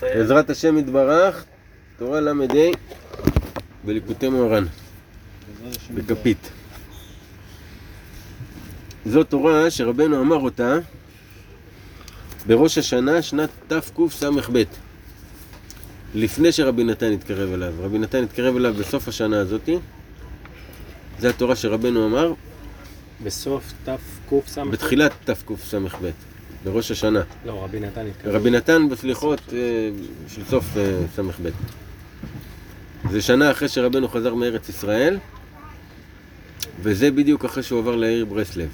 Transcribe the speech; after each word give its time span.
בעזרת 0.00 0.50
השם 0.50 0.78
יתברך, 0.78 1.44
תורה 1.98 2.20
ל"ה 2.20 2.32
בליקוטי 3.84 4.28
מוהר"ן, 4.28 4.64
בכפית. 5.94 6.50
זו 9.06 9.24
תורה 9.24 9.70
שרבנו 9.70 10.20
אמר 10.20 10.36
אותה 10.36 10.78
בראש 12.46 12.78
השנה, 12.78 13.22
שנת 13.22 13.50
תקס"ב, 13.66 14.62
לפני 16.14 16.52
שרבי 16.52 16.84
נתן 16.84 17.12
התקרב 17.12 17.52
אליו. 17.52 17.74
רבי 17.80 17.98
נתן 17.98 18.22
התקרב 18.22 18.56
אליו 18.56 18.74
בסוף 18.74 19.08
השנה 19.08 19.40
הזאתי. 19.40 19.78
זו 21.20 21.28
התורה 21.28 21.56
שרבנו 21.56 22.06
אמר. 22.06 22.32
בסוף 23.22 23.72
תקס"ב? 23.84 24.70
בתחילת 24.70 25.12
תקס"ב. 25.24 26.10
בראש 26.72 26.90
השנה. 26.90 27.22
לא, 27.46 27.64
רבי 27.64 27.80
נתן 27.80 28.06
התקרב. 28.06 28.34
רבי 28.34 28.50
נתן 28.50 28.88
בסליחות 28.88 29.40
אה, 29.52 29.58
של 30.28 30.44
סוף 30.44 30.64
אה, 30.76 31.00
ס"ב. 31.16 31.48
זה 33.10 33.22
שנה 33.22 33.50
אחרי 33.50 33.68
שרבנו 33.68 34.08
חזר 34.08 34.34
מארץ 34.34 34.68
ישראל, 34.68 35.18
וזה 36.82 37.10
בדיוק 37.10 37.44
אחרי 37.44 37.62
שהוא 37.62 37.78
עבר 37.78 37.96
לעיר 37.96 38.24
ברסלב. 38.24 38.68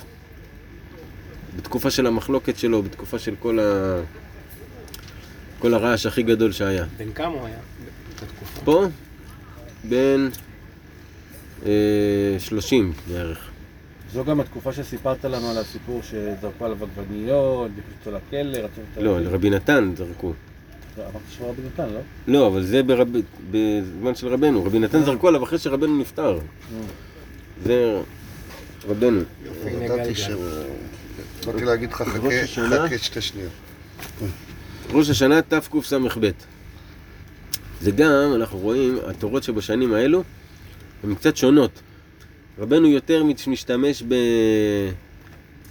בתקופה 1.57 1.91
של 1.91 2.07
המחלוקת 2.07 2.59
שלו, 2.59 2.83
בתקופה 2.83 3.19
של 3.19 3.35
כל, 3.38 3.59
ה... 3.59 4.01
כל 5.59 5.74
הרעש 5.74 6.07
הכי 6.07 6.23
גדול 6.23 6.52
שהיה. 6.52 6.85
בן 6.97 7.13
כמה 7.13 7.35
הוא 7.35 7.47
היה 7.47 7.59
בתקופה? 8.15 8.61
פה, 8.65 8.87
בן 9.85 10.29
אה, 11.66 11.71
30 12.38 12.93
בערך. 13.09 13.51
זו 14.14 14.24
גם 14.24 14.41
התקופה 14.41 14.73
שסיפרת 14.73 15.24
לנו 15.24 15.50
על 15.50 15.59
הסיפור 15.59 16.00
שזרקו 16.02 16.64
עליו 16.64 16.78
עגבניות, 16.82 17.70
נכנסו 17.78 18.10
לכלא, 18.10 18.59
רצו... 18.59 18.80
לא, 18.96 19.20
לרבי 19.20 19.50
נתן 19.50 19.92
זרקו. 19.96 20.32
אמרת 20.98 21.12
של 21.30 21.45
רבי 21.45 21.62
נתן, 21.62 21.88
לא? 21.88 22.00
לא, 22.27 22.46
אבל 22.46 22.62
זה 22.62 22.82
ברב... 22.82 23.09
בזמן 23.50 24.14
של 24.14 24.28
רבנו. 24.28 24.65
רבי 24.65 24.79
נתן 24.79 25.02
זרקו 25.02 25.29
עליו 25.29 25.45
אחרי 25.45 25.59
שרבנו 25.59 25.98
נפטר. 25.98 26.38
זה 27.65 28.01
רבנו. 28.88 29.21
באתי 31.46 31.65
להגיד 31.65 31.93
לך? 31.93 32.02
חכה 32.02 32.99
שתי 32.99 33.21
שניות. 33.21 33.52
ראש 34.90 35.10
השנה 35.10 35.43
תקס"ב. 35.43 36.30
זה 37.80 37.90
גם, 37.90 38.32
אנחנו 38.34 38.59
רואים, 38.59 38.99
התורות 39.06 39.43
שבשנים 39.43 39.95
האלו 39.95 40.23
הן 41.04 41.15
קצת 41.15 41.37
שונות. 41.37 41.80
רבנו 42.59 42.87
יותר 42.87 43.24
משתמש 43.47 44.02
ב... 44.02 44.15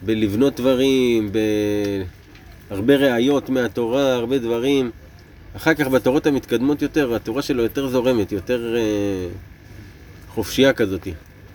בלבנות 0.06 0.56
דברים, 0.56 1.32
בהרבה 2.70 2.96
ראיות 2.96 3.50
מהתורה, 3.50 4.16
הרבה 4.16 4.38
דברים. 4.38 4.92
אחר 5.56 5.74
כך 5.74 5.88
בתורות 5.88 6.28
המתקדמות 6.28 6.82
יותר, 6.82 7.16
התורה 7.16 7.42
שלו 7.42 7.64
יותר 7.64 7.88
זורמת, 7.88 8.32
יותר 8.32 8.76
אה, 8.76 9.28
חופשייה 10.30 10.74
כזאת. 10.74 11.08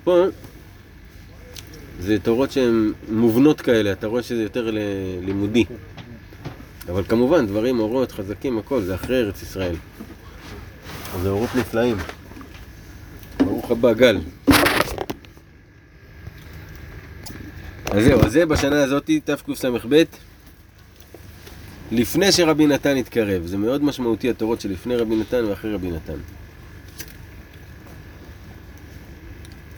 פה 0.05 0.25
זה 2.01 2.17
תורות 2.23 2.53
שהן 2.53 2.93
מובנות 3.09 3.61
כאלה, 3.61 3.93
אתה 3.93 4.07
רואה 4.07 4.23
שזה 4.23 4.43
יותר 4.43 4.71
לימודי. 5.23 5.65
אבל 6.89 7.03
כמובן, 7.05 7.47
דברים, 7.47 7.81
אורות, 7.81 8.13
חזקים, 8.13 8.59
הכל, 8.59 8.83
זה 8.83 8.95
אחרי 8.95 9.17
ארץ 9.19 9.43
ישראל. 9.43 9.75
זה 11.23 11.29
אורות 11.29 11.51
נפלאים. 11.55 11.97
ברוך 13.39 13.71
הבא, 13.71 13.93
גל. 13.93 14.19
אז 17.91 18.05
זהו, 18.05 18.25
אז 18.25 18.33
זה 18.33 18.47
בשנה 18.47 18.83
הזאתי, 18.83 19.21
תקס"ב, 19.21 20.03
לפני 21.93 22.33
שרבי 22.33 22.67
נתן 22.67 22.97
התקרב. 22.97 23.47
זה 23.47 23.57
מאוד 23.57 23.85
משמעותי 23.85 24.31
התורות 24.31 24.61
שלפני 24.61 24.97
רבי 24.97 25.17
נתן 25.17 25.45
ואחרי 25.45 25.75
רבי 25.75 25.91
נתן. 25.91 26.19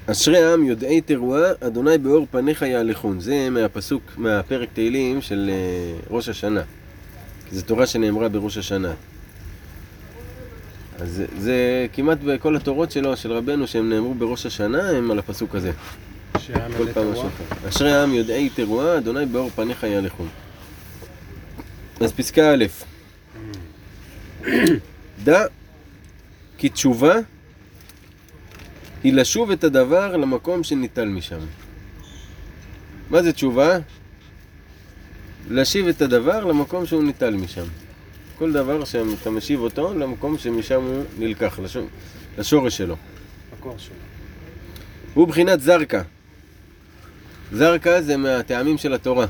אשרי 0.06 0.42
העם 0.42 0.64
יודעי 0.64 1.00
תרועה, 1.00 1.50
אדוני 1.60 1.98
באור 1.98 2.26
פניך 2.30 2.62
יהלכון. 2.62 3.20
זה 3.20 3.50
מהפסוק, 3.50 4.02
מהפרק 4.16 4.68
תהילים 4.72 5.20
של 5.20 5.50
אה, 5.52 5.98
ראש 6.10 6.28
השנה. 6.28 6.62
כי 7.48 7.56
זו 7.56 7.62
תורה 7.62 7.86
שנאמרה 7.86 8.28
בראש 8.28 8.58
השנה. 8.58 8.92
אז 10.98 11.10
זה, 11.12 11.26
זה 11.38 11.86
כמעט 11.92 12.18
בכל 12.24 12.56
התורות 12.56 12.90
שלו, 12.90 13.16
של 13.16 13.32
רבנו, 13.32 13.66
שהם 13.66 13.90
נאמרו 13.90 14.14
בראש 14.14 14.46
השנה, 14.46 14.90
הם 14.90 15.10
על 15.10 15.18
הפסוק 15.18 15.54
הזה. 15.54 15.72
שהעם 16.38 16.72
מלא 16.72 16.92
תרועה. 16.92 17.28
אשרי 17.68 17.92
העם 17.92 18.14
יודעי 18.14 18.50
תרועה, 18.50 18.98
אדוני 18.98 19.26
באור 19.26 19.50
פניך 19.50 19.82
יהלכון. 19.82 20.28
אז 22.00 22.12
פסקה 22.12 22.54
א', 22.54 22.64
דע 25.24 25.44
כי 26.58 26.68
תשובה 26.68 27.14
היא 29.02 29.12
לשוב 29.12 29.50
את 29.50 29.64
הדבר 29.64 30.16
למקום 30.16 30.64
שניטל 30.64 31.04
משם. 31.04 31.40
מה 33.10 33.22
זה 33.22 33.32
תשובה? 33.32 33.78
להשיב 35.50 35.88
את 35.88 36.02
הדבר 36.02 36.44
למקום 36.44 36.86
שהוא 36.86 37.02
ניטל 37.02 37.34
משם. 37.34 37.64
כל 38.38 38.52
דבר 38.52 38.84
שאתה 38.84 39.30
משיב 39.30 39.60
אותו 39.60 39.98
למקום 39.98 40.38
שמשם 40.38 40.82
הוא 40.82 41.04
נלקח, 41.18 41.58
לשור, 41.58 41.86
לשורש 42.38 42.76
שלו. 42.76 42.96
מקור 43.58 43.74
שלו. 43.78 43.94
הוא 45.14 45.28
בחינת 45.28 45.60
זרקה. 45.60 46.02
זרקה 47.52 48.02
זה 48.02 48.16
מהטעמים 48.16 48.78
של 48.78 48.94
התורה. 48.94 49.26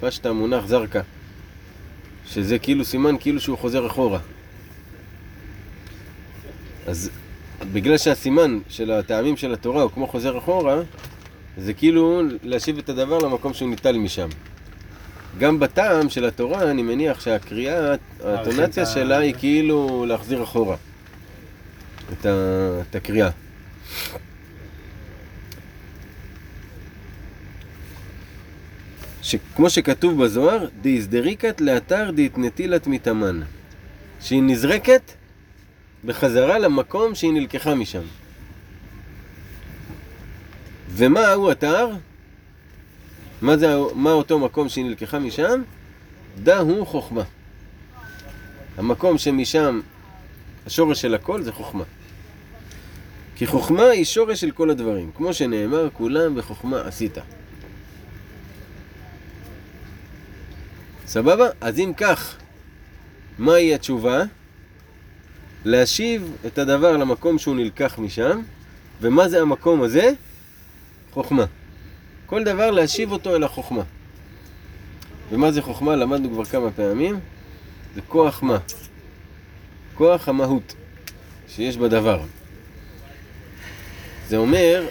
פשט 0.00 0.26
המונח 0.26 0.66
זרקה. 0.66 1.00
שזה 2.26 2.58
כאילו 2.58 2.84
סימן 2.84 3.14
כאילו 3.20 3.40
שהוא 3.40 3.58
חוזר 3.58 3.86
אחורה. 3.86 4.18
אז 6.86 7.10
בגלל 7.72 7.98
שהסימן 7.98 8.58
של 8.68 8.90
הטעמים 8.90 9.36
של 9.36 9.52
התורה 9.52 9.82
הוא 9.82 9.90
כמו 9.90 10.06
חוזר 10.06 10.38
אחורה, 10.38 10.80
זה 11.58 11.74
כאילו 11.74 12.22
להשיב 12.42 12.78
את 12.78 12.88
הדבר 12.88 13.18
למקום 13.18 13.54
שהוא 13.54 13.70
ניטל 13.70 13.98
משם. 13.98 14.28
גם 15.38 15.60
בטעם 15.60 16.08
של 16.08 16.24
התורה, 16.24 16.70
אני 16.70 16.82
מניח 16.82 17.20
שהקריאה, 17.20 17.94
האטונציה 18.24 18.82
ה- 18.82 18.86
שלה 18.86 19.18
היא 19.18 19.34
כאילו 19.38 20.04
להחזיר 20.08 20.42
אחורה 20.42 20.76
את, 22.12 22.26
ה... 22.26 22.30
את 22.90 22.94
הקריאה. 22.94 23.30
שכמו 29.30 29.70
שכתוב 29.70 30.24
בזוהר, 30.24 30.66
דאיזדריקת 30.80 31.60
לאתר 31.60 32.10
דאיתנטילת 32.10 32.86
מתאמן. 32.86 33.40
שהיא 34.20 34.42
נזרקת 34.42 35.12
בחזרה 36.04 36.58
למקום 36.58 37.14
שהיא 37.14 37.32
נלקחה 37.32 37.74
משם. 37.74 38.02
ומה 40.90 41.32
הוא 41.32 41.52
אתר? 41.52 41.90
מה, 43.42 43.56
זה, 43.56 43.76
מה 43.94 44.12
אותו 44.12 44.38
מקום 44.38 44.68
שהיא 44.68 44.84
נלקחה 44.84 45.18
משם? 45.18 45.62
דה 46.42 46.58
הוא 46.58 46.86
חוכמה. 46.86 47.22
המקום 48.76 49.18
שמשם 49.18 49.80
השורש 50.66 51.00
של 51.00 51.14
הכל 51.14 51.42
זה 51.42 51.52
חוכמה. 51.52 51.84
כי 53.36 53.46
חוכמה 53.46 53.84
היא 53.84 54.04
שורש 54.04 54.40
של 54.40 54.50
כל 54.50 54.70
הדברים. 54.70 55.10
כמו 55.16 55.34
שנאמר, 55.34 55.88
כולם 55.92 56.34
בחוכמה 56.34 56.80
עשית. 56.80 57.18
סבבה? 61.10 61.48
אז 61.60 61.78
אם 61.78 61.92
כך, 61.96 62.36
מהי 63.38 63.74
התשובה? 63.74 64.22
להשיב 65.64 66.36
את 66.46 66.58
הדבר 66.58 66.96
למקום 66.96 67.38
שהוא 67.38 67.56
נלקח 67.56 67.98
משם, 67.98 68.40
ומה 69.00 69.28
זה 69.28 69.42
המקום 69.42 69.82
הזה? 69.82 70.12
חוכמה. 71.10 71.44
כל 72.26 72.44
דבר 72.44 72.70
להשיב 72.70 73.12
אותו 73.12 73.36
אל 73.36 73.44
החוכמה. 73.44 73.82
ומה 75.30 75.52
זה 75.52 75.62
חוכמה? 75.62 75.96
למדנו 75.96 76.30
כבר 76.30 76.44
כמה 76.44 76.70
פעמים. 76.70 77.20
זה 77.94 78.00
כוח 78.08 78.42
מה? 78.42 78.58
כוח 79.94 80.28
המהות 80.28 80.74
שיש 81.48 81.76
בדבר. 81.76 82.22
זה 84.28 84.36
אומר, 84.36 84.86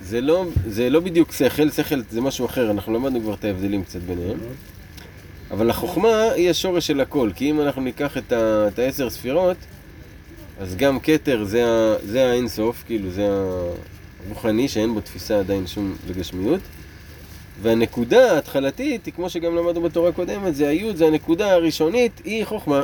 זה 0.00 0.20
לא, 0.20 0.44
זה 0.66 0.90
לא 0.90 1.00
בדיוק 1.00 1.32
שכל, 1.32 1.70
שכל 1.70 2.00
זה 2.10 2.20
משהו 2.20 2.46
אחר, 2.46 2.70
אנחנו 2.70 2.94
למדנו 2.94 3.20
כבר 3.20 3.34
את 3.34 3.44
ההבדלים 3.44 3.84
קצת 3.84 4.00
ביניהם. 4.00 4.38
אבל 5.50 5.70
החוכמה 5.70 6.22
היא 6.34 6.50
השורש 6.50 6.86
של 6.86 7.00
הכל, 7.00 7.30
כי 7.34 7.50
אם 7.50 7.60
אנחנו 7.60 7.82
ניקח 7.82 8.16
את, 8.18 8.32
ה, 8.32 8.68
את 8.68 8.78
העשר 8.78 9.10
ספירות, 9.10 9.56
אז 10.60 10.76
גם 10.76 11.00
כתר 11.00 11.44
זה, 11.44 11.66
ה- 11.66 11.94
זה 12.06 12.30
האינסוף, 12.30 12.82
כאילו 12.86 13.10
זה 13.10 13.28
הרוחני, 14.26 14.68
שאין 14.68 14.94
בו 14.94 15.00
תפיסה 15.00 15.38
עדיין 15.38 15.66
שום 15.66 15.96
לגשמיות. 16.08 16.60
והנקודה 17.62 18.32
ההתחלתית, 18.34 19.06
היא 19.06 19.14
כמו 19.14 19.30
שגם 19.30 19.56
למדנו 19.56 19.82
בתורה 19.82 20.08
הקודמת, 20.08 20.54
זה 20.54 20.68
היוד, 20.68 20.96
זה 20.96 21.06
הנקודה 21.06 21.52
הראשונית, 21.52 22.20
היא 22.24 22.44
חוכמה. 22.44 22.82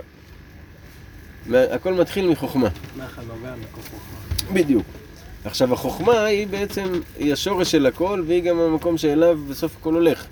מה- 1.47 1.63
הכל 1.71 1.95
מתחיל 1.95 2.29
מחוכמה. 2.29 2.69
מקור 3.57 3.83
חוכמה. 3.83 4.53
בדיוק. 4.55 4.83
עכשיו 5.45 5.73
החוכמה 5.73 6.25
היא 6.25 6.47
בעצם, 6.47 6.85
היא 7.19 7.33
השורש 7.33 7.71
של 7.71 7.87
הכל 7.87 8.23
והיא 8.27 8.43
גם 8.43 8.61
המקום 8.61 8.99
שאליו 8.99 9.39
בסוף 9.49 9.77
הכל 9.81 9.95
הולך. 9.95 10.27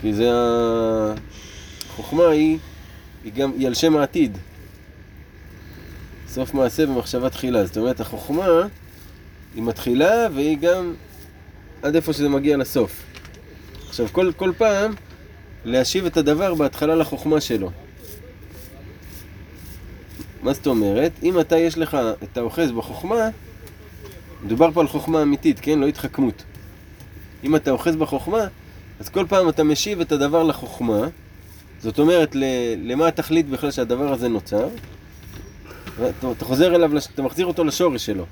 כי 0.00 0.12
זה. 0.12 0.30
החוכמה 1.90 2.28
היא 2.28 2.58
היא 3.24 3.32
גם, 3.32 3.52
היא 3.58 3.66
על 3.66 3.74
שם 3.74 3.96
העתיד. 3.96 4.38
סוף 6.28 6.54
מעשה 6.54 6.86
במחשבה 6.86 7.30
תחילה. 7.30 7.66
זאת 7.66 7.76
אומרת, 7.76 8.00
החוכמה, 8.00 8.46
היא 9.54 9.62
מתחילה 9.62 10.26
והיא 10.34 10.58
גם 10.58 10.94
עד 11.82 11.94
איפה 11.94 12.12
שזה 12.12 12.28
מגיע 12.28 12.56
לסוף. 12.56 13.02
עכשיו, 13.88 14.06
כל, 14.12 14.32
כל 14.36 14.52
פעם, 14.58 14.94
להשיב 15.64 16.06
את 16.06 16.16
הדבר 16.16 16.54
בהתחלה 16.54 16.94
לחוכמה 16.94 17.40
שלו. 17.40 17.70
מה 20.42 20.52
זאת 20.52 20.66
אומרת? 20.66 21.12
אם 21.22 21.40
אתה 21.40 21.58
יש 21.58 21.78
לך 21.78 21.96
את 22.22 22.38
האוחז 22.38 22.72
בחוכמה, 22.72 23.28
מדובר 24.44 24.70
פה 24.72 24.80
על 24.80 24.88
חוכמה 24.88 25.22
אמיתית, 25.22 25.60
כן? 25.60 25.78
לא 25.78 25.86
התחכמות. 25.86 26.42
אם 27.44 27.56
אתה 27.56 27.70
אוחז 27.70 27.96
בחוכמה, 27.96 28.46
אז 29.00 29.08
כל 29.08 29.26
פעם 29.28 29.48
אתה 29.48 29.64
משיב 29.64 30.00
את 30.00 30.12
הדבר 30.12 30.42
לחוכמה, 30.42 31.08
זאת 31.78 31.98
אומרת, 31.98 32.36
למה 32.84 33.08
התכלית 33.08 33.48
בכלל 33.48 33.70
שהדבר 33.70 34.12
הזה 34.12 34.28
נוצר, 34.28 34.68
ואתה 35.96 36.32
אתה 36.32 36.44
חוזר 36.44 36.74
אליו, 36.74 36.90
אתה 37.14 37.22
מחזיר 37.22 37.46
אותו 37.46 37.64
לשורש 37.64 38.06
שלו. 38.06 38.26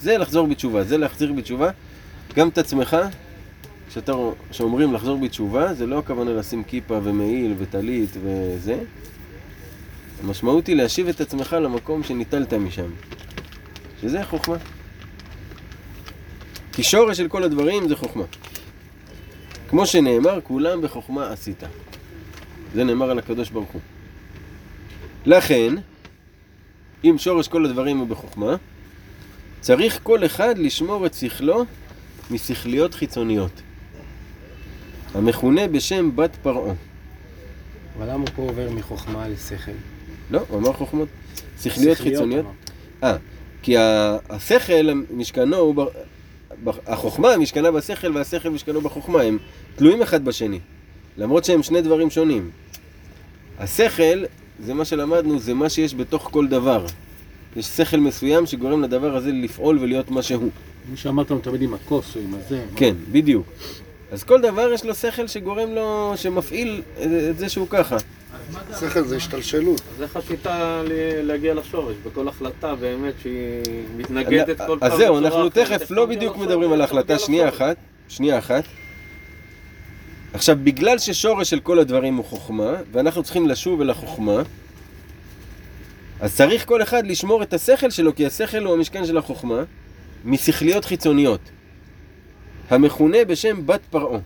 זה 0.00 0.18
לחזור 0.18 0.46
בתשובה, 0.46 0.84
זה 0.84 0.98
להחזיר 0.98 1.32
בתשובה 1.32 1.70
גם 2.34 2.48
את 2.48 2.58
עצמך, 2.58 2.96
כשאומרים 4.50 4.92
לחזור 4.92 5.18
בתשובה, 5.18 5.74
זה 5.74 5.86
לא 5.86 5.98
הכוונה 5.98 6.30
לשים 6.30 6.64
כיפה 6.64 7.00
ומעיל 7.02 7.54
וטלית 7.58 8.10
וזה. 8.22 8.78
המשמעות 10.24 10.66
היא 10.66 10.76
להשיב 10.76 11.08
את 11.08 11.20
עצמך 11.20 11.56
למקום 11.62 12.02
שניטלת 12.02 12.52
משם, 12.54 12.90
שזה 14.00 14.24
חוכמה. 14.24 14.56
כי 16.72 16.82
שורש 16.82 17.16
של 17.16 17.28
כל 17.28 17.42
הדברים 17.42 17.88
זה 17.88 17.96
חוכמה. 17.96 18.24
כמו 19.68 19.86
שנאמר, 19.86 20.40
כולם 20.42 20.82
בחוכמה 20.82 21.32
עשית. 21.32 21.62
זה 22.74 22.84
נאמר 22.84 23.10
על 23.10 23.18
הקדוש 23.18 23.50
ברוך 23.50 23.70
הוא. 23.70 23.80
לכן, 25.26 25.74
אם 27.04 27.14
שורש 27.18 27.48
כל 27.48 27.64
הדברים 27.64 27.98
הוא 27.98 28.08
בחוכמה, 28.08 28.56
צריך 29.60 30.00
כל 30.02 30.26
אחד 30.26 30.58
לשמור 30.58 31.06
את 31.06 31.14
שכלו 31.14 31.64
משכליות 32.30 32.94
חיצוניות, 32.94 33.62
המכונה 35.14 35.68
בשם 35.68 36.16
בת 36.16 36.36
פרעה. 36.42 36.74
אבל 37.98 38.12
למה 38.12 38.20
הוא 38.20 38.28
פה 38.36 38.42
עובר 38.42 38.70
מחוכמה 38.70 39.28
לשכל? 39.28 39.72
לא, 40.30 40.40
הוא 40.48 40.58
אמר 40.58 40.72
חוכמות. 40.72 41.08
שכליות 41.62 41.98
חיצוניות. 41.98 42.46
אה, 43.02 43.16
כי 43.62 43.74
השכל, 44.28 45.02
משכנו 45.10 45.56
הוא... 45.56 45.84
החוכמה 46.86 47.36
משכנה 47.36 47.70
בשכל 47.70 48.16
והשכל 48.16 48.48
משכנו 48.48 48.80
בחוכמה, 48.80 49.22
הם 49.22 49.38
תלויים 49.76 50.02
אחד 50.02 50.24
בשני. 50.24 50.58
למרות 51.18 51.44
שהם 51.44 51.62
שני 51.62 51.82
דברים 51.82 52.10
שונים. 52.10 52.50
השכל, 53.58 54.24
זה 54.60 54.74
מה 54.74 54.84
שלמדנו, 54.84 55.38
זה 55.38 55.54
מה 55.54 55.68
שיש 55.68 55.94
בתוך 55.94 56.28
כל 56.32 56.48
דבר. 56.48 56.86
יש 57.56 57.66
שכל 57.66 57.96
מסוים 57.96 58.46
שגורם 58.46 58.82
לדבר 58.82 59.16
הזה 59.16 59.32
לפעול 59.32 59.78
ולהיות 59.78 60.10
מה 60.10 60.22
שהוא. 60.22 60.50
מי 60.90 60.96
שאמרת 60.96 61.30
לנו 61.30 61.40
תמיד 61.40 61.62
עם 61.62 61.74
הכוס 61.74 62.16
או 62.16 62.20
עם 62.20 62.34
הזה. 62.34 62.64
כן, 62.76 62.94
בדיוק. 63.12 63.46
אז 64.12 64.24
כל 64.24 64.40
דבר 64.40 64.72
יש 64.72 64.84
לו 64.84 64.94
שכל 64.94 65.26
שגורם 65.26 65.74
לו, 65.74 66.12
שמפעיל 66.16 66.82
את 67.30 67.38
זה 67.38 67.48
שהוא 67.48 67.66
ככה. 67.70 67.96
שכל 68.80 69.04
זה 69.04 69.16
השתלשלות. 69.16 69.80
אז 69.96 70.02
איך 70.02 70.18
ל- 70.84 71.20
להגיע 71.22 71.54
לשורש? 71.54 71.96
בכל 72.06 72.28
החלטה 72.28 72.74
באמת 72.74 73.14
שהיא 73.22 73.62
מתנגדת 73.96 74.58
כל 74.66 74.76
פעם 74.80 74.92
אז 74.92 74.98
זהו, 74.98 75.18
אנחנו 75.18 75.48
תכף 75.48 75.90
לא 75.90 76.06
בדיוק? 76.06 76.36
מדברים 76.36 76.72
על 76.72 76.80
ההחלטה, 76.80 77.18
שנייה? 77.18 77.48
אחת, 77.48 77.76
שנייה 78.08 78.38
אחת. 78.38 78.64
עכשיו, 80.32 80.56
בגלל 80.64 80.98
ששורש 80.98 81.50
של 81.50 81.60
כל 81.60 81.78
הדברים 81.78 82.16
הוא 82.16 82.24
חוכמה, 82.24 82.72
ואנחנו 82.92 83.22
צריכים 83.22 83.48
לשוב 83.48 83.80
אל 83.80 83.90
החוכמה, 83.90 84.42
אז 86.20 86.36
צריך 86.36 86.66
כל 86.66 86.82
אחד 86.82 87.06
לשמור 87.06 87.42
את 87.42 87.54
השכל 87.54 87.90
שלו, 87.90 88.14
כי 88.14 88.26
השכל 88.26 88.64
הוא 88.64 88.74
המשכן 88.74 89.06
של 89.06 89.18
החוכמה, 89.18 89.62
משכליות 90.24 90.84
חיצוניות, 90.84 91.40
המכונה 92.70 93.24
בשם 93.28 93.66
בת 93.66 93.80
פרעה. 93.90 94.20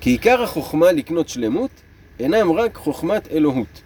כי 0.00 0.10
עיקר 0.10 0.42
החוכמה 0.42 0.92
לקנות 0.92 1.28
שלמות, 1.28 1.70
אינם 2.20 2.52
רק 2.52 2.76
חוכמת 2.76 3.28
אלוהות. 3.30 3.82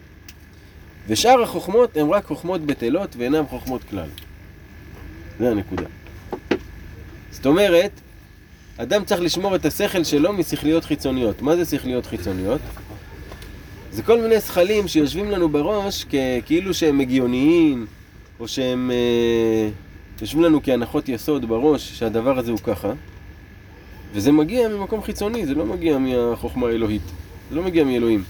ושאר 1.08 1.42
החוכמות 1.42 1.96
הן 1.96 2.08
רק 2.08 2.25
חוכמות 2.25 2.60
בטלות 2.60 3.16
ואינן 3.16 3.46
חוכמות 3.46 3.84
כלל. 3.84 4.08
זה 5.38 5.50
הנקודה. 5.50 5.84
זאת 7.31 7.46
אומרת, 7.46 7.90
אדם 8.76 9.04
צריך 9.04 9.20
לשמור 9.20 9.54
את 9.54 9.66
השכל 9.66 10.04
שלו 10.04 10.32
משכליות 10.32 10.84
חיצוניות. 10.84 11.42
מה 11.42 11.56
זה 11.56 11.64
שכליות 11.64 12.06
חיצוניות? 12.06 12.60
זה 13.90 14.02
כל 14.02 14.20
מיני 14.20 14.40
שכלים 14.40 14.88
שיושבים 14.88 15.31
לנו 15.31 15.48
בראש 15.48 16.04
כאילו 16.46 16.75
שהם 16.75 17.00
הגיוניים, 17.00 17.86
או 18.40 18.48
שהם 18.48 18.90
אה, 18.90 19.69
יושבים 20.20 20.42
לנו 20.42 20.62
כהנחות 20.62 21.08
יסוד 21.08 21.48
בראש 21.48 21.98
שהדבר 21.98 22.38
הזה 22.38 22.50
הוא 22.50 22.58
ככה, 22.58 22.92
וזה 24.12 24.32
מגיע 24.32 24.69
ממקום 24.69 25.02
חיצוני, 25.02 25.46
זה 25.46 25.54
לא 25.54 25.66
מגיע 25.66 25.98
מהחוכמה 25.98 26.66
האלוהית, 26.69 27.02
זה 27.50 27.56
לא 27.56 27.62
מגיע 27.62 27.85
מאלוהים. 27.85 28.25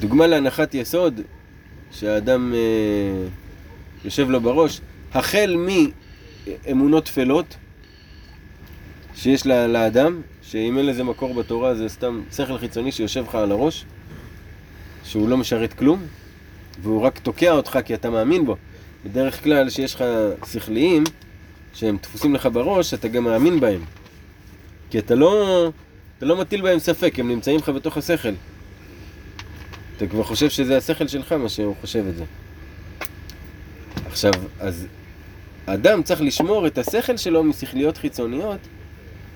דוגמה 0.00 0.26
להנחת 0.26 0.74
יסוד 0.74 1.20
שהאדם 1.92 2.52
אה, 2.54 3.28
יושב 4.04 4.30
לו 4.30 4.40
בראש, 4.40 4.80
החל 5.12 5.56
מאמונות 6.66 7.04
טפלות 7.04 7.56
שיש 9.14 9.46
לה- 9.46 9.66
לאדם, 9.66 10.20
שאם 10.42 10.78
אין 10.78 10.86
לזה 10.86 11.04
מקור 11.04 11.34
בתורה 11.34 11.74
זה 11.74 11.88
סתם 11.88 12.20
שכל 12.32 12.58
חיצוני 12.58 12.92
שיושב 12.92 13.24
לך 13.28 13.34
על 13.34 13.52
הראש, 13.52 13.84
שהוא 15.04 15.28
לא 15.28 15.36
משרת 15.36 15.72
כלום, 15.72 16.02
והוא 16.82 17.00
רק 17.02 17.18
תוקע 17.18 17.52
אותך 17.52 17.78
כי 17.84 17.94
אתה 17.94 18.10
מאמין 18.10 18.46
בו. 18.46 18.56
בדרך 19.04 19.44
כלל 19.44 19.70
שיש 19.70 19.94
לך 19.94 20.04
שכליים 20.52 21.04
שהם 21.74 21.96
דפוסים 22.02 22.34
לך 22.34 22.48
בראש, 22.52 22.94
אתה 22.94 23.08
גם 23.08 23.24
מאמין 23.24 23.60
בהם. 23.60 23.80
כי 24.90 24.98
אתה 24.98 25.14
לא, 25.14 25.70
אתה 26.20 26.28
לא 26.28 26.36
מטיל 26.36 26.62
בהם 26.62 26.78
ספק, 26.78 27.18
הם 27.18 27.28
נמצאים 27.28 27.56
לך 27.56 27.68
בתוך 27.68 27.96
השכל. 27.96 28.32
אתה 29.96 30.06
כבר 30.06 30.22
חושב 30.22 30.50
שזה 30.50 30.76
השכל 30.76 31.08
שלך, 31.08 31.32
מה 31.32 31.48
שהוא 31.48 31.74
חושב 31.80 32.04
את 32.08 32.16
זה. 32.16 32.24
עכשיו, 34.06 34.32
אז 34.60 34.86
אדם 35.66 36.02
צריך 36.02 36.20
לשמור 36.20 36.66
את 36.66 36.78
השכל 36.78 37.16
שלו 37.16 37.44
משכליות 37.44 37.96
חיצוניות, 37.96 38.58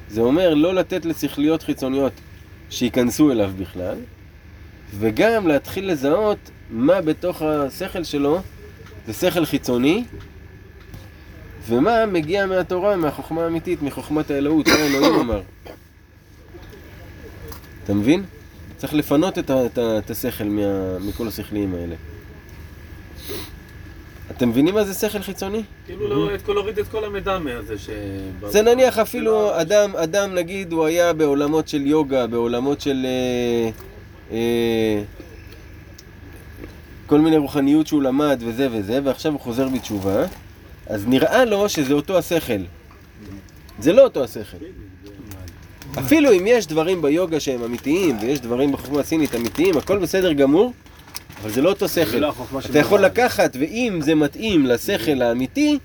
זה 0.08 0.20
אומר 0.20 0.54
לא 0.54 0.74
לתת 0.74 1.04
לשכליות 1.04 1.62
חיצוניות 1.62 2.12
שייכנסו 2.70 3.32
אליו 3.32 3.52
בכלל, 3.58 3.96
וגם 4.98 5.48
להתחיל 5.48 5.90
לזהות 5.90 6.50
מה 6.70 7.00
בתוך 7.00 7.42
השכל 7.42 8.04
שלו 8.04 8.40
זה 9.06 9.12
שכל 9.12 9.44
חיצוני, 9.44 10.04
ומה 11.68 12.06
מגיע 12.06 12.46
מהתורה, 12.46 12.96
מהחוכמה 12.96 13.44
האמיתית, 13.44 13.82
מחוכמת 13.82 14.30
האלוהות, 14.30 14.68
מה 14.68 14.74
אלוהים 14.74 15.20
אמר. 15.30 15.40
אתה 17.84 17.94
מבין? 17.94 18.22
צריך 18.76 18.94
לפנות 18.94 19.38
את, 19.38 19.50
ה, 19.50 19.66
את, 19.66 19.78
ה, 19.78 19.98
את 19.98 20.10
השכל 20.10 20.44
מה, 20.44 20.98
מכל 20.98 21.28
השכליים 21.28 21.74
האלה. 21.74 21.94
אתם 24.30 24.48
מבינים 24.48 24.74
מה 24.74 24.84
זה 24.84 24.94
שכל 24.94 25.22
חיצוני? 25.22 25.62
כאילו 25.86 26.08
לא- 26.08 26.34
את 26.34 26.42
כל- 26.42 26.52
להוריד 26.52 26.78
את 26.78 26.88
כל 26.88 27.04
המידע 27.04 27.38
מהזה 27.38 27.78
ש... 27.78 27.90
זה 28.46 28.62
נניח 28.62 28.98
אפילו 28.98 29.60
אדם, 29.60 29.96
אדם 29.96 30.34
נגיד 30.34 30.72
הוא 30.72 30.84
היה 30.84 31.12
בעולמות 31.12 31.68
של 31.68 31.86
יוגה, 31.86 32.26
בעולמות 32.26 32.80
של 32.80 33.06
אה, 33.06 33.70
אה, 34.36 35.02
כל 37.06 37.18
מיני 37.20 37.36
רוחניות 37.36 37.86
שהוא 37.86 38.02
למד 38.02 38.42
וזה 38.46 38.68
וזה, 38.72 39.00
ועכשיו 39.04 39.32
הוא 39.32 39.40
חוזר 39.40 39.68
בתשובה, 39.68 40.24
אז 40.86 41.06
נראה 41.06 41.44
לו 41.44 41.68
שזה 41.68 41.94
אותו 41.94 42.18
השכל. 42.18 42.60
זה 43.78 43.92
לא 43.92 44.02
אותו 44.04 44.24
השכל. 44.24 44.56
אפילו 45.98 46.32
אם 46.32 46.44
יש 46.46 46.66
דברים 46.66 47.02
ביוגה 47.02 47.40
שהם 47.40 47.62
אמיתיים, 47.62 48.16
ויש 48.20 48.40
דברים 48.40 48.72
בחוכמה 48.72 49.00
הסינית 49.00 49.34
אמיתיים, 49.34 49.76
הכל 49.76 49.98
בסדר 49.98 50.32
גמור, 50.32 50.72
אבל 51.42 51.50
זה 51.50 51.62
לא 51.62 51.68
אותו 51.68 51.88
שכל. 51.88 52.18
לא 52.18 52.32
של 52.60 52.70
אתה 52.70 52.78
יכול 52.78 52.98
דבר. 52.98 53.06
לקחת, 53.06 53.56
ואם 53.60 53.98
זה 54.02 54.14
מתאים 54.14 54.66
לשכל 54.66 55.22
האמיתי, 55.22 55.78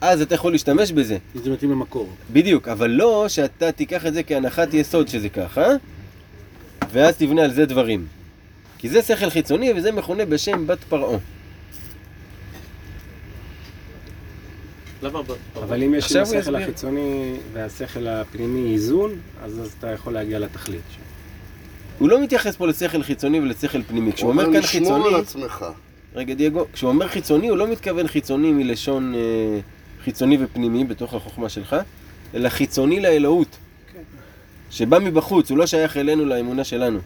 אז 0.00 0.20
אתה 0.20 0.34
יכול 0.34 0.52
להשתמש 0.52 0.92
בזה. 0.92 1.18
אם 1.36 1.42
זה 1.44 1.50
מתאים 1.50 1.70
למקור. 1.70 2.08
בדיוק, 2.32 2.68
אבל 2.68 2.90
לא 2.90 3.24
שאתה 3.28 3.72
תיקח 3.72 4.06
את 4.06 4.14
זה 4.14 4.22
כהנחת 4.22 4.74
יסוד 4.74 5.08
שזה 5.08 5.28
ככה, 5.28 5.66
ואז 6.92 7.16
תבנה 7.16 7.42
על 7.42 7.52
זה 7.52 7.66
דברים. 7.66 8.06
כי 8.78 8.88
זה 8.88 9.02
שכל 9.02 9.30
חיצוני 9.30 9.72
וזה 9.76 9.92
מכונה 9.92 10.24
בשם 10.24 10.66
בת 10.66 10.78
פרעה. 10.88 11.08
למה? 11.08 11.18
ב- 11.18 11.20
אבל 15.56 15.82
אם 15.82 15.94
יש 15.94 16.12
הוא 16.12 16.22
לשכל 16.22 16.38
יסביר. 16.38 16.56
החיצוני 16.56 17.36
והשכל 17.52 18.06
הפנימי 18.06 18.72
איזון, 18.72 19.10
אז 19.42 19.60
אז 19.60 19.74
אתה 19.78 19.90
יכול 19.90 20.12
להגיע 20.12 20.38
לתכלית. 20.38 20.80
הוא 21.98 22.08
לא 22.08 22.22
מתייחס 22.22 22.56
פה 22.56 22.66
לשכל 22.66 23.02
חיצוני 23.02 23.40
ולשכל 23.40 23.82
פנימי. 23.82 24.12
כשהוא 24.12 24.30
אומר 24.30 24.44
כאן 24.44 24.56
לשמור 24.56 24.94
חיצוני, 24.94 25.14
על 25.14 25.20
עצמך. 25.20 25.64
רגע 26.14 26.34
דייגו, 26.34 26.64
כשהוא 26.72 26.88
אומר 26.88 27.08
חיצוני 27.08 27.48
הוא 27.48 27.58
לא 27.58 27.68
מתכוון 27.68 28.08
חיצוני 28.08 28.52
מלשון 28.52 29.14
אה, 29.14 29.20
חיצוני 30.04 30.38
ופנימי 30.40 30.84
בתוך 30.84 31.14
החוכמה 31.14 31.48
שלך, 31.48 31.76
אלא 32.34 32.48
חיצוני 32.48 33.00
לאלוהות. 33.00 33.56
כן. 33.92 34.00
שבא 34.70 34.98
מבחוץ, 34.98 35.50
הוא 35.50 35.58
לא 35.58 35.66
שייך 35.66 35.96
אלינו 35.96 36.24
לאמונה 36.24 36.64
שלנו. 36.64 36.98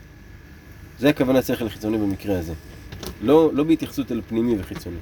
זה 0.99 1.09
הכוונה 1.09 1.43
שכל 1.43 1.69
חיצוני 1.69 1.99
במקרה 1.99 2.39
הזה. 2.39 2.53
לא, 3.23 3.51
לא 3.53 3.65
בהתייחסות 3.65 4.13
אל 4.13 4.21
פנימי 4.29 4.55
וחיצוני. 4.59 4.97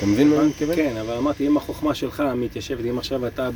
אתה 0.00 0.08
מבין 0.08 0.28
מה 0.28 0.40
אני 0.40 0.48
מתכוון? 0.48 0.76
כן, 0.76 0.96
אבל 0.96 1.14
אמרתי, 1.16 1.46
אם 1.46 1.56
החוכמה 1.56 1.94
שלך 1.94 2.22
מתיישבת, 2.36 2.84
אם 2.90 2.98
עכשיו 2.98 3.26
אתה 3.26 3.50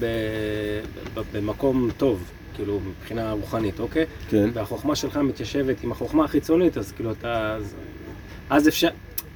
במקום 1.33 1.91
טוב, 1.97 2.23
כאילו, 2.55 2.81
מבחינה 2.81 3.33
רוחנית, 3.33 3.81
אוקיי? 3.81 4.05
כן. 4.31 4.51
והחוכמה 4.53 4.97
שלך 4.97 5.17
מתיישבת 5.17 5.77
עם 5.85 5.93
החוכמה 5.93 6.25
החיצונית, 6.25 6.79
אז 6.79 6.93
כאילו 6.93 7.13
אתה... 7.13 7.55
אז, 7.57 7.75
אז 8.51 8.69
אפשר... 8.69 8.89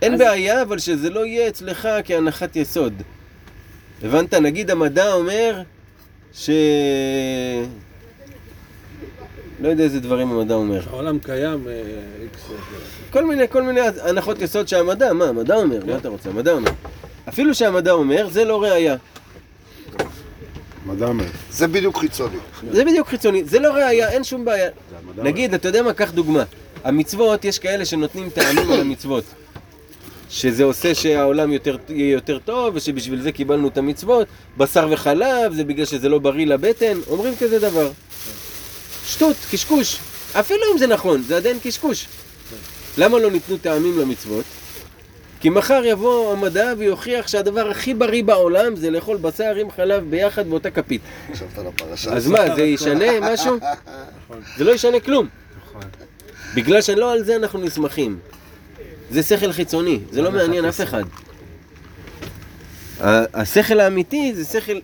אין 0.02 0.12
אז- 0.14 0.18
בעיה, 0.18 0.62
אבל 0.62 0.78
שזה 0.78 1.10
לא 1.10 1.26
יהיה 1.26 1.48
אצלך 1.48 1.88
כהנחת 2.04 2.56
יסוד. 2.56 3.02
הבנת? 4.02 4.34
נגיד 4.34 4.70
המדע 4.70 5.12
אומר 5.12 5.62
ש... 6.32 6.50
לא 9.60 9.68
יודע 9.68 9.84
איזה 9.84 10.00
דברים 10.00 10.30
המדע 10.30 10.54
אומר. 10.54 10.80
העולם 10.90 11.18
קיים, 11.18 11.68
אה, 11.68 11.82
איקס... 12.22 12.48
כל 13.10 13.24
מיני, 13.24 13.48
כל 13.48 13.62
מיני 13.62 13.80
הנחות 14.02 14.42
יסוד 14.42 14.68
שהמדע, 14.68 15.12
מה, 15.12 15.24
המדע 15.24 15.54
אומר, 15.54 15.78
מה 15.86 15.96
אתה 15.96 16.08
רוצה? 16.08 16.30
המדע 16.30 16.52
אומר. 16.52 16.70
אפילו 17.28 17.54
שהמדע 17.54 17.92
אומר, 17.92 18.28
זה 18.30 18.44
לא 18.44 18.62
ראייה. 18.62 18.96
מדע 20.86 21.12
מת. 21.12 21.26
זה 21.50 21.68
בדיוק 21.68 21.98
חיצוני. 21.98 22.36
זה 22.72 22.84
בדיוק 22.84 23.08
חיצוני, 23.08 23.44
זה 23.44 23.58
לא 23.58 23.72
ראייה, 23.72 24.08
אין 24.08 24.24
שום 24.24 24.44
בעיה. 24.44 24.70
נגיד, 25.16 25.54
אתה 25.54 25.68
יודע 25.68 25.82
מה, 25.82 25.92
קח 25.92 26.10
דוגמה. 26.10 26.44
המצוות, 26.84 27.44
יש 27.44 27.58
כאלה 27.58 27.84
שנותנים 27.84 28.30
טעמים 28.30 28.72
על 28.72 28.80
המצוות. 28.80 29.24
שזה 30.30 30.64
עושה 30.64 30.94
שהעולם 30.94 31.52
יותר, 31.52 31.76
יהיה 31.88 32.12
יותר 32.12 32.38
טוב, 32.38 32.76
ושבשביל 32.76 33.20
זה 33.20 33.32
קיבלנו 33.32 33.68
את 33.68 33.78
המצוות. 33.78 34.26
בשר 34.56 34.88
וחלב, 34.90 35.52
זה 35.52 35.64
בגלל 35.64 35.84
שזה 35.84 36.08
לא 36.08 36.18
בריא 36.18 36.46
לבטן. 36.46 36.98
אומרים 37.10 37.34
כזה 37.36 37.58
דבר. 37.58 37.90
שטות, 39.06 39.36
קשקוש. 39.50 39.98
אפילו 40.40 40.62
אם 40.72 40.78
זה 40.78 40.86
נכון, 40.86 41.22
זה 41.22 41.36
עדיין 41.36 41.58
קשקוש. 41.62 42.06
למה 42.98 43.18
לא 43.18 43.30
ניתנו 43.30 43.56
טעמים 43.56 43.98
למצוות? 43.98 44.44
כי 45.40 45.48
מחר 45.48 45.82
יבוא 45.84 46.32
המדע 46.32 46.72
ויוכיח 46.78 47.28
שהדבר 47.28 47.70
הכי 47.70 47.94
בריא 47.94 48.24
בעולם 48.24 48.76
זה 48.76 48.90
לאכול 48.90 49.16
בשר 49.16 49.54
עם 49.54 49.70
חלב 49.70 50.10
ביחד 50.10 50.48
באותה 50.48 50.70
כפית. 50.70 51.00
אז 52.10 52.26
מה, 52.28 52.54
זה 52.56 52.62
ישנה 52.62 53.32
משהו? 53.32 53.58
זה 54.56 54.64
לא 54.64 54.72
ישנה 54.72 55.00
כלום. 55.00 55.28
בגלל 56.54 56.82
שלא 56.82 57.12
על 57.12 57.24
זה 57.24 57.36
אנחנו 57.36 57.58
נסמכים. 57.58 58.18
זה 59.10 59.22
שכל 59.22 59.52
חיצוני, 59.52 59.98
זה 60.10 60.22
לא 60.22 60.32
מעניין 60.32 60.64
אף 60.64 60.80
אחד. 60.80 61.04
השכל 63.34 63.80
האמיתי 63.80 64.34
זה 64.34 64.44
שכל, 64.44 64.78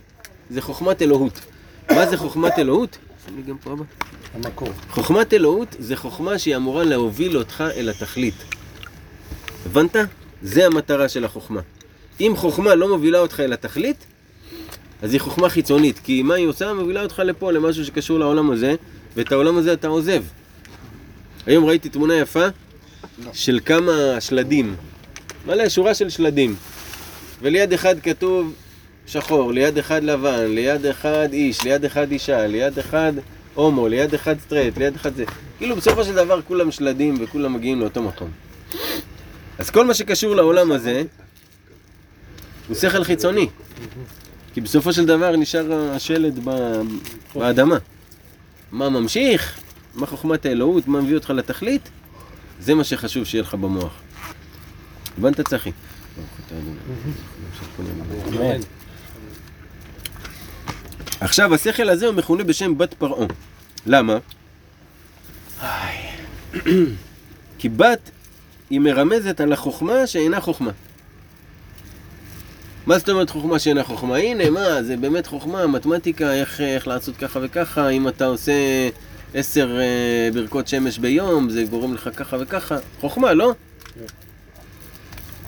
זה 0.49 0.61
חוכמת 0.61 1.01
אלוהות. 1.01 1.39
מה 1.91 2.05
זה 2.05 2.17
חוכמת 2.17 2.59
אלוהות? 2.59 2.97
לי 3.35 3.41
גם 3.41 3.57
פה 3.57 3.73
אבא. 3.73 3.83
המקור. 4.35 4.69
חוכמת 4.89 5.33
אלוהות 5.33 5.75
זה 5.79 5.95
חוכמה 5.95 6.39
שהיא 6.39 6.55
אמורה 6.55 6.83
להוביל 6.83 7.37
אותך 7.37 7.63
אל 7.75 7.89
התכלית. 7.89 8.33
הבנת? 9.65 9.95
זה 10.41 10.65
המטרה 10.65 11.09
של 11.09 11.25
החוכמה. 11.25 11.61
אם 12.19 12.33
חוכמה 12.35 12.75
לא 12.75 12.89
מובילה 12.89 13.19
אותך 13.19 13.39
אל 13.39 13.53
התכלית, 13.53 14.05
אז 15.01 15.13
היא 15.13 15.21
חוכמה 15.21 15.49
חיצונית. 15.49 15.99
כי 15.99 16.21
מה 16.21 16.35
היא 16.35 16.47
עושה? 16.47 16.73
מובילה 16.73 17.03
אותך 17.03 17.21
לפה, 17.25 17.51
למשהו 17.51 17.85
שקשור 17.85 18.19
לעולם 18.19 18.51
הזה, 18.51 18.75
ואת 19.15 19.31
העולם 19.31 19.57
הזה 19.57 19.73
אתה 19.73 19.87
עוזב. 19.87 20.23
היום 21.45 21.65
ראיתי 21.65 21.89
תמונה 21.89 22.15
יפה 22.15 22.45
של 23.33 23.59
כמה 23.65 23.91
שלדים. 24.19 24.75
מלא, 25.47 25.69
שורה 25.69 25.93
של 25.93 26.09
שלדים. 26.09 26.55
וליד 27.41 27.73
אחד 27.73 27.95
כתוב 27.99 28.53
שחור, 29.07 29.53
ליד 29.53 29.77
אחד 29.77 30.03
לבן, 30.03 30.45
ליד 30.47 30.85
אחד 30.85 31.27
איש, 31.33 31.63
ליד 31.63 31.85
אחד 31.85 32.11
אישה, 32.11 32.47
ליד 32.47 32.79
אחד 32.79 33.13
הומו, 33.55 33.87
ליד 33.87 34.13
אחד 34.13 34.39
סטרייט, 34.39 34.77
ליד 34.77 34.95
אחד 34.95 35.15
זה. 35.15 35.25
כאילו 35.57 35.75
בסופו 35.75 36.03
של 36.03 36.15
דבר 36.15 36.41
כולם 36.41 36.71
שלדים 36.71 37.15
וכולם 37.19 37.53
מגיעים 37.53 37.79
לאותו 37.79 38.01
מקום. 38.03 38.29
אז 39.59 39.69
כל 39.69 39.85
מה 39.85 39.93
שקשור 39.93 40.35
לעולם 40.35 40.71
הזה 40.71 41.03
הוא 42.67 42.75
שכל 42.75 43.03
חיצוני. 43.03 43.47
כי 44.53 44.61
בסופו 44.61 44.93
של 44.93 45.05
דבר 45.05 45.35
נשאר 45.35 45.73
השלד 45.73 46.39
ב- 46.43 46.81
באדמה. 47.35 47.77
מה 48.71 48.89
ממשיך? 48.89 49.59
מה 49.93 50.05
חוכמת 50.07 50.45
האלוהות? 50.45 50.87
מה 50.87 51.01
מביא 51.01 51.15
אותך 51.15 51.29
לתכלית? 51.29 51.89
זה 52.59 52.73
מה 52.75 52.83
שחשוב 52.83 53.23
שיהיה 53.23 53.41
לך 53.41 53.53
במוח. 53.55 53.93
הבנת 55.17 55.41
צחי? 55.41 55.71
עכשיו, 61.25 61.53
השכל 61.53 61.89
הזה 61.89 62.05
הוא 62.05 62.15
מכונה 62.15 62.43
בשם 62.43 62.77
בת 62.77 62.93
פרעה. 62.93 63.27
למה? 63.85 64.17
כי 67.59 67.69
בת 67.69 68.11
היא 68.69 68.79
מרמזת 68.79 69.41
על 69.41 69.53
החוכמה 69.53 70.07
שאינה 70.07 70.41
חוכמה. 70.41 70.71
מה 72.85 72.99
זאת 72.99 73.09
אומרת 73.09 73.29
חוכמה 73.29 73.59
שאינה 73.59 73.83
חוכמה? 73.83 74.17
הנה, 74.17 74.49
מה, 74.49 74.83
זה 74.83 74.97
באמת 74.97 75.27
חוכמה, 75.27 75.67
מתמטיקה, 75.67 76.33
איך, 76.33 76.61
איך 76.61 76.87
לעשות 76.87 77.17
ככה 77.17 77.39
וככה, 77.43 77.89
אם 77.89 78.07
אתה 78.07 78.25
עושה 78.25 78.53
עשר 79.33 79.79
אה, 79.79 80.29
ברכות 80.33 80.67
שמש 80.67 80.97
ביום, 80.97 81.49
זה 81.49 81.63
גורם 81.63 81.93
לך 81.93 82.09
ככה 82.15 82.37
וככה. 82.39 82.77
חוכמה, 82.99 83.33
לא? 83.33 83.53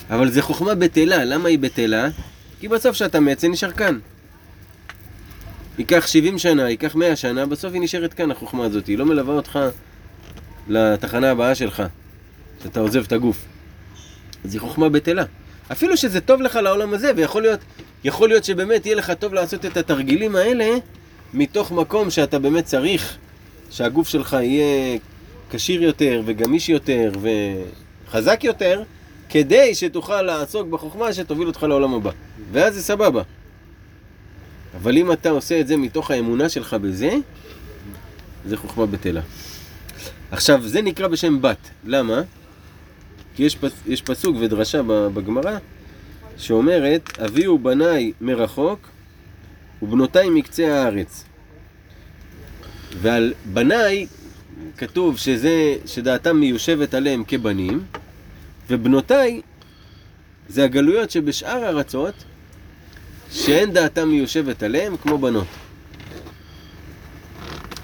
אבל 0.10 0.32
זה 0.32 0.42
חוכמה 0.42 0.76
בטלה, 0.76 1.26
למה 1.26 1.50
היא 1.50 1.60
בטלה? 1.60 2.10
כי 2.60 2.68
בסוף 2.68 2.96
שאתה 2.96 3.20
מת 3.20 3.40
זה 3.40 3.48
נשאר 3.48 3.72
כאן. 3.72 4.00
ייקח 5.78 6.08
70 6.08 6.38
שנה, 6.38 6.70
ייקח 6.70 6.96
100 6.96 7.16
שנה, 7.16 7.46
בסוף 7.46 7.74
היא 7.74 7.82
נשארת 7.82 8.14
כאן, 8.14 8.32
החוכמה 8.32 8.66
הזאת. 8.66 8.88
היא 8.88 8.98
לא 8.98 9.06
מלווה 9.06 9.34
אותך 9.34 9.60
לתחנה 10.68 11.32
הבאה 11.32 11.56
שלך, 11.56 11.84
שאתה 12.64 12.80
עוזב 12.80 13.04
את 13.04 13.12
הגוף. 13.12 13.46
אז 14.46 14.54
היא 14.54 14.62
חוכמה 14.62 14.90
בטלה. 14.90 15.24
אפילו 15.72 15.98
שזה 15.98 16.22
טוב 16.22 16.42
לך 16.42 16.56
לעולם 16.56 16.94
הזה, 16.94 17.12
ויכול 17.16 17.42
להיות, 17.42 17.60
יכול 18.04 18.30
להיות 18.30 18.44
שבאמת 18.44 18.86
יהיה 18.86 18.96
לך 18.96 19.12
טוב 19.12 19.34
לעשות 19.34 19.66
את 19.66 19.78
התרגילים 19.78 20.36
האלה, 20.36 20.70
מתוך 21.34 21.72
מקום 21.72 22.10
שאתה 22.10 22.40
באמת 22.40 22.66
צריך 22.66 23.18
שהגוף 23.70 24.08
שלך 24.08 24.38
יהיה 24.42 24.98
כשיר 25.50 25.84
יותר, 25.84 26.22
וגמיש 26.26 26.70
יותר, 26.70 27.12
וחזק 28.08 28.44
יותר, 28.44 28.84
כדי 29.30 29.76
שתוכל 29.76 30.22
לעסוק 30.22 30.68
בחוכמה 30.68 31.14
שתוביל 31.14 31.48
אותך 31.48 31.64
לעולם 31.64 31.94
הבא. 31.94 32.12
ואז 32.52 32.76
זה 32.76 32.84
סבבה. 32.84 33.22
אבל 34.82 34.98
אם 34.98 35.12
אתה 35.12 35.30
עושה 35.30 35.60
את 35.60 35.68
זה 35.68 35.78
מתוך 35.78 36.12
האמונה 36.12 36.50
שלך 36.50 36.74
בזה, 36.74 37.12
זה 38.46 38.58
חוכמה 38.58 38.86
בטלה. 38.86 39.22
עכשיו, 40.32 40.68
זה 40.68 40.82
נקרא 40.82 41.08
בשם 41.08 41.42
בת. 41.42 41.70
למה? 41.86 42.22
כי 43.36 43.44
יש, 43.44 43.56
פס, 43.56 43.72
יש 43.88 44.02
פסוק 44.02 44.36
ודרשה 44.40 44.82
בגמרא 44.86 45.58
שאומרת, 46.38 47.10
הביאו 47.20 47.60
בניי 47.60 48.12
מרחוק 48.22 48.80
ובנותיי 49.82 50.30
מקצה 50.30 50.84
הארץ. 50.84 51.24
ועל 53.02 53.34
בניי 53.46 54.08
כתוב 54.78 55.18
שזה, 55.18 55.76
שדעתם 55.86 56.38
מיושבת 56.38 56.94
עליהם 56.94 57.24
כבנים, 57.28 57.84
ובנותיי 58.70 59.42
זה 60.50 60.64
הגלויות 60.64 61.12
שבשאר 61.12 61.64
הארצות 61.64 62.14
שאין 63.32 63.74
דעתם 63.74 64.10
מיושבת 64.10 64.64
עליהם 64.64 64.98
כמו 64.98 65.18
בנות. 65.18 65.48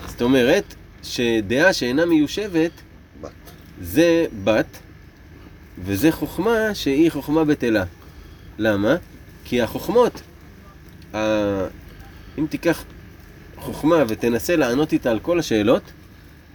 זאת 0.08 0.22
אומרת, 0.22 0.76
שדעה 1.04 1.74
שאינה 1.74 2.06
מיושבת 2.06 2.72
בת. 3.22 3.32
זה 3.82 4.26
בת, 4.44 4.80
וזה 5.86 6.12
חוכמה 6.12 6.58
שהיא 6.74 7.12
חוכמה 7.12 7.46
בטלה. 7.46 7.84
למה? 8.58 8.96
כי 9.46 9.62
החוכמות, 9.62 10.22
ה... 11.14 11.18
אם 12.38 12.46
תיקח 12.50 12.84
חוכמה 13.58 14.04
ותנסה 14.08 14.56
לענות 14.56 14.94
איתה 14.94 15.12
על 15.12 15.20
כל 15.20 15.40
השאלות, 15.40 15.84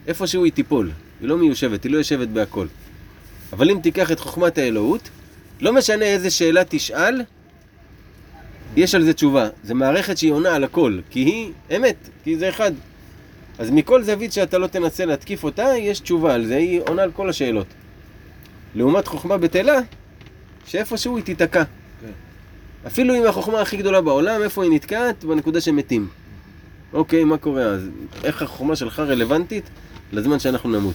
איפשהו 0.06 0.44
היא 0.44 0.52
תיפול. 0.52 0.90
היא 1.20 1.28
לא 1.28 1.38
מיושבת, 1.38 1.84
היא 1.84 1.92
לא 1.92 1.98
יושבת 1.98 2.28
בהכל. 2.28 2.66
אבל 3.52 3.70
אם 3.70 3.78
תיקח 3.82 4.12
את 4.12 4.20
חוכמת 4.20 4.58
האלוהות, 4.58 5.08
לא 5.60 5.72
משנה 5.72 6.04
איזה 6.04 6.30
שאלה 6.30 6.62
תשאל, 6.68 7.22
יש 8.78 8.94
על 8.94 9.02
זה 9.02 9.12
תשובה. 9.12 9.48
זה 9.64 9.74
מערכת 9.74 10.18
שהיא 10.18 10.32
עונה 10.32 10.54
על 10.54 10.64
הכל, 10.64 10.98
כי 11.10 11.20
היא 11.20 11.52
אמת, 11.76 11.96
כי 12.24 12.36
זה 12.36 12.48
אחד. 12.48 12.72
אז 13.58 13.70
מכל 13.70 14.02
זווית 14.02 14.32
שאתה 14.32 14.58
לא 14.58 14.66
תנסה 14.66 15.04
להתקיף 15.04 15.44
אותה, 15.44 15.66
יש 15.78 16.00
תשובה 16.00 16.34
על 16.34 16.46
זה, 16.46 16.56
היא 16.56 16.80
עונה 16.88 17.02
על 17.02 17.10
כל 17.12 17.28
השאלות. 17.28 17.66
לעומת 18.74 19.06
חוכמה 19.06 19.38
בטלה, 19.38 19.78
שאיפשהו 20.66 21.16
היא 21.16 21.24
תיתקע. 21.24 21.62
אפילו 22.86 23.14
עם 23.14 23.24
החוכמה 23.26 23.60
הכי 23.60 23.76
גדולה 23.76 24.00
בעולם, 24.00 24.42
איפה 24.42 24.62
היא 24.64 24.72
נתקעת? 24.72 25.24
בנקודה 25.24 25.60
שמתים. 25.60 26.08
אוקיי, 26.92 27.24
מה 27.24 27.36
קורה 27.38 27.62
אז? 27.62 27.88
איך 28.24 28.42
החוכמה 28.42 28.76
שלך 28.76 28.98
רלוונטית 28.98 29.64
לזמן 30.12 30.38
שאנחנו 30.38 30.70
נמות? 30.70 30.94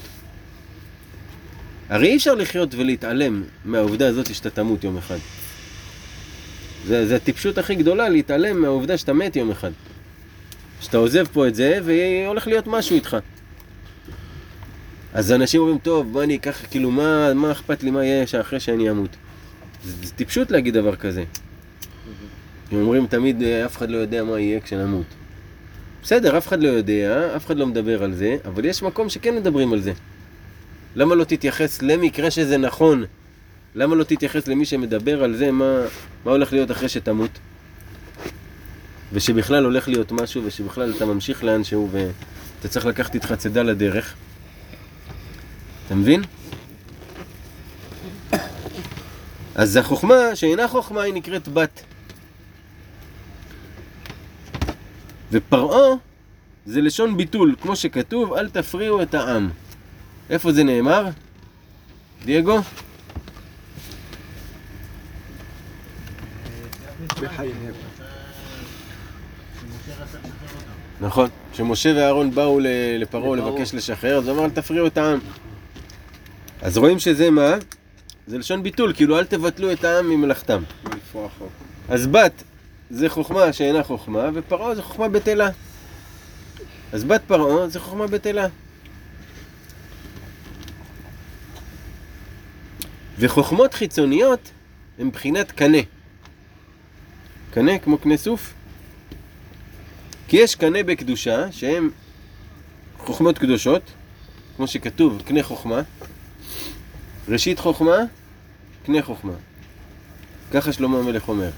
הרי 1.90 2.08
אי 2.08 2.16
אפשר 2.16 2.36
לחיות 2.36 2.76
ולהתעלם 2.76 3.44
מהעובדה 3.66 4.08
הזאת 4.08 4.36
שאתה 4.36 4.50
תמות 4.50 4.84
יום 4.84 4.98
אחד. 4.98 5.18
זה, 6.88 7.08
זה 7.08 7.16
הטיפשות 7.16 7.58
הכי 7.58 7.76
גדולה, 7.76 8.10
להתעלם 8.10 8.62
מהעובדה 8.62 8.98
שאתה 8.98 9.14
מת 9.14 9.36
יום 9.36 9.52
אחד. 9.52 9.72
שאתה 10.82 10.98
עוזב 10.98 11.26
פה 11.34 11.48
את 11.48 11.56
זה, 11.56 11.80
והולך 11.84 12.48
להיות 12.48 12.68
משהו 12.68 12.96
איתך. 12.96 13.18
אז 15.14 15.32
אנשים 15.32 15.62
אומרים, 15.62 15.78
טוב, 15.78 16.08
מה 16.14 16.24
אני 16.24 16.36
אקח, 16.36 16.66
כאילו, 16.72 16.92
מה, 16.92 17.34
מה 17.34 17.52
אכפת 17.52 17.84
לי, 17.84 17.92
מה 17.92 18.06
יהיה 18.06 18.26
אחרי 18.42 18.60
שאני 18.60 18.90
אמות? 18.90 19.16
זה, 19.86 20.08
זה 20.08 20.14
טיפשות 20.14 20.52
להגיד 20.52 20.74
דבר 20.74 20.96
כזה. 20.96 21.24
הם 22.72 22.82
אומרים 22.82 23.08
תמיד, 23.08 23.44
אף 23.44 23.78
אחד 23.78 23.90
לא 23.90 23.98
יודע 23.98 24.24
מה 24.24 24.40
יהיה 24.40 24.60
כשנמות. 24.60 25.06
בסדר, 26.04 26.38
אף 26.38 26.48
אחד 26.48 26.64
לא 26.64 26.68
יודע, 26.68 27.36
אף 27.36 27.46
אחד 27.46 27.58
לא 27.58 27.68
מדבר 27.68 28.04
על 28.04 28.14
זה, 28.14 28.38
אבל 28.46 28.66
יש 28.66 28.84
מקום 28.84 29.10
שכן 29.10 29.36
מדברים 29.36 29.74
על 29.74 29.82
זה. 29.82 29.94
למה 30.96 31.16
לא 31.16 31.24
תתייחס 31.24 31.82
למקרה 31.82 32.32
שזה 32.32 32.58
נכון? 32.58 33.06
למה 33.76 33.96
לא 33.96 34.04
תתייחס 34.04 34.48
למי 34.48 34.66
שמדבר 34.66 35.24
על 35.24 35.36
זה, 35.36 35.52
מה, 35.52 35.82
מה 36.26 36.32
הולך 36.32 36.54
להיות 36.54 36.72
אחרי 36.72 36.90
שתמות? 36.90 37.40
ושבכלל 39.14 39.64
הולך 39.64 39.88
להיות 39.88 40.12
משהו, 40.12 40.42
ושבכלל 40.46 40.94
אתה 40.98 41.06
ממשיך 41.06 41.44
לאנשהו, 41.44 41.90
ואתה 41.92 42.68
צריך 42.68 42.86
לקחת 42.86 43.16
איתך 43.16 43.34
צידה 43.34 43.64
לדרך. 43.64 44.16
אתה 45.86 45.96
מבין? 45.96 46.22
אז 49.56 49.76
החוכמה, 49.76 50.36
שאינה 50.36 50.68
חוכמה, 50.68 51.02
היא 51.02 51.14
נקראת 51.14 51.48
בת. 51.48 51.84
ופרעה 55.32 55.96
זה 56.66 56.82
לשון 56.82 57.18
ביטול, 57.18 57.56
כמו 57.62 57.76
שכתוב, 57.76 58.34
אל 58.34 58.50
תפריעו 58.50 59.02
את 59.02 59.14
העם. 59.14 59.50
איפה 60.30 60.52
זה 60.52 60.64
נאמר? 60.64 61.10
דייגו? 62.26 62.60
נכון, 71.02 71.30
כשמשה 71.52 71.94
ואהרון 71.96 72.32
באו 72.32 72.60
לפרעה 73.00 73.36
לבקש 73.36 73.74
לשחרר, 73.74 74.18
אז 74.18 74.28
הוא 74.28 74.36
אמר 74.36 74.46
אל 74.46 74.50
תפריעו 74.50 74.88
את 74.88 74.98
העם. 74.98 75.20
אז 76.62 76.78
רואים 76.78 77.00
שזה 77.00 77.30
מה? 77.30 77.56
זה 78.28 78.38
לשון 78.38 78.64
ביטול, 78.64 78.94
כאילו 78.94 79.20
אל 79.20 79.26
תבטלו 79.26 79.72
את 79.72 79.84
העם 79.84 80.10
ממלאכתם. 80.10 80.64
אז 81.90 82.08
בת 82.08 82.44
זה 82.90 83.10
חוכמה 83.10 83.54
שאינה 83.54 83.84
חוכמה, 83.84 84.30
ופרעה 84.34 84.76
זה 84.76 84.82
חוכמה 84.82 85.08
בטלה. 85.08 85.50
אז 86.92 87.04
בת 87.04 87.22
פרעה 87.28 87.68
זה 87.68 87.80
חוכמה 87.80 88.08
בטלה. 88.08 88.48
וחוכמות 93.20 93.74
חיצוניות 93.74 94.52
הן 95.00 95.10
בחינת 95.10 95.52
קנה. 95.52 95.78
קנה 97.54 97.80
כמו 97.80 97.98
קנה 97.98 98.18
סוף. 98.18 98.54
כי 100.28 100.38
יש 100.38 100.56
קנה 100.56 100.84
בקדושה 100.84 101.52
שהן 101.52 101.90
חוכמות 102.98 103.38
קדושות, 103.38 103.82
כמו 104.58 104.68
שכתוב, 104.68 105.22
קנה 105.26 105.44
חוכמה. 105.44 105.82
ראשית 107.30 107.60
חוכמה, 107.60 107.98
קנה 108.86 109.02
חוכמה. 109.02 109.34
ככה 110.52 110.74
שלמה 110.74 110.98
המלך 110.98 111.30
אומר. 111.30 111.50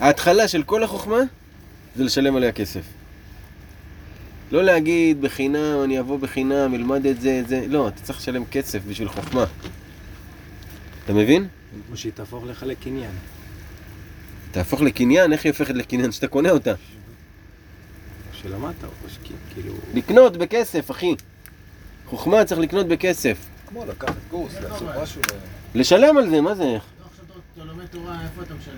ההתחלה 0.00 0.48
של 0.48 0.62
כל 0.62 0.82
החוכמה 0.82 1.20
זה 1.96 2.04
לשלם 2.04 2.36
עליה 2.36 2.52
כסף. 2.52 2.82
לא 4.52 4.64
להגיד 4.64 5.20
בחינם, 5.20 5.80
אני 5.84 6.00
אבוא 6.00 6.18
בחינם, 6.18 6.74
אלמד 6.74 7.06
את 7.06 7.20
זה, 7.20 7.40
את 7.40 7.48
זה. 7.48 7.64
לא, 7.68 7.88
אתה 7.88 8.02
צריך 8.02 8.18
לשלם 8.18 8.44
כסף 8.44 8.80
בשביל 8.88 9.08
חוכמה. 9.08 9.44
אתה 11.04 11.12
מבין? 11.12 11.48
כמו 11.86 11.96
שהיא 11.96 12.12
תהפוך 12.12 12.44
לך 12.44 12.62
לקניין. 12.62 13.12
תהפוך 14.52 14.80
לקניין, 14.80 15.32
איך 15.32 15.44
היא 15.44 15.52
הופכת 15.52 15.74
לקניין? 15.74 16.12
שאתה 16.12 16.28
קונה 16.28 16.50
אותה. 16.50 16.72
שלמדת, 18.32 18.74
או 18.84 19.08
שכי- 19.08 19.32
כאילו... 19.54 19.72
לקנות 19.94 20.36
בכסף, 20.36 20.90
אחי. 20.90 21.14
חוכמה 22.06 22.44
צריך 22.44 22.60
לקנות 22.60 22.86
בכסף. 22.88 23.38
כמו 23.66 23.84
לקחת 23.84 24.14
קורס, 24.30 24.52
לעשות 24.60 24.88
משהו. 25.02 25.20
ל- 25.74 25.80
לשלם 25.80 26.16
על 26.16 26.30
זה, 26.30 26.40
מה 26.40 26.54
זה? 26.54 26.64
לא 26.64 26.76
עכשיו 27.10 27.24
אתה- 27.54 27.64
לומד 27.64 27.86
תורה, 27.86 28.18
איפה 28.24 28.42
אתה 28.42 28.54
משלם? 28.54 28.74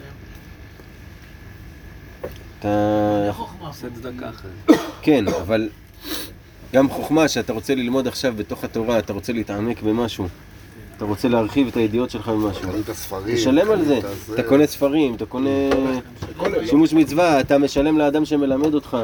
אתה... 2.59 3.31
חוכמה. 3.33 3.69
עושה 3.69 3.87
צדקה 3.95 4.29
אחרי 4.31 4.51
זה. 4.69 4.75
כן, 5.03 5.25
אבל 5.29 5.69
גם 6.75 6.91
חוכמה 6.91 7.29
שאתה 7.29 7.53
רוצה 7.53 7.75
ללמוד 7.75 8.07
עכשיו 8.07 8.35
בתוך 8.37 8.65
התורה, 8.65 8.99
אתה 8.99 9.13
רוצה 9.13 9.33
להתעמק 9.33 9.83
במשהו, 9.83 10.29
אתה 10.97 11.05
רוצה 11.05 11.29
להרחיב 11.29 11.69
את 11.69 11.77
הידיעות 11.77 12.11
שלך 12.11 12.29
במשהו. 12.29 12.63
קנית 12.63 12.93
ספרים. 12.93 13.37
תשלם 13.37 13.71
על 13.71 13.85
זה. 13.85 14.01
אתה 14.35 14.43
קונה 14.43 14.67
ספרים, 14.67 15.15
אתה 15.15 15.27
קונה 15.27 15.51
שימוש 16.67 16.93
מצווה, 16.93 17.41
אתה 17.41 17.59
משלם 17.59 17.99
לאדם 17.99 18.25
שמלמד 18.25 18.75
אותך. 18.75 18.97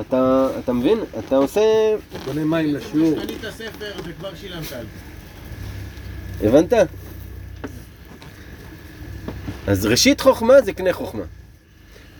אתה, 0.00 0.48
אתה 0.58 0.72
מבין? 0.72 0.98
אתה 1.18 1.36
עושה... 1.36 1.60
קונה 2.24 2.44
מים 2.44 2.74
לשיעור. 2.74 3.14
קנית 3.20 3.44
ספר 3.50 3.92
וכבר 4.04 4.34
שילמת 4.34 4.72
על 4.72 4.84
זה. 6.40 6.48
הבנת? 6.48 6.72
אז 9.66 9.86
ראשית 9.86 10.20
חוכמה 10.20 10.60
זה 10.62 10.72
קנה 10.72 10.92
חוכמה. 10.92 11.22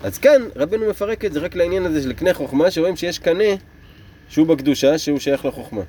אז 0.02 0.18
כאן 0.18 0.42
רבנו 0.56 0.90
מפרק 0.90 1.24
את 1.24 1.32
זה 1.32 1.40
רק 1.40 1.56
לעניין 1.56 1.86
הזה 1.86 2.02
של 2.02 2.12
קנה 2.12 2.34
חוכמה, 2.34 2.70
שרואים 2.70 2.96
שיש 2.96 3.18
קנה 3.18 3.54
שהוא 4.28 4.46
בקדושה, 4.46 4.98
שהוא 4.98 5.18
שייך 5.18 5.44
לחוכמה. 5.44 5.82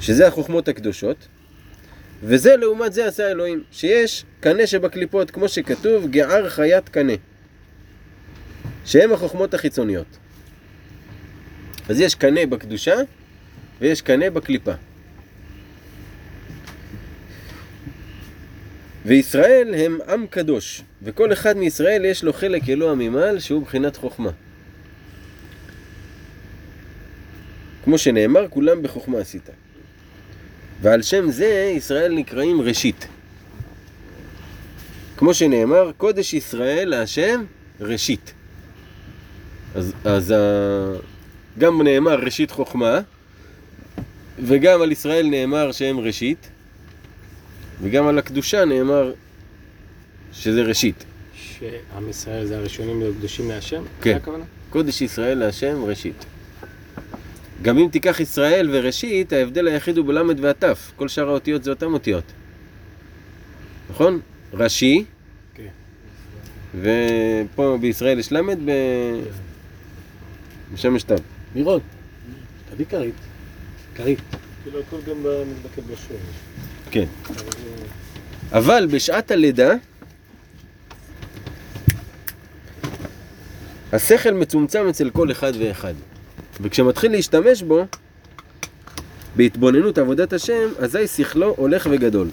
שזה 0.00 0.28
החוכמות 0.28 0.68
הקדושות, 0.68 1.26
וזה 2.22 2.56
לעומת 2.56 2.92
זה 2.92 3.06
עשה 3.06 3.30
אלוהים, 3.30 3.62
שיש 3.72 4.24
קנה 4.40 4.66
שבקליפות, 4.66 5.30
כמו 5.30 5.48
שכתוב, 5.48 6.06
גער 6.10 6.48
חיית 6.48 6.88
קנה, 6.88 7.12
שהם 8.84 9.12
החוכמות 9.12 9.54
החיצוניות. 9.54 10.06
אז 11.88 12.00
יש 12.00 12.14
קנה 12.14 12.46
בקדושה, 12.46 12.94
ויש 13.80 14.02
קנה 14.02 14.30
בקליפה. 14.30 14.72
וישראל 19.06 19.74
הם 19.74 19.98
עם 20.08 20.26
קדוש, 20.26 20.82
וכל 21.02 21.32
אחד 21.32 21.56
מישראל 21.56 22.04
יש 22.04 22.24
לו 22.24 22.32
חלק 22.32 22.68
אלוה 22.68 22.94
ממעל 22.94 23.38
שהוא 23.38 23.62
בחינת 23.62 23.96
חוכמה. 23.96 24.30
כמו 27.84 27.98
שנאמר, 27.98 28.48
כולם 28.48 28.82
בחוכמה 28.82 29.18
עשית. 29.18 29.50
ועל 30.80 31.02
שם 31.02 31.30
זה 31.30 31.72
ישראל 31.76 32.14
נקראים 32.14 32.60
ראשית. 32.60 33.06
כמו 35.16 35.34
שנאמר, 35.34 35.90
קודש 35.96 36.34
ישראל 36.34 36.88
להשם 36.88 37.44
ראשית. 37.80 38.32
אז, 39.74 39.92
אז 40.04 40.30
ה... 40.30 40.36
גם 41.58 41.82
נאמר 41.82 42.20
ראשית 42.20 42.50
חוכמה, 42.50 43.00
וגם 44.38 44.82
על 44.82 44.92
ישראל 44.92 45.26
נאמר 45.26 45.72
שהם 45.72 45.98
ראשית, 45.98 46.48
וגם 47.82 48.06
על 48.06 48.18
הקדושה 48.18 48.64
נאמר 48.64 49.12
שזה 50.32 50.62
ראשית. 50.62 51.04
שעם 51.34 52.08
ישראל 52.08 52.46
זה 52.46 52.58
הראשונים 52.58 53.00
להיות 53.00 53.16
קדושים 53.18 53.48
להשם? 53.48 53.82
כן. 54.02 54.18
קודש 54.70 55.02
ישראל 55.02 55.38
להשם 55.38 55.84
ראשית. 55.84 56.24
גם 57.62 57.78
אם 57.78 57.88
תיקח 57.88 58.20
ישראל 58.20 58.68
וראשית, 58.72 59.32
ההבדל 59.32 59.66
היחיד 59.66 59.96
הוא 59.96 60.06
בלמד 60.06 60.40
והתף. 60.40 60.92
כל 60.96 61.08
שאר 61.08 61.28
האותיות 61.28 61.64
זה 61.64 61.70
אותן 61.70 61.86
אותיות. 61.86 62.24
נכון? 63.90 64.20
ראשי, 64.52 65.04
כן. 65.54 65.68
ופה 66.80 67.78
בישראל 67.80 68.18
יש 68.18 68.32
למד 68.32 68.58
ב... 68.64 68.70
בשם 70.74 70.98
תו. 70.98 71.14
מירון, 71.54 71.80
תביא 72.70 72.86
כרית. 72.86 73.14
כרית. 73.94 74.18
כאילו 74.62 74.80
הכל 74.80 74.96
גם 75.10 75.16
מתבקד 75.50 75.82
בשורש. 75.82 76.20
כן. 76.90 77.04
אבל 78.52 78.86
בשעת 78.90 79.30
הלידה, 79.30 79.74
השכל 83.92 84.34
מצומצם 84.34 84.86
אצל 84.90 85.10
כל 85.10 85.30
אחד 85.30 85.52
ואחד. 85.58 85.94
וכשמתחיל 86.60 87.12
להשתמש 87.12 87.62
בו, 87.62 87.84
בהתבוננות 89.36 89.98
עבודת 89.98 90.32
השם, 90.32 90.68
אזי 90.78 91.06
שכלו 91.06 91.54
הולך 91.56 91.88
וגדול. 91.90 92.28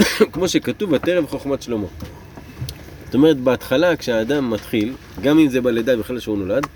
כמו 0.32 0.48
שכתוב, 0.48 0.92
ותרב 0.92 1.26
חוכמת 1.26 1.62
שלמה. 1.62 1.86
זאת 3.04 3.14
אומרת, 3.14 3.36
בהתחלה 3.36 3.96
כשהאדם 3.96 4.50
מתחיל, 4.50 4.94
גם 5.22 5.38
אם 5.38 5.48
זה 5.48 5.60
בלידה 5.60 5.96
בכלל 5.96 6.20
שהוא 6.20 6.38
נולד, 6.38 6.66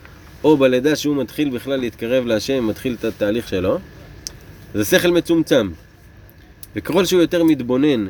או 0.45 0.57
בלידה 0.57 0.97
שהוא 0.97 1.17
מתחיל 1.17 1.51
בכלל 1.51 1.77
להתקרב 1.77 2.27
להשם, 2.27 2.67
מתחיל 2.67 2.97
את 3.01 3.05
התהליך 3.05 3.49
שלו, 3.49 3.79
אז 4.75 4.81
השכל 4.81 5.11
מצומצם. 5.11 5.71
וככל 6.77 7.05
שהוא 7.05 7.21
יותר 7.21 7.45
מתבונן 7.45 8.07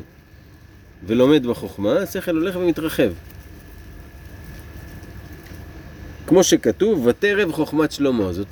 ולומד 1.05 1.47
בחוכמה, 1.47 1.93
השכל 1.97 2.31
הולך 2.31 2.55
ומתרחב. 2.55 3.11
כמו 6.27 6.43
שכתוב, 6.43 7.05
ותרב 7.05 7.51
חוכמת 7.51 7.91
שלמה. 7.91 8.33
זאת, 8.33 8.47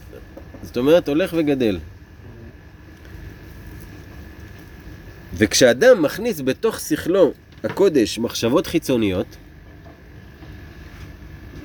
זאת 0.62 0.78
אומרת, 0.78 1.08
הולך 1.08 1.34
וגדל. 1.38 1.80
וכשאדם 5.34 6.02
מכניס 6.02 6.42
בתוך 6.42 6.80
שכלו 6.80 7.34
הקודש 7.64 8.20
מחשבות 8.20 8.68
חיצוניות, 8.68 9.28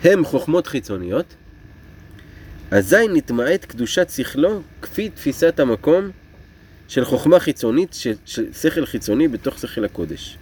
הם 0.04 0.24
חוכמות 0.24 0.66
חיצוניות, 0.66 1.34
אזי 2.70 3.08
נתמעט 3.12 3.64
קדושת 3.64 4.10
שכלו 4.10 4.62
כפי 4.82 5.08
תפיסת 5.08 5.60
המקום 5.60 6.10
של 6.88 7.04
חוכמה 7.04 7.40
חיצונית, 7.40 7.92
של, 7.92 8.14
של 8.24 8.52
שכל 8.52 8.86
חיצוני 8.86 9.28
בתוך 9.28 9.58
שכל 9.58 9.84
הקודש. 9.84 10.38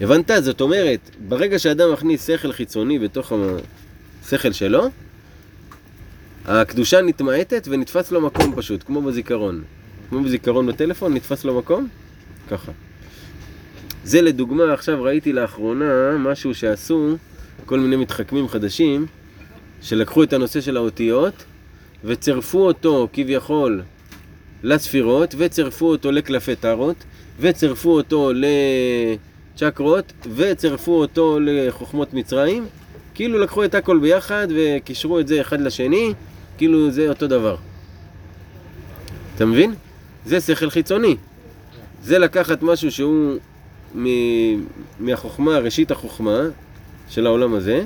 הבנת? 0.00 0.30
זאת 0.40 0.60
אומרת, 0.60 1.00
ברגע 1.28 1.58
שאדם 1.58 1.92
מכניס 1.92 2.26
שכל 2.26 2.52
חיצוני 2.52 2.98
בתוך 2.98 3.32
השכל 4.28 4.52
שלו, 4.52 4.88
הקדושה 6.44 7.02
נתמעטת 7.02 7.68
ונתפס 7.70 8.10
לו 8.10 8.20
מקום 8.20 8.54
פשוט, 8.56 8.82
כמו 8.82 9.02
בזיכרון. 9.02 9.62
כמו 10.10 10.22
בזיכרון 10.22 10.66
בטלפון, 10.66 11.14
נתפס 11.14 11.44
לו 11.44 11.58
מקום? 11.58 11.88
ככה. 12.50 12.72
זה 14.04 14.22
לדוגמה, 14.22 14.72
עכשיו 14.72 15.02
ראיתי 15.02 15.32
לאחרונה 15.32 16.18
משהו 16.18 16.54
שעשו 16.54 17.16
כל 17.66 17.80
מיני 17.80 17.96
מתחכמים 17.96 18.48
חדשים, 18.48 19.06
שלקחו 19.82 20.22
את 20.22 20.32
הנושא 20.32 20.60
של 20.60 20.76
האותיות 20.76 21.44
וצירפו 22.04 22.58
אותו 22.58 23.08
כביכול 23.12 23.82
לספירות, 24.62 25.34
וצירפו 25.38 25.86
אותו 25.86 26.12
לקלפי 26.12 26.56
טארות, 26.56 26.96
וצירפו 27.40 27.90
אותו 27.90 28.32
לצ'קרות, 28.34 30.12
וצירפו 30.36 30.92
אותו 30.92 31.38
לחוכמות 31.40 32.14
מצרים, 32.14 32.66
כאילו 33.18 33.38
לקחו 33.38 33.64
את 33.64 33.74
הכל 33.74 33.98
ביחד 33.98 34.46
וקישרו 34.56 35.20
את 35.20 35.28
זה 35.28 35.40
אחד 35.40 35.60
לשני, 35.60 36.12
כאילו 36.58 36.90
זה 36.90 37.08
אותו 37.08 37.26
דבר. 37.26 37.56
אתה 39.36 39.46
מבין? 39.46 39.74
זה 40.26 40.40
שכל 40.40 40.70
חיצוני. 40.70 41.16
זה 42.02 42.18
לקחת 42.18 42.62
משהו 42.62 42.90
שהוא 42.90 43.38
מ- 43.94 44.64
מהחוכמה, 44.98 45.58
ראשית 45.58 45.90
החוכמה 45.90 46.40
של 47.08 47.26
העולם 47.26 47.54
הזה, 47.54 47.84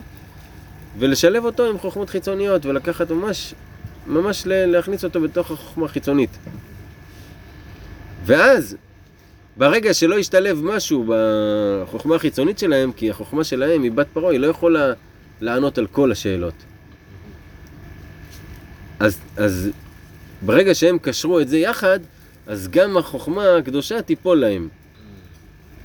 ולשלב 0.98 1.44
אותו 1.44 1.66
עם 1.66 1.78
חוכמות 1.78 2.10
חיצוניות, 2.10 2.66
ולקחת 2.66 3.10
ממש, 3.10 3.54
ממש 4.06 4.42
להכניס 4.46 5.04
אותו 5.04 5.20
בתוך 5.20 5.50
החוכמה 5.50 5.84
החיצונית. 5.86 6.30
ואז, 8.26 8.76
ברגע 9.56 9.94
שלא 9.94 10.18
ישתלב 10.18 10.60
משהו 10.64 11.04
בחוכמה 11.08 12.16
החיצונית 12.16 12.58
שלהם, 12.58 12.92
כי 12.92 13.10
החוכמה 13.10 13.44
שלהם 13.44 13.82
היא 13.82 13.92
בת 13.92 14.06
פרעה, 14.12 14.32
היא 14.32 14.40
לא 14.40 14.46
יכולה 14.46 14.92
לענות 15.42 15.78
על 15.78 15.86
כל 15.86 16.12
השאלות. 16.12 16.54
אז, 19.00 19.18
אז 19.36 19.70
ברגע 20.42 20.74
שהם 20.74 20.98
קשרו 20.98 21.40
את 21.40 21.48
זה 21.48 21.58
יחד, 21.58 22.00
אז 22.46 22.68
גם 22.68 22.96
החוכמה 22.96 23.56
הקדושה 23.56 24.02
תיפול 24.02 24.40
להם. 24.40 24.68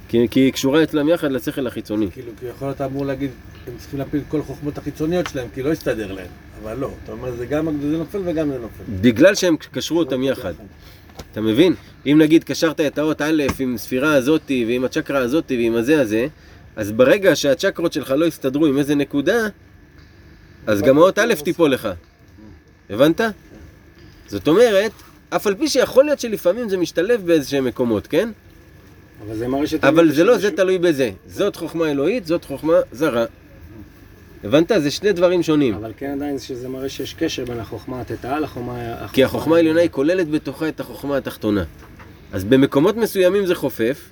כי, 0.09 0.27
כי 0.31 0.39
היא 0.39 0.53
קשורה 0.53 0.83
אצלם 0.83 1.09
יחד 1.09 1.31
לשכל 1.31 1.67
החיצוני. 1.67 2.11
כאילו, 2.11 2.31
כביכול 2.39 2.71
אתה 2.71 2.85
אמור 2.85 3.05
להגיד, 3.05 3.31
הם 3.67 3.73
צריכים 3.77 3.99
להפיל 3.99 4.19
את 4.19 4.25
כל 4.29 4.39
החוכמות 4.39 4.77
החיצוניות 4.77 5.27
שלהם, 5.27 5.47
כי 5.53 5.63
לא 5.63 5.69
יסתדר 5.69 6.11
להם. 6.11 6.27
אבל 6.63 6.77
לא, 6.77 6.91
אתה 7.03 7.11
אומר, 7.11 7.35
זה 7.35 7.45
גם 7.45 7.81
זה 7.81 7.97
נופל 7.97 8.21
וגם 8.25 8.49
זה 8.49 8.59
נופל. 8.59 8.83
בגלל 9.01 9.35
שהם 9.35 9.55
קשרו 9.71 9.99
אותם 9.99 10.23
יחד. 10.23 10.53
אתה 11.31 11.41
מבין? 11.41 11.73
אם 12.05 12.17
נגיד 12.21 12.43
קשרת 12.43 12.79
את 12.79 12.97
האות 12.97 13.21
א' 13.21 13.43
עם 13.59 13.77
ספירה 13.77 14.13
הזאתי 14.13 14.65
ועם 14.67 14.83
הצ'קרה 14.83 15.19
הזאתי 15.19 15.57
ועם 15.57 15.75
הזה 15.75 16.01
הזה, 16.01 16.27
אז 16.77 16.91
ברגע 16.91 17.35
שהצ'קרות 17.35 17.93
שלך 17.93 18.11
לא 18.17 18.25
יסתדרו 18.25 18.65
עם 18.65 18.77
איזה 18.77 18.95
נקודה, 18.95 19.47
אז 20.67 20.81
גם 20.81 20.97
האות 20.97 21.19
א' 21.19 21.33
תיפול 21.43 21.71
לך. 21.71 21.89
הבנת? 22.89 23.21
זאת 24.27 24.47
אומרת, 24.47 24.91
אף 25.29 25.47
על 25.47 25.55
פי 25.55 25.67
שיכול 25.67 26.05
להיות 26.05 26.19
שלפעמים 26.19 26.69
זה 26.69 26.77
משתלב 26.77 27.25
באיזשהם 27.25 27.65
מקומות, 27.65 28.07
כן? 28.07 28.29
אבל 29.25 29.35
זה 29.35 29.47
מראה 29.47 29.67
שאתה... 29.67 29.89
אבל 29.89 30.11
זה 30.11 30.23
לא, 30.23 30.37
זה 30.37 30.51
תלוי 30.51 30.77
בזה. 30.77 31.11
זאת 31.27 31.55
חוכמה 31.55 31.91
אלוהית, 31.91 32.25
זאת 32.25 32.45
חוכמה 32.45 32.73
זרה. 32.91 33.25
הבנת? 34.43 34.71
זה 34.79 34.91
שני 34.91 35.11
דברים 35.11 35.43
שונים. 35.43 35.73
אבל 35.73 35.91
כן 35.97 36.11
עדיין 36.11 36.39
שזה 36.39 36.69
מראה 36.69 36.89
שיש 36.89 37.13
קשר 37.13 37.45
בין 37.45 37.59
החוכמה 37.59 38.01
התתאה 38.01 38.39
לחוכמה... 38.39 39.07
כי 39.13 39.23
החוכמה 39.23 39.55
העליונה 39.55 39.81
היא 39.81 39.89
כוללת 39.89 40.29
בתוכה 40.29 40.67
את 40.67 40.79
החוכמה 40.79 41.17
התחתונה. 41.17 41.63
אז 42.31 42.43
במקומות 42.43 42.95
מסוימים 42.95 43.45
זה 43.45 43.55
חופף, 43.55 44.09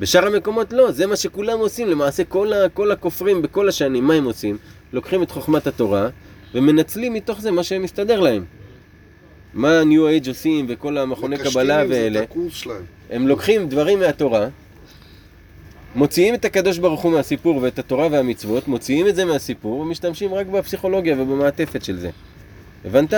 בשאר 0.00 0.26
המקומות 0.26 0.72
לא, 0.72 0.90
זה 0.90 1.06
מה 1.06 1.16
שכולם 1.16 1.58
עושים. 1.58 1.88
למעשה 1.88 2.24
כל, 2.24 2.52
ה, 2.52 2.68
כל 2.68 2.92
הכופרים 2.92 3.42
בכל 3.42 3.68
השנים, 3.68 4.04
מה 4.04 4.14
הם 4.14 4.24
עושים? 4.24 4.58
לוקחים 4.92 5.22
את 5.22 5.30
חוכמת 5.30 5.66
התורה 5.66 6.08
ומנצלים 6.54 7.12
מתוך 7.12 7.40
זה 7.40 7.50
מה 7.50 7.62
שמסתדר 7.62 8.20
להם. 8.20 8.44
מה 9.54 9.80
ה-New 9.80 10.24
Age 10.24 10.28
עושים 10.28 10.66
וכל 10.68 10.98
המכוני 10.98 11.38
קבלה 11.38 11.84
ואלה. 11.88 12.20
הם 13.10 13.28
לוקחים 13.28 13.68
דברים 13.68 13.98
מהתורה, 13.98 14.48
מוציאים 15.94 16.34
את 16.34 16.44
הקדוש 16.44 16.78
ברוך 16.78 17.00
הוא 17.00 17.12
מהסיפור 17.12 17.56
ואת 17.62 17.78
התורה 17.78 18.08
והמצוות, 18.10 18.68
מוציאים 18.68 19.08
את 19.08 19.16
זה 19.16 19.24
מהסיפור 19.24 19.80
ומשתמשים 19.80 20.34
רק 20.34 20.46
בפסיכולוגיה 20.46 21.14
ובמעטפת 21.18 21.84
של 21.84 21.98
זה. 21.98 22.10
הבנת? 22.84 23.14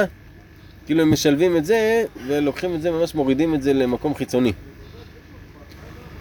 כאילו 0.87 1.03
הם 1.03 1.11
משלבים 1.11 1.57
את 1.57 1.65
זה 1.65 2.05
ולוקחים 2.27 2.75
את 2.75 2.83
זה, 2.83 2.91
ממש 2.91 3.15
מורידים 3.15 3.55
את 3.55 3.63
זה 3.63 3.73
למקום 3.73 4.15
חיצוני. 4.15 4.53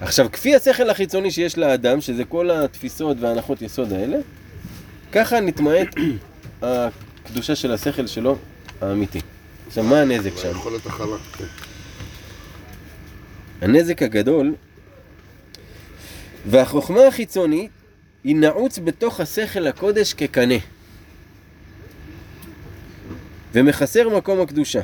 עכשיו, 0.02 0.32
כפי 0.32 0.56
השכל 0.56 0.90
החיצוני 0.90 1.32
שיש 1.32 1.58
לאדם, 1.58 2.02
שזה 2.02 2.26
כל 2.26 2.52
התפיסות 2.52 3.18
והנחות 3.20 3.62
יסוד 3.62 3.94
האלה, 3.94 4.18
ככה 5.12 5.40
נתמעט 5.40 5.88
הקדושה 6.62 7.56
של 7.56 7.72
השכל 7.72 8.08
שלו 8.08 8.38
האמיתי. 8.82 9.20
עכשיו, 9.68 9.84
מה 9.84 10.02
הנזק 10.02 10.32
שם? 10.38 10.58
הכלה. 10.86 11.18
כן. 11.38 11.46
הנזק 13.62 14.02
הגדול, 14.02 14.56
והחוכמה 16.46 17.08
החיצונית 17.08 17.72
היא 18.24 18.36
נעוץ 18.36 18.80
בתוך 18.80 19.20
השכל 19.20 19.68
הקודש 19.68 20.14
כקנה. 20.14 20.56
ומחסר 23.54 24.18
מקום 24.18 24.42
הקדושה. 24.42 24.82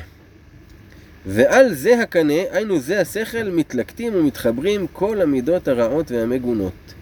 ועל 1.26 1.74
זה 1.74 2.02
הקנה, 2.02 2.42
היינו 2.50 2.80
זה 2.80 3.00
השכל, 3.00 3.42
מתלקטים 3.42 4.14
ומתחברים 4.14 4.86
כל 4.92 5.20
המידות 5.20 5.68
הרעות 5.68 6.10
והמגונות. 6.10 6.94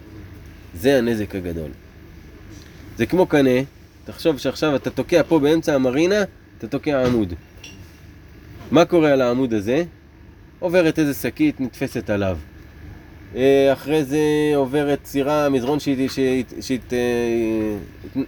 זה 0.74 0.98
הנזק 0.98 1.35
הגדול. 1.35 1.70
זה 2.96 3.06
כמו 3.06 3.26
קנה, 3.26 3.61
תחשוב 4.04 4.38
שעכשיו 4.38 4.76
אתה 4.76 4.90
תוקע 4.90 5.22
פה 5.28 5.38
באמצע 5.38 5.74
המרינה, 5.74 6.22
אתה 6.59 6.68
תוקע 6.68 7.06
עמוד. 7.06 7.35
מה 8.70 8.85
קורה 8.85 9.12
על 9.12 9.20
העמוד 9.20 9.54
הזה? 9.54 9.85
עוברת 10.59 10.98
איזה 10.98 11.14
שקית, 11.14 11.61
נתפסת 11.61 12.11
עליו. 12.11 12.38
אה, 13.37 13.72
אחרי 13.72 14.04
זה 14.04 14.18
עוברת 14.54 14.98
סירה, 15.04 15.48
מזרון 15.48 15.80
שהיא... 15.80 16.09
שהיא... 16.61 16.78
אה, 16.92 18.18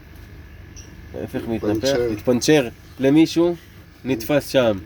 ההפך 1.21 1.41
מתנפח, 1.49 1.81
פנצ'ר. 1.81 2.13
התפנצ'ר 2.13 2.69
למישהו, 3.01 3.55
נתפס 4.05 4.49
שם. 4.49 4.79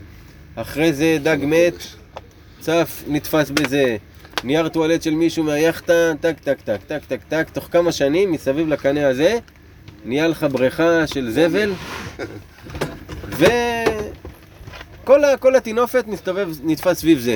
אחרי 0.56 0.92
זה 0.92 1.18
דג 1.22 1.36
מת, 1.42 1.74
צף, 2.60 3.02
נתפס 3.08 3.50
בזה. 3.50 3.96
נייר 4.44 4.68
טואלט 4.68 5.02
של 5.02 5.10
מישהו 5.14 5.44
מהיאכטה, 5.44 6.12
טק 6.20 6.36
טק 6.44 6.60
טק 6.64 6.80
טק 6.86 7.04
טק 7.08 7.20
טק, 7.28 7.46
תוך 7.52 7.68
כמה 7.72 7.92
שנים 7.92 8.32
מסביב 8.32 8.68
לקנה 8.68 9.08
הזה, 9.08 9.38
נהיה 10.04 10.28
לך 10.28 10.46
בריכה 10.52 11.06
של 11.06 11.30
זבל, 11.30 11.72
וכל 13.30 15.24
ה- 15.24 15.36
כל 15.36 15.54
מסתובב, 16.06 16.48
נתפס 16.64 16.98
סביב 16.98 17.18
זה. 17.18 17.34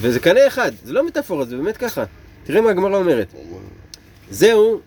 וזה 0.00 0.20
קנה 0.20 0.46
אחד, 0.46 0.72
זה 0.84 0.92
לא 0.92 1.06
מטאפורה, 1.06 1.44
זה 1.44 1.56
באמת 1.56 1.76
ככה. 1.76 2.04
תראה 2.44 2.60
מה 2.60 2.70
הגמרא 2.70 2.96
אומרת. 2.96 3.34
זהו, 4.30 4.80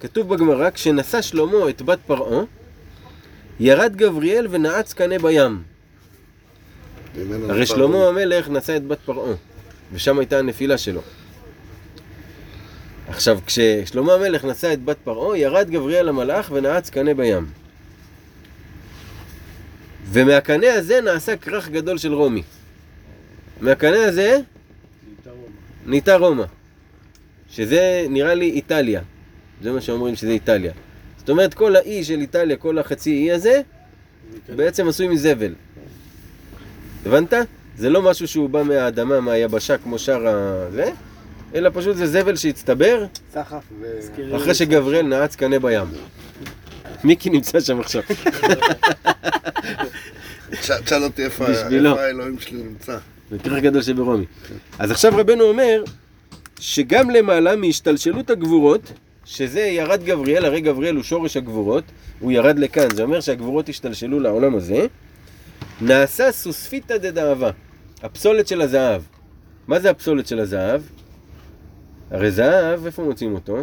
כתוב 0.00 0.34
בגמרא, 0.34 0.70
כשנשא 0.70 1.22
שלמה 1.22 1.68
את 1.68 1.82
בת 1.82 1.98
פרעה, 2.06 2.42
ירד 3.60 3.96
גבריאל 3.96 4.46
ונעץ 4.50 4.92
קנה 4.92 5.18
בים. 5.18 5.75
הרי 7.48 7.66
שלמה 7.66 8.08
המלך 8.08 8.48
נשא 8.48 8.76
את 8.76 8.86
בת 8.86 8.98
פרעה, 9.04 9.34
ושם 9.92 10.18
הייתה 10.18 10.38
הנפילה 10.38 10.78
שלו. 10.78 11.00
עכשיו, 13.08 13.38
כששלמה 13.46 14.12
המלך 14.12 14.44
נשא 14.44 14.72
את 14.72 14.84
בת 14.84 14.96
פרעה, 15.04 15.38
ירד 15.38 15.70
גבריאל 15.70 16.08
המלאך 16.08 16.50
ונעץ 16.54 16.90
קנה 16.90 17.14
בים. 17.14 17.46
ומהקנה 20.12 20.72
הזה 20.72 21.00
נעשה 21.00 21.36
כרך 21.36 21.68
גדול 21.68 21.98
של 21.98 22.14
רומי. 22.14 22.42
מהקנה 23.60 24.04
הזה 24.04 24.38
נהייתה 25.86 26.16
רומא. 26.16 26.44
שזה 27.50 28.06
נראה 28.10 28.34
לי 28.34 28.50
איטליה. 28.50 29.00
זה 29.62 29.72
מה 29.72 29.80
שאומרים 29.80 30.16
שזה 30.16 30.30
איטליה. 30.30 30.72
זאת 31.18 31.30
אומרת, 31.30 31.54
כל 31.54 31.76
האי 31.76 32.04
של 32.04 32.20
איטליה, 32.20 32.56
כל 32.56 32.78
החצי 32.78 33.10
אי 33.12 33.32
הזה, 33.32 33.60
בעצם 34.56 34.88
עשוי 34.88 35.08
מזבל. 35.08 35.54
הבנת? 37.06 37.32
זה 37.76 37.90
לא 37.90 38.02
משהו 38.02 38.28
שהוא 38.28 38.50
בא 38.50 38.62
מהאדמה, 38.62 39.20
מהיבשה, 39.20 39.78
כמו 39.78 39.98
שאר 39.98 40.28
ה... 40.28 40.66
זה, 40.70 40.90
אלא 41.54 41.70
פשוט 41.74 41.96
זה 41.96 42.06
זבל 42.06 42.36
שהצטבר 42.36 43.06
סחף 43.32 43.62
ו... 43.80 44.36
אחרי 44.36 44.54
שגבריאל 44.54 45.06
נעץ 45.06 45.36
קנה 45.36 45.58
בים. 45.58 45.86
מיקי 47.04 47.30
נמצא 47.30 47.60
שם 47.60 47.80
עכשיו. 47.80 48.02
תשאל 50.84 51.04
אותי 51.04 51.24
איפה 51.24 51.46
האלוהים 51.98 52.38
שלי 52.38 52.62
נמצא. 52.62 52.98
זה 53.30 53.38
כרך 53.38 53.62
גדול 53.62 53.82
שברומי. 53.82 54.24
אז 54.78 54.90
עכשיו 54.90 55.12
רבנו 55.16 55.44
אומר 55.44 55.84
שגם 56.60 57.10
למעלה 57.10 57.56
מהשתלשלות 57.56 58.30
הגבורות 58.30 58.92
שזה 59.24 59.60
ירד 59.60 60.04
גבריאל, 60.04 60.44
הרי 60.44 60.60
גבריאל 60.60 60.94
הוא 60.94 61.02
שורש 61.02 61.36
הגבורות, 61.36 61.84
הוא 62.20 62.32
ירד 62.32 62.58
לכאן, 62.58 62.94
זה 62.94 63.02
אומר 63.02 63.20
שהגבורות 63.20 63.68
השתלשלו 63.68 64.20
לעולם 64.20 64.54
הזה. 64.54 64.86
נעשה 65.80 66.32
סוספיתא 66.32 66.96
דדאבה, 66.96 67.50
הפסולת 68.02 68.48
של 68.48 68.60
הזהב. 68.60 69.02
מה 69.68 69.80
זה 69.80 69.90
הפסולת 69.90 70.26
של 70.26 70.38
הזהב? 70.38 70.82
הרי 72.10 72.30
זהב, 72.30 72.86
איפה 72.86 73.02
מוצאים 73.02 73.34
אותו? 73.34 73.56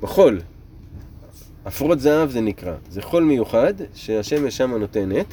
בחול. 0.00 0.40
עפרות 1.64 2.00
זהב 2.00 2.30
זה 2.30 2.40
נקרא. 2.40 2.74
זה 2.90 3.02
חול 3.02 3.24
מיוחד 3.24 3.74
שהשמש 3.94 4.56
שמה 4.56 4.78
נותנת, 4.78 5.26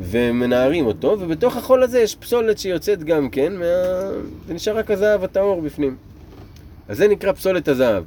ומנערים 0.00 0.86
אותו, 0.86 1.16
ובתוך 1.20 1.56
החול 1.56 1.82
הזה 1.82 2.00
יש 2.00 2.16
פסולת 2.16 2.58
שיוצאת 2.58 3.04
גם 3.04 3.30
כן, 3.30 3.56
מה... 3.56 3.64
ונשאר 4.46 4.76
רק 4.76 4.90
הזהב 4.90 5.24
הטהור 5.24 5.62
בפנים. 5.62 5.96
אז 6.88 6.96
זה 6.96 7.08
נקרא 7.08 7.32
פסולת 7.32 7.68
הזהב. 7.68 8.04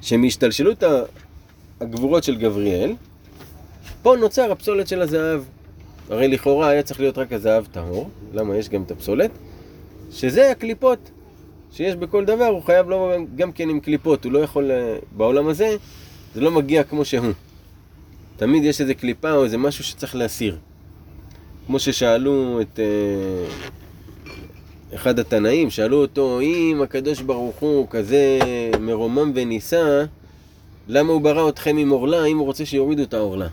שמהשתלשלות 0.00 0.82
הגבורות 1.80 2.24
של 2.24 2.36
גבריאל, 2.36 2.94
פה 4.02 4.16
נוצר 4.20 4.52
הפסולת 4.52 4.88
של 4.88 5.02
הזהב. 5.02 5.42
הרי 6.10 6.28
לכאורה 6.28 6.68
היה 6.68 6.82
צריך 6.82 7.00
להיות 7.00 7.18
רק 7.18 7.32
הזהב 7.32 7.64
טהור, 7.64 8.10
למה 8.32 8.56
יש 8.56 8.68
גם 8.68 8.82
את 8.82 8.90
הפסולת? 8.90 9.30
שזה 10.10 10.50
הקליפות 10.50 11.10
שיש 11.72 11.96
בכל 11.96 12.24
דבר, 12.24 12.46
הוא 12.46 12.62
חייב 12.62 12.90
לא 12.90 13.14
גם 13.36 13.52
כן 13.52 13.70
עם 13.70 13.80
קליפות, 13.80 14.24
הוא 14.24 14.32
לא 14.32 14.38
יכול, 14.38 14.70
אה, 14.70 14.96
בעולם 15.16 15.48
הזה, 15.48 15.76
זה 16.34 16.40
לא 16.40 16.50
מגיע 16.50 16.84
כמו 16.84 17.04
שהוא. 17.04 17.32
תמיד 18.36 18.64
יש 18.64 18.80
איזה 18.80 18.94
קליפה 18.94 19.32
או 19.32 19.44
איזה 19.44 19.58
משהו 19.58 19.84
שצריך 19.84 20.16
להסיר. 20.16 20.58
כמו 21.66 21.78
ששאלו 21.78 22.60
את 22.60 22.78
אה, 22.78 23.44
אחד 24.94 25.18
התנאים, 25.18 25.70
שאלו 25.70 26.00
אותו, 26.00 26.40
אם 26.40 26.80
הקדוש 26.84 27.20
ברוך 27.20 27.56
הוא 27.56 27.86
כזה 27.90 28.38
מרומם 28.80 29.32
ונישא, 29.34 30.04
למה 30.88 31.12
הוא 31.12 31.20
ברא 31.20 31.48
אתכם 31.48 31.76
עם 31.76 31.90
עורלה, 31.90 32.24
אם 32.24 32.38
הוא 32.38 32.46
רוצה 32.46 32.66
שיורידו 32.66 33.02
את 33.02 33.14
העורלה? 33.14 33.48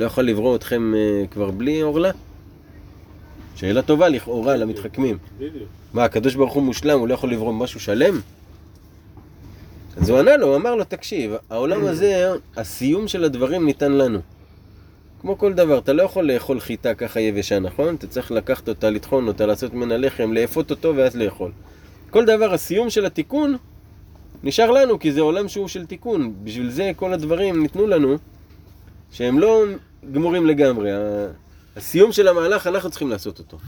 לא 0.00 0.04
יכול 0.04 0.24
לברוא 0.24 0.56
אתכם 0.56 0.94
אה, 0.94 1.26
כבר 1.30 1.50
בלי 1.50 1.80
עורלה? 1.80 2.10
שאלה 3.56 3.82
טובה 3.82 4.08
לכאורה 4.08 4.56
למתחכמים. 4.56 5.18
מה, 5.94 6.04
הקדוש 6.04 6.34
ברוך 6.34 6.52
הוא 6.52 6.62
מושלם, 6.62 6.98
הוא 6.98 7.08
לא 7.08 7.14
יכול 7.14 7.32
לברוא 7.32 7.52
משהו 7.52 7.80
שלם? 7.80 8.20
אז 9.96 10.10
הוא 10.10 10.18
ענה 10.18 10.36
לו, 10.36 10.46
הוא 10.46 10.56
אמר 10.56 10.74
לו, 10.74 10.84
תקשיב, 10.84 11.32
העולם 11.50 11.86
הזה, 11.86 12.32
הסיום 12.56 13.08
של 13.08 13.24
הדברים 13.24 13.66
ניתן 13.66 13.92
לנו. 13.92 14.18
כמו 15.20 15.38
כל 15.38 15.52
דבר, 15.52 15.78
אתה 15.78 15.92
לא 15.92 16.02
יכול 16.02 16.32
לאכול 16.32 16.60
חיטה 16.60 16.94
ככה 16.94 17.20
יבשה, 17.20 17.58
נכון? 17.58 17.94
אתה 17.94 18.06
צריך 18.06 18.30
לקחת 18.30 18.68
אותה, 18.68 18.90
לטחון 18.90 19.28
אותה, 19.28 19.46
לעשות 19.46 19.74
ממנה 19.74 19.96
לחם, 19.96 20.32
לאפות 20.32 20.70
אותו 20.70 20.96
ואז 20.96 21.16
לאכול. 21.16 21.50
כל 22.10 22.24
דבר, 22.24 22.54
הסיום 22.54 22.90
של 22.90 23.06
התיקון 23.06 23.56
נשאר 24.42 24.70
לנו, 24.70 24.98
כי 24.98 25.12
זה 25.12 25.20
עולם 25.20 25.48
שהוא 25.48 25.68
של 25.68 25.86
תיקון. 25.86 26.34
בשביל 26.44 26.70
זה 26.70 26.90
כל 26.96 27.12
הדברים 27.12 27.62
ניתנו 27.62 27.86
לנו, 27.86 28.16
שהם 29.12 29.38
לא 29.38 29.64
גמורים 30.12 30.46
לגמרי. 30.46 30.90
הסיום 31.76 32.12
של 32.12 32.28
המהלך, 32.28 32.66
אנחנו 32.66 32.90
צריכים 32.90 33.08
לעשות 33.10 33.38
אותו. 33.38 33.58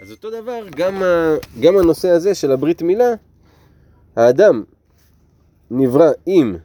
אז 0.00 0.10
אותו 0.10 0.30
דבר, 0.30 0.66
גם, 0.76 1.02
ה, 1.02 1.34
גם 1.60 1.78
הנושא 1.78 2.08
הזה 2.08 2.34
של 2.34 2.52
הברית 2.52 2.82
מילה, 2.82 3.14
האדם 4.16 4.62
נברא 5.70 6.10
עם, 6.26 6.56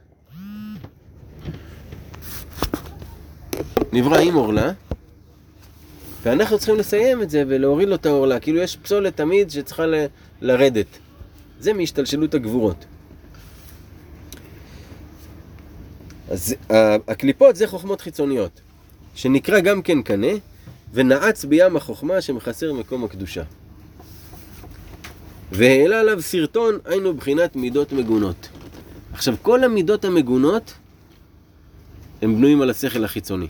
נברא 3.92 4.18
עם 4.18 4.34
עורלה, 4.34 4.72
ואנחנו 6.22 6.58
צריכים 6.58 6.76
לסיים 6.76 7.22
את 7.22 7.30
זה 7.30 7.44
ולהוריד 7.48 7.88
לו 7.88 7.94
את 7.94 8.06
העורלה, 8.06 8.40
כאילו 8.40 8.58
יש 8.58 8.76
פסולת 8.76 9.16
תמיד 9.16 9.50
שצריכה 9.50 9.86
ל, 9.86 9.94
לרדת. 10.40 10.86
זה 11.60 11.72
מהשתלשלות 11.72 12.34
הגבורות. 12.34 12.84
אז 16.30 16.54
ה- 16.70 16.74
הקליפות 17.10 17.56
זה 17.56 17.66
חוכמות 17.66 18.00
חיצוניות, 18.00 18.60
שנקרא 19.14 19.60
גם 19.60 19.82
כן 19.82 20.02
קנה, 20.02 20.32
ונעץ 20.94 21.44
בים 21.44 21.76
החוכמה 21.76 22.20
שמחסר 22.20 22.72
מקום 22.72 23.04
הקדושה. 23.04 23.42
והעלה 25.52 26.00
עליו 26.00 26.22
סרטון, 26.22 26.78
היינו 26.84 27.14
בחינת 27.14 27.56
מידות 27.56 27.92
מגונות. 27.92 28.48
עכשיו, 29.12 29.34
כל 29.42 29.64
המידות 29.64 30.04
המגונות 30.04 30.74
הם 32.22 32.36
בנויים 32.36 32.60
על 32.62 32.70
השכל 32.70 33.04
החיצוני. 33.04 33.48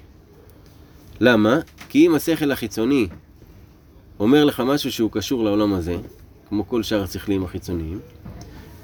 למה? 1.21 1.59
כי 1.89 2.07
אם 2.07 2.15
השכל 2.15 2.53
החיצוני 2.53 3.09
אומר 4.21 4.45
לך 4.45 4.61
משהו 4.61 4.93
שהוא 4.93 5.11
קשור 5.13 5.45
לעולם 5.45 5.73
הזה, 5.75 5.97
כמו 6.49 6.69
כל 6.69 6.83
שאר 6.83 7.03
השכלים 7.03 7.45
החיצוניים, 7.45 8.01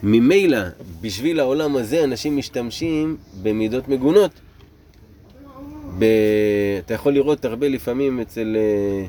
ממילא, 0.04 0.58
בשביל 1.00 1.40
העולם 1.40 1.76
הזה, 1.76 2.04
אנשים 2.04 2.36
משתמשים 2.36 3.16
במידות 3.42 3.88
מגונות. 3.88 4.30
ב... 5.98 6.04
אתה 6.84 6.94
יכול 6.94 7.12
לראות 7.12 7.44
הרבה 7.44 7.68
לפעמים 7.68 8.20
אצל 8.20 8.56
אה, 8.56 9.06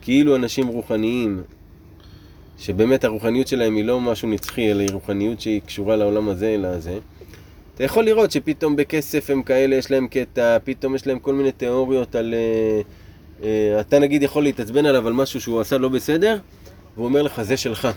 כאילו 0.00 0.36
אנשים 0.36 0.66
רוחניים, 0.66 1.42
שבאמת 2.58 3.04
הרוחניות 3.04 3.48
שלהם 3.48 3.76
היא 3.76 3.84
לא 3.84 4.00
משהו 4.00 4.28
נצחי, 4.28 4.70
אלא 4.70 4.80
היא 4.80 4.90
רוחניות 4.92 5.40
שהיא 5.40 5.60
קשורה 5.66 5.96
לעולם 5.96 6.28
הזה, 6.28 6.48
אלא 6.48 6.78
זה. 6.78 6.98
אתה 7.74 7.84
יכול 7.84 8.04
לראות 8.04 8.30
שפתאום 8.30 8.76
בכסף 8.76 9.30
הם 9.30 9.42
כאלה, 9.42 9.76
יש 9.76 9.90
להם 9.90 10.08
קטע, 10.08 10.58
פתאום 10.64 10.94
יש 10.94 11.06
להם 11.06 11.18
כל 11.18 11.34
מיני 11.34 11.52
תיאוריות 11.52 12.14
על... 12.14 12.34
אה, 12.34 12.80
אה, 13.42 13.80
אתה 13.80 13.98
נגיד 13.98 14.22
יכול 14.22 14.42
להתעצבן 14.42 14.86
עליו 14.86 15.06
על 15.06 15.12
משהו 15.12 15.40
שהוא 15.40 15.60
עשה 15.60 15.78
לא 15.78 15.88
בסדר, 15.88 16.38
והוא 16.94 17.04
אומר 17.06 17.22
לך, 17.22 17.42
זה 17.42 17.56
שלך. 17.56 17.88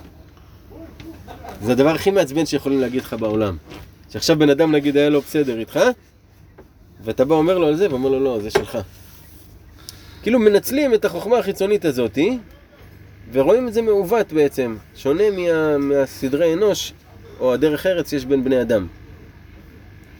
זה 1.61 1.71
הדבר 1.71 1.89
הכי 1.89 2.11
מעצבן 2.11 2.45
שיכולים 2.45 2.81
להגיד 2.81 3.01
לך 3.01 3.13
בעולם. 3.13 3.57
שעכשיו 4.09 4.39
בן 4.39 4.49
אדם 4.49 4.71
נגיד 4.71 4.97
היה 4.97 5.09
לו 5.09 5.21
בסדר 5.21 5.59
איתך, 5.59 5.79
ואתה 7.03 7.25
בא 7.25 7.35
אומר 7.35 7.57
לו 7.57 7.67
על 7.67 7.75
זה, 7.75 7.89
ואומר 7.89 8.09
לו 8.09 8.19
לא, 8.19 8.39
זה 8.41 8.49
שלך. 8.49 8.77
כאילו 10.23 10.39
מנצלים 10.39 10.93
את 10.93 11.05
החוכמה 11.05 11.37
החיצונית 11.37 11.85
הזאתי, 11.85 12.37
ורואים 13.31 13.67
את 13.67 13.73
זה 13.73 13.81
מעוות 13.81 14.33
בעצם, 14.33 14.75
שונה 14.95 15.23
מה, 15.29 15.77
מהסדרי 15.77 16.53
אנוש, 16.53 16.93
או 17.39 17.53
הדרך 17.53 17.85
ארץ 17.85 18.09
שיש 18.09 18.25
בין 18.25 18.43
בני 18.43 18.61
אדם. 18.61 18.87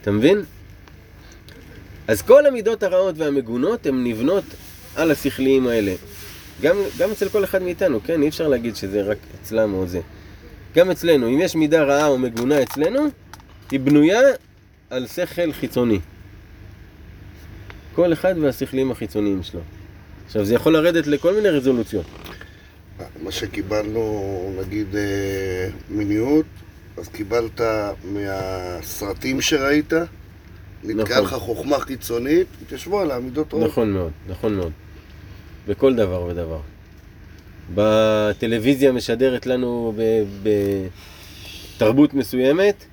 אתה 0.02 0.10
מבין? 0.10 0.44
אז 2.08 2.22
כל 2.22 2.46
המידות 2.46 2.82
הרעות 2.82 3.14
והמגונות 3.18 3.86
הן 3.86 4.04
נבנות 4.04 4.44
על 4.96 5.10
השכליים 5.10 5.66
האלה. 5.66 5.94
גם, 6.62 6.76
גם 6.98 7.10
אצל 7.10 7.28
כל 7.28 7.44
אחד 7.44 7.62
מאיתנו, 7.62 8.00
כן? 8.04 8.22
אי 8.22 8.28
אפשר 8.28 8.48
להגיד 8.48 8.76
שזה 8.76 9.02
רק 9.02 9.18
אצלם 9.42 9.74
או 9.74 9.86
זה. 9.86 10.00
גם 10.76 10.90
אצלנו, 10.90 11.28
אם 11.28 11.40
יש 11.40 11.54
מידה 11.54 11.82
רעה 11.82 12.06
או 12.06 12.18
מגונה 12.18 12.62
אצלנו, 12.62 13.00
היא 13.70 13.80
בנויה 13.80 14.20
על 14.90 15.06
שכל 15.06 15.52
חיצוני. 15.52 16.00
כל 17.94 18.12
אחד 18.12 18.34
והשכלים 18.40 18.90
החיצוניים 18.90 19.42
שלו. 19.42 19.60
עכשיו, 20.26 20.44
זה 20.44 20.54
יכול 20.54 20.72
לרדת 20.72 21.06
לכל 21.06 21.34
מיני 21.34 21.48
רזולוציות. 21.48 22.06
מה 23.22 23.32
שקיבלנו, 23.32 24.54
נגיד, 24.60 24.96
אה, 24.96 25.68
מיניות, 25.90 26.46
אז 26.96 27.08
קיבלת 27.08 27.60
מהסרטים 28.04 29.40
שראית, 29.40 29.92
נתקע 30.84 31.14
נכון. 31.14 31.24
לך 31.24 31.34
חוכמה 31.34 31.78
חיצונית, 31.78 32.46
התיישבו 32.62 33.00
עליה 33.00 33.18
מידות 33.18 33.54
רעות. 33.54 33.66
נכון 33.66 33.92
מאוד, 33.92 34.12
נכון 34.28 34.54
מאוד. 34.54 34.72
בכל 35.68 35.94
דבר 35.94 36.22
ודבר. 36.22 36.60
בטלוויזיה 37.74 38.92
משדרת 38.92 39.46
לנו 39.46 39.94
בתרבות 41.76 42.14
מסוימת, 42.14 42.84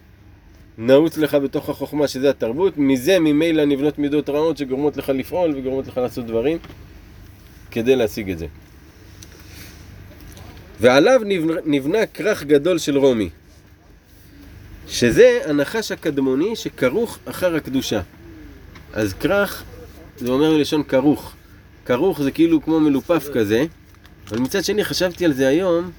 נעוץ 0.78 1.18
לך 1.18 1.36
בתוך 1.36 1.70
החוכמה 1.70 2.08
שזה 2.08 2.30
התרבות, 2.30 2.78
מזה 2.78 3.20
ממילא 3.20 3.66
נבנות 3.66 4.00
מידות 4.00 4.30
רעות 4.30 4.58
שגורמות 4.58 4.98
לך 4.98 5.10
לפעול 5.10 5.54
וגורמות 5.58 5.88
לך 5.88 5.98
לעשות 5.98 6.26
דברים 6.26 6.58
כדי 7.72 7.96
להשיג 7.96 8.32
את 8.32 8.40
זה. 8.40 8.48
ועליו 10.80 11.22
נבנה, 11.26 11.54
נבנה 11.66 12.06
כרך 12.06 12.44
גדול 12.44 12.78
של 12.78 12.98
רומי, 12.98 13.30
שזה 14.88 15.40
הנחש 15.46 15.92
הקדמוני 15.92 16.56
שכרוך 16.56 17.20
אחר 17.26 17.56
הקדושה. 17.56 18.02
אז 18.94 19.14
כרך, 19.14 19.64
זה 20.18 20.32
אומר 20.32 20.52
מלשון 20.52 20.84
כרוך. 20.84 21.34
כרוך 21.86 22.22
זה 22.22 22.32
כאילו 22.32 22.62
כמו 22.62 22.80
מלופף 22.80 23.28
כזה, 23.34 23.66
אבל 24.30 24.40
מצד 24.40 24.64
שני 24.64 24.84
חשבתי 24.84 25.26
על 25.26 25.34
זה 25.34 25.48
היום, 25.48 25.92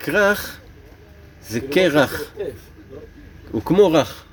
כרך 0.00 0.56
זה 1.48 1.60
קרח, 1.60 2.22
הוא 3.50 3.62
כמו 3.64 3.92
רך. 3.92 4.24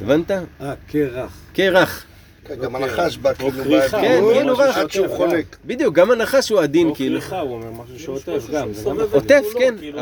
הבנת? 0.00 0.30
אה, 0.30 0.74
קרח. 0.88 1.32
קרח. 1.52 2.04
כן, 2.44 2.54
גם 2.54 2.76
הנחש 2.76 3.16
בא 3.16 3.34
כאילו 3.34 3.50
כריכה, 3.64 4.00
כן, 4.00 4.20
כאילו 4.32 4.58
רך. 4.58 4.76
עד 4.76 4.90
שהוא 4.90 5.16
חולק. 5.16 5.56
בדיוק, 5.64 5.94
גם 5.94 6.10
הנחש 6.10 6.48
הוא 6.50 6.60
עדין 6.60 6.86
או 6.88 6.94
כאילו. 6.94 7.20
כריכה, 7.20 7.40
הוא 7.40 7.52
אומר 7.54 7.70
משהו 7.82 7.98
שעוטף 7.98 8.50
גם. 8.52 8.68
את 8.70 9.14
עוטף, 9.14 9.42
כן, 9.58 9.74
כאילו, 9.78 10.00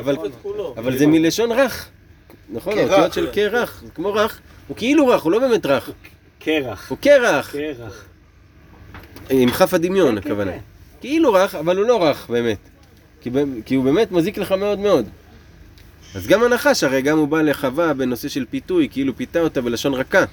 אבל- 0.77 0.99
זה 0.99 1.07
מלשון 1.07 1.53
רך. 1.53 1.88
נכון. 2.51 2.79
האותיות 2.79 3.12
של 3.12 3.31
קרח, 3.33 3.83
זה 3.85 3.90
כמו 3.94 4.14
רך. 4.14 4.38
הוא 4.68 4.77
כאילו 4.77 5.07
רך, 5.07 5.22
הוא 5.22 5.33
לא 5.33 5.38
באמת 5.38 5.66
רך. 5.66 5.90
קרח. 6.40 6.90
הוא 6.90 6.99
קרח. 7.01 7.53
קרח. 7.53 8.05
עם 9.31 9.51
כף 9.51 9.75
הדמיון 9.75 10.14
כן, 10.14 10.20
כן, 10.20 10.29
הכוונה. 10.31 10.53
כאילו 11.00 11.32
רך, 11.32 11.54
אבל 11.54 11.76
הוא 11.76 11.87
לא 11.87 12.04
רך 12.04 12.26
באמת. 12.30 12.59
כי, 13.20 13.30
כי 13.66 13.74
הוא 13.74 13.85
באמת 13.85 14.12
מזיק 14.12 14.38
לך 14.38 14.52
מאוד 14.52 14.78
מאוד. 14.78 15.06
אז 16.14 16.26
גם 16.26 16.42
הנחש, 16.42 16.85
הרי 16.85 17.02
גם 17.02 17.18
הוא 17.18 17.28
בא 17.28 17.42
לחווה 17.42 17.94
בנושא 17.94 18.28
של 18.28 18.44
פיתוי, 18.50 18.88
כאילו 18.90 19.16
פיתה 19.16 19.40
אותה 19.40 19.61
בלשון 19.61 19.94
רכה. 19.94 20.24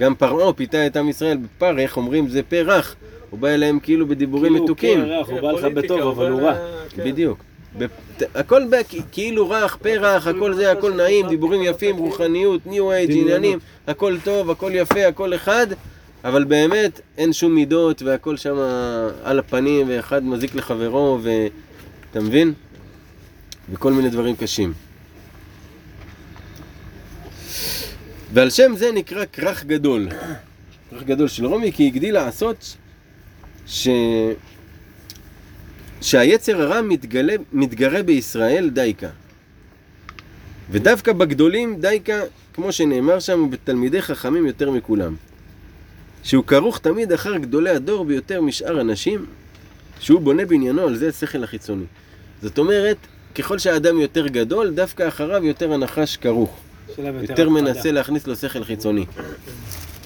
גם 0.00 0.14
פרעה 0.14 0.52
פיתה 0.52 0.86
את 0.86 0.96
עם 0.96 1.08
ישראל 1.08 1.36
בפרך, 1.36 1.96
אומרים 1.96 2.28
זה 2.28 2.42
פרח. 2.42 2.94
הוא 3.30 3.40
בא 3.40 3.48
אליהם 3.48 3.78
כאילו 3.80 4.06
בדיבורים 4.08 4.52
כאילו, 4.52 4.64
מתוקים. 4.64 4.98
כן, 5.00 5.06
רך, 5.08 5.28
הוא 5.28 5.40
בא 5.40 5.52
לך 5.52 5.64
בטוב, 5.64 6.00
אבל 6.00 6.30
הוא 6.30 6.40
הוא 6.40 6.50
בא- 6.50 6.58
רע. 6.58 6.68
כן. 6.90 7.04
בדיוק. 7.04 7.38
בפ- 7.78 8.24
הכל 8.34 8.62
ב- 8.70 8.76
כאילו 9.12 9.50
רך, 9.50 9.76
פרח, 9.76 10.26
הכל 10.26 10.54
זה, 10.54 10.72
הכל 10.72 10.92
נעים, 10.94 11.26
דיבורים 11.28 11.62
יפים, 11.62 11.96
רוחניות, 11.96 12.66
ניו 12.66 12.92
אייג'. 12.92 13.10
עניינים, 13.12 13.58
הכל 13.86 14.16
טוב, 14.24 14.50
הכל 14.50 14.70
יפה, 14.74 15.06
הכל 15.06 15.34
אחד, 15.34 15.66
אבל 16.24 16.44
באמת 16.44 17.00
אין 17.18 17.32
שום 17.32 17.54
מידות 17.54 18.02
והכל 18.02 18.36
שם 18.36 18.56
על 19.22 19.38
הפנים 19.38 19.86
ואחד 19.88 20.24
מזיק 20.24 20.54
לחברו 20.54 21.18
ואתה 21.22 22.20
מבין? 22.20 22.52
וכל 23.70 23.92
מיני 23.92 24.10
דברים 24.10 24.36
קשים. 24.36 24.72
ועל 28.32 28.50
שם 28.50 28.72
זה 28.76 28.92
נקרא 28.92 29.24
כרך 29.32 29.64
גדול. 29.64 30.08
כרך 30.90 31.02
גדול 31.02 31.28
של 31.28 31.46
רומי 31.46 31.72
כי 31.72 31.86
הגדיל 31.86 32.14
לעשות 32.14 32.76
ש... 33.66 33.88
שהיצר 36.00 36.62
הרע 36.62 36.80
מתגלה, 36.80 37.34
מתגרה 37.52 38.02
בישראל 38.02 38.70
דייקה. 38.70 39.08
ודווקא 40.70 41.12
בגדולים 41.12 41.80
דייקה, 41.80 42.20
כמו 42.54 42.72
שנאמר 42.72 43.20
שם, 43.20 43.50
בתלמידי 43.50 44.02
חכמים 44.02 44.46
יותר 44.46 44.70
מכולם. 44.70 45.16
שהוא 46.24 46.44
כרוך 46.44 46.78
תמיד 46.78 47.12
אחר 47.12 47.36
גדולי 47.36 47.70
הדור 47.70 48.04
ביותר 48.04 48.40
משאר 48.40 48.80
אנשים, 48.80 49.26
שהוא 50.00 50.20
בונה 50.20 50.44
בעניינו 50.44 50.82
על 50.82 50.96
זה 50.96 51.08
השכל 51.08 51.44
החיצוני. 51.44 51.84
זאת 52.42 52.58
אומרת, 52.58 52.96
ככל 53.34 53.58
שהאדם 53.58 54.00
יותר 54.00 54.26
גדול, 54.28 54.70
דווקא 54.70 55.08
אחריו 55.08 55.44
יותר 55.44 55.72
הנחש 55.72 56.16
כרוך. 56.16 56.60
יותר. 56.98 57.48
מנסה 57.48 57.92
להכניס 57.92 58.26
לו 58.26 58.36
שכל 58.36 58.64
חיצוני. 58.64 59.04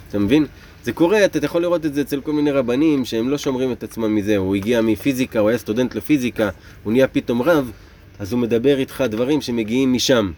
אתה 0.09 0.19
מבין? 0.19 0.47
זה 0.85 0.93
קורה, 0.93 1.25
אתה 1.25 1.45
יכול 1.45 1.63
לראות 1.63 1.87
את 1.87 1.95
זה 1.95 2.01
אצל 2.01 2.21
כל 2.21 2.33
מיני 2.33 2.51
רבנים 2.51 3.05
שהם 3.05 3.29
לא 3.29 3.39
שומרים 3.39 3.73
את 3.73 3.83
עצמם 3.83 4.15
מזה. 4.15 4.37
הוא 4.37 4.57
הגיע 4.57 4.81
מפיזיקה, 4.81 5.39
הוא 5.39 5.49
היה 5.49 5.59
סטודנט 5.59 5.95
לפיזיקה, 5.95 6.51
הוא 6.85 6.93
נהיה 6.93 7.09
פתאום 7.09 7.43
רב, 7.43 7.73
אז 8.19 8.33
הוא 8.33 8.41
מדבר 8.41 8.79
איתך 8.79 9.05
דברים 9.09 9.41
שמגיעים 9.41 9.93
משם. 9.93 10.33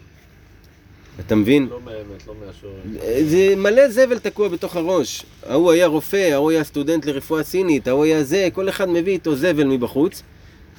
אתה 1.19 1.35
מבין? 1.35 1.67
לא 1.69 1.79
באמת, 1.85 2.27
לא 2.27 2.33
מהשורש. 2.45 3.23
זה 3.23 3.53
מלא 3.57 3.89
זבל 3.89 4.19
תקוע 4.19 4.47
בתוך 4.47 4.75
הראש. 4.75 5.25
ההוא 5.45 5.71
היה 5.71 5.87
רופא, 5.87 6.31
ההוא 6.33 6.51
היה 6.51 6.63
סטודנט 6.63 7.05
לרפואה 7.05 7.43
סינית, 7.43 7.87
ההוא 7.87 8.03
היה 8.03 8.23
זה, 8.23 8.49
כל 8.53 8.69
אחד 8.69 8.89
מביא 8.89 9.13
איתו 9.13 9.35
זבל 9.35 9.63
מבחוץ, 9.63 10.23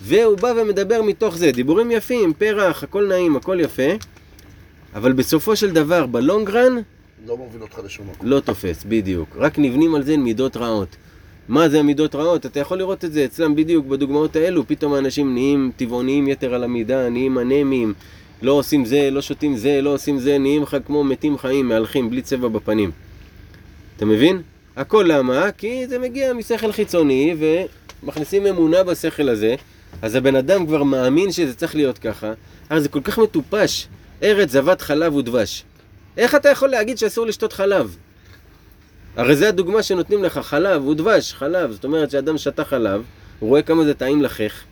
והוא 0.03 0.39
בא 0.39 0.53
ומדבר 0.57 1.03
מתוך 1.03 1.37
זה. 1.37 1.53
דיבורים 1.53 1.91
יפים, 1.91 2.33
פרח, 2.33 2.83
הכל 2.83 3.07
נעים, 3.09 3.37
הכל 3.37 3.59
יפה, 3.61 3.93
אבל 4.95 5.13
בסופו 5.13 5.57
של 5.57 5.71
דבר, 5.71 6.07
בלונגרן, 6.07 6.77
לא 7.27 7.37
מוביל 7.37 7.63
אותך 7.63 7.81
לשום 7.85 8.07
מקום. 8.11 8.29
לא 8.29 8.41
תופס, 8.41 8.85
בדיוק. 8.89 9.37
רק 9.37 9.59
נבנים 9.59 9.95
על 9.95 10.03
זה 10.03 10.17
מידות 10.17 10.57
רעות. 10.57 10.97
מה 11.49 11.69
זה 11.69 11.81
המידות 11.81 12.15
רעות? 12.15 12.47
אתה 12.47 12.61
יכול 12.61 12.79
לראות 12.79 13.05
את 13.05 13.13
זה 13.13 13.25
אצלם 13.25 13.55
בדיוק 13.55 13.87
בדוגמאות 13.87 14.37
האלו. 14.37 14.67
פתאום 14.67 14.93
האנשים 14.93 15.35
נהיים 15.35 15.73
טבעוניים 15.77 16.29
יתר 16.29 16.55
על 16.55 16.65
המידה, 16.65 17.09
נהיים 17.09 17.39
אנמיים, 17.39 17.95
לא 18.43 18.53
עושים 18.53 18.85
זה, 18.85 19.11
לא 19.11 19.23
שותים 19.23 19.57
זה, 19.57 19.81
לא 19.83 19.91
עושים 19.91 20.19
זה, 20.19 20.39
נהיים 20.39 20.63
לך 20.63 20.77
כמו 20.87 21.05
מתים 21.05 21.39
חיים, 21.39 21.69
מהלכים, 21.69 22.11
בלי 22.11 22.23
צבע 22.23 22.49
בפנים. 22.49 22.91
אתה 23.97 24.05
מבין? 24.05 24.43
הכל 24.77 25.05
למה? 25.09 25.53
כי 25.53 25.87
זה 25.87 25.99
מגיע 25.99 26.33
משכל 26.33 26.73
חיצוני 26.73 27.35
ומכניסים 28.03 28.47
אמונה 28.47 28.83
בשכל 28.83 29.29
הזה, 29.29 29.55
אז 30.03 30.15
הבן 30.15 30.37
אדם 30.37 30.67
כבר 30.67 30.83
מאמין 30.83 31.33
שזה 31.33 31.55
צריך 31.55 31.75
להיות 31.75 31.99
ככה, 31.99 32.33
הרי 32.71 32.81
זה 32.81 32.89
כל 32.89 33.01
כך 33.01 33.19
מטופש. 33.19 33.89
ארץ 34.23 34.51
זבת 34.51 34.81
חלב 34.81 35.15
ודבש. 35.15 35.65
איך 36.17 36.35
אתה 36.35 36.49
יכול 36.49 36.69
להגיד 36.69 36.99
שאסור 36.99 37.27
לשתות 37.27 37.53
חלב? 37.53 37.97
הרי 39.17 39.37
זה 39.37 39.49
הדוגמה 39.49 39.83
שנותנים 39.83 40.25
לך, 40.25 40.39
חלב 40.39 40.87
ודבש, 40.87 41.33
חלב. 41.33 41.73
זאת 41.73 41.85
אומרת 41.85 42.11
שאדם 42.11 42.39
שתה 42.39 42.65
חלב, 42.65 43.03
הוא 43.39 43.49
רואה 43.49 43.63
כמה 43.63 43.85
זה 43.85 43.95
טעים 43.95 44.23
לחך, 44.23 44.63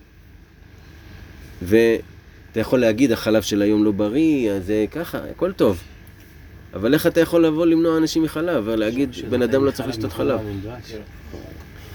ואתה 2.50 2.60
יכול 2.60 2.80
להגיד, 2.80 3.12
החלב 3.12 3.42
של 3.42 3.62
היום 3.62 3.84
לא 3.84 3.90
בריא, 3.90 4.52
אז 4.52 4.66
זה 4.66 4.84
ככה, 4.90 5.18
הכל 5.30 5.52
טוב. 5.52 5.82
אבל 6.74 6.94
איך 6.94 7.06
אתה 7.06 7.20
יכול 7.20 7.46
לבוא 7.46 7.66
למנוע 7.66 7.96
אנשים 7.96 8.22
מחלב, 8.22 8.62
ולהגיד, 8.66 9.10
בן 9.30 9.42
אדם 9.42 9.64
לא 9.64 9.70
צריך 9.70 9.88
לשתות 9.88 10.12
חלב? 10.12 10.40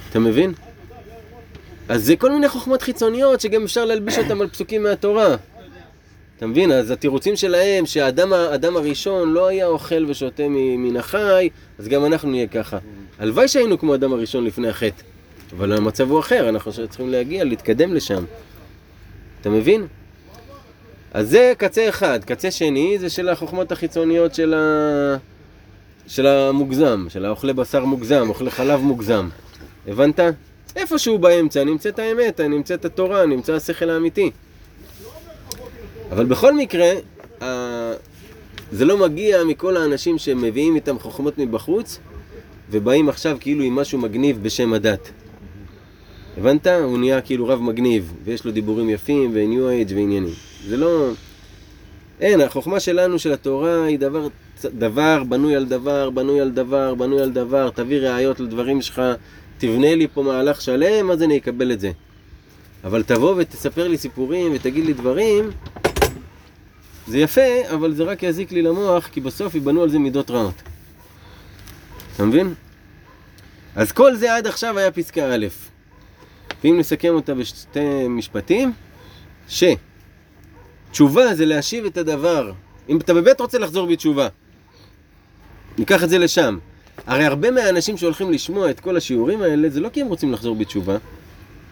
אתה 0.09 0.19
מבין? 0.19 0.53
אז 1.89 2.05
זה 2.05 2.15
כל 2.15 2.31
מיני 2.31 2.49
חוכמות 2.49 2.81
חיצוניות 2.81 3.41
שגם 3.41 3.63
אפשר 3.63 3.85
להלביש 3.85 4.17
אותם 4.17 4.41
על 4.41 4.47
פסוקים 4.47 4.83
מהתורה. 4.83 5.35
אתה 6.37 6.47
מבין? 6.47 6.71
אז 6.71 6.91
התירוצים 6.91 7.35
שלהם 7.35 7.85
שהאדם 7.85 8.33
האדם 8.33 8.77
הראשון 8.77 9.33
לא 9.33 9.47
היה 9.47 9.65
אוכל 9.65 10.05
ושותה 10.07 10.43
מן 10.49 10.97
החי, 10.97 11.49
אז 11.79 11.87
גם 11.87 12.05
אנחנו 12.05 12.29
נהיה 12.29 12.47
ככה. 12.47 12.77
הלוואי 13.19 13.47
שהיינו 13.47 13.79
כמו 13.79 13.93
האדם 13.93 14.13
הראשון 14.13 14.45
לפני 14.45 14.69
החטא. 14.69 15.03
אבל 15.57 15.73
המצב 15.73 16.11
הוא 16.11 16.19
אחר, 16.19 16.49
אנחנו 16.49 16.71
צריכים 16.71 17.09
להגיע, 17.09 17.43
להתקדם 17.43 17.93
לשם. 17.93 18.23
אתה 19.41 19.49
מבין? 19.49 19.87
אז 21.15 21.29
זה 21.29 21.53
קצה 21.57 21.89
אחד. 21.89 22.19
קצה 22.25 22.51
שני 22.51 22.99
זה 22.99 23.09
של 23.09 23.29
החוכמות 23.29 23.71
החיצוניות 23.71 24.35
של, 24.35 24.53
ה... 24.53 25.17
של 26.07 26.27
המוגזם, 26.27 27.05
של 27.09 27.25
האוכלי 27.25 27.53
בשר 27.53 27.85
מוגזם, 27.85 28.25
אוכלי 28.29 28.51
חלב 28.51 28.79
מוגזם. 28.81 29.29
הבנת? 29.87 30.19
איפשהו 30.75 31.17
באמצע 31.17 31.63
נמצאת 31.63 31.99
האמת, 31.99 32.41
נמצאת 32.41 32.85
התורה, 32.85 33.25
נמצא 33.25 33.53
השכל 33.53 33.89
האמיתי. 33.89 34.31
אבל 36.11 36.25
בכל 36.25 36.53
מקרה, 36.53 36.91
ה- 37.43 37.93
זה 38.71 38.85
לא 38.85 38.97
מגיע 38.97 39.43
מכל 39.43 39.77
האנשים 39.77 40.17
שמביאים 40.17 40.75
איתם 40.75 40.99
חוכמות 40.99 41.37
מבחוץ, 41.37 41.99
ובאים 42.71 43.09
עכשיו 43.09 43.37
כאילו 43.39 43.63
עם 43.63 43.75
משהו 43.75 43.99
מגניב 43.99 44.43
בשם 44.43 44.73
הדת. 44.73 45.09
הבנת? 46.37 46.67
הוא 46.67 46.97
נהיה 46.97 47.21
כאילו 47.21 47.47
רב 47.47 47.61
מגניב, 47.61 48.13
ויש 48.23 48.45
לו 48.45 48.51
דיבורים 48.51 48.89
יפים, 48.89 49.31
וניו 49.33 49.69
אייג' 49.69 49.91
ועניינים. 49.95 50.54
זה 50.67 50.77
לא... 50.77 51.11
אין, 52.21 52.41
החוכמה 52.41 52.79
שלנו, 52.79 53.19
של 53.19 53.33
התורה, 53.33 53.83
היא 53.83 53.99
דבר, 53.99 54.27
דבר 54.65 55.23
בנוי 55.23 55.55
על 55.55 55.65
דבר, 55.65 56.09
בנוי 56.09 56.41
על 56.41 56.51
דבר, 56.51 56.95
בנוי 56.95 57.21
על 57.21 57.31
דבר, 57.31 57.69
תביא 57.69 57.99
ראיות 57.99 58.39
לדברים 58.39 58.81
שלך, 58.81 59.01
תבנה 59.57 59.95
לי 59.95 60.07
פה 60.07 60.23
מהלך 60.23 60.61
שלם, 60.61 61.11
אז 61.11 61.23
אני 61.23 61.37
אקבל 61.37 61.71
את 61.71 61.79
זה. 61.79 61.91
אבל 62.83 63.03
תבוא 63.03 63.35
ותספר 63.37 63.87
לי 63.87 63.97
סיפורים 63.97 64.51
ותגיד 64.55 64.85
לי 64.85 64.93
דברים, 64.93 65.51
זה 67.07 67.17
יפה, 67.17 67.71
אבל 67.73 67.93
זה 67.93 68.03
רק 68.03 68.23
יזיק 68.23 68.51
לי 68.51 68.61
למוח, 68.61 69.07
כי 69.07 69.21
בסוף 69.21 69.55
ייבנו 69.55 69.83
על 69.83 69.89
זה 69.89 69.99
מידות 69.99 70.31
רעות. 70.31 70.61
אתה 72.15 72.25
מבין? 72.25 72.53
אז 73.75 73.91
כל 73.91 74.15
זה 74.15 74.35
עד 74.35 74.47
עכשיו 74.47 74.77
היה 74.77 74.91
פסקה 74.91 75.35
א'. 75.35 75.45
ואם 76.63 76.79
נסכם 76.79 77.13
אותה 77.13 77.33
בשתי 77.33 78.07
משפטים, 78.07 78.73
שתשובה 80.95 81.35
זה 81.35 81.45
להשיב 81.45 81.85
את 81.85 81.97
הדבר. 81.97 82.51
אם 82.89 82.97
אתה 82.97 83.13
באמת 83.13 83.41
רוצה 83.41 83.59
לחזור 83.59 83.87
בתשובה, 83.87 84.27
ניקח 85.77 86.03
את 86.03 86.09
זה 86.09 86.17
לשם. 86.17 86.57
הרי 87.07 87.25
הרבה 87.25 87.51
מהאנשים 87.51 87.97
שהולכים 87.97 88.31
לשמוע 88.31 88.69
את 88.69 88.79
כל 88.79 88.97
השיעורים 88.97 89.41
האלה, 89.41 89.69
זה 89.69 89.79
לא 89.79 89.89
כי 89.89 90.01
הם 90.01 90.07
רוצים 90.07 90.33
לחזור 90.33 90.55
בתשובה, 90.55 90.97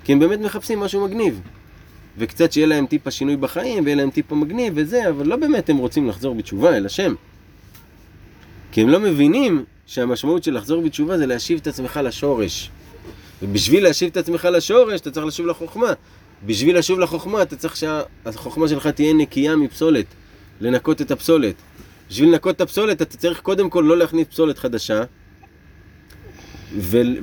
כי 0.03 0.13
הם 0.13 0.19
באמת 0.19 0.39
מחפשים 0.39 0.79
משהו 0.79 1.07
מגניב. 1.07 1.41
וקצת 2.17 2.51
שיהיה 2.51 2.67
להם 2.67 2.85
טיפה 2.85 3.11
שינוי 3.11 3.35
בחיים, 3.35 3.83
ויהיה 3.83 3.95
להם 3.95 4.09
טיפה 4.09 4.35
מגניב 4.35 4.73
וזה, 4.75 5.09
אבל 5.09 5.27
לא 5.27 5.35
באמת 5.35 5.69
הם 5.69 5.77
רוצים 5.77 6.07
לחזור 6.07 6.35
בתשובה 6.35 6.77
אל 6.77 6.85
השם. 6.85 7.13
כי 8.71 8.81
הם 8.81 8.89
לא 8.89 8.99
מבינים 8.99 9.63
שהמשמעות 9.85 10.43
של 10.43 10.57
לחזור 10.57 10.81
בתשובה 10.81 11.17
זה 11.17 11.25
להשיב 11.25 11.59
את 11.61 11.67
עצמך 11.67 11.99
לשורש. 12.03 12.69
ובשביל 13.41 13.83
להשיב 13.83 14.09
את 14.09 14.17
עצמך 14.17 14.47
לשורש, 14.51 15.01
אתה 15.01 15.11
צריך 15.11 15.25
לשוב 15.25 15.47
לחוכמה. 15.47 15.93
בשביל 16.45 16.77
לשוב 16.77 16.99
לחוכמה, 16.99 17.41
אתה 17.41 17.55
צריך 17.55 17.75
שהחוכמה 17.75 18.67
שלך 18.67 18.87
תהיה 18.87 19.13
נקייה 19.13 19.55
מפסולת. 19.55 20.05
לנקות 20.61 21.01
את 21.01 21.11
הפסולת. 21.11 21.55
בשביל 22.09 22.29
לנקות 22.29 22.55
את 22.55 22.61
הפסולת, 22.61 23.01
אתה 23.01 23.17
צריך 23.17 23.39
קודם 23.41 23.69
כל 23.69 23.81
לא 23.87 23.97
להכניס 23.97 24.27
פסולת 24.27 24.57
חדשה, 24.57 25.03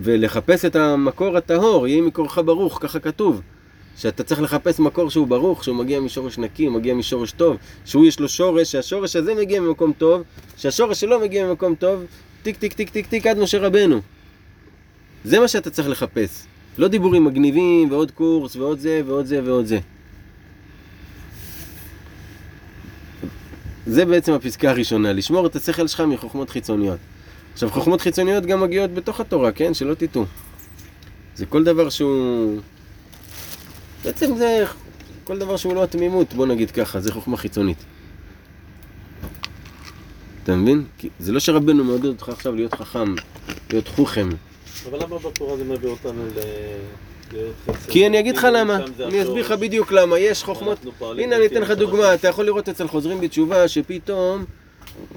ולחפש 0.03 0.65
את 0.65 0.77
המקור 0.77 1.37
הטהור, 1.37 1.89
יהי 1.89 2.01
מקורך 2.01 2.39
ברוך, 2.45 2.79
ככה 2.83 3.01
כתוב. 3.01 3.41
שאתה 3.97 4.23
צריך 4.23 4.43
לחפש 4.43 4.81
מקור 4.81 5.11
שהוא 5.11 5.27
ברוך, 5.27 5.65
שהוא 5.65 5.77
מגיע 5.77 6.01
משורש 6.01 6.39
נקי, 6.39 6.65
הוא 6.65 6.75
מגיע 6.75 6.95
משורש 6.95 7.33
טוב, 7.33 7.57
שהוא 7.85 8.07
יש 8.07 8.21
לו 8.21 8.29
שורש, 8.29 8.73
שהשורש 8.73 9.17
הזה 9.17 9.35
מגיע 9.35 9.61
ממקום 9.61 9.93
טוב, 9.99 10.23
שהשורש 10.57 11.01
שלו 11.01 11.21
מגיע 11.21 11.47
ממקום 11.47 11.75
טוב, 11.75 12.05
טיק 12.43 12.57
טיק 12.57 12.73
טיק 12.73 12.91
טיק 12.91 13.07
טיק 13.07 13.27
עד 13.27 13.39
משה 13.39 13.59
רבנו. 13.59 14.01
זה 15.25 15.41
מה 15.41 15.49
שאתה 15.49 15.71
צריך 15.71 15.89
לחפש. 15.89 16.50
לא 16.81 16.89
דיבורים 16.89 17.25
מגניבים, 17.25 17.91
ועוד 17.91 18.11
קורס, 18.11 18.57
ועוד 18.57 18.79
זה, 18.79 19.03
ועוד 19.07 19.27
זה, 19.27 19.41
ועוד 19.45 19.67
זה. 19.67 19.79
זה 23.87 24.05
בעצם 24.05 24.33
הפסקה 24.33 24.71
הראשונה, 24.71 25.13
לשמור 25.13 25.47
את 25.47 25.57
השכל 25.57 25.87
שלך 25.87 26.01
מחוכמות 26.01 26.51
חיצוניות. 26.51 26.99
עכשיו, 27.53 27.71
חוכמות 27.71 28.01
חיצוניות 28.01 28.47
גם 28.47 28.61
מגיעות 28.61 28.95
בתוך 28.95 29.21
התורה, 29.21 29.53
כן? 29.53 29.75
שלא 29.75 29.95
תטעו. 29.95 30.25
זה 31.35 31.47
כל 31.47 31.65
דבר 31.65 31.91
שהוא... 31.91 32.61
בעצם 34.05 34.37
זה 34.37 34.65
כל 35.25 35.39
דבר 35.39 35.57
שהוא 35.57 35.75
לא 35.75 35.85
התמימות, 35.85 36.35
בוא 36.35 36.47
נגיד 36.47 36.71
ככה, 36.71 37.01
זה 37.01 37.13
חוכמה 37.13 37.37
חיצונית. 37.37 37.85
אתה 40.45 40.57
מבין? 40.57 40.85
זה 41.19 41.33
לא 41.33 41.41
שרבנו 41.41 41.85
מעודד 41.85 42.07
אותך 42.07 42.29
עכשיו 42.29 42.55
להיות 42.55 42.75
חכם, 42.75 43.15
להיות 43.71 43.89
חוכם. 43.89 44.29
אבל 44.89 45.03
למה 45.03 45.19
בתורה 45.19 45.57
זה 45.57 45.65
מביא 45.65 45.89
אותנו 45.89 46.27
ל... 46.37 46.41
כי 47.89 48.07
אני 48.07 48.21
אגיד 48.21 48.37
לך 48.37 48.43
כאילו, 48.43 48.57
למה, 48.57 48.77
אני 48.77 49.23
אסביר 49.23 49.45
לך. 49.45 49.53
בדיוק 49.53 49.93
למה, 49.93 50.19
יש 50.19 50.43
חוכמות, 50.43 50.79
הנה 51.01 51.37
אני 51.37 51.47
אתן 51.47 51.63
לך. 51.63 51.71
דוגמה, 51.71 52.15
אתה 52.15 52.29
יכול 52.29 52.45
לראות 52.45 52.69
אצל 52.69 52.89
חוזרים 52.89 53.21
בתשובה 53.21 53.69
שפתאום 53.69 54.45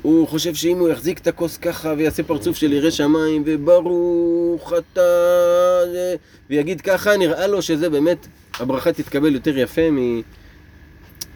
הוא 0.01 0.27
חושב 0.27 0.55
שאם 0.55 0.77
הוא 0.77 0.89
יחזיק 0.89 1.19
את 1.19 1.27
הכוס 1.27 1.57
ככה 1.57 1.93
ויעשה 1.97 2.23
פרצוף 2.23 2.57
של 2.57 2.73
ירא 2.73 2.89
שמיים 2.89 3.43
וברוך 3.45 4.73
אתה 4.73 5.01
זה", 5.91 6.15
ויגיד 6.49 6.81
ככה, 6.81 7.17
נראה 7.17 7.47
לו 7.47 7.61
שזה 7.61 7.89
באמת, 7.89 8.27
הברכה 8.59 8.93
תתקבל 8.93 9.35
יותר 9.35 9.57
יפה 9.57 9.91
מ... 9.91 10.21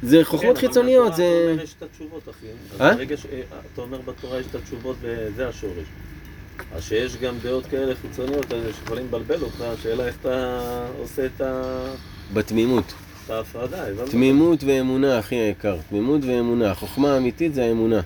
זה 0.04 0.18
כן, 0.18 0.24
חוכמות 0.24 0.58
אבל 0.58 0.68
חיצוניות, 0.68 1.16
זה... 1.16 1.24
אתה 1.24 1.52
אומר 1.52 1.64
יש 1.64 1.76
את 1.78 1.84
התשובות, 1.84 2.22
אחי. 2.30 2.46
אה? 2.82 2.90
אה, 2.90 3.42
אתה 3.74 3.82
אומר 3.82 4.02
בתורה 4.06 4.40
יש 4.40 4.46
את 4.50 4.56
התשובות 4.56 4.96
וזה 5.02 5.48
השורש. 5.48 5.88
אז 6.76 6.84
שיש 6.84 7.16
גם 7.18 7.36
דעות 7.44 7.66
כאלה 7.66 7.94
חיצוניות 7.96 8.54
אז 8.54 8.76
שיכולים 8.80 9.06
לבלבל 9.06 9.42
אותך, 9.42 9.62
השאלה 9.62 10.08
איך 10.08 10.16
אתה 10.22 10.60
עושה 11.00 11.26
את 11.26 11.42
ה- 11.42 11.92
בתמימות. 12.34 12.94
את 13.26 13.30
ההפרדה, 13.30 13.88
הבנת? 13.88 14.10
תמימות 14.10 14.64
ואמונה, 14.64 15.20
אחי 15.20 15.36
היקר. 15.36 15.78
תמימות 15.90 16.22
ואמונה. 16.26 16.72
החוכמה 16.72 17.14
האמיתית 17.14 17.54
זה 17.54 17.66
האמונה. 17.66 18.02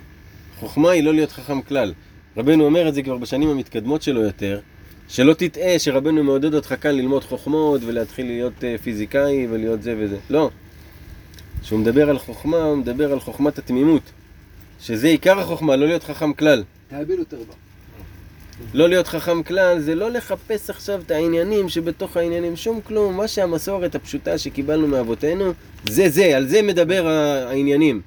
חוכמה 0.59 0.91
היא 0.91 1.03
לא 1.03 1.13
להיות 1.13 1.31
חכם 1.31 1.61
כלל. 1.61 1.93
רבנו 2.37 2.65
אומר 2.65 2.87
את 2.89 2.93
זה 2.93 3.03
כבר 3.03 3.17
בשנים 3.17 3.49
המתקדמות 3.49 4.01
שלו 4.01 4.21
יותר, 4.21 4.59
שלא 5.07 5.33
תטעה 5.33 5.79
שרבנו 5.79 6.23
מעודד 6.23 6.53
אותך 6.53 6.75
כאן 6.81 6.95
ללמוד 6.95 7.23
חוכמות 7.23 7.81
ולהתחיל 7.85 8.25
להיות 8.25 8.63
אה, 8.63 8.75
פיזיקאי 8.83 9.47
ולהיות 9.49 9.81
זה 9.83 9.95
וזה. 9.99 10.17
לא. 10.29 10.49
כשהוא 11.61 11.79
מדבר 11.79 12.09
על 12.09 12.17
חוכמה, 12.19 12.63
הוא 12.63 12.77
מדבר 12.77 13.11
על 13.11 13.19
חוכמת 13.19 13.57
התמימות. 13.59 14.01
שזה 14.81 15.07
עיקר 15.07 15.39
החוכמה, 15.39 15.75
לא 15.75 15.87
להיות 15.87 16.03
חכם 16.03 16.33
כלל. 16.33 16.63
תאביל 16.89 17.19
יותר 17.19 17.37
בה. 17.37 17.53
לא 18.73 18.89
להיות 18.89 19.07
חכם 19.07 19.43
כלל 19.43 19.79
זה 19.79 19.95
לא 19.95 20.11
לחפש 20.11 20.69
עכשיו 20.69 21.01
את 21.05 21.11
העניינים 21.11 21.69
שבתוך 21.69 22.17
העניינים, 22.17 22.55
שום 22.55 22.81
כלום. 22.81 23.17
מה 23.17 23.27
שהמסורת 23.27 23.95
הפשוטה 23.95 24.37
שקיבלנו 24.37 24.87
מאבותינו, 24.87 25.53
זה 25.89 26.09
זה, 26.09 26.37
על 26.37 26.47
זה 26.47 26.61
מדבר 26.61 27.07
העניינים. 27.07 28.01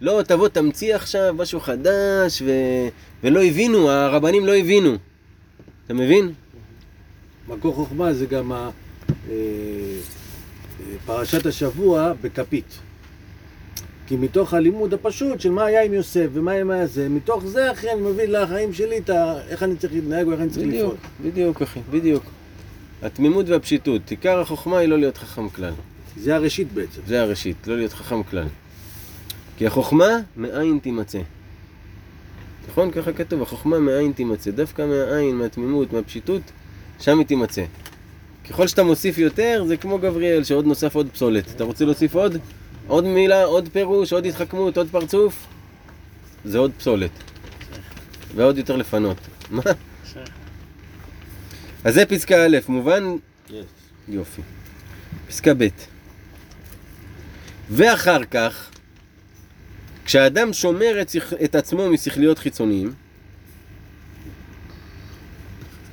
לא 0.00 0.22
תבוא 0.26 0.48
תמציא 0.48 0.94
עכשיו 0.94 1.34
משהו 1.34 1.60
חדש 1.60 2.42
ו... 2.46 2.50
ולא 3.24 3.42
הבינו, 3.44 3.90
הרבנים 3.90 4.46
לא 4.46 4.56
הבינו. 4.56 4.96
אתה 5.86 5.94
מבין? 5.94 6.32
מקור 7.48 7.74
חוכמה 7.74 8.12
זה 8.12 8.26
גם 8.26 8.52
ה- 8.52 8.70
אה, 9.30 9.34
אה, 9.34 10.96
פרשת 11.06 11.46
השבוע 11.46 12.12
בכפית. 12.22 12.78
כי 14.10 14.16
מתוך 14.16 14.54
הלימוד 14.54 14.94
הפשוט 14.94 15.40
של 15.40 15.50
מה 15.50 15.64
היה 15.64 15.82
עם 15.82 15.92
יוסף 15.92 16.26
ומה 16.32 16.52
היה 16.52 16.60
עם 16.60 16.70
הזה, 16.70 17.08
מתוך 17.08 17.46
זה 17.46 17.72
אחי 17.72 17.90
אני 17.92 18.00
מביא 18.00 18.24
לחיים 18.24 18.72
שלי 18.72 18.98
את 18.98 19.10
ה... 19.10 19.34
איך 19.48 19.62
אני 19.62 19.76
צריך 19.76 19.92
להתנהג 19.92 20.26
או 20.26 20.32
איך 20.32 20.40
אני 20.40 20.50
צריך 20.50 20.66
לפעול. 20.66 20.96
בדיוק, 21.20 21.32
בדיוק 21.32 21.62
אחי, 21.62 21.80
בדיוק. 21.90 22.24
התמימות 23.02 23.48
והפשיטות, 23.48 24.10
עיקר 24.10 24.40
החוכמה 24.40 24.78
היא 24.78 24.88
לא 24.88 24.98
להיות 24.98 25.16
חכם 25.16 25.48
כלל. 25.48 25.72
זה 26.16 26.34
הראשית 26.34 26.72
בעצם. 26.72 27.00
זה 27.06 27.22
הראשית, 27.22 27.66
לא 27.66 27.76
להיות 27.76 27.92
חכם 27.92 28.22
כלל. 28.22 28.46
כי 29.56 29.66
החוכמה 29.66 30.08
מאין 30.36 30.78
תימצא. 30.82 31.20
נכון? 32.70 32.90
ככה 32.90 33.12
כתוב, 33.12 33.42
החוכמה 33.42 33.78
מאין 33.78 34.12
תימצא. 34.12 34.50
דווקא 34.50 34.86
מהעין, 34.86 35.36
מהתמימות, 35.36 35.92
מהפשיטות, 35.92 36.42
שם 37.00 37.18
היא 37.18 37.26
תימצא. 37.26 37.64
ככל 38.50 38.66
שאתה 38.66 38.82
מוסיף 38.82 39.18
יותר, 39.18 39.64
זה 39.66 39.76
כמו 39.76 39.98
גבריאל, 39.98 40.44
שעוד 40.44 40.66
נוסף 40.66 40.94
עוד 40.94 41.08
פסולת. 41.12 41.44
אתה 41.56 41.64
רוצה 41.64 41.84
להוסיף 41.84 42.14
עוד? 42.14 42.36
עוד 42.90 43.04
מילה, 43.04 43.44
עוד 43.44 43.68
פירוש, 43.72 44.12
עוד 44.12 44.26
התחכמות, 44.26 44.76
עוד 44.76 44.88
פרצוף? 44.90 45.46
זה 46.44 46.58
עוד 46.58 46.72
פסולת. 46.78 47.10
ועוד 48.34 48.58
יותר 48.58 48.76
לפנות. 48.76 49.16
מה? 49.50 49.62
אז 51.84 51.94
זה 51.94 52.06
פסקה 52.06 52.46
א', 52.46 52.58
מובן? 52.68 53.02
יופי. 54.08 54.42
פסקה 55.28 55.54
ב'. 55.54 55.68
ואחר 57.70 58.24
כך, 58.24 58.70
כשאדם 60.04 60.52
שומר 60.52 61.02
את. 61.02 61.10
את 61.44 61.54
עצמו 61.54 61.90
משכליות 61.90 62.38
חיצוניים, 62.38 62.94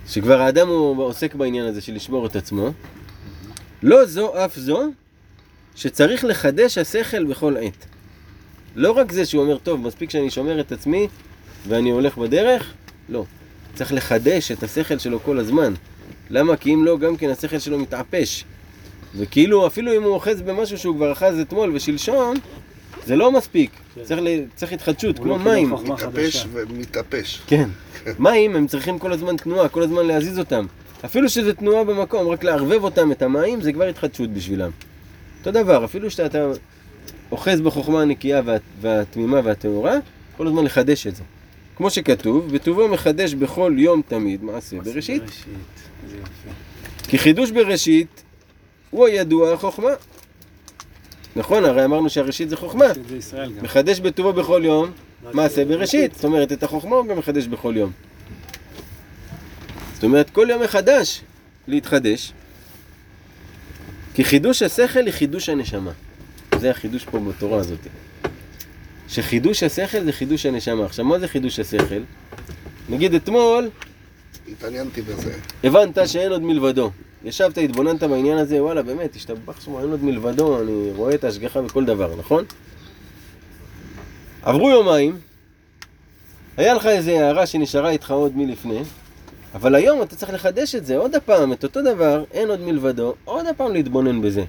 שכבר 0.08 0.42
האדם 0.42 0.68
הוא 0.68 1.04
עוסק 1.04 1.36
בעניין 1.36 1.66
הזה 1.66 1.82
של 1.82 1.94
לשמור 1.94 2.26
את 2.26 2.36
עצמו, 2.36 2.72
לא 3.84 4.06
זו 4.06 4.46
אף 4.46 4.56
זו, 4.56 4.92
שצריך 5.78 6.26
לחדש 6.26 6.78
השכל 6.78 7.26
בכל 7.26 7.58
עת. 7.58 7.86
לא 8.76 8.92
רק 8.92 9.12
זה 9.12 9.26
שהוא 9.26 9.44
אומר, 9.44 9.58
טוב, 9.58 9.82
מספיק 9.82 10.10
שאני 10.10 10.30
שומר 10.30 10.60
את 10.60 10.72
עצמי 10.72 11.08
ואני 11.68 11.90
הולך 11.90 12.18
בדרך, 12.18 12.74
לא. 13.10 13.26
צריך 13.76 13.94
לחדש 13.94 14.52
את 14.52 14.64
השכל 14.64 14.98
שלו 14.98 15.20
כל 15.20 15.40
הזמן. 15.40 15.74
למה? 16.30 16.58
כי 16.58 16.74
אם 16.74 16.86
לא, 16.86 16.98
גם 16.98 17.18
כן 17.18 17.30
השכל 17.30 17.60
שלו 17.60 17.80
מתעפש. 17.80 18.44
וכאילו, 19.18 19.68
אפילו 19.68 19.98
אם 19.98 20.04
הוא 20.04 20.14
אוחז 20.14 20.42
במשהו 20.42 20.78
שהוא 20.78 20.96
כבר 20.96 21.12
אחז 21.12 21.40
אתמול 21.40 21.72
ושלשום, 21.76 22.34
זה 23.06 23.16
לא 23.16 23.32
מספיק. 23.32 23.72
צריך, 24.04 24.20
ל... 24.24 24.28
צריך 24.56 24.72
התחדשות, 24.72 25.20
כמו 25.20 25.26
לא 25.26 25.40
מים. 25.40 25.72
מתאפש 25.72 26.04
חדשה. 26.04 26.46
ומתאפש. 26.52 27.42
כן. 27.48 27.70
מים, 28.20 28.56
הם 28.56 28.68
צריכים 28.68 29.00
כל 29.00 29.12
הזמן 29.14 29.38
תנועה, 29.38 29.70
כל 29.70 29.84
הזמן 29.84 30.06
להזיז 30.06 30.40
אותם. 30.40 30.66
אפילו 31.06 31.30
שזה 31.30 31.54
תנועה 31.54 31.84
במקום, 31.84 32.28
רק 32.28 32.44
לערבב 32.44 32.84
אותם, 32.84 33.12
את 33.12 33.22
המים, 33.22 33.62
זה 33.62 33.74
כבר 33.74 33.86
התחדשות 33.86 34.30
בשבילם. 34.30 34.72
אותו 35.40 35.52
דבר, 35.52 35.86
אפילו 35.86 36.12
שאתה 36.12 36.48
אוחז 37.32 37.62
בחוכמה 37.62 38.02
הנקייה 38.02 38.42
וה... 38.46 38.58
והתמימה 38.82 39.42
והטהורה, 39.44 39.94
כל 40.38 40.48
הזמן 40.48 40.64
לחדש 40.64 41.08
את 41.08 41.16
זה. 41.16 41.24
כמו 41.76 41.90
שכתוב, 41.90 42.48
וטובו 42.52 42.88
מחדש 42.88 43.34
בכל 43.34 43.76
יום 43.78 44.02
תמיד 44.08 44.44
מעשה 44.44 44.82
בראשית. 44.82 45.24
יפה. 45.24 46.50
כי 47.04 47.18
חידוש 47.18 47.52
בראשית 47.52 48.24
הוא 48.90 49.08
הידוע 49.08 49.54
החוכמה. 49.54 49.90
נכון, 51.36 51.66
הרי 51.66 51.86
אמרנו 51.86 52.10
שהראשית 52.10 52.50
זה 52.50 52.58
חוכמה. 52.58 52.86
מחדש 53.62 54.00
בטובו 54.00 54.34
בכל 54.34 54.62
יום, 54.66 54.92
מעשה 55.34 55.66
בראשית. 55.66 56.16
זאת 56.16 56.24
אומרת, 56.24 56.52
את 56.52 56.64
החוכמה 56.64 56.96
הוא 56.96 57.08
גם 57.08 57.18
מחדש 57.18 57.48
בכל 57.48 57.74
יום. 57.78 57.92
זאת 59.94 60.04
אומרת, 60.04 60.30
כל 60.30 60.48
יום 60.50 60.64
מחדש 60.64 61.22
להתחדש. 61.68 62.34
כי 64.18 64.24
חידוש 64.24 64.62
השכל 64.62 65.06
היא 65.06 65.14
חידוש 65.14 65.50
הנשמה. 65.50 65.92
זה 66.60 66.72
החידוש 66.72 67.06
פה 67.06 67.20
בתורה 67.20 67.60
הזאת. 67.60 67.80
שחידוש 69.08 69.64
השכל 69.64 70.04
זה 70.04 70.12
חידוש 70.12 70.46
הנשמה. 70.46 70.86
עכשיו, 70.86 71.06
מה 71.06 71.20
זה 71.20 71.28
חידוש 71.28 71.60
השכל? 71.60 72.02
נגיד 72.90 73.14
אתמול, 73.14 73.70
התעניינתי 74.52 75.02
בזה. 75.02 75.34
הבנת 75.64 75.98
שאין 76.06 76.32
עוד 76.32 76.42
מלבדו. 76.42 76.92
ישבת, 77.24 77.58
התבוננת 77.58 78.04
בעניין 78.04 78.38
הזה, 78.38 78.64
וואלה, 78.64 78.82
באמת, 78.82 79.16
השתבח 79.16 79.62
שמו, 79.62 79.82
אין 79.82 79.92
עוד 79.92 80.04
מלבדו, 80.04 80.62
אני 80.62 80.92
רואה 80.96 81.16
את 81.16 81.24
ההשגחה 81.24 81.62
בכל 81.62 81.86
דבר, 81.86 82.16
נכון? 82.16 82.46
עברו 84.42 84.70
יומיים, 84.70 85.18
היה 86.58 86.74
לך 86.74 86.86
איזו 86.86 87.12
הערה 87.12 87.46
שנשארה 87.46 87.90
איתך 87.90 88.12
עוד 88.12 88.38
מלפני, 88.38 88.82
אבל 89.58 89.76
היום 89.76 90.02
אתה 90.02 90.16
צריך 90.16 90.34
לחדש 90.34 90.76
את 90.76 90.86
זה 90.86 90.98
עוד 90.98 91.16
הפעם, 91.16 91.54
את 91.54 91.64
אותו 91.64 91.82
דבר, 91.82 92.24
אין 92.32 92.50
עוד 92.50 92.62
מלבדו, 92.62 93.16
עוד 93.26 93.46
הפעם 93.48 93.74
להתבונן 93.74 94.22
בזה. 94.22 94.44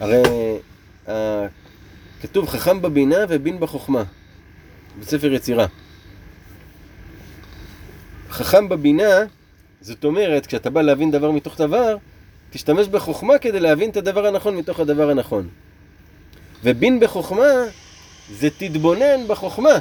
הרי 0.00 0.22
אה, 1.08 1.46
כתוב 2.20 2.48
חכם 2.48 2.82
בבינה 2.82 3.16
ובין 3.28 3.60
בחוכמה, 3.60 4.02
בספר 5.00 5.32
יצירה. 5.32 5.66
חכם 8.30 8.68
בבינה, 8.68 9.24
זאת 9.80 10.04
אומרת, 10.04 10.46
כשאתה 10.46 10.70
בא 10.70 10.82
להבין 10.82 11.10
דבר 11.10 11.30
מתוך 11.30 11.58
דבר, 11.58 11.96
תשתמש 12.50 12.88
בחוכמה 12.88 13.38
כדי 13.38 13.60
להבין 13.60 13.90
את 13.90 13.96
הדבר 13.96 14.26
הנכון 14.26 14.56
מתוך 14.56 14.80
הדבר 14.80 15.10
הנכון. 15.10 15.48
ובין 16.64 17.00
בחוכמה, 17.00 17.52
זה 18.30 18.48
תתבונן 18.50 19.26
בחוכמה. 19.28 19.78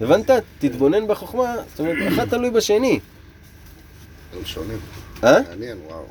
הבנת? 0.00 0.30
תתבונן 0.58 1.06
בחוכמה, 1.08 1.54
זאת 1.70 1.80
אומרת, 1.80 1.96
אחד 2.12 2.28
תלוי 2.28 2.50
בשני. 2.50 3.00
הם 4.36 4.44
שונים. 4.44 4.78
אה? 5.24 5.38
מעניין, 5.50 5.76
וואו. 5.88 6.04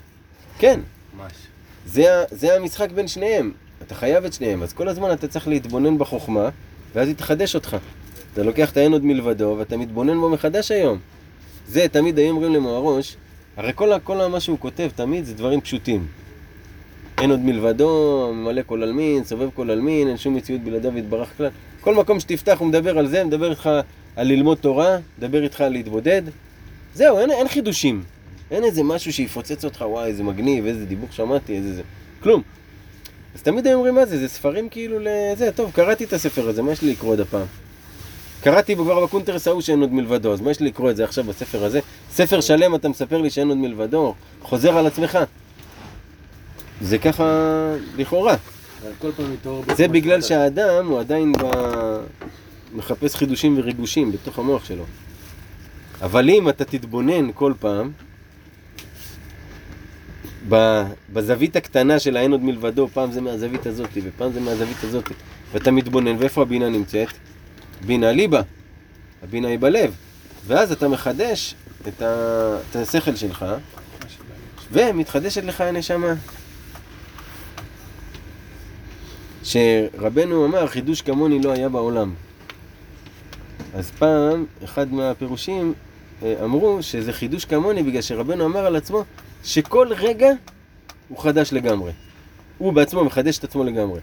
כן. 0.60 0.80
ממש. 1.18 1.32
זה, 1.86 2.16
ה- 2.20 2.24
זה 2.32 2.56
המשחק 2.56 2.92
בין 2.92 3.08
שניהם. 3.08 3.52
אתה 3.88 3.96
חייב 3.96 4.26
את 4.26 4.34
שניהם, 4.34 4.64
אז 4.64 4.74
כל 4.74 4.88
הזמן 4.88 5.12
אתה 5.14 5.28
צריך 5.28 5.48
להתבונן 5.48 5.98
בחוכמה, 5.98 6.50
ואז 6.96 7.08
היא 7.08 7.16
תחדש 7.16 7.56
אותך. 7.56 7.78
אתה 8.34 8.44
לוקח 8.44 8.72
את 8.72 8.78
האין 8.78 8.94
עוד 8.94 9.06
מלבדו, 9.06 9.56
ואתה 9.60 9.78
מתבונן 9.78 10.20
בו 10.20 10.30
מחדש 10.30 10.72
היום. 10.72 10.98
זה 11.68 11.86
תמיד 11.92 12.18
היו 12.18 12.30
אומרים 12.30 12.54
למוהרוש, 12.54 13.16
הרי 13.58 13.72
כל, 13.76 13.90
כל 14.04 14.28
מה 14.28 14.40
שהוא 14.40 14.60
כותב 14.60 14.90
תמיד 14.96 15.26
זה 15.26 15.34
דברים 15.34 15.62
פשוטים. 15.62 16.08
אין 17.18 17.30
עוד 17.30 17.40
מלבדו, 17.40 18.32
ממלא 18.34 18.62
כל 18.66 18.84
עלמין, 18.84 19.24
סובב 19.24 19.50
כל 19.56 19.70
עלמין, 19.70 20.08
אין 20.08 20.18
שום 20.18 20.36
מציאות 20.36 20.62
בלעדיו 20.62 20.98
יתברך 20.98 21.30
כלל. 21.38 21.50
כל 21.84 21.96
מקום 21.96 22.20
שתפתח 22.20 22.58
הוא 22.60 22.68
מדבר 22.68 22.98
על 22.98 23.08
זה, 23.08 23.24
מדבר 23.24 23.52
איתך 23.52 23.70
על 24.16 24.28
ללמוד 24.28 24.58
תורה, 24.58 24.98
מדבר 25.18 25.44
איתך 25.44 25.62
על 25.62 25.72
להתבודד. 25.72 26.22
זהו, 26.94 27.20
אין, 27.20 27.32
אין 27.32 27.48
חידושים. 27.48 28.04
אין 28.52 28.64
איזה 28.64 28.84
משהו 28.84 29.14
שיפוצץ 29.14 29.66
אותך, 29.66 29.82
וואי, 29.82 30.08
איזה 30.08 30.24
מגניב, 30.24 30.66
איזה 30.66 30.86
דיבור 30.86 31.10
שמעתי, 31.12 31.58
איזה 31.58 31.74
זה. 31.74 31.82
כלום. 32.24 32.42
אז 33.36 33.42
תמיד 33.42 33.68
היו 33.68 33.76
אומרים 33.76 33.96
מה 33.96 34.06
זה, 34.06 34.18
זה 34.18 34.28
ספרים 34.28 34.70
כאילו 34.70 34.98
לזה, 35.00 35.52
טוב, 35.56 35.72
קראתי 35.72 36.04
את 36.04 36.14
הספר 36.14 36.50
הזה, 36.50 36.62
מה 36.62 36.72
יש 36.72 36.82
לי 36.82 36.92
לקרוא 36.92 37.12
עוד 37.12 37.20
הפעם? 37.20 37.46
קראתי 38.42 38.76
כבר 38.76 39.06
בקונטרס 39.06 39.48
ההוא 39.48 39.62
שאין 39.62 39.82
עוד 39.82 39.94
מלבדו, 39.94 40.34
אז 40.34 40.42
מה 40.42 40.52
יש 40.52 40.60
לי 40.60 40.68
לקרוא 40.68 40.92
את 40.92 40.96
זה 40.96 41.04
עכשיו 41.04 41.24
בספר 41.24 41.66
הזה? 41.66 41.80
ספר 42.12 42.42
שלם 42.42 42.76
אתה 42.76 42.90
מספר 42.90 43.22
לי 43.22 43.30
שאין 43.30 43.50
עוד 43.50 43.58
מלבדו, 43.58 44.14
חוזר 44.42 44.78
על 44.78 44.88
עצמך. 44.88 45.20
זה 46.82 46.98
ככה 46.98 47.26
לכאורה. 47.98 48.36
זה 49.76 49.88
בגלל. 49.88 50.22
שהאדם 50.22 50.88
הוא 50.88 51.00
עדיין 51.00 51.32
ב... 51.32 51.46
מחפש 52.74 53.16
חידושים 53.16 53.58
וריגושים 53.58 54.12
בתוך 54.12 54.40
המוח 54.40 54.66
שלו. 54.66 54.84
אבל 56.02 56.30
אם 56.30 56.50
אתה 56.50 56.66
תתבונן 56.66 57.32
כל 57.34 57.54
פעם. 57.60 57.92
בזווית 61.14 61.56
הקטנה 61.56 62.00
של 62.00 62.18
האין 62.18 62.32
עוד 62.32 62.44
מלבדו, 62.44 62.88
פעם 62.94 63.12
זה 63.12 63.22
מהזווית 63.22 63.66
הזאת 63.66 63.90
ופעם 64.04 64.32
זה 64.32 64.40
מהזווית 64.40 64.84
הזאת, 64.84 65.12
ואתה 65.54 65.72
מתבונן, 65.72 66.16
ואיפה 66.20 66.42
הבינה 66.42 66.70
נמצאת? 66.70 67.08
בינה 67.86 68.12
ליבה. 68.12 68.42
הבינה 69.24 69.48
היא 69.48 69.60
בלב. 69.60 69.96
ואז 70.48 70.72
אתה 70.72 70.88
מחדש 70.88 71.56
את, 71.88 72.02
ה... 72.02 72.58
את 72.72 72.76
השכל 72.76 73.16
שלך, 73.16 73.46
ומתחדשת 74.72 75.44
לך 75.44 75.62
הנשמה. 75.62 76.14
שרבנו 79.44 80.46
אמר, 80.46 80.68
חידוש 80.68 81.02
כמוני 81.02 81.40
לא 81.40 81.52
היה 81.52 81.70
בעולם. 81.70 82.14
אז 83.74 83.92
פעם, 83.92 84.46
אחד 84.64 84.94
מהפירושים 84.94 85.74
אה, 86.24 86.36
אמרו 86.44 86.78
שזה 86.82 87.14
חידוש 87.14 87.46
כמוני 87.46 87.84
בגלל 87.84 88.02
שרבנו 88.02 88.46
אמר 88.46 88.66
על 88.66 88.76
עצמו 88.76 89.04
שכל 89.44 89.88
רגע 89.92 90.30
הוא 91.10 91.20
חדש 91.20 91.54
לגמרי. 91.54 91.92
הוא 92.58 92.74
בעצמו 92.74 93.04
מחדש 93.04 93.38
את 93.38 93.44
עצמו 93.44 93.64
לגמרי. 93.64 94.00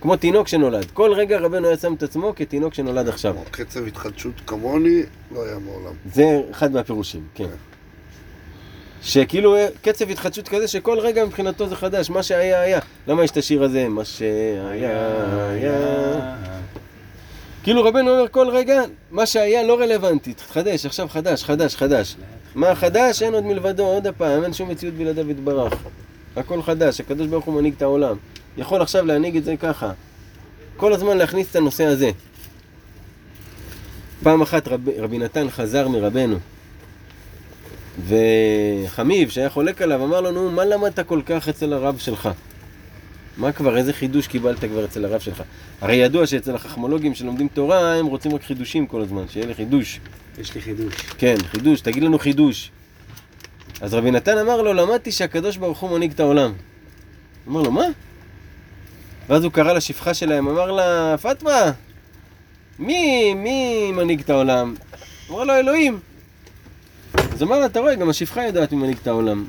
כמו 0.00 0.16
תינוק 0.16 0.48
שנולד. 0.48 0.90
כל 0.90 1.12
רגע 1.12 1.38
רבנו 1.38 1.66
היה 1.68 1.76
שם 1.76 1.94
את 1.94 2.02
עצמו 2.02 2.32
כתינוק 2.36 2.74
שנולד 2.74 3.08
עכשיו. 3.08 3.36
קצב 3.50 3.86
התחדשות 3.86 4.34
כמוני, 4.46 5.02
לא 5.34 5.44
היה 5.44 5.58
מעולם. 5.58 5.92
זה 6.14 6.40
אחד 6.50 6.72
מהפירושים, 6.72 7.22
כן. 7.34 7.48
שכאילו 9.02 9.56
אה, 9.56 9.68
קצב 9.82 10.10
התחדשות 10.10 10.48
כזה 10.48 10.68
שכל 10.68 10.98
רגע 10.98 11.24
מבחינתו 11.24 11.68
זה 11.68 11.76
חדש, 11.76 12.10
מה 12.10 12.22
שהיה 12.22 12.60
היה. 12.60 12.80
למה 13.06 13.24
יש 13.24 13.30
את 13.30 13.36
השיר 13.36 13.62
הזה? 13.62 13.88
מה 13.88 14.04
שהיה 14.04 15.50
היה. 15.50 16.36
כאילו 17.62 17.84
רבנו 17.84 18.10
אומר 18.10 18.28
כל 18.28 18.48
רגע, 18.50 18.82
מה 19.10 19.26
שהיה 19.26 19.62
לא 19.62 19.80
רלוונטי, 19.80 20.34
תתחדש, 20.34 20.86
עכשיו 20.86 21.08
חדש, 21.08 21.44
חדש, 21.44 21.76
חדש. 21.76 22.16
מה 22.54 22.74
חדש? 22.74 23.22
אין 23.22 23.34
עוד 23.34 23.44
מלבדו, 23.44 23.86
עוד 23.86 24.06
הפעם, 24.06 24.44
אין 24.44 24.52
שום 24.52 24.68
מציאות 24.68 24.94
בלעדיו 24.94 25.30
יתברך. 25.30 25.72
הכל 26.36 26.62
חדש, 26.62 27.00
הקדוש 27.00 27.26
ברוך 27.26 27.44
הוא 27.44 27.54
מנהיג 27.54 27.74
את 27.76 27.82
העולם. 27.82 28.16
יכול 28.56 28.82
עכשיו 28.82 29.06
להנהיג 29.06 29.36
את 29.36 29.44
זה 29.44 29.56
ככה. 29.56 29.92
כל 30.76 30.92
הזמן 30.92 31.18
להכניס 31.18 31.50
את 31.50 31.56
הנושא 31.56 31.84
הזה. 31.84 32.10
פעם 34.22 34.42
אחת 34.42 34.68
רב, 34.68 34.88
רבי 34.98 35.18
נתן 35.18 35.50
חזר 35.50 35.88
מרבנו, 35.88 36.36
וחמיב, 38.06 39.30
שהיה 39.30 39.50
חולק 39.50 39.82
עליו, 39.82 40.04
אמר 40.04 40.20
לו, 40.20 40.30
נו, 40.30 40.50
מה 40.50 40.64
למדת 40.64 41.00
כל 41.00 41.20
כך 41.26 41.48
אצל 41.48 41.72
הרב 41.72 41.98
שלך? 41.98 42.28
מה 43.36 43.52
כבר, 43.52 43.76
איזה 43.76 43.92
חידוש 43.92 44.26
קיבלת 44.26 44.64
כבר 44.64 44.84
אצל 44.84 45.04
הרב 45.04 45.20
שלך? 45.20 45.42
הרי 45.80 45.94
ידוע 45.94 46.26
שאצל 46.26 46.54
החכמולוגים 46.54 47.14
שלומדים 47.14 47.48
תורה, 47.48 47.94
הם 47.94 48.06
רוצים 48.06 48.34
רק 48.34 48.42
חידושים 48.42 48.86
כל 48.86 49.02
הזמן, 49.02 49.28
שיהיה 49.28 49.46
לי 49.46 49.54
חידוש. 49.54 50.00
יש 50.38 50.54
לי 50.54 50.60
חידוש. 50.60 50.94
כן, 50.94 51.36
חידוש, 51.50 51.80
תגיד 51.80 52.02
לנו 52.02 52.18
חידוש. 52.18 52.70
אז 53.80 53.94
רבי 53.94 54.10
נתן 54.10 54.38
אמר 54.38 54.62
לו, 54.62 54.72
למדתי 54.72 55.12
שהקדוש 55.12 55.56
ברוך 55.56 55.78
הוא 55.78 55.90
מנהיג 55.90 56.12
את 56.12 56.20
העולם. 56.20 56.52
אמר 57.48 57.62
לו, 57.62 57.70
מה? 57.70 57.84
ואז 59.28 59.44
הוא 59.44 59.52
קרא 59.52 59.72
לשפחה 59.72 60.14
שלהם, 60.14 60.48
אמר 60.48 60.70
לה, 60.70 61.16
פאטמה, 61.18 61.72
מי, 62.78 63.34
מי 63.34 63.90
מנהיג 63.92 64.20
את 64.20 64.30
העולם? 64.30 64.74
אמר 65.30 65.44
לו, 65.44 65.54
אלוהים. 65.54 66.00
אז 67.14 67.42
אמר 67.42 67.58
לה, 67.58 67.66
אתה 67.66 67.80
רואה, 67.80 67.94
גם 67.94 68.08
השפחה 68.10 68.46
יודעת 68.46 68.72
מי 68.72 68.78
מנהיג 68.78 68.96
את 69.02 69.06
העולם. 69.06 69.46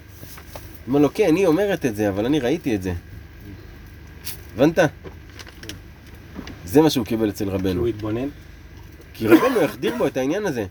אמר 0.90 1.00
לו, 1.00 1.14
כן, 1.14 1.36
היא 1.36 1.48
אומרת 1.48 1.86
את 1.86 1.96
זה, 1.96 2.10
אבל 2.10 2.26
אני 2.26 2.40
ראיתי 2.40 2.76
את 2.76 2.84
זה. 2.84 2.94
הבנת? 4.56 4.80
זה 6.66 6.82
מה 6.82 6.90
שהוא 6.90 7.06
קיבל 7.06 7.30
אצל 7.30 7.50
רבנו. 7.50 7.74
שהוא 7.74 7.88
התבונן. 7.88 8.28
כי 9.14 9.28
רבנו 9.28 9.62
יחדיר 9.62 9.96
בו 9.98 10.08
את 10.08 10.18
העניין 10.18 10.46
הזה. 10.46 10.66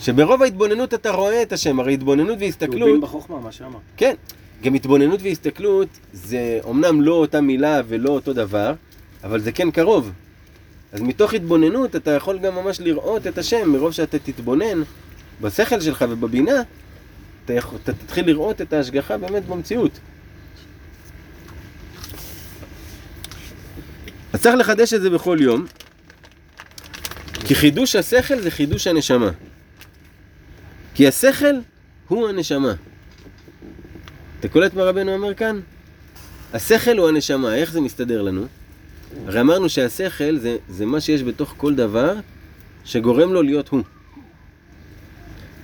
שברוב 0.00 0.42
ההתבוננות 0.42 0.94
אתה 0.94 1.10
רואה 1.10 1.42
את 1.42 1.52
השם, 1.52 1.80
הרי 1.80 1.94
התבוננות 1.94 2.38
שהוא 2.38 2.40
והסתכלות, 2.40 2.90
בין 2.90 3.00
בחוכמה, 3.00 3.40
מה 3.40 3.52
שאמר. 3.52 3.78
כן, 3.96 4.14
גם 4.62 4.74
התבוננות 4.74 5.22
והסתכלות 5.22 5.88
זה 6.12 6.58
אומנם 6.62 7.00
לא 7.02 7.12
אותה 7.12 7.40
מילה 7.40 7.80
ולא 7.88 8.10
אותו 8.10 8.32
דבר, 8.32 8.74
אבל 9.24 9.40
זה 9.40 9.52
כן 9.52 9.70
קרוב. 9.70 10.12
אז 10.92 11.00
מתוך 11.00 11.34
התבוננות 11.34 11.96
אתה 11.96 12.10
יכול 12.10 12.38
גם 12.38 12.54
ממש 12.54 12.80
לראות 12.80 13.26
את 13.26 13.38
השם, 13.38 13.70
מרוב 13.72 13.92
שאתה 13.92 14.18
תתבונן 14.18 14.82
בשכל 15.40 15.80
שלך 15.80 16.04
ובבינה, 16.08 16.62
אתה, 17.44 17.52
יכול, 17.52 17.78
אתה 17.82 17.92
תתחיל 17.92 18.26
לראות 18.26 18.60
את 18.60 18.72
ההשגחה 18.72 19.18
באמת 19.18 19.46
במציאות. 19.46 19.92
אז 24.32 24.42
צריך 24.42 24.54
לחדש 24.56 24.94
את 24.94 25.02
זה 25.02 25.10
בכל 25.10 25.38
יום, 25.40 25.66
כי 27.46 27.54
חידוש 27.54 27.96
השכל 27.96 28.40
זה 28.40 28.50
חידוש 28.50 28.86
הנשמה. 28.86 29.30
כי 30.94 31.08
השכל 31.08 31.54
הוא 32.08 32.28
הנשמה. 32.28 32.74
אתה 34.40 34.48
קולט 34.48 34.74
מה 34.74 34.82
רבנו 34.82 35.14
אומר 35.14 35.34
כאן? 35.34 35.60
השכל 36.52 36.98
הוא 36.98 37.08
הנשמה, 37.08 37.54
איך 37.54 37.72
זה 37.72 37.80
מסתדר 37.80 38.22
לנו? 38.22 38.46
הרי 39.26 39.40
אמרנו 39.40 39.68
שהשכל 39.68 40.38
זה, 40.38 40.56
זה 40.68 40.86
מה 40.86 41.00
שיש 41.00 41.22
בתוך 41.22 41.54
כל 41.56 41.74
דבר 41.74 42.14
שגורם 42.84 43.32
לו 43.32 43.42
להיות 43.42 43.68
הוא. 43.68 43.82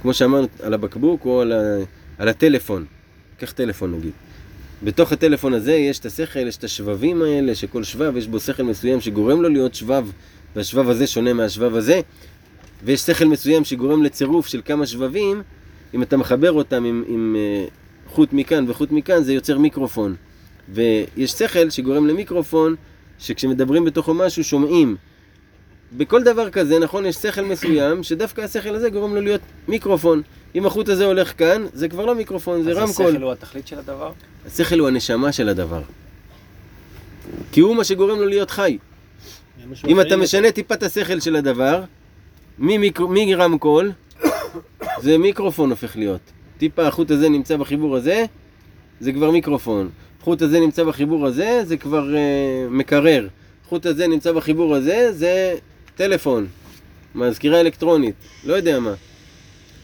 כמו 0.05 0.15
שאמרנו 0.15 0.47
על 0.63 0.75
הבקבוק 0.75 1.25
או 1.25 1.41
על, 1.41 1.53
ה, 1.53 1.57
על 2.19 2.29
הטלפון. 2.29 2.85
קח 3.39 3.53
טלפון 3.53 3.95
נגיד. 3.95 4.13
בתוך 4.83 5.13
הטלפון 5.13 5.55
הזה 5.55 5.73
יש 5.73 5.99
את 5.99 6.07
השכל, 6.07 6.47
יש 6.47 6.57
את 6.57 6.65
השבבים 6.65 7.23
האלה, 7.23 7.55
שכל 7.55 7.85
שבב 7.85 8.17
יש 8.17 8.27
בו 8.27 8.41
שכל 8.41 8.63
מסוים 8.63 9.01
שגורם 9.01 9.43
לו 9.43 9.49
להיות 9.49 9.75
שבב, 9.75 10.07
והשבב 10.57 10.89
הזה 10.89 11.07
שונה 11.07 11.33
מהשבב 11.33 11.75
הזה, 11.75 12.01
ויש 12.85 13.01
שכל 13.01 13.25
מסוים 13.25 13.65
שגורם 13.65 14.03
לצירוף 14.03 14.47
של 14.47 14.61
כמה 14.65 14.87
שבבים, 14.87 15.43
אם 15.95 16.03
אתה 16.03 16.17
מחבר 16.17 16.53
אותם 16.53 16.85
עם, 16.85 17.05
עם 17.09 17.37
אה, 17.39 17.67
חוט 18.07 18.33
מכאן 18.33 18.65
וחוט 18.69 18.93
מכאן, 18.93 19.23
זה 19.23 19.33
יוצר 19.33 19.59
מיקרופון. 19.59 20.15
ויש 20.69 21.31
שכל 21.31 21.71
שגורם 21.71 22.07
למיקרופון, 22.07 22.75
שכשמדברים 23.19 23.85
בתוכו 23.85 24.15
משהו 24.15 24.45
שומעים. 24.45 24.97
בכל 25.97 26.23
דבר 26.23 26.51
כזה, 26.51 26.79
נכון, 26.79 27.07
יש 27.07 27.17
שכל 27.17 27.43
מסוים, 27.43 28.03
שדווקא 28.03 28.41
השכל 28.41 28.75
הזה 28.75 28.91
גורם 28.91 29.15
לו 29.15 29.21
להיות 29.21 29.41
מיקרופון. 29.69 30.23
אם 30.55 30.67
החוט 30.67 30.89
הזה 30.89 31.05
הולך 31.05 31.39
כאן, 31.39 31.67
זה 31.73 31.89
כבר 31.89 32.07
לא 32.07 32.15
מיקרופון, 32.15 32.63
זה 32.63 32.71
אז 32.71 32.77
רמקול. 32.77 33.07
השכל 33.07 33.23
הוא 33.23 33.33
התכלית 33.33 33.67
של 33.67 33.79
הדבר? 33.79 34.13
השכל 34.47 34.79
הוא 34.79 34.89
הנשמה 34.89 35.33
של 35.33 35.49
הדבר. 35.49 35.83
כי 37.53 37.61
הוא 37.61 37.77
מה 37.77 37.85
שגורם 37.85 38.19
לו 38.19 38.27
להיות 38.27 38.51
חי. 38.51 38.79
אם 39.89 40.01
אתה 40.01 40.17
משנה 40.17 40.53
טיפה 40.53 40.75
את 40.75 40.83
השכל 40.83 41.21
של 41.21 41.37
הדבר, 41.37 41.83
מרמקול, 42.59 43.93
זה 45.01 45.19
מיקרופון 45.19 45.71
הופך 45.71 45.97
להיות. 45.97 46.21
טיפה 46.59 46.87
החוט 46.87 47.11
הזה 47.11 47.29
נמצא 47.29 47.57
בחיבור 47.57 47.97
הזה, 47.97 48.25
זה 49.01 49.13
כבר 49.13 49.31
מיקרופון. 49.31 49.91
החוט 50.21 50.43
הזה 50.43 50.61
נמצא 50.61 50.85
בחיבור 50.85 51.27
הזה, 51.27 51.63
זה 51.65 51.77
כבר 51.77 52.17
אה, 52.17 52.67
מקרר. 52.71 53.29
החוט 53.67 53.87
הזה 53.87 54.07
נמצא 54.07 54.33
בחיבור 54.33 54.75
הזה, 54.75 55.13
זה 55.13 55.55
טלפון. 55.95 56.47
מזכירה 57.15 57.61
אלקטרונית, 57.61 58.15
לא 58.45 58.55
יודע 58.55 58.81
מה. 58.81 58.95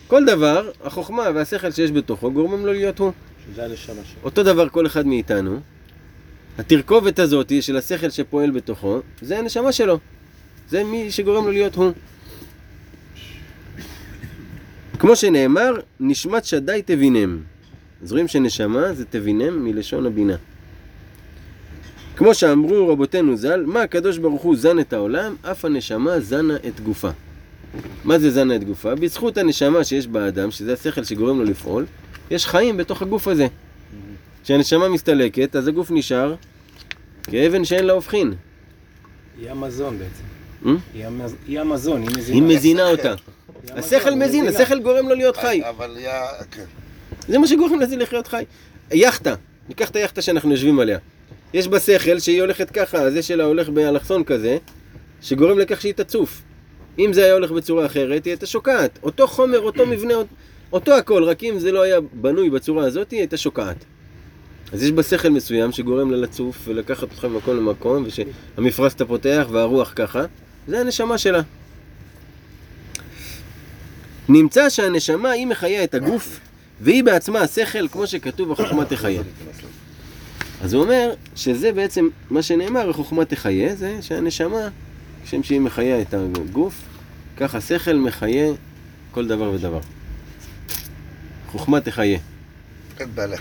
כל 0.07 0.25
דבר, 0.25 0.71
החוכמה 0.85 1.23
והשכל 1.35 1.71
שיש 1.71 1.91
בתוכו 1.91 2.33
גורמים 2.33 2.67
לו 2.67 2.73
להיות 2.73 2.99
הוא. 2.99 3.13
שזה 3.47 3.65
הנשמה 3.65 3.95
שלו. 4.05 4.21
אותו 4.25 4.43
דבר 4.43 4.69
כל 4.69 4.87
אחד 4.87 5.07
מאיתנו, 5.07 5.61
התרכובת 6.59 7.19
הזאת 7.19 7.53
של 7.61 7.77
השכל 7.77 8.11
שפועל 8.11 8.51
בתוכו, 8.51 9.01
זה 9.23 9.39
הנשמה 9.39 9.73
שלו. 9.73 9.99
זה 10.69 10.85
מי 10.85 11.11
שגורם 11.11 11.45
לו 11.45 11.51
להיות 11.51 11.75
הוא. 11.75 11.93
כמו 14.99 15.17
שנאמר, 15.17 15.73
נשמת 16.01 16.45
שדי 16.45 16.83
תבינם. 16.85 17.39
אז 18.03 18.13
רואים 18.13 18.29
שנשמה 18.29 18.93
זה 18.93 19.05
תבינם 19.05 19.65
מלשון 19.65 20.07
הבינה. 20.07 20.37
כמו 22.21 22.35
שאמרו 22.35 22.89
רבותינו 22.89 23.37
ז"ל, 23.37 23.65
מה 23.67 23.83
הקדוש 23.83 24.19
ברוך 24.19 24.43
הוא 24.43 24.57
זן 24.57 24.79
את 24.79 24.93
העולם, 24.93 25.35
אף 25.43 25.65
הנשמה 25.65 26.21
זנה 26.21 26.57
את 26.69 26.81
גופה. 26.81 27.09
מה 28.05 28.19
זה 28.19 28.31
זנה 28.31 28.57
את 28.57 28.65
גופה? 28.65 28.95
בזכות 28.95 29.39
הנשמה 29.39 29.85
שיש 29.85 30.07
באדם, 30.07 30.51
שזה 30.51 30.73
השכל 30.73 31.05
שגורם 31.05 31.39
לו 31.39 31.45
לפעול, 31.45 31.87
יש 32.31 32.47
חיים 32.47 32.77
בתוך 32.77 33.03
הגוף 33.03 33.29
הזה. 33.29 33.47
כשהנשמה 34.45 34.89
מסתלקת, 34.89 35.57
אז 35.57 35.69
הגוף 35.69 35.91
נשאר 35.91 36.35
כאבן 37.23 37.65
שאין 37.65 37.85
לה 37.85 37.93
הופכין. 37.93 38.33
היא 39.41 39.51
המזון 39.51 39.99
בעצם. 39.99 40.25
אה? 40.67 40.73
היא 40.95 41.07
המז- 41.07 41.35
היא 41.49 41.61
המזון, 41.61 42.03
היא 42.03 42.11
מזינה. 42.17 42.35
היא 42.49 42.57
מזינה 42.57 42.83
השכל. 42.91 43.09
אותה. 43.09 43.15
השכל 43.79 44.15
מזין. 44.15 44.47
השכל 44.49 44.81
גורם 44.81 45.09
לו 45.09 45.15
להיות 45.15 45.37
חי. 45.37 45.61
אבל 45.69 45.97
כן. 46.51 46.65
זה 47.29 47.39
מה 47.39 47.47
שגורם 47.47 47.81
לזה 47.81 47.97
לחיות 47.97 48.27
חי. 48.27 48.45
יאכטה, 48.93 49.35
ניקח 49.69 49.91
את 49.91 49.97
היאכטה 49.97 50.23
שאנחנו 50.23 50.51
יושבים 50.51 50.81
עליה. 50.81 50.99
יש 51.55 51.69
בה 51.69 51.81
שכל 51.81 52.19
שהיא 52.19 52.41
הולכת 52.41 52.71
ככה, 52.71 53.11
זה 53.11 53.23
שלה 53.23 53.45
הולך 53.45 53.69
באלכסון 53.69 54.25
כזה, 54.25 54.59
שגורם 55.23 55.59
לכך 55.59 55.81
שהיא 55.81 55.95
תצוף. 55.95 56.43
אם 56.99 57.13
זה 57.13 57.25
היה 57.25 57.33
הולך 57.33 57.51
בצורה 57.51 57.87
אחרת, 57.87 58.25
היא 58.25 58.31
הייתה 58.31 58.47
שוקעת. 58.47 58.99
אותו 59.03 59.27
חומר, 59.27 59.61
אותו 59.61 59.87
מבנה, 59.87 60.15
אותו 60.73 60.95
הכל, 60.95 61.25
רק 61.25 61.45
אם 61.45 61.59
זה 61.59 61.73
לא 61.73 61.83
היה 61.83 62.01
בנוי 62.13 62.51
בצורה 62.51 62.87
הזאת, 62.87 63.11
היא 63.11 63.21
הייתה 63.21 63.37
שוקעת. 63.37 63.77
אז 64.73 64.83
יש 64.83 64.91
בה 64.91 65.03
שכל 65.03 65.29
מסוים 65.29 65.73
שגורם 65.73 66.11
לה 66.11 66.17
לצוף 66.17 66.57
ולקחת 66.65 67.03
אותך 67.03 67.25
ממקום 67.25 67.57
למקום, 67.57 68.05
ושהמפרש 68.07 68.95
אתה 68.95 69.05
פותח 69.05 69.47
והרוח 69.51 69.93
ככה, 69.97 70.25
זה 70.69 70.81
הנשמה 70.81 71.19
שלה. 71.19 71.41
נמצא 74.29 74.69
שהנשמה 74.69 75.31
היא 75.31 75.47
מחיה 75.47 75.85
את 75.85 75.95
הגוף, 75.95 76.41
והיא 76.81 77.05
בעצמה 77.05 77.41
השכל, 77.41 77.89
כמו 77.89 78.07
שכתוב, 78.07 78.53
החוכמה 78.53 78.85
תחיה. 78.85 79.23
אז 80.63 80.75
הוא 80.75 80.83
אומר 80.83 81.15
שזה 81.37 81.73
בעצם 81.73 82.09
מה 82.31 82.43
שנאמר, 82.43 82.91
החוכמה 82.91 83.25
תחיה, 83.25 83.75
זה 83.75 83.99
שהנשמה, 84.01 84.69
כשם 85.25 85.43
שהיא 85.43 85.61
מחיה 85.61 86.01
את 86.01 86.15
הגוף, 86.15 86.75
ככה 87.37 87.61
שכל 87.61 87.95
מחיה 87.95 88.53
כל 89.11 89.27
דבר 89.27 89.51
ודבר. 89.51 89.81
חוכמה 91.51 91.81
תחיה. 91.81 92.19
בעיה. 93.15 93.39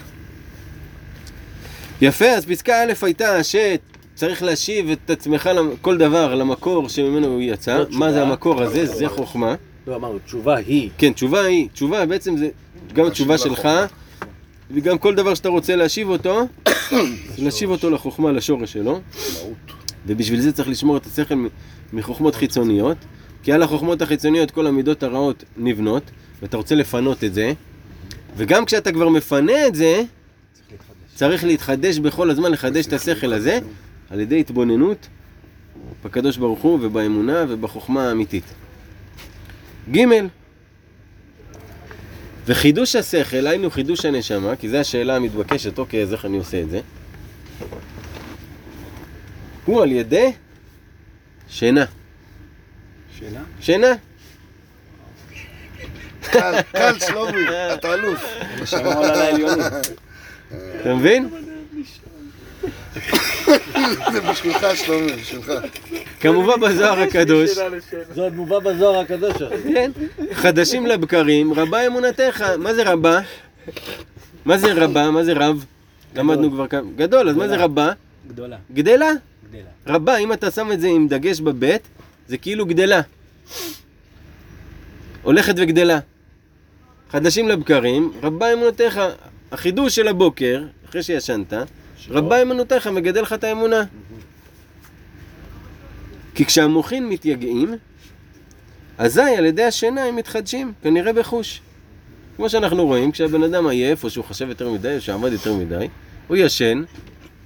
יפה, 2.01 2.25
אז 2.25 2.45
פסקה 2.45 2.83
א' 2.83 2.93
הייתה 3.01 3.43
שצריך 3.43 4.43
להשיב 4.43 4.89
את 4.89 5.09
עצמך, 5.09 5.49
כל 5.81 5.97
דבר, 5.97 6.35
למקור 6.35 6.89
שממנו 6.89 7.27
הוא 7.27 7.41
יצא. 7.41 7.77
זאת 7.77 7.91
מה 7.91 8.11
זה. 8.11 8.21
המקור 8.21 8.61
הזה? 8.61 8.85
זה 8.85 9.09
חוכמה. 9.09 9.55
לא, 9.87 9.95
אמרנו, 9.95 10.19
תשובה 10.25 10.55
היא. 10.55 10.89
כן, 10.97 11.13
תשובה 11.13 11.41
היא, 11.41 11.67
תשובה 11.73 12.05
בעצם 12.05 12.37
זה 12.37 12.49
גם 12.93 13.05
התשובה 13.05 13.37
שלך. 13.37 13.67
וגם 14.71 14.97
כל 14.97 15.15
דבר 15.15 15.35
שאתה 15.35 15.49
רוצה 15.49 15.75
להשיב 15.75 16.09
אותו, 16.09 16.47
להשיב 17.43 17.69
אותו 17.69 17.89
לחוכמה, 17.89 18.31
לשורש 18.31 18.73
שלו. 18.73 19.01
ובשביל 20.07 20.41
זה 20.41 20.51
צריך 20.51 20.69
לשמור 20.69 20.97
את 20.97 21.05
השכל 21.05 21.35
מחוכמות 21.93 22.35
חיצוניות, 22.35 22.97
כי 23.43 23.51
על 23.51 23.63
החוכמות 23.63 24.01
החיצוניות 24.01 24.51
כל 24.51 24.67
המידות 24.67 25.03
הרעות 25.03 25.43
נבנות, 25.57 26.03
ואתה 26.41 26.57
רוצה 26.57 26.75
לפנות 26.75 27.23
את 27.23 27.33
זה, 27.33 27.53
וגם 28.37 28.65
כשאתה 28.65 28.91
כבר 28.91 29.09
מפנה 29.09 29.67
את 29.67 29.75
זה, 29.75 30.03
צריך 31.15 31.43
להתחדש 31.43 31.99
בכל 31.99 32.29
הזמן, 32.29 32.51
לחדש 32.51 32.87
את 32.87 32.93
השכל 32.93 33.33
הזה, 33.33 33.59
על 34.09 34.19
ידי 34.19 34.39
התבוננות 34.39 35.07
בקדוש 36.05 36.37
ברוך 36.37 36.61
הוא 36.61 36.79
ובאמונה 36.81 37.45
ובחוכמה 37.49 38.09
האמיתית. 38.09 38.43
ג' 39.91 40.05
וחידוש 42.49 42.95
השכל, 42.95 43.47
היינו 43.47 43.69
חידוש 43.69 44.05
הנשמה, 44.05 44.55
כי 44.55 44.69
זו 44.69 44.77
השאלה 44.77 45.15
המתבקשת, 45.15 45.79
אוקיי, 45.79 46.01
אז 46.01 46.13
איך 46.13 46.25
אני 46.25 46.37
עושה 46.37 46.61
את 46.61 46.69
זה? 46.69 46.79
הוא 49.65 49.81
על 49.81 49.91
ידי 49.91 50.31
שינה. 51.49 51.85
שאלה? 53.19 53.39
שינה. 53.61 53.93
קל, 56.21 56.61
קל 56.71 56.99
שלומי, 56.99 57.41
אתה 57.73 57.93
אלוף. 57.93 58.23
אתה 60.81 60.93
מבין? 60.93 61.29
זה 64.11 64.21
בשבילך 64.21 64.67
שלומי, 64.75 65.11
בשבילך. 65.11 65.51
כמובן 66.19 66.59
בזוהר 66.59 66.99
הקדוש, 66.99 67.49
זה 68.13 68.21
עוד 68.21 68.33
מובא 68.35 68.59
בזוהר 68.59 68.99
הקדוש. 68.99 69.33
כן, 69.73 69.91
חדשים 70.33 70.85
לבקרים, 70.85 71.53
רבה 71.53 71.87
אמונתך. 71.87 72.43
מה 72.57 72.73
זה 72.73 72.91
רבה? 72.91 73.19
מה 74.45 74.57
זה 74.57 74.73
רבה? 74.73 75.11
מה 75.11 75.23
זה 75.23 75.33
רב? 75.33 75.65
למדנו 76.15 76.51
כבר 76.51 76.67
כמה... 76.67 76.81
גדול, 76.95 77.29
אז 77.29 77.35
מה 77.35 77.47
זה 77.47 77.55
רבה? 77.57 77.91
גדולה, 78.27 78.57
גדלה? 78.73 79.11
גדלה. 79.51 79.69
רבה, 79.87 80.17
אם 80.17 80.33
אתה 80.33 80.51
שם 80.51 80.71
את 80.71 80.81
זה 80.81 80.87
עם 80.87 81.07
דגש 81.07 81.39
בבית, 81.39 81.81
זה 82.27 82.37
כאילו 82.37 82.65
גדלה. 82.65 83.01
הולכת 85.21 85.53
וגדלה. 85.57 85.99
חדשים 87.11 87.47
לבקרים, 87.49 88.11
רבה 88.23 88.53
אמונותיך. 88.53 89.01
החידוש 89.51 89.95
של 89.95 90.07
הבוקר, 90.07 90.63
אחרי 90.89 91.03
שישנת, 91.03 91.53
רבה 92.09 92.41
אמונותיך, 92.41 92.87
מגדל 92.87 93.21
לך 93.21 93.33
את 93.33 93.43
האמונה. 93.43 93.83
כי 96.35 96.45
כשהמוחין 96.45 97.09
מתייגעים, 97.09 97.75
אזי 98.97 99.21
על 99.21 99.45
ידי 99.45 99.63
השינה 99.63 100.03
הם 100.03 100.15
מתחדשים, 100.15 100.73
כנראה 100.83 101.13
בחוש. 101.13 101.61
כמו 102.35 102.49
שאנחנו 102.49 102.85
רואים, 102.85 103.11
כשהבן 103.11 103.43
אדם 103.43 103.67
עייף, 103.67 104.03
או 104.03 104.09
שהוא 104.09 104.25
חשב 104.25 104.49
יותר 104.49 104.69
מדי, 104.69 104.95
או 104.95 105.01
שעמד 105.01 105.31
יותר 105.31 105.53
מדי, 105.53 105.87
הוא 106.27 106.37
ישן, 106.37 106.83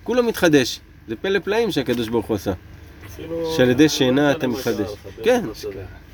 כולו 0.03 0.23
מתחדש. 0.23 0.79
זה 1.07 1.15
פלא 1.15 1.39
פלאים 1.39 1.71
שהקדוש 1.71 2.07
ברוך 2.07 2.25
הוא 2.25 2.35
עשה. 2.35 2.53
שעל 3.57 3.69
ידי 3.69 3.89
שינה 3.89 4.31
לא 4.31 4.37
אתה 4.37 4.47
מחדש. 4.47 4.75
קרה 4.75 4.83
לך, 4.93 5.23
כן. 5.23 5.45
אתה. 5.59 5.69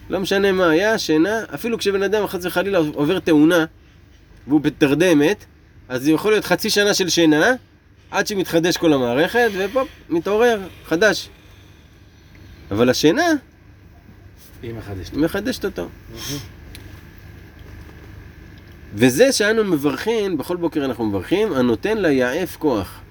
לא 0.09 0.19
משנה 0.19 0.51
מה 0.51 0.69
היה, 0.69 0.97
שינה, 0.97 1.43
אפילו 1.53 1.77
כשבן 1.77 2.03
אדם 2.03 2.27
חס 2.27 2.45
וחלילה 2.45 2.77
עובר 2.77 3.19
תאונה, 3.19 3.65
והוא 4.47 4.61
בתרדמת, 4.61 5.45
אז 5.89 6.03
זה 6.03 6.11
יכול 6.11 6.31
להיות 6.31 6.45
חצי 6.45 6.69
שנה 6.69 6.93
של 6.93 7.09
שינה, 7.09 7.53
עד 8.11 8.27
שמתחדש 8.27 8.77
כל 8.77 8.93
המערכת, 8.93 9.49
ופופ, 9.57 9.87
מתעורר, 10.09 10.67
חדש. 10.85 11.29
אבל 12.71 12.89
השינה, 12.89 13.27
היא 14.61 14.73
מחדשת. 14.73 15.13
מחדשת 15.13 15.65
אותו. 15.65 15.87
וזה 18.93 19.31
שאנו 19.31 19.63
מברכים, 19.63 20.37
בכל 20.37 20.57
בוקר 20.57 20.85
אנחנו 20.85 21.05
מברכים, 21.05 21.53
הנותן 21.53 21.97
ליעף 21.97 22.57
כוח. 22.57 23.01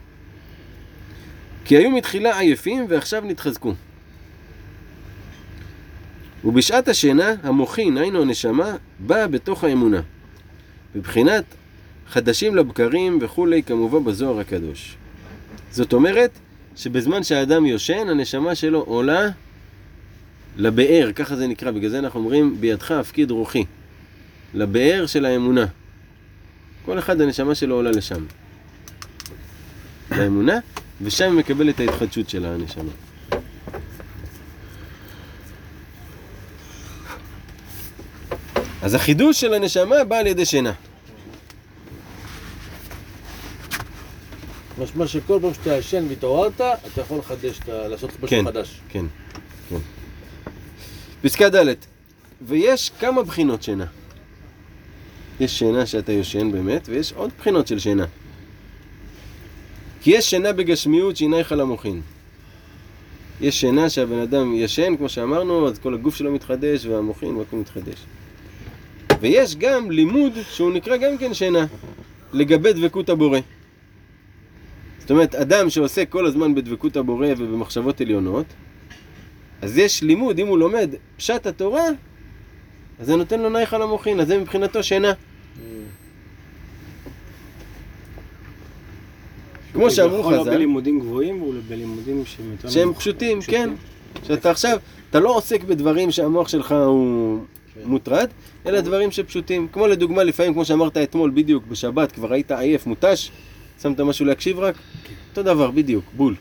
כי 1.64 1.76
היו 1.76 1.90
מתחילה 1.90 2.38
עייפים 2.38 2.86
ועכשיו 2.88 3.22
נתחזקו. 3.24 3.74
ובשעת 6.44 6.88
השינה, 6.88 7.34
המוחין, 7.42 7.96
היינו 7.96 8.22
הנשמה, 8.22 8.76
באה 8.99 9.28
בתוך 9.28 9.64
האמונה. 9.64 10.01
מבחינת 10.94 11.44
חדשים 12.11 12.56
לבקרים 12.56 13.18
וכולי, 13.22 13.62
כמובן 13.62 14.04
בזוהר 14.04 14.40
הקדוש. 14.40 14.96
זאת 15.70 15.92
אומרת, 15.92 16.30
שבזמן 16.76 17.22
שהאדם 17.22 17.66
יושן, 17.66 18.09
הנשמה 18.09 18.54
שלו 18.54 18.80
עולה 18.80 19.28
לבאר, 20.56 21.11
ככה 21.14 21.36
זה 21.36 21.46
נקרא, 21.46 21.70
בגלל 21.70 21.90
זה 21.90 21.98
אנחנו 21.98 22.20
אומרים, 22.20 22.61
בידך 22.61 22.90
הפקיד 22.90 23.30
רוחי. 23.30 23.64
לבאר 24.54 25.06
של 25.06 25.24
האמונה. 25.24 25.66
כל 26.84 26.98
אחד 26.98 27.20
הנשמה 27.20 27.54
שלו 27.54 27.74
עולה 27.74 27.90
לשם. 27.90 28.24
לאמונה, 30.11 30.59
ושם 31.02 31.24
היא 31.24 31.38
מקבלת 31.38 31.74
את 31.74 31.80
ההתחדשות 31.80 32.28
של 32.28 32.44
הנשמה. 32.44 32.90
אז 38.82 38.94
החידוש 38.94 39.40
של 39.40 39.54
הנשמה 39.54 40.04
בא 40.04 40.16
על 40.18 40.26
ידי 40.26 40.44
שינה. 40.44 40.72
משמע 44.79 45.07
שכל 45.07 45.39
פעם 45.43 45.55
שאתה 45.55 45.76
ישן 45.76 46.05
והתעוררת, 46.09 46.61
אתה 46.61 47.01
יכול 47.01 47.18
לחדש, 47.18 47.61
לעשות 47.68 48.11
משהו 48.11 48.26
כן. 48.29 48.45
חדש. 48.45 48.81
כן, 48.89 49.05
כן. 49.68 49.76
פסקה 51.22 51.49
ד' 51.49 51.74
ויש 52.43 52.91
כמה 53.01 53.22
בחינות 53.22 53.62
שינה. 53.62 53.87
יש 55.41 55.59
שינה 55.59 55.87
שאתה 55.87 56.12
יושן 56.12 56.53
באמת, 56.53 56.89
ויש 56.89 57.12
עוד 57.12 57.31
בחינות 57.39 57.66
של 57.66 57.79
שינה. 57.79 58.07
כי 60.01 60.11
יש 60.11 60.31
שינה 60.31 60.53
בגשמיות 60.53 61.16
שהיא 61.16 61.31
נייחה 61.31 61.55
למוחין. 61.55 62.01
יש 63.41 63.61
שינה 63.61 63.91
שהבן 63.91 64.18
אדם 64.18 64.55
ישן, 64.55 64.97
כמו 64.97 65.09
שאמרנו, 65.09 65.68
אז 65.68 65.79
כל 65.79 65.95
הגוף 65.95 66.16
שלו 66.16 66.33
מתחדש 66.33 66.87
והמוחין 66.87 67.37
והכל 67.37 67.57
מתחדש. 67.57 67.99
ויש 69.20 69.57
גם 69.57 69.91
לימוד 69.91 70.33
שהוא 70.51 70.72
נקרא 70.72 70.97
גם 70.97 71.18
כן 71.18 71.35
שינה, 71.35 71.66
לגבי 72.33 72.72
דבקות 72.72 73.09
הבורא. 73.09 73.39
זאת 75.09 75.11
אומרת, 75.11 75.34
אדם 75.34 75.70
שעושה 75.70 76.04
כל 76.04 76.26
הזמן 76.26 76.54
בדבקות 76.54 76.96
הבורא 76.96 77.26
ובמחשבות 77.38 78.00
עליונות, 78.00 78.46
אז 79.62 79.78
יש 79.78 80.02
לימוד, 80.02 80.38
אם 80.38 80.46
הוא 80.46 80.59
לומד 80.59 80.90
פשט 81.16 81.46
התורה, 81.46 81.84
אז 82.98 83.06
זה 83.06 83.16
נותן 83.16 83.40
לו 83.40 83.48
נייחה 83.50 83.78
למוחין, 83.78 84.20
אז 84.20 84.28
זה 84.28 84.38
מבחינתו 84.38 84.82
שינה. 84.82 85.12
כמו 89.72 89.90
שאמרו 89.90 90.16
הוא 90.16 90.32
לא 90.32 90.40
חז"ל, 90.40 90.50
בלימודים 90.50 91.00
גבוהים, 91.00 91.40
הוא 91.40 91.54
בלימודים 91.68 92.22
שהם 92.24 92.50
יותר 92.52 92.68
שהם 92.68 92.94
פשוטים, 92.94 93.38
כן. 93.40 93.70
שאתה 94.26 94.50
עכשיו, 94.50 94.78
אתה 95.11 95.20
לא 95.20 95.36
עוסק 95.36 95.64
בדברים 95.64 96.11
שהמוח 96.11 96.48
שלך 96.48 96.72
הוא 96.72 97.40
מוטרד, 97.84 98.28
אלא 98.66 98.80
דברים 98.80 99.11
שפשוטים. 99.11 99.68
כמו 99.72 99.86
לדוגמה, 99.86 100.24
לפעמים, 100.24 100.52
כמו 100.52 100.64
שאמרת 100.64 100.96
אתמול, 100.96 101.30
בדיוק 101.34 101.64
בשבת, 101.66 102.12
כבר 102.12 102.32
היית 102.32 102.50
עייף, 102.50 102.86
מותש, 102.86 103.30
שמת 103.83 104.01
משהו 104.01 104.26
להקשיב 104.26 104.59
רק, 104.59 104.74
אותו 105.31 105.43
דבר, 105.43 105.70
בדיוק, 105.70 106.05
בול. 106.16 106.35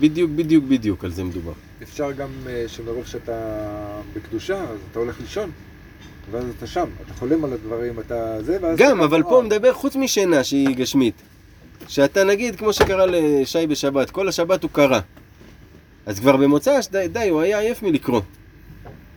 בדיוק, 0.00 0.30
בדיוק, 0.30 0.64
בדיוק, 0.64 1.04
על 1.04 1.10
זה 1.10 1.24
מדובר. 1.24 1.52
אפשר 1.82 2.12
גם 2.12 2.28
אה, 2.46 2.64
שמרוב 2.68 3.06
שאתה 3.06 3.32
בקדושה, 4.16 4.62
אז 4.62 4.78
אתה 4.90 4.98
הולך 4.98 5.20
לישון, 5.20 5.50
ואז 6.30 6.44
אתה 6.58 6.66
שם, 6.66 6.88
אתה 7.06 7.14
חולם 7.14 7.44
על 7.44 7.52
הדברים, 7.52 8.00
אתה 8.00 8.42
זה, 8.42 8.58
ואז... 8.60 8.78
גם, 8.78 8.96
אתה 8.96 9.04
אבל 9.04 9.22
פה 9.22 9.42
מדבר 9.44 9.72
חוץ 9.72 9.96
משינה 9.96 10.44
שהיא 10.44 10.76
גשמית. 10.76 11.14
שאתה 11.88 12.24
נגיד, 12.24 12.56
כמו 12.56 12.72
שקרה 12.72 13.06
לשי 13.06 13.66
בשבת, 13.66 14.10
כל 14.10 14.28
השבת 14.28 14.62
הוא 14.62 14.70
קרא. 14.70 15.00
אז 16.06 16.20
כבר 16.20 16.36
במוצ"ש, 16.36 16.88
די, 16.90 17.06
די, 17.12 17.28
הוא 17.28 17.40
היה 17.40 17.58
עייף 17.58 17.82
מלקרוא. 17.82 18.20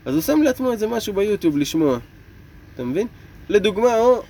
אז 0.05 0.13
הוא 0.13 0.21
שם 0.21 0.41
לעצמו 0.41 0.71
איזה 0.71 0.87
משהו 0.87 1.13
ביוטיוב 1.13 1.57
לשמוע. 1.57 1.97
אתה 2.75 2.83
מבין? 2.83 3.07
לדוגמה, 3.49 3.99
או 3.99 4.23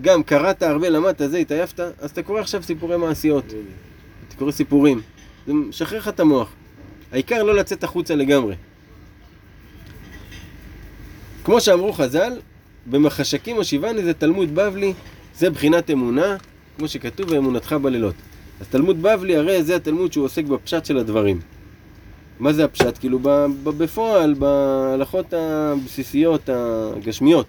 גם 0.00 0.22
קראת 0.22 0.62
הרבה, 0.62 0.88
למדת 0.88 1.30
זה, 1.30 1.38
התעייפת, 1.38 1.80
אז 1.80 2.10
אתה 2.10 2.22
קורא 2.22 2.40
עכשיו 2.40 2.62
סיפורי 2.62 2.96
מעשיות. 2.96 3.44
אתה 4.28 4.36
קורא 4.36 4.52
סיפורים. 4.52 5.00
זה 5.46 5.52
משחרר 5.52 5.98
לך 5.98 6.08
את 6.08 6.20
המוח. 6.20 6.52
העיקר 7.12 7.42
לא 7.42 7.54
לצאת 7.54 7.84
החוצה 7.84 8.14
לגמרי. 8.14 8.54
כמו 11.44 11.60
שאמרו 11.60 11.92
חז"ל, 11.92 12.32
במחשקים 12.86 13.60
השיבני 13.60 14.04
זה 14.04 14.14
תלמוד 14.14 14.54
בבלי, 14.54 14.92
זה 15.36 15.50
בחינת 15.50 15.90
אמונה, 15.90 16.36
כמו 16.78 16.88
שכתוב 16.88 17.30
באמונתך 17.30 17.72
בלילות. 17.72 18.14
אז 18.60 18.68
תלמוד 18.68 19.02
בבלי 19.02 19.36
הרי 19.36 19.62
זה 19.62 19.76
התלמוד 19.76 20.12
שהוא 20.12 20.24
עוסק 20.24 20.44
בפשט 20.44 20.84
של 20.84 20.98
הדברים. 20.98 21.40
מה 22.38 22.52
זה 22.52 22.64
הפשט? 22.64 22.98
כאילו 22.98 23.18
בפועל, 23.64 24.34
בהלכות 24.34 25.32
הבסיסיות, 25.32 26.48
הגשמיות. 26.48 27.46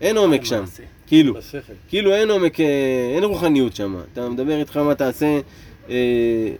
אין 0.00 0.16
עומק 0.16 0.44
שם, 0.44 0.56
למעשה. 0.56 0.82
כאילו. 1.06 1.34
כאילו 1.88 2.14
אין 2.14 2.30
עומק, 2.30 2.60
אה, 2.60 3.12
אין 3.14 3.24
רוחניות 3.24 3.76
שם. 3.76 3.96
אתה 4.12 4.28
מדבר 4.28 4.60
איתך 4.60 4.76
מה 4.76 4.94
תעשה, 4.94 5.40
אה, 5.90 6.52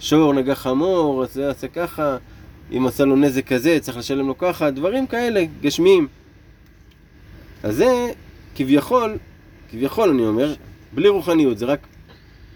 שור 0.00 0.34
נגח 0.34 0.58
חמור, 0.58 1.24
זה 1.26 1.50
עשה 1.50 1.68
ככה, 1.68 2.16
אם 2.76 2.86
עשה 2.86 3.04
לו 3.04 3.16
נזק 3.16 3.46
כזה, 3.46 3.78
צריך 3.80 3.98
לשלם 3.98 4.26
לו 4.26 4.38
ככה, 4.38 4.70
דברים 4.70 5.06
כאלה, 5.06 5.44
גשמיים. 5.60 6.08
אז 7.62 7.76
זה 7.76 8.12
כביכול, 8.54 9.18
כביכול 9.70 10.08
אני 10.08 10.26
אומר, 10.26 10.54
בלי 10.92 11.08
רוחניות, 11.08 11.58
זה 11.58 11.66
רק 11.66 11.86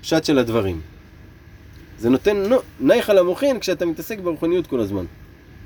פשט 0.00 0.24
של 0.24 0.38
הדברים. 0.38 0.80
זה 1.98 2.10
נותן 2.10 2.36
נו, 2.36 2.56
נייח 2.80 3.10
על 3.10 3.18
המוחין 3.18 3.60
כשאתה 3.60 3.86
מתעסק 3.86 4.18
ברוחניות 4.18 4.66
כל 4.66 4.80
הזמן. 4.80 5.04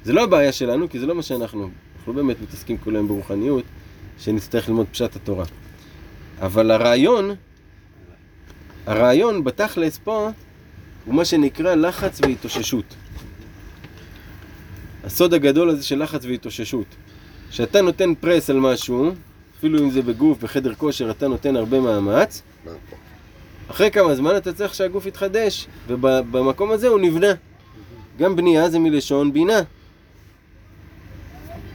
זה 0.05 0.13
לא 0.13 0.25
הבעיה 0.25 0.53
שלנו, 0.53 0.89
כי 0.89 0.99
זה 0.99 1.07
לא 1.07 1.15
מה 1.15 1.23
שאנחנו. 1.23 1.71
אנחנו 1.99 2.13
לא 2.13 2.23
באמת 2.23 2.37
מתעסקים 2.43 2.77
כל 2.77 2.97
היום 2.97 3.09
ברוחניות, 3.09 3.65
שנצטרך 4.19 4.69
ללמוד 4.69 4.87
פשט 4.93 5.17
התורה. 5.17 5.45
אבל 6.41 6.71
הרעיון, 6.71 7.35
הרעיון 8.87 9.45
בתכלס 9.45 9.99
פה, 10.05 10.31
הוא 11.05 11.15
מה 11.15 11.25
שנקרא 11.25 11.75
לחץ 11.75 12.21
והתאוששות. 12.23 12.95
הסוד 15.05 15.35
הגדול 15.35 15.71
הזה 15.71 15.85
של 15.85 16.03
לחץ 16.03 16.25
והתאוששות. 16.25 16.87
כשאתה 17.51 17.83
נותן 17.83 18.15
פרס 18.15 18.51
על 18.51 18.57
משהו, 18.57 19.13
אפילו 19.59 19.79
אם 19.79 19.91
זה 19.91 20.03
בגוף, 20.03 20.43
בחדר 20.43 20.75
כושר, 20.75 21.11
אתה 21.11 21.29
נותן 21.29 21.57
הרבה 21.57 21.81
מאמץ, 21.81 22.43
אחרי 23.71 23.91
כמה 23.91 24.15
זמן 24.15 24.37
אתה 24.37 24.53
צריך 24.53 24.75
שהגוף 24.75 25.07
יתחדש, 25.07 25.67
ובמקום 25.87 26.71
הזה 26.71 26.89
הוא 26.89 27.01
נבנה. 27.01 27.33
גם 28.19 28.37
בנייה 28.37 28.71
זה 28.71 28.79
מלשון 28.79 29.33
בינה. 29.33 29.61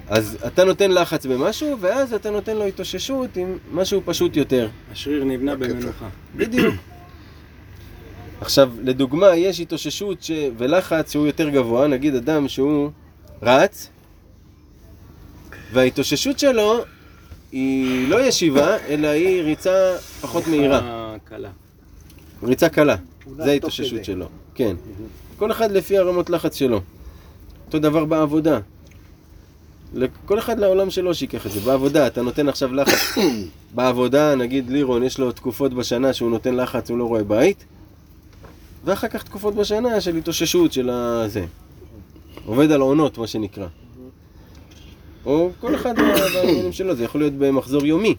אז 0.10 0.38
אתה 0.48 0.64
נותן 0.64 0.92
לחץ 0.92 1.26
במשהו, 1.26 1.78
ואז 1.80 2.14
אתה 2.14 2.30
נותן 2.32 2.58
לו 2.58 2.66
התאוששות 2.66 3.38
עם 3.38 3.58
משהו 3.74 4.02
פשוט 4.06 4.36
יותר. 4.36 4.70
השריר 4.92 5.24
נבנה 5.24 5.56
במנוחה. 5.56 6.10
בדיוק. 6.36 6.76
עכשיו, 8.42 8.72
לדוגמה, 8.82 9.36
יש 9.36 9.60
התאוששות 9.60 10.24
ש... 10.24 10.32
ולחץ 10.58 11.12
שהוא 11.12 11.28
יותר 11.28 11.50
גבוה, 11.50 11.88
נגיד 11.88 12.16
אדם 12.16 12.48
שהוא 12.48 12.90
רץ, 13.42 13.90
וההתאוששות 15.74 16.40
שלו 16.40 16.84
היא 17.52 18.10
לא 18.10 18.22
ישיבה, 18.22 18.78
אלא 18.88 19.08
היא 19.08 19.42
ריצה 19.44 19.98
פחות 20.22 20.48
מהירה. 20.48 21.16
קלה. 21.26 21.50
ריצה 22.44 22.70
קלה, 22.70 22.96
זה 23.38 23.52
ההתאוששות. 23.52 24.06
שלו. 24.06 24.26
כן. 24.56 24.76
כל 25.38 25.52
אחד 25.52 25.72
לפי 25.72 25.98
הרמות 25.98 26.30
לחץ 26.30 26.56
שלו. 26.56 26.82
אותו 27.66 27.80
דבר 27.80 28.06
בעבודה. 28.06 28.60
כל 30.26 30.40
אחד 30.40 30.60
לעולם 30.60 30.90
שלו 30.90 31.14
שיקח 31.14 31.46
את 31.48 31.52
זה. 31.52 31.60
בעבודה, 31.60 32.08
אתה 32.08 32.22
נותן 32.22 32.50
עכשיו 32.50 32.74
לחץ. 32.74 33.18
בעבודה, 33.76 34.36
נגיד 34.36 34.70
לירון, 34.70 35.04
יש 35.04 35.20
לו 35.20 35.32
תקופות 35.32 35.74
בשנה 35.74 36.14
שהוא 36.14 36.30
נותן 36.32 36.56
לחץ, 36.56 36.90
הוא 36.90 36.98
לא 36.98 37.04
רואה 37.04 37.24
בית. 37.24 37.66
ואחר 38.86 39.08
כך 39.08 39.24
תקופות 39.24 39.56
בשנה 39.56 40.02
של 40.02 40.16
התאוששות 40.16 40.74
של 40.74 40.90
הזה. 40.90 41.46
עובד 42.46 42.72
על 42.72 42.82
עונות, 42.82 43.18
מה 43.18 43.28
שנקרא. 43.28 43.68
או 45.26 45.50
כל 45.60 45.76
אחד 45.76 46.00
מה- 46.00 46.14
בעניינים 46.34 46.72
שלו, 46.72 46.96
זה 46.96 47.04
יכול 47.04 47.22
להיות 47.22 47.34
במחזור 47.34 47.86
יומי. 47.86 48.16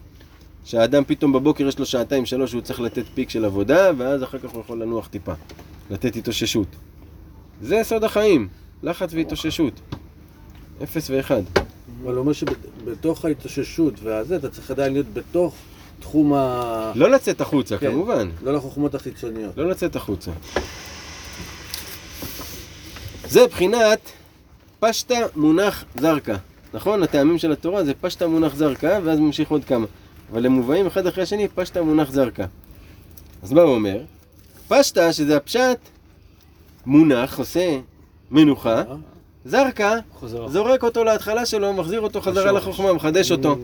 שהאדם 0.65 1.03
פתאום 1.07 1.33
בבוקר 1.33 1.67
יש 1.67 1.79
לו 1.79 1.85
שעתיים 1.85 2.25
שלוש 2.25 2.51
שהוא 2.51 2.61
צריך 2.61 2.79
לתת 2.81 3.03
פיק 3.13 3.29
של 3.29 3.45
עבודה, 3.45 3.91
ואז 3.97 4.23
אחר 4.23 4.37
כך 4.39 4.49
הוא 4.49 4.61
יכול 4.61 4.81
לנוח 4.81 5.07
טיפה. 5.07 5.33
לתת 5.91 6.15
התאוששות. 6.15 6.67
זה 7.61 7.79
סוד 7.83 8.03
החיים, 8.03 8.47
לחץ 8.83 9.13
והתאוששות. 9.13 9.73
אפס 10.83 11.09
ואחד. 11.09 11.41
אבל 12.03 12.13
הוא 12.13 12.19
אומר 12.19 12.33
שבתוך 12.33 13.25
ההתאוששות 13.25 13.93
והזה, 14.03 14.35
אתה 14.35 14.49
צריך 14.49 14.71
עדיין 14.71 14.93
להיות 14.93 15.13
בתוך 15.13 15.55
תחום 15.99 16.33
ה... 16.33 16.91
לא 16.95 17.09
לצאת 17.09 17.41
החוצה, 17.41 17.77
כן. 17.77 17.91
כמובן. 17.91 18.29
לא 18.43 18.53
לחוכמות 18.53 18.95
החיצוניות. 18.95 19.57
לא 19.57 19.69
לצאת 19.69 19.95
החוצה. 19.95 20.31
זה 23.27 23.47
בחינת 23.47 23.99
פשטה 24.79 25.15
מונח 25.35 25.85
זרקה. 25.99 26.35
נכון? 26.73 27.03
הטעמים 27.03 27.37
של 27.37 27.51
התורה 27.51 27.83
זה 27.83 27.93
פשטה 28.01 28.27
מונח 28.27 28.55
זרקה, 28.55 28.99
ואז 29.03 29.19
ממשיך 29.19 29.51
עוד 29.51 29.65
כמה. 29.65 29.85
אבל 30.31 30.45
הם 30.45 30.51
מובאים 30.51 30.87
אחד 30.87 31.07
אחרי 31.07 31.23
השני, 31.23 31.47
פשטה 31.47 31.81
מונח 31.81 32.11
זרקה. 32.11 32.45
אז 33.43 33.51
מה 33.51 33.61
הוא 33.61 33.75
אומר? 33.75 34.01
פשטה, 34.67 35.13
שזה 35.13 35.37
הפשט, 35.37 35.79
מונח, 36.85 37.39
עושה 37.39 37.79
מנוחה, 38.31 38.83
זרקה. 39.45 39.97
זורק 40.47 40.83
אותו 40.83 41.03
להתחלה 41.03 41.45
שלו, 41.45 41.73
מחזיר 41.73 42.01
אותו 42.01 42.21
חזרה. 42.21 42.51
לחוכמה, 42.51 42.93
מחדש 42.93 43.31
אותו. 43.31 43.57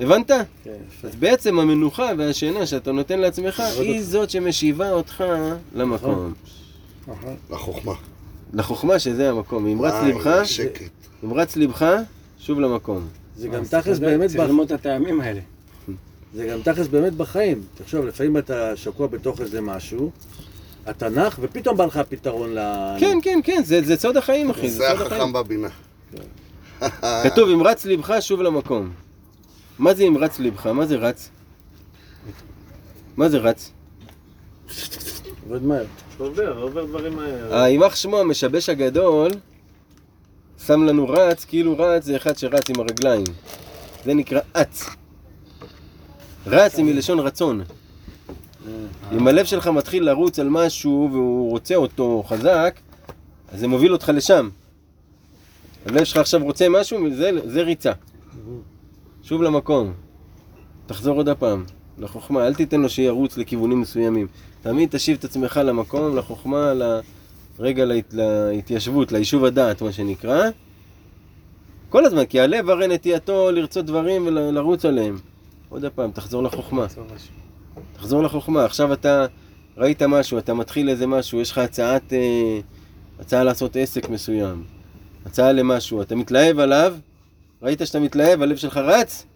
הבנת? 0.00 0.30
כן. 0.64 0.70
אז 1.04 1.16
בעצם 1.16 1.58
המנוחה 1.58 2.10
והשינה 2.18 2.66
שאתה 2.66 2.92
נותן 2.92 3.18
לעצמך, 3.18 3.62
היא 3.78 4.02
זאת 4.02 4.30
שמשיבה 4.30 4.90
אותך 4.90 5.24
למקום. 5.74 6.32
נכון. 7.08 7.34
לחוכמה. 7.50 7.92
לחוכמה 8.54 8.98
שזה 8.98 9.30
המקום. 9.30 9.66
אם 9.66 9.82
רץ 9.82 10.46
שקט. 10.46 10.90
אם 11.24 11.34
רץ 11.34 11.56
ליבך, 11.56 11.86
שוב 12.38 12.60
למקום. 12.60 13.06
זה 13.36 13.48
גם 13.48 13.64
תכלס 13.64 13.98
באמת, 13.98 14.30
צריך 14.30 14.40
ללמוד 14.40 14.72
את 14.72 14.80
הטעמים 14.80 15.20
האלה. 15.20 15.40
זה 16.34 16.46
גם 16.46 16.62
תכלס 16.62 16.88
באמת 16.88 17.12
בחיים. 17.12 17.62
תחשוב, 17.74 18.06
לפעמים 18.06 18.36
אתה 18.36 18.76
שקוע 18.76 19.06
בתוך 19.06 19.40
איזה 19.40 19.60
משהו, 19.60 20.10
נח, 21.10 21.38
ופתאום 21.42 21.76
בא 21.76 21.84
לך 21.86 22.00
פתרון 22.08 22.54
ל... 22.54 22.58
כן, 23.00 23.18
כן, 23.22 23.40
כן, 23.44 23.62
זה 23.64 23.82
זה 23.82 23.96
סוד 23.96 24.16
החיים, 24.16 24.50
אחי, 24.50 24.70
זה 24.70 24.84
סוד 24.88 25.06
החיים. 25.06 25.20
החכם 25.20 25.32
בבינה. 25.32 25.68
כתוב, 27.24 27.48
אם 27.48 27.62
רץ 27.62 27.84
ליבך, 27.84 28.14
שוב 28.20 28.42
למקום. 28.42 28.92
מה 29.78 29.94
זה 29.94 30.02
אם 30.02 30.18
רץ 30.18 30.38
ליבך? 30.38 30.66
מה 30.66 30.86
זה 30.86 30.96
רץ? 30.96 31.30
מה 33.16 33.28
זה 33.28 33.38
רץ? 33.38 33.70
עובד 35.48 35.62
מהר. 35.62 35.84
עובר, 36.18 36.58
עובר 36.58 36.84
דברים 36.84 37.16
מהר. 37.16 37.56
היימח 37.56 37.96
שמו 37.96 38.18
המשבש 38.18 38.68
הגדול 38.68 39.30
שם 40.66 40.82
לנו 40.82 41.08
רץ, 41.08 41.44
כאילו 41.44 41.78
רץ 41.78 42.04
זה 42.04 42.16
אחד 42.16 42.38
שרץ 42.38 42.70
עם 42.70 42.80
הרגליים. 42.80 43.24
זה 44.04 44.14
נקרא 44.14 44.40
אץ. 44.52 44.86
רץ 46.46 46.76
זה 46.76 46.82
מלשון 46.82 47.18
רצון. 47.18 47.64
אם 49.12 49.28
הלב 49.28 49.44
שלך 49.46 49.66
מתחיל 49.66 50.04
לרוץ 50.04 50.38
על 50.38 50.48
משהו 50.48 51.08
והוא 51.12 51.50
רוצה 51.50 51.74
אותו 51.74 52.24
חזק, 52.26 52.80
אז 53.52 53.60
זה 53.60 53.68
מוביל 53.68 53.92
אותך 53.92 54.12
לשם. 54.14 54.48
הלב 55.86 56.04
שלך 56.04 56.16
עכשיו 56.16 56.42
רוצה 56.44 56.68
משהו, 56.68 57.14
זה, 57.14 57.30
זה 57.44 57.62
ריצה. 57.62 57.92
שוב 59.22 59.42
למקום. 59.42 59.92
תחזור 60.86 61.16
עוד 61.16 61.28
הפעם, 61.28 61.64
לחוכמה, 61.98 62.46
אל 62.46 62.54
תיתן 62.54 62.80
לו 62.80 62.88
שירוץ 62.88 63.36
לכיוונים 63.36 63.80
מסוימים. 63.80 64.26
תמיד 64.62 64.88
תשיב 64.92 65.16
את 65.18 65.24
עצמך 65.24 65.60
למקום, 65.64 66.16
לחוכמה, 66.16 66.72
לרגע 67.58 67.84
להת... 67.84 68.14
להתיישבות, 68.14 69.12
ליישוב 69.12 69.44
הדעת, 69.44 69.82
מה 69.82 69.92
שנקרא. 69.92 70.50
כל 71.88 72.04
הזמן, 72.04 72.24
כי 72.24 72.40
הלב 72.40 72.70
הרי 72.70 72.88
נטייתו 72.88 73.50
לרצות 73.50 73.86
דברים 73.86 74.26
ולרוץ 74.26 74.84
עליהם. 74.84 75.18
עוד 75.68 75.84
הפעם, 75.84 76.10
תחזור 76.10 76.42
לחוכמה. 76.42 76.86
תחזור 77.96 78.22
לחוכמה. 78.22 78.64
עכשיו 78.64 78.92
אתה 78.92 79.26
ראית 79.76 80.02
משהו, 80.02 80.38
אתה 80.38 80.54
מתחיל 80.54 80.88
איזה 80.88 81.06
משהו, 81.06 81.40
יש 81.40 81.50
לך 81.50 81.58
הצעת, 81.58 82.12
אה, 82.12 82.60
הצעה 83.20 83.44
לעשות 83.44 83.76
עסק 83.76 84.08
מסוים. 84.08 84.64
הצעה 85.26 85.52
למשהו, 85.52 86.02
אתה 86.02 86.14
מתלהב 86.14 86.58
עליו, 86.58 86.94
ראית 87.62 87.80
שאתה 87.84 88.00
מתלהב, 88.00 88.42
הלב 88.42 88.56
שלך 88.56 88.76
רץ, 88.76 89.26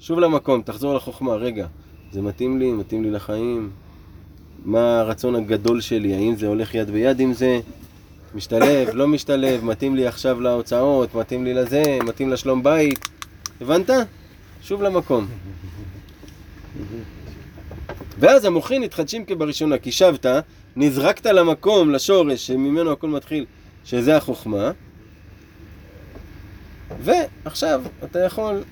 שוב 0.00 0.20
למקום, 0.20 0.62
תחזור 0.62 0.94
לחוכמה, 0.94 1.34
רגע, 1.34 1.66
זה 2.12 2.22
מתאים 2.22 2.58
לי, 2.58 2.72
מתאים 2.72 3.02
לי 3.02 3.10
לחיים, 3.10 3.70
מה 4.64 5.00
הרצון 5.00 5.34
הגדול 5.34 5.80
שלי, 5.80 6.14
האם 6.14 6.36
זה 6.36 6.46
הולך 6.46 6.74
יד 6.74 6.90
ביד 6.90 7.20
עם 7.20 7.32
זה, 7.32 7.60
משתלב, 8.34 8.88
לא 8.94 9.08
משתלב, 9.08 9.64
מתאים 9.64 9.96
לי 9.96 10.06
עכשיו 10.06 10.40
להוצאות, 10.40 11.14
מתאים 11.14 11.44
לי 11.44 11.54
לזה, 11.54 11.82
מתאים 12.04 12.30
לשלום 12.30 12.62
בית, 12.62 13.08
הבנת? 13.60 13.90
שוב 14.62 14.82
למקום. 14.82 15.26
ואז 18.18 18.44
המוחין 18.44 18.82
מתחדשים 18.82 19.24
כבראשונה, 19.24 19.78
כי 19.78 19.92
שבת, 19.92 20.26
נזרקת 20.76 21.26
למקום, 21.26 21.90
לשורש, 21.90 22.46
שממנו 22.46 22.92
הכל 22.92 23.08
מתחיל, 23.08 23.44
שזה 23.84 24.16
החוכמה, 24.16 24.70
ועכשיו 27.00 27.82
אתה 28.04 28.18
יכול 28.18 28.62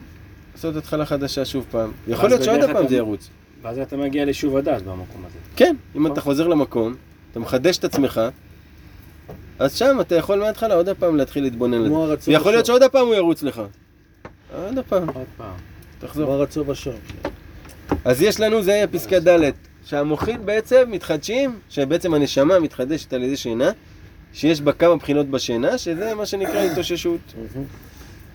לעשות 0.55 0.77
התחלה 0.77 1.07
חדשה 1.07 1.45
שוב 1.45 1.67
פעם. 1.71 1.93
יכול 2.09 2.29
להיות 2.29 2.43
שעוד 2.43 2.61
הפעם 2.63 2.77
אתה- 2.77 2.89
זה 2.89 2.97
ירוץ. 2.97 3.29
ואז 3.63 3.79
אתה 3.79 3.97
מגיע 3.97 4.25
לשוב 4.25 4.57
הדעת 4.57 4.83
במקום 4.83 5.25
הזה. 5.27 5.39
כן, 5.57 5.77
אם 5.97 6.07
אתה 6.07 6.21
חוזר 6.21 6.47
למקום, 6.49 6.95
אתה 7.31 7.41
מחדש 7.41 7.79
את 7.79 7.85
עצמך, 7.85 8.21
אז 9.59 9.75
שם 9.75 9.97
אתה 10.01 10.15
יכול 10.15 10.39
מההתחלה 10.39 10.75
עוד 10.75 10.89
הפעם 10.89 11.17
להתחיל 11.17 11.43
להתבונן 11.43 11.83
לזה. 11.83 11.95
ויכול 12.31 12.53
להיות. 12.53 12.67
שעוד 12.67 12.83
הפעם 12.83 13.07
הוא 13.07 13.15
ירוץ 13.15 13.43
לך. 13.43 13.63
עוד 14.65 14.79
הפעם, 14.79 15.09
עוד 15.09 15.27
פעם. 15.37 15.51
תחזור. 15.99 16.25
כמו 16.27 16.35
הרצון 16.35 16.67
בשור. 16.67 16.95
אז 18.05 18.23
יש 18.23 18.41
לנו, 18.41 18.63
זה 18.63 18.73
היה 18.75 18.87
פסקה 18.87 19.21
ד', 19.21 19.51
שהמוחין 19.85 20.47
בעצם 20.47 20.85
מתחדשים, 20.91 21.59
שבעצם 21.71 22.15
הנשמה 22.15 22.61
מתחדשת 22.61 23.13
על 23.13 23.23
ידי 23.23 23.37
שינה, 23.37 23.71
שיש 24.33 24.61
בה 24.61 24.73
כמה 24.73 24.97
בחינות 24.97 25.27
בשינה, 25.31 25.79
שזה 25.79 26.15
מה 26.15 26.27
שנקרא 26.27 26.61
התאוששות. 26.61 27.21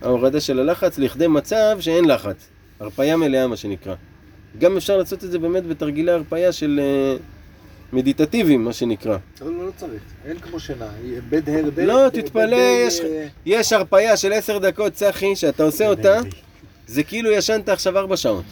ההורדה 0.01 0.39
של 0.39 0.59
הלחץ 0.59 0.97
לכדי 0.97 1.27
מצב 1.27 1.77
שאין 1.79 2.05
לחץ. 2.05 2.47
הרפאיה 2.79 3.17
מלאה 3.17 3.47
מה 3.47 3.55
שנקרא. 3.57 3.95
גם 4.59 4.77
אפשר 4.77 4.97
לעשות 4.97 5.23
את 5.23 5.31
זה 5.31 5.39
באמת 5.39 5.65
בתרגילי 5.67 6.11
הרפאיה 6.11 6.51
של 6.51 6.79
אה, 6.83 7.15
מדיטטיביים, 7.93 8.65
מה 8.65 8.73
שנקרא. 8.73 9.17
לא, 9.41 9.65
לא, 9.65 9.71
צריך, 9.77 9.91
אין 10.25 10.39
כמו 10.39 10.59
שינה. 10.59 10.87
בד 11.29 11.49
הר. 11.49 11.63
לא, 11.77 12.09
תתפלא, 12.09 12.55
יש- 12.87 13.01
יש 13.45 13.73
הרפאיה 13.73 14.17
של 14.17 14.33
עשר 14.33 14.57
דקות, 14.57 14.93
צחי, 14.93 15.35
שאתה 15.35 15.63
עושה 15.63 15.87
אותה, 15.89 16.19
זה 16.87 17.03
כאילו 17.03 17.31
ישנת 17.31 17.69
עכשיו 17.69 17.97
ארבע 17.97 18.17
שעות. 18.17 18.43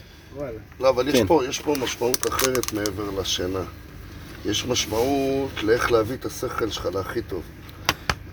לא, 0.80 0.89
אבל 0.89 1.07
יש 1.07 1.15
כן. 1.15 1.27
פה, 1.27 1.41
יש 1.49 1.59
פה 1.59 1.75
משמעות 1.80 2.27
אחרת 2.27 2.73
מעבר 2.73 3.21
לשינה. 3.21 3.63
יש 4.45 4.65
משמעות 4.65 5.63
לאיך 5.63 5.91
להביא 5.91 6.15
את 6.15 6.25
השכל 6.25 6.69
שלך 6.69 6.89
להכי 6.93 7.21
טוב. 7.21 7.41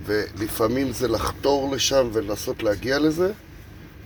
ולפעמים 0.05 0.92
זה 0.92 1.09
לחתור 1.09 1.74
לשם 1.74 2.09
ולנסות 2.12 2.62
להגיע 2.62 2.99
לזה, 2.99 3.32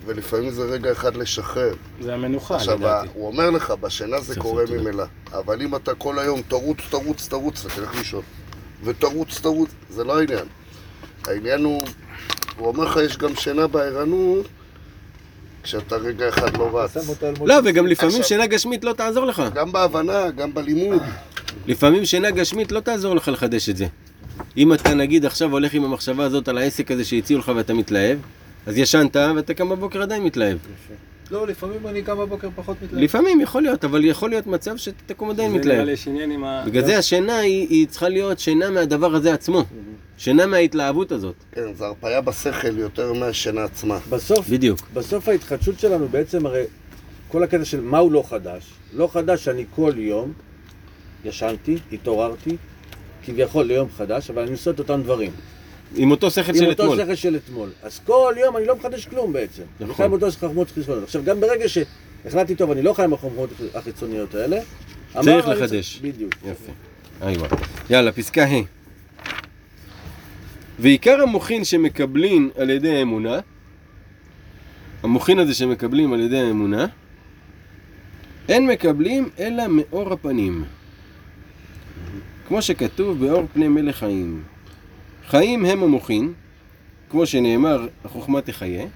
ולפעמים 0.07 0.51
זה 0.51 0.63
רגע 0.63 0.93
אחד 0.93 1.17
לשחרר. 1.17 1.75
זה 2.01 2.15
המנוחה, 2.15 2.57
עכשיו, 2.57 2.79
לדעתי. 2.79 3.09
הוא 3.15 3.27
אומר 3.27 3.51
לך, 3.51 3.71
בשינה 3.71 4.21
זה 4.21 4.35
ספר 4.35 4.43
קורה. 4.43 4.65
ממילא. 4.71 5.05
אבל 5.33 5.63
אם 5.63 5.77
אתה 5.77 5.95
כל 5.95 6.19
היום 6.19 6.43
תרוץ, 6.43 6.79
תרוץ, 6.91 7.29
תרוץ, 7.29 7.65
אתה 7.65 7.75
תלך 7.75 7.95
לישון. 7.95 8.23
ותרוץ, 8.85 9.41
תרוץ, 9.41 9.71
זה 9.91 10.05
לא 10.05 10.19
העניין. 10.19 10.47
העניין 11.27 11.65
הוא, 11.65 11.87
הוא 12.57 12.69
אומר 12.69 12.85
לך, 12.85 12.97
יש 12.97 13.17
גם 13.17 13.37
שינה 13.37 13.67
בערנות, 13.67 14.47
כשאתה 15.63 15.97
רגע 15.97 16.29
אחד 16.29 16.57
לא 16.57 16.79
רץ. 16.79 16.97
לא, 17.47 17.55
וגם 17.65 17.87
לפעמים 17.87 18.23
שינה 18.23 18.47
גשמית 18.47 18.85
לא 18.85 18.93
תעזור 18.93 19.25
לך. 19.25 19.43
גם 19.55 19.73
בהבנה, 19.73 20.31
גם 20.31 20.55
בלימוד. 20.55 21.03
לפעמים 21.67 22.05
שינה 22.05 22.31
גשמית 22.31 22.73
לא 22.73 22.81
תעזור 22.81 23.15
לך 23.17 23.29
לחדש 23.29 23.69
את 23.69 23.77
זה. 23.77 23.87
אם 24.57 24.73
אתה 24.73 24.95
נגיד 24.95 25.25
עכשיו 25.25 25.53
הולך 25.53 25.75
עם 25.75 25.85
המחשבה 25.85 26.25
הזאת 26.25 26.49
על 26.49 26.59
העסק 26.59 26.91
הזה 26.91 27.05
שהציעו 27.05 27.41
לך 27.41 27.53
ואתה 27.57 27.75
מתלהב, 27.75 28.19
אז 28.67 28.79
ישנת 28.79 29.17
ואתה 29.17 29.55
קם 29.55 29.69
בבוקר 29.69 30.03
עדיין 30.03 30.23
מתלהב. 30.25 30.59
לא, 31.31 31.47
לפעמים 31.47 31.87
אני 31.87 32.03
קם 32.03 32.19
בבוקר 32.19 32.49
פחות 32.57 32.77
מתלהב. 32.83 33.03
לפעמים 33.03 33.41
יכול 33.41 33.63
להיות, 33.63 33.85
אבל 33.85 34.05
יכול 34.05 34.31
להיות 34.31 34.47
מצב 34.47 34.77
שאתה 34.77 34.97
תקום 35.07 35.31
עדיין 35.31 35.51
זה 35.51 35.59
נראה 35.59 35.67
מתלהב. 35.73 35.87
לי 35.87 35.93
יש 35.93 36.09
עניין 36.09 36.31
עם 36.31 36.45
ה... 36.45 36.63
בגלל 36.67 36.85
זה 36.85 36.99
השינה 36.99 37.39
היא, 37.39 37.69
היא 37.69 37.87
צריכה 37.89 38.09
להיות 38.09 38.39
שינה 38.39 38.71
מהדבר 38.71 39.15
הזה 39.15 39.35
עצמו. 39.35 39.65
שינה 40.19 40.47
מההתלהבות 40.47 41.13
הזאת. 41.13 41.35
כן, 41.53 41.75
זה 41.75 41.87
הרפאיה 41.87 42.21
בשכל 42.21 42.79
יותר 42.79 43.13
מהשינה 43.13 43.65
עצמה. 43.65 43.99
בסוף, 44.11 44.49
בדיוק. 44.49 44.81
בסוף 44.95 45.29
ההתחדשות 45.29 45.79
שלנו 45.81 46.09
בעצם 46.09 46.47
הרי 46.47 46.65
כל 47.29 47.43
הקטע 47.43 47.65
של 47.65 47.81
מהו 47.81 48.11
לא 48.11 48.25
חדש. 48.29 48.65
לא 48.93 49.09
חדש 49.13 49.45
שאני 49.45 49.65
כל 49.75 49.93
יום 49.97 50.33
ישנתי, 51.25 51.77
התעוררתי, 51.93 52.57
כביכול 53.25 53.65
ליום 53.67 53.89
חדש, 53.97 54.31
אבל 54.31 54.43
אני 54.43 54.53
עושה 54.53 54.71
את 54.71 54.79
אותם 54.79 55.03
דברים. 55.03 55.31
עם 55.97 56.11
אותו 56.11 56.31
שכל 56.31 56.53
עם 56.53 56.57
של 56.59 56.69
אותו 56.69 56.83
אתמול. 56.83 56.99
שכל 56.99 57.15
של 57.15 57.37
אתמול. 57.37 57.69
אז 57.83 58.01
כל 58.05 58.35
יום 58.45 58.57
אני 58.57 58.67
לא 58.67 58.77
מחדש 58.77 59.07
כלום 59.07 59.33
בעצם. 59.33 59.63
אני 59.81 59.89
נכון. 59.89 60.05
חי 60.05 60.09
באותו 60.09 60.31
חכמות 60.31 60.71
חיצוניות. 60.71 61.05
עכשיו, 61.05 61.25
גם 61.25 61.41
ברגע 61.41 61.65
שהחלטתי 61.69 62.55
טוב, 62.55 62.71
אני 62.71 62.83
לא 62.83 62.93
חי 62.93 63.05
עם 63.05 63.13
החכמות 63.13 63.51
החיצוניות 63.75 64.35
האלה, 64.35 64.61
צריך 65.13 65.49
אני 65.49 65.55
לחדש. 65.57 66.01
בדיוק. 66.03 66.33
יפה. 66.45 66.73
איווה. 67.29 67.49
יאללה, 67.91 68.13
פסקה 68.13 68.45
ה' 68.45 68.63
ועיקר 70.79 71.23
המוחין 71.23 71.65
שמקבלים 71.65 72.51
על 72.57 72.71
ידי 72.71 72.97
האמונה, 72.97 73.41
המוחין 75.03 75.39
הזה 75.39 75.55
שמקבלים 75.55 76.13
על 76.13 76.21
ידי 76.21 76.41
האמונה, 76.41 76.87
אין 78.49 78.67
מקבלים 78.67 79.29
אלא 79.39 79.63
מאור 79.69 80.13
הפנים. 80.13 80.65
כמו 82.49 82.63
שכתוב 82.63 83.27
באור 83.27 83.47
פני 83.53 83.69
מלך 83.69 83.97
חיים. 83.97 84.43
חיים 85.31 85.65
הם 85.65 85.83
המוחין, 85.83 86.33
כמו 87.11 87.27
שנאמר, 87.27 87.87
החוכמה 88.05 88.41
תחיה, 88.41 88.87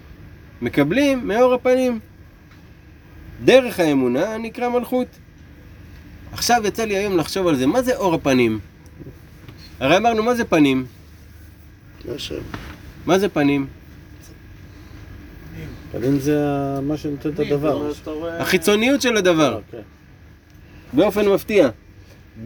מקבלים 0.62 1.28
מאור 1.28 1.55
הפנים. 1.55 1.99
דרך 3.45 3.80
האמונה 3.80 4.39
נקרא 4.39 4.68
מלכות. 4.68 5.07
עכשיו 6.32 6.62
יצא 6.64 6.85
לי 6.85 6.97
היום 6.97 7.16
לחשוב 7.16 7.47
על 7.47 7.57
זה, 7.57 7.66
מה 7.66 7.82
זה 7.82 7.97
אור 7.97 8.14
הפנים? 8.14 8.59
הרי 9.80 9.97
אמרנו, 9.97 10.22
מה 10.22 10.35
זה 10.35 10.45
פנים? 10.45 10.87
שם. 12.16 12.35
מה 13.07 13.18
זה 13.18 13.28
פנים? 13.28 13.66
פנים 15.93 16.18
זה 16.18 16.37
מה 16.82 16.97
שנותן 16.97 17.28
את 17.28 17.39
הדבר. 17.39 17.91
החיצוניות 18.41 19.03
של 19.03 19.16
הדבר, 19.16 19.55
אוקיי. 19.55 19.80
באופן 20.93 21.28
מפתיע. 21.28 21.68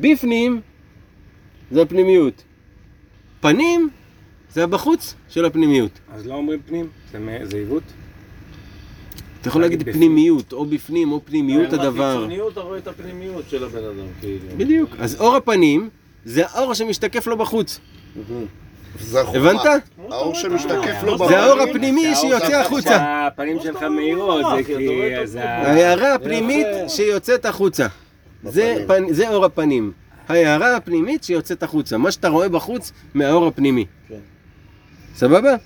בפנים 0.01 0.61
זה 1.70 1.82
הפנימיות. 1.82 2.43
פנים 3.41 3.89
זה 4.53 4.64
הבחוץ 4.64 5.14
של 5.28 5.45
הפנימיות. 5.45 5.91
אז 6.14 6.26
לא 6.26 6.34
אומרים 6.34 6.59
פנים? 6.66 6.89
זה 7.45 7.57
עיוות? 7.57 7.82
אתה 9.41 9.49
יכול 9.49 9.62
להגיד. 9.62 9.82
פנימיות, 9.93 10.53
או 10.53 10.66
בפנים, 10.66 11.12
או 11.12 11.20
פנימיות 11.24 11.72
עם 11.72 11.80
הדבר. 11.80 12.11
החיצוניות 12.12 12.53
אתה 12.53 12.61
רואה 12.61 12.78
את 12.78 12.89
הפנימיות 12.89 13.45
של 13.49 13.64
הבן 13.64 13.84
אדם, 13.84 14.07
כאילו. 14.20 14.39
בדיוק. 14.57 14.91
אז 14.99 15.20
אור 15.20 15.36
הפנים 15.36 15.89
זה 16.24 16.43
האור 16.47 16.74
שמשתקף 16.74 17.26
לו 17.26 17.36
בחוץ. 17.36 17.80
זה 19.01 19.20
החוכמה. 19.20 19.51
הבנת? 19.51 19.82
האור 20.11 20.34
שמשתקף 20.34 21.03
לו 21.03 21.28
זה 21.28 21.39
האור. 21.39 21.61
הפנימי 21.61 22.14
שיוצא 22.14 22.61
החוצה. 22.61 23.26
הפנים 23.26 23.59
שלך 23.62 23.82
מאירות, 23.82 24.45
זה 24.57 24.64
כי... 24.64 25.39
ההערה 25.39 26.14
הפנימית 26.14 26.66
שיוצאת 26.89 27.47
החוצה. 27.47 27.86
זה 29.09 29.28
אור 29.28 29.45
הפנים. 29.45 29.93
ההערה 30.29 30.76
הפנימית 30.76 31.24
שיוצאת 31.24 31.62
החוצה. 31.62 31.99
מה 31.99 32.12
שאתה 32.12 32.29
רואה 32.29 32.49
בחוץ 32.49 32.93
מהאור 33.14 33.47
הפנימי. 33.47 33.87
כן. 34.09 34.14
סבבה? 35.14 35.57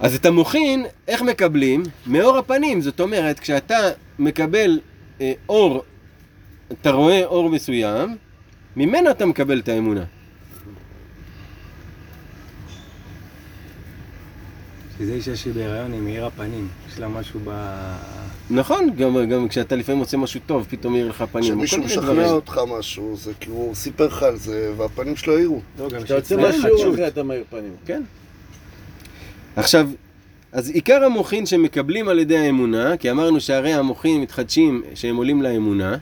אז 0.00 0.14
את 0.14 0.26
המוחין, 0.26 0.86
איך 1.08 1.22
מקבלים? 1.22 1.82
מאור 2.06 2.38
הפנים. 2.38 2.80
זאת 2.80 3.00
אומרת, 3.00 3.40
כשאתה 3.40 3.76
מקבל 4.18 4.80
אה, 5.20 5.32
אור, 5.48 5.84
אתה 6.72 6.90
רואה 6.90 7.24
אור 7.24 7.50
מסוים, 7.50 8.16
ממנו 8.76 9.10
אתה 9.10 9.26
מקבל 9.26 9.58
את 9.58 9.68
האמונה. 9.68 10.04
שזה 14.98 15.12
אישה 15.12 15.36
שהיא 15.36 15.54
בהיריון, 15.54 15.92
היא 15.92 16.00
מאיר 16.00 16.26
הפנים. 16.26 16.68
יש 16.88 16.98
לה 16.98 17.08
משהו 17.08 17.40
ב... 17.44 17.50
נכון, 18.50 18.90
גם, 18.96 19.28
גם 19.30 19.48
כשאתה 19.48 19.76
לפעמים 19.76 20.00
עושה 20.00 20.16
משהו 20.16 20.40
טוב, 20.46 20.66
פתאום 20.70 20.92
מאיר 20.92 21.08
לך 21.08 21.24
פנים. 21.32 21.44
כשמישהו 21.44 21.82
משכנע. 21.82 22.30
אותך 22.30 22.60
משהו, 22.78 23.16
זה 23.16 23.32
כי 23.40 23.50
הוא 23.50 23.74
סיפר 23.74 24.06
לך 24.06 24.22
על 24.22 24.36
זה, 24.36 24.72
והפנים 24.76 25.16
שלו 25.16 25.36
העירו. 25.36 25.60
לא, 25.78 25.88
גם 25.90 26.02
כשאתה 26.02 26.14
יוצא. 26.14 26.50
אחרי 26.92 27.08
אתה 27.08 27.22
מאיר 27.22 27.44
פנים. 27.50 27.72
כן. 27.86 28.02
עכשיו, 29.56 29.88
אז 30.52 30.70
עיקר 30.70 31.04
המוחין 31.04 31.46
שמקבלים 31.46 32.08
על 32.08 32.18
ידי 32.18 32.38
האמונה, 32.38 32.96
כי 32.96 33.10
אמרנו 33.10 33.40
שהרי 33.40 33.72
המוחין 33.72 34.20
מתחדשים 34.20 34.82
שהם 34.94 35.16
עולים 35.16 35.42
לאמונה, 35.42 35.96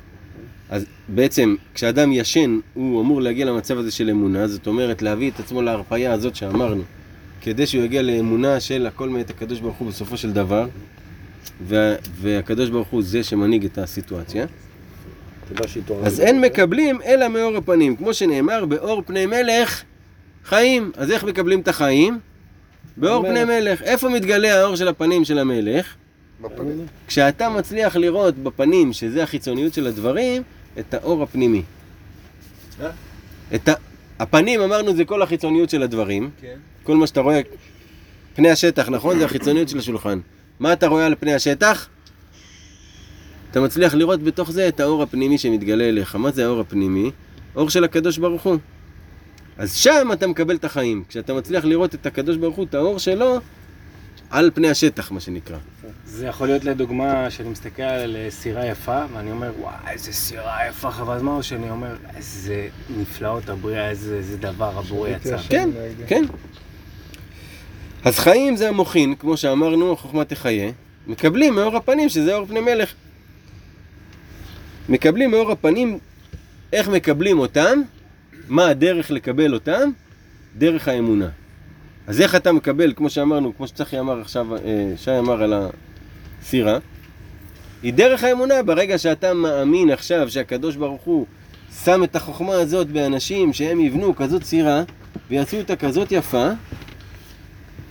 אז 0.71 0.85
בעצם 1.09 1.55
כשאדם 1.75 2.13
ישן 2.13 2.59
הוא 2.75 3.01
אמור 3.01 3.23
להגיע 3.23 3.47
למצב 3.47 3.79
הזה 3.79 3.91
של 3.91 4.11
אמונה, 4.11 4.49
זאת 4.49 4.67
אומרת 4.67 5.03
להביא 5.03 5.31
את 5.31 5.41
עצמו 5.41 5.63
להרפאיה 5.63 6.13
הזאת 6.13 6.37
שאמרנו, 6.37 6.83
כדי 7.41 7.67
שהוא 7.67 7.85
יגיע 7.85 8.03
לאמונה 8.03 8.61
של 8.61 8.87
הכל 8.87 9.09
מאת 9.09 9.31
הקדוש 9.31 9.61
ברוך 9.61 9.77
הוא 9.77 9.89
בסופו 9.89 10.17
של 10.17 10.33
דבר, 10.33 10.67
וה, 11.67 11.95
והקדוש 12.15 12.71
ברוך 12.71 12.89
הוא 12.89 13.03
זה 13.03 13.23
שמנהיג 13.23 13.65
את 13.65 13.79
הסיטואציה. 13.79 14.47
אז 16.03 16.21
אין 16.21 16.41
מקבלים 16.41 17.03
אלא 17.03 17.29
מאור 17.29 17.57
הפנים, 17.57 17.97
כמו 17.97 18.15
שנאמר, 18.15 18.65
באור 18.65 19.03
פני 19.07 19.27
מלך 19.27 19.83
חיים. 20.45 20.93
אז 20.97 21.11
איך 21.11 21.25
מקבלים 21.25 21.61
את 21.61 21.69
החיים? 21.69 22.19
באור 22.97 23.23
פני 23.23 23.45
מלך. 23.45 23.83
איפה 23.83 24.09
מתגלה 24.09 24.61
האור 24.61 24.77
של 24.77 24.89
הפנים 24.89 25.25
של 25.25 25.39
המלך? 25.39 25.95
בפנים. 26.41 26.87
כשאתה 27.07 27.49
מצליח 27.49 27.97
לראות 27.97 28.35
בפנים, 28.35 28.93
שזה 28.93 29.23
החיצוניות 29.23 29.75
של 29.75 29.87
הדברים, 29.87 30.43
את 30.79 30.95
האור 30.95 31.23
הפנימי. 31.23 31.63
את 33.55 33.69
ה... 33.69 33.73
הפנים, 34.19 34.61
אמרנו, 34.61 34.97
זה 34.97 35.05
כל 35.05 35.23
החיצוניות 35.23 35.71
של 35.71 35.83
הדברים. 35.83 36.31
כן. 36.41 36.57
כל 36.83 36.97
מה 36.97 37.07
שאתה 37.07 37.21
רואה, 37.21 37.41
פני 38.35 38.51
השטח, 38.51 38.89
נכון? 38.89 39.19
זה 39.19 39.25
החיצוניות 39.25 39.69
של 39.69 39.79
השולחן. 39.79 40.19
מה 40.61 40.73
אתה 40.73 40.87
רואה 40.87 41.07
על 41.07 41.15
פני 41.21 41.35
השטח? 41.35 41.89
אתה 43.51 43.61
מצליח 43.61 43.95
לראות 43.95 44.23
בתוך 44.23 44.51
זה 44.51 44.69
את 44.69 44.81
האור 44.81 45.03
הפנימי 45.03 45.39
שמתגלה 45.39 45.89
אליך. 45.89 46.15
מה 46.15 46.31
זה 46.31 46.45
האור 46.45 46.61
הפנימי? 46.61 47.11
אור 47.57 47.71
של 47.71 47.85
הקדוש 47.85 48.19
ברוך 48.19 48.43
הוא. 48.43 48.59
אז 49.59 49.75
שם 49.75 50.09
אתה 50.13 50.27
מקבל 50.27 50.57
את 50.57 50.65
החיים. 50.65 51.05
כשאתה 51.09 51.35
מצליח 51.35 51.65
לראות 51.65 51.95
את 51.95 52.07
הקדוש 52.07 52.37
ברוך 52.37 52.57
הוא, 52.57 52.65
את 52.65 52.75
האור 52.75 52.99
שלו, 52.99 53.41
על 54.31 54.51
פני 54.55 54.71
השטח, 54.71 55.11
מה 55.11 55.21
שנקרא. 55.21 55.57
זה 56.05 56.27
יכול 56.27 56.47
להיות 56.47 56.65
לדוגמה, 56.65 57.31
שאני 57.31 57.49
מסתכל 57.49 57.83
על 57.83 58.17
אה, 58.17 58.31
סירה 58.31 58.67
יפה, 58.67 59.05
ואני 59.13 59.31
אומר, 59.31 59.53
וואי, 59.61 59.75
איזה 59.91 60.13
סירה 60.13 60.69
יפה, 60.69 60.91
חבל 60.91 61.15
הזמן, 61.15 61.33
או 61.33 61.43
שאני 61.43 61.71
אומר, 61.71 61.97
איזה 62.17 62.69
נפלאות 62.99 63.49
הבריאה, 63.49 63.91
איזה, 63.91 64.15
איזה 64.15 64.37
דבר 64.37 64.79
הבורא 64.79 65.09
יצא. 65.09 65.37
כן, 65.49 65.71
כן. 66.07 66.25
אז 68.05 68.19
חיים 68.19 68.57
זה 68.57 68.69
המוחין, 68.69 69.15
כמו 69.15 69.37
שאמרנו, 69.37 69.97
חוכמה 69.97 70.25
תחיה. 70.25 70.71
מקבלים 71.07 71.55
מאור 71.55 71.77
הפנים, 71.77 72.09
שזה 72.09 72.35
אור 72.35 72.47
פני 72.47 72.61
מלך. 72.61 72.95
מקבלים 74.89 75.31
מאור 75.31 75.53
הפנים, 75.53 75.99
איך 76.73 76.89
מקבלים 76.89 77.39
אותם? 77.39 77.83
מה 78.49 78.69
הדרך 78.69 79.11
לקבל 79.11 79.55
אותם? 79.55 79.91
דרך 80.59 80.89
האמונה. 80.89 81.29
אז 82.07 82.21
איך 82.21 82.35
אתה 82.35 82.53
מקבל, 82.53 82.93
כמו 82.97 83.11
שאמרנו, 83.11 83.57
כמו 83.57 83.67
שצחי 83.67 83.99
אמר 83.99 84.21
עכשיו, 84.21 84.57
אה, 84.57 84.61
שי 84.97 85.19
אמר 85.19 85.43
על 85.43 85.55
הסירה, 86.43 86.79
היא 87.83 87.93
דרך 87.93 88.25
האמונה, 88.25 88.63
ברגע 88.63 88.99
שאתה 88.99 89.35
מאמין 89.35 89.91
עכשיו 89.91 90.31
שהקדוש 90.31 90.77
ברוך 90.77 91.03
הוא 91.03 91.27
שם 91.85 92.05
את 92.05 92.17
החוכמה 92.17 92.55
הזאת 92.55 92.87
באנשים 92.87 93.53
שהם 93.53 93.81
יבנו 93.81 94.17
כזאת 94.17 94.45
סירה 94.45 94.83
ויעשו 95.31 95.57
אותה 95.57 95.77
כזאת 95.77 96.13
יפה, 96.13 96.49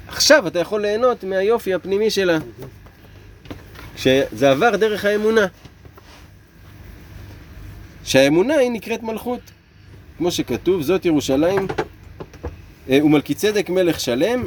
עכשיו 0.08 0.48
אתה 0.48 0.60
יכול 0.60 0.82
ליהנות 0.82 1.24
מהיופי 1.24 1.74
הפנימי 1.74 2.10
שלה. 2.10 2.38
כשזה 3.96 4.52
עבר 4.52 4.76
דרך 4.76 5.06
האמונה. 5.06 5.46
שהאמונה 8.04 8.56
היא 8.56 8.72
נקראת 8.72 9.04
מלכות. 9.04 9.42
כמו 10.18 10.32
שכתוב, 10.32 10.82
זאת 10.82 11.06
ירושלים 11.06 11.68
אה, 12.90 13.06
ומלכי 13.06 13.34
צדק 13.34 13.70
מלך 13.70 14.00
שלם 14.00 14.44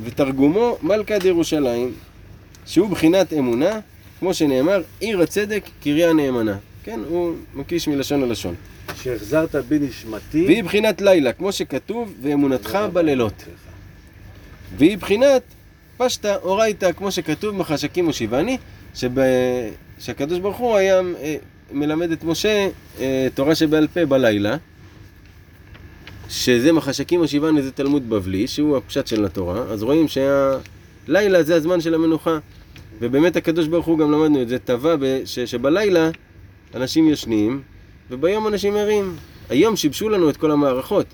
ותרגומו 0.00 0.78
מלכת 0.82 1.24
ירושלים 1.24 1.92
שהוא 2.66 2.90
בחינת 2.90 3.32
אמונה 3.32 3.80
כמו 4.18 4.34
שנאמר 4.34 4.82
עיר 5.00 5.20
הצדק 5.20 5.64
קריה 5.82 6.12
נאמנה 6.12 6.56
כן, 6.84 7.00
הוא 7.08 7.34
מקיש 7.54 7.88
מלשון 7.88 8.20
ללשון 8.20 8.54
שהחזרת 8.94 9.54
בי 9.54 9.78
נשמתי. 9.78 10.46
והיא 10.46 10.64
בחינת 10.64 11.00
לילה 11.00 11.32
כמו 11.32 11.52
שכתוב 11.52 12.14
ואמונתך 12.22 12.78
בלילות 12.92 13.44
והיא 14.76 14.98
בחינת 14.98 15.42
פשטה 15.96 16.36
אורייתא 16.36 16.92
כמו 16.92 17.10
שכתוב 17.12 17.56
מחשקים 17.56 18.06
הושיבני 18.06 18.58
שב... 18.94 19.10
שהקדוש 19.98 20.38
ברוך 20.38 20.56
הוא 20.56 20.76
היה 20.76 21.00
אה, 21.00 21.36
מלמד 21.72 22.10
את 22.12 22.24
משה 22.24 22.68
אה, 23.00 23.28
תורה 23.34 23.54
שבעל 23.54 23.86
פה 23.86 24.06
בלילה 24.06 24.56
שזה 26.28 26.72
מחשקים 26.72 27.20
הושיבן 27.20 27.56
איזה 27.56 27.72
תלמוד 27.72 28.10
בבלי, 28.10 28.46
שהוא 28.46 28.76
הפשט 28.76 29.06
של 29.06 29.24
התורה, 29.24 29.58
אז 29.58 29.82
רואים 29.82 30.06
שהלילה 30.08 31.42
זה 31.42 31.54
הזמן 31.56 31.80
של 31.80 31.94
המנוחה. 31.94 32.38
ובאמת 32.98 33.36
הקדוש 33.36 33.66
ברוך 33.66 33.86
הוא 33.86 33.98
גם 33.98 34.12
למדנו 34.12 34.42
את 34.42 34.48
זה, 34.48 34.58
טבע 34.58 34.96
ש- 35.24 35.38
שבלילה 35.38 36.10
אנשים 36.74 37.08
ישנים, 37.08 37.62
וביום 38.10 38.48
אנשים 38.48 38.76
ערים. 38.76 39.16
היום 39.50 39.76
שיבשו 39.76 40.08
לנו 40.08 40.30
את 40.30 40.36
כל 40.36 40.50
המערכות, 40.50 41.06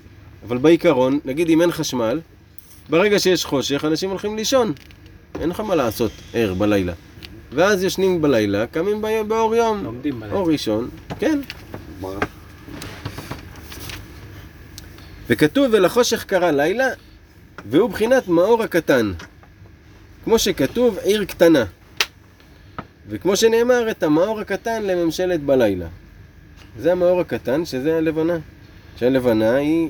אבל 0.47 0.57
בעיקרון, 0.57 1.19
נגיד 1.25 1.49
אם 1.49 1.61
אין 1.61 1.71
חשמל, 1.71 2.19
ברגע 2.89 3.19
שיש 3.19 3.45
חושך 3.45 3.85
אנשים 3.85 4.09
הולכים 4.09 4.35
לישון. 4.35 4.73
אין 5.39 5.49
לך 5.49 5.59
מה 5.59 5.75
לעשות 5.75 6.11
ער 6.33 6.53
בלילה. 6.53 6.93
ואז 7.51 7.83
ישנים 7.83 8.21
בלילה, 8.21 8.67
קמים 8.67 9.01
באור 9.27 9.55
יום. 9.55 9.83
לומדים 9.83 10.19
בלילה. 10.19 10.35
אור 10.35 10.51
ראשון, 10.51 10.89
כן. 11.19 11.39
מה? 12.01 12.09
וכתוב 15.29 15.67
ולחושך 15.71 16.23
קרא 16.23 16.51
לילה 16.51 16.87
והוא 17.69 17.89
בחינת 17.89 18.27
מאור 18.27 18.63
הקטן 18.63 19.11
כמו 20.23 20.39
שכתוב 20.39 20.97
עיר 20.97 21.25
קטנה 21.25 21.65
וכמו 23.09 23.35
שנאמר 23.35 23.91
את 23.91 24.03
המאור 24.03 24.39
הקטן 24.39 24.83
לממשלת 24.83 25.43
בלילה 25.43 25.87
זה 26.79 26.91
המאור 26.91 27.21
הקטן 27.21 27.65
שזה 27.65 27.97
הלבנה 27.97 28.37
שהלבנה 28.97 29.55
היא, 29.55 29.89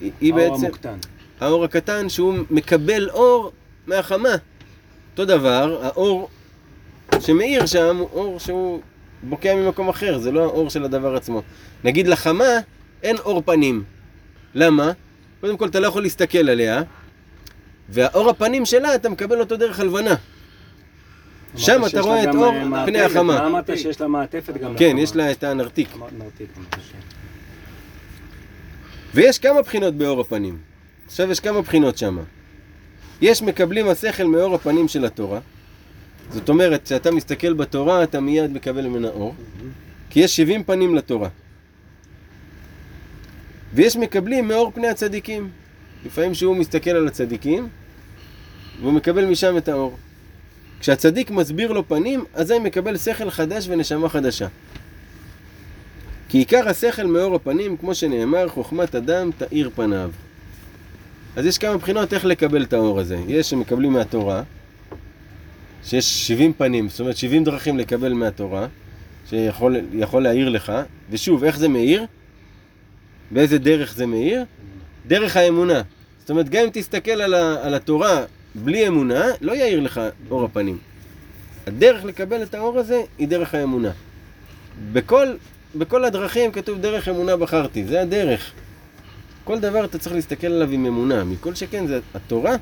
היא, 0.00 0.12
האור 0.34 0.36
בעצם 0.50 0.64
המוקטן. 0.64 0.96
האור 1.40 1.64
הקטן 1.64 2.08
שהוא 2.08 2.34
מקבל 2.50 3.10
אור 3.10 3.52
מהחמה 3.86 4.28
אותו 5.10 5.24
דבר 5.24 5.78
האור 5.82 6.28
שמאיר 7.20 7.66
שם 7.66 7.96
הוא 7.96 8.08
אור 8.12 8.40
שהוא 8.40 8.80
בוקע 9.22 9.54
ממקום 9.54 9.88
אחר 9.88 10.18
זה 10.18 10.32
לא 10.32 10.44
האור 10.44 10.70
של 10.70 10.84
הדבר 10.84 11.16
עצמו 11.16 11.42
נגיד 11.84 12.08
לחמה 12.08 12.44
אין 13.02 13.16
אור 13.18 13.42
פנים. 13.46 13.82
למה? 14.54 14.92
קודם 15.40 15.56
כל 15.56 15.68
אתה 15.68 15.80
לא 15.80 15.86
יכול 15.86 16.02
להסתכל 16.02 16.48
עליה, 16.48 16.82
והאור 17.88 18.30
הפנים 18.30 18.66
שלה 18.66 18.94
אתה 18.94 19.08
מקבל 19.08 19.40
אותו 19.40 19.56
דרך 19.56 19.80
הלבנה. 19.80 20.14
שם 21.56 21.80
אתה 21.86 22.00
רואה 22.00 22.22
את 22.24 22.34
אור 22.34 22.44
אה, 22.54 22.60
פני 22.60 22.68
מעטפת. 22.68 23.10
החמה. 23.10 23.22
מה 23.40 23.46
אמרת 23.46 23.70
שיש 23.78 24.00
לה 24.00 24.08
מעטפת 24.08 24.56
גם 24.56 24.76
כן, 24.76 24.88
לחמה? 24.88 25.00
יש 25.00 25.16
לה 25.16 25.30
את 25.30 25.44
הנרתיק. 25.44 25.88
נרתיק, 26.18 26.48
ש- 26.76 26.92
ויש 29.14 29.38
כמה 29.38 29.62
בחינות 29.62 29.94
באור 29.94 30.20
הפנים. 30.20 30.58
עכשיו 31.06 31.30
יש 31.30 31.40
כמה 31.40 31.62
בחינות 31.62 31.98
שם. 31.98 32.18
יש 33.20 33.42
מקבלים 33.42 33.88
השכל 33.88 34.24
מאור 34.24 34.54
הפנים 34.54 34.88
של 34.88 35.04
התורה. 35.04 35.40
זאת 36.30 36.48
אומרת, 36.48 36.84
כשאתה 36.84 37.10
מסתכל 37.10 37.52
בתורה, 37.52 38.02
אתה 38.02 38.20
מיד 38.20 38.52
מקבל 38.52 38.86
ממנה 38.86 39.08
אור. 39.08 39.34
כי 40.10 40.20
יש 40.20 40.36
70 40.36 40.64
פנים 40.64 40.94
לתורה. 40.94 41.28
ויש 43.74 43.96
מקבלים 43.96 44.48
מאור 44.48 44.70
פני 44.74 44.88
הצדיקים. 44.88 45.50
לפעמים 46.06 46.34
שהוא 46.34 46.56
מסתכל 46.56 46.90
על 46.90 47.06
הצדיקים, 47.06 47.68
והוא 48.80 48.92
מקבל 48.92 49.24
משם 49.24 49.56
את 49.56 49.68
האור. 49.68 49.96
כשהצדיק 50.80 51.30
מסביר 51.30 51.72
לו 51.72 51.88
פנים, 51.88 52.24
אזי 52.34 52.58
מקבל 52.58 52.96
שכל 52.96 53.30
חדש 53.30 53.68
ונשמה 53.68 54.08
חדשה. 54.08 54.46
כי 56.28 56.38
עיקר 56.38 56.68
השכל 56.68 57.06
מאור 57.06 57.34
הפנים, 57.34 57.76
כמו 57.76 57.94
שנאמר, 57.94 58.48
חוכמת 58.48 58.94
אדם 58.94 59.30
תאיר 59.38 59.70
פניו. 59.74 60.10
אז 61.36 61.46
יש 61.46 61.58
כמה 61.58 61.76
בחינות 61.76 62.12
איך 62.12 62.24
לקבל 62.24 62.62
את 62.62 62.72
האור 62.72 63.00
הזה. 63.00 63.18
יש 63.28 63.50
שמקבלים 63.50 63.92
מהתורה, 63.92 64.42
שיש 65.84 66.28
70 66.28 66.52
פנים, 66.52 66.88
זאת 66.88 67.00
אומרת 67.00 67.16
70 67.16 67.44
דרכים 67.44 67.78
לקבל 67.78 68.12
מהתורה, 68.12 68.66
שיכול 69.30 69.76
יכול 69.92 70.22
להאיר 70.22 70.48
לך, 70.48 70.72
ושוב, 71.10 71.44
איך 71.44 71.58
זה 71.58 71.68
מאיר? 71.68 72.04
באיזה 73.30 73.58
דרך 73.58 73.94
זה 73.94 74.06
מאיר? 74.06 74.44
דרך 75.06 75.36
האמונה. 75.36 75.82
זאת 76.20 76.30
אומרת, 76.30 76.48
גם 76.48 76.62
אם 76.64 76.70
תסתכל 76.72 77.10
על, 77.10 77.34
ה, 77.34 77.66
על 77.66 77.74
התורה 77.74 78.24
בלי 78.54 78.88
אמונה, 78.88 79.24
לא 79.40 79.52
יאיר 79.52 79.80
לך 79.80 80.00
אור 80.30 80.44
הפנים. 80.44 80.78
הדרך 81.66 82.04
לקבל 82.04 82.42
את 82.42 82.54
האור 82.54 82.78
הזה 82.78 83.02
היא 83.18 83.28
דרך 83.28 83.54
האמונה. 83.54 83.90
בכל, 84.92 85.28
בכל 85.74 86.04
הדרכים 86.04 86.52
כתוב 86.52 86.78
דרך 86.78 87.08
אמונה 87.08 87.36
בחרתי, 87.36 87.84
זה 87.84 88.02
הדרך. 88.02 88.52
כל 89.44 89.60
דבר 89.60 89.84
אתה 89.84 89.98
צריך 89.98 90.14
להסתכל 90.14 90.46
עליו 90.46 90.70
עם 90.70 90.86
אמונה. 90.86 91.24
מכל 91.24 91.54
שכן 91.54 91.86
זה 91.86 92.00
התורה, 92.14 92.56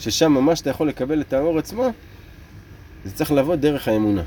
ששם 0.00 0.32
ממש 0.32 0.60
אתה 0.60 0.70
יכול 0.70 0.88
לקבל 0.88 1.20
את 1.20 1.32
האור 1.32 1.58
עצמו, 1.58 1.92
זה 3.04 3.12
צריך 3.14 3.32
לבוא 3.32 3.56
דרך 3.56 3.88
האמונה. 3.88 4.22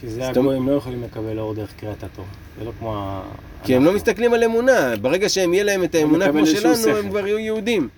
שזה 0.00 0.28
הגויים 0.28 0.68
לא 0.68 0.72
יכולים 0.72 1.02
לקבל 1.02 1.38
אור 1.38 1.54
דרך 1.54 1.72
קריאת 1.76 2.02
התורה. 2.04 2.28
זה 2.58 2.64
לא 2.64 2.72
כמו 2.78 2.96
ה... 2.96 3.22
כי 3.64 3.76
הם 3.76 3.84
לא. 3.84 3.94
מסתכלים 3.94 4.34
על 4.34 4.44
אמונה, 4.44 4.96
ברגע 5.00 5.28
שהם 5.28 5.54
יהיה 5.54 5.64
להם 5.64 5.84
את 5.84 5.94
האמונה 5.94 6.28
כמו 6.28 6.46
שלנו, 6.46 6.98
הם. 6.98 7.08
כבר 7.08 7.26
יהיו 7.26 7.38
יהודים. 7.38 7.88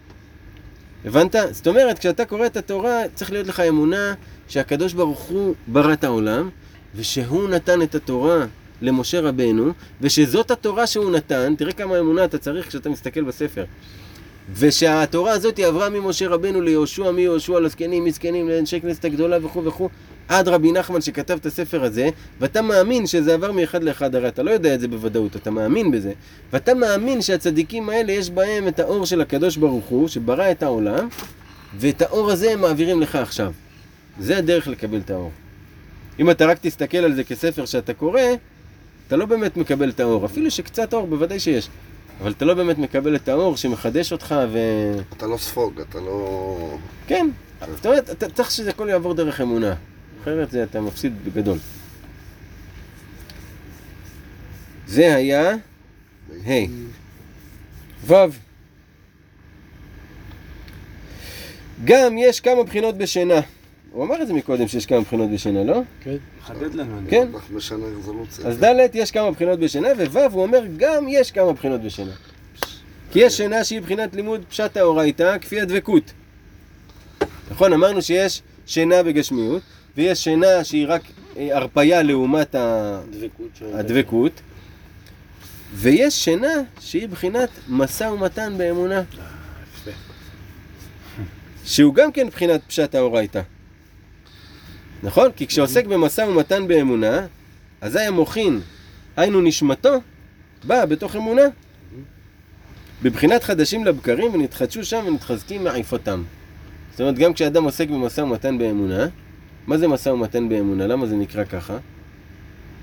הבנת? 1.05 1.35
זאת 1.51 1.67
אומרת, 1.67 1.99
כשאתה 1.99 2.25
קורא 2.25 2.47
את 2.47 2.57
התורה, 2.57 3.03
צריך 3.15 3.33
להיות 3.33 3.47
לך 3.47 3.61
אמונה 3.61 4.15
שהקדוש 4.49 4.93
ברוך 4.93 5.21
הוא 5.21 5.55
ברא 5.67 5.93
את 5.93 6.05
העולם, 6.05 6.49
ושהוא 6.97 7.49
נתן 7.49 7.83
את 7.83 7.95
התורה 7.95 8.47
למשה 8.83 9.21
רבנו, 9.21 9.73
ושזאת 10.01 10.51
התורה 10.51 10.87
שהוא 10.87 11.11
נתן, 11.11 11.55
תראה 11.59 11.73
כמה 11.73 11.99
אמונה 11.99 12.25
אתה 12.25 12.39
צריך 12.39 12.69
כשאתה 12.69 12.89
מסתכל 12.89 13.23
בספר. 13.23 13.65
ושהתורה 14.55 15.33
הזאת 15.33 15.57
היא 15.57 15.67
עברה 15.67 15.89
ממשה 15.89 16.29
רבנו 16.29 16.61
ליהושע, 16.61 17.11
מיהושע 17.11 17.61
לזקנים, 17.61 18.05
מזקנים, 18.05 18.49
לאנשי 18.49 18.81
כנסת 18.81 19.05
הגדולה 19.05 19.47
וכו' 19.47 19.65
וכו', 19.65 19.89
עד 20.29 20.49
רבי 20.49 20.73
נחמן 20.73 21.01
שכתב 21.01 21.39
את 21.41 21.47
הספר 21.47 21.85
הזה, 21.85 22.09
ואתה 22.41 22.63
מאמין 22.63 23.07
שזה 23.07 23.35
עבר 23.35 23.53
מאחד 23.53 23.83
לאחד, 23.83 24.15
הרי 24.15 24.29
אתה 24.29 24.43
לא 24.43 24.51
יודע 24.51 24.75
את 24.75 24.81
זה 24.81 24.89
בוודאות, 24.89 25.37
אתה 25.37 25.51
מאמין 25.51 25.91
בזה, 25.91 26.13
ואתה 26.53 26.75
מאמין 26.75 27.23
שהצדיקים 27.23 27.91
האלה 27.91 28.13
יש 28.13 28.31
בהם 28.31 28.69
את 28.69 28.81
האור 28.81 29.07
של 29.07 29.21
הקדוש 29.21 29.57
ברוך 29.57 29.87
הוא, 29.87 30.09
שברא 30.09 30.51
את 30.51 30.63
העולם, 30.63 31.09
ואת 31.79 32.03
האור 32.03 32.31
הזה 32.31 32.51
הם 32.51 32.61
מעבירים 32.61 33.01
לך 33.01 33.17
עכשיו. 33.17 33.53
זה 34.21 34.39
הדרך 34.39 34.69
לקבל 34.69 34.99
את 34.99 35.11
האור. 35.11 35.31
אם 36.19 36.31
אתה 36.31 36.47
רק 36.47 36.59
תסתכל 36.61 36.99
על 36.99 37.15
זה 37.15 37.25
כספר 37.25 37.67
שאתה 37.67 37.95
קורא, 37.95 38.21
אתה 39.11 39.17
לא 39.17 39.27
באמת 39.27 39.57
מקבל 39.57 39.89
את 39.91 40.01
האור. 40.01 40.27
אפילו 40.27 40.51
שקצת 40.51 40.95
אור, 40.95 41.07
בוודאי 41.07 41.41
שיש. 41.41 41.69
אבל 42.21 42.31
אתה 42.31 42.45
לא 42.45 42.55
באמת 42.55 42.79
מקבל 42.79 43.17
את 43.17 43.29
האור 43.29 43.57
שמחדש 43.57 44.13
אותך 44.13 44.35
ו... 44.53 44.59
אתה 45.17 45.27
לא 45.27 45.37
ספוג, 45.37 45.81
אתה 45.81 46.01
לא... 46.01 46.79
כן. 47.07 47.29
זאת 47.75 47.87
אומרת, 47.87 48.11
אתה 48.11 48.31
צריך 48.31 48.51
שזה 48.51 48.71
הכל 48.71 48.89
יעבור 48.89 49.15
דרך 49.15 49.41
אמונה. 49.41 49.75
אחרת 50.23 50.51
זה 50.51 50.63
אתה 50.63 50.81
מפסיד 50.81 51.25
בגדול. 51.25 51.59
זה 54.87 55.15
היה 55.15 55.51
ה'. 56.47 56.51
ו'. 58.07 58.15
גם 61.85 62.19
יש 62.19 62.41
כמה 62.41 62.63
בחינות 62.63 62.99
בשינה. 62.99 63.41
הוא 63.93 64.05
אמר 64.05 64.23
את 64.23 64.27
זה 64.27 64.35
מקודם 64.35 64.69
שיש 64.69 64.87
כמה 64.87 65.01
בחינות 65.01 65.31
בשינה, 65.31 65.65
לא? 65.65 65.83
חדד 66.43 66.75
לנו. 66.75 66.97
כן. 67.09 67.29
רזולוציה. 67.99 68.47
אז 68.47 68.65
ד' 68.65 68.91
יש 68.95 69.11
כמה 69.11 69.31
בחינות 69.31 69.61
בשינה, 69.61 69.89
וו' 70.13 70.19
הוא 70.33 70.43
אומר 70.43 70.61
גם 70.77 71.09
יש 71.09 71.31
כמה 71.31 71.53
בחינות 71.53 71.81
בשינה. 71.81 72.13
כי 73.13 73.19
יש 73.19 73.37
שינה 73.37 73.65
שהיא 73.65 73.81
בחינת 73.81 74.15
לימוד 74.15 74.45
פשט 74.49 74.77
האורייתא 74.77 75.39
כפי 75.39 75.61
הדבקות. 75.61 76.13
נכון, 77.51 77.73
אמרנו 77.73 78.03
שיש 78.03 78.43
שינה 78.67 79.03
בגשמיות, 79.03 79.63
ויש 79.97 80.25
שינה 80.25 80.65
שהיא 80.65 80.87
רק 80.89 81.03
אה, 81.37 81.57
הרפייה 81.57 82.03
לעומת. 82.03 82.55
הדבקות, 83.75 84.33
ויש 85.75 86.25
שינה 86.25 86.55
שהיא 86.81 87.09
בחינת 87.09 87.49
משא 87.69 88.05
ומתן 88.05 88.55
באמונה. 88.57 89.03
שהוא 91.65 91.95
גם 91.95 92.13
כן 92.13 92.29
בחינת 92.29 92.61
פשט 92.67 92.95
האורייתא. 92.95 93.41
נכון? 95.03 95.31
כי 95.37 95.47
כשעוסק 95.47 95.87
במשא 95.87 96.21
ומתן 96.21 96.69
באמונה, 96.69 97.27
אזי 97.81 98.01
המוחין, 98.01 98.61
היינו 99.17 99.41
נשמתו, 99.41 100.01
בא 100.65 100.85
בתוך 100.85 101.17
אמונה. 101.17 101.43
בבחינת 103.03 103.43
חדשים 103.43 103.85
לבקרים 103.85 104.35
ונתחדשו 104.35 104.85
שם 104.85 105.05
ונתחזקים 105.07 105.65
מעיפותם. 105.65 106.23
זאת 106.91 107.01
אומרת, 107.01 107.19
גם 107.19 107.33
כשאדם 107.33 107.65
עוסק 107.65 107.89
במשא 107.89 108.21
ומתן 108.21 108.59
באמונה, 108.59 109.07
מה 109.67 109.79
זה 109.79 109.89
משא 109.89 110.09
ומתן 110.09 110.49
באמונה? 110.49 110.87
למה 110.87 111.07
זה 111.07 111.17
נקרא 111.17 111.45
ככה? 111.45 111.79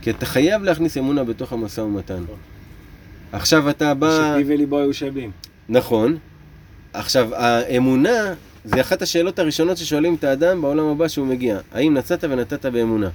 כי 0.01 0.09
אתה 0.09 0.25
חייב 0.25 0.63
להכניס 0.63 0.97
אמונה 0.97 1.23
בתוך 1.23 1.53
המשא 1.53 1.81
ומתן. 1.81 2.23
עכשיו 3.31 3.69
אתה 3.69 3.93
בא... 3.93 4.33
שפי 4.33 4.53
וליבו 4.53 4.79
היו 4.79 4.93
שווים. 4.93 5.31
נכון. 5.69 6.17
עכשיו, 6.93 7.35
האמונה 7.35 8.33
זה 8.67 8.81
אחת 8.81 9.01
השאלות 9.01 9.39
הראשונות 9.39 9.77
ששואלים 9.77 10.15
את 10.15 10.23
האדם 10.23 10.61
בעולם 10.61 10.85
הבא 10.85 11.07
שהוא 11.07 11.27
מגיע. 11.27 11.59
האם 11.73 11.93
נסעת 11.93 12.23
ונתת 12.23 12.65
באמונה? 12.65 13.09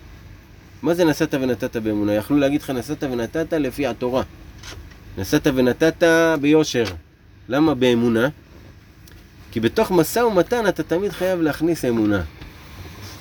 מה 0.83 0.95
זה 0.95 1.05
נסעת 1.05 1.35
ונתת 1.35 1.77
באמונה? 1.77 2.15
יכלו 2.15 2.37
להגיד 2.37 2.63
לך 2.63 2.71
נסעת 2.71 3.05
ונתת 3.05 3.53
לפי 3.53 3.87
התורה. 3.87 4.23
נסעת 5.19 5.47
ונתת 5.55 6.03
ביושר. 6.41 6.85
למה 7.49 7.75
באמונה? 7.75 8.29
כי 9.51 9.61
בתוך 9.61 9.91
משא 9.91 10.19
ומתן 10.19 10.69
אתה 10.69 10.83
תמיד 10.83 11.13
חייב 11.13 11.41
להכניס 11.41 11.85
אמונה. 11.85 12.23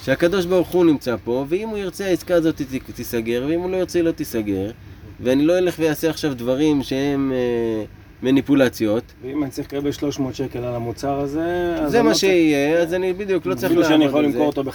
שהקדוש 0.03 0.45
ברוך 0.45 0.67
הוא 0.67 0.85
נמצא 0.85 1.15
פה, 1.23 1.45
ואם 1.49 1.69
הוא 1.69 1.77
ירצה 1.77 2.05
העסקה 2.05 2.35
הזאת 2.35 2.61
תיסגר, 2.95 3.45
ואם 3.49 3.59
הוא 3.59 3.71
לא 3.71 3.77
ירצה 3.77 3.99
היא 3.99 4.05
לא 4.05 4.11
תיסגר, 4.11 4.71
ואני 5.19 5.45
לא 5.45 5.57
אלך 5.57 5.75
ואעשה 5.79 6.09
עכשיו 6.09 6.33
דברים 6.33 6.83
שהם 6.83 7.31
אה, 7.35 7.85
מניפולציות. 8.23 9.03
ואם 9.21 9.43
אני 9.43 9.51
צריך 9.51 9.73
לקבל 9.73 9.91
300 9.91 10.35
שקל 10.35 10.59
על 10.59 10.75
המוצר 10.75 11.19
הזה, 11.19 11.39
זה 11.87 12.01
מה 12.01 12.09
לא 12.09 12.13
צריך- 12.13 12.19
שיהיה, 12.19 12.79
אז 12.79 12.93
אני 12.93 13.13
בדיוק 13.13 13.45
לא 13.45 13.55
צריך 13.55 13.65
אפילו 13.65 13.83
שאני 13.83 13.91
לעמוד 13.93 14.07
יכול 14.09 14.25
על 14.25 14.31
זה. 14.31 14.37
למכור 14.37 14.47
אותו 14.47 14.63
ב-500 14.63 14.73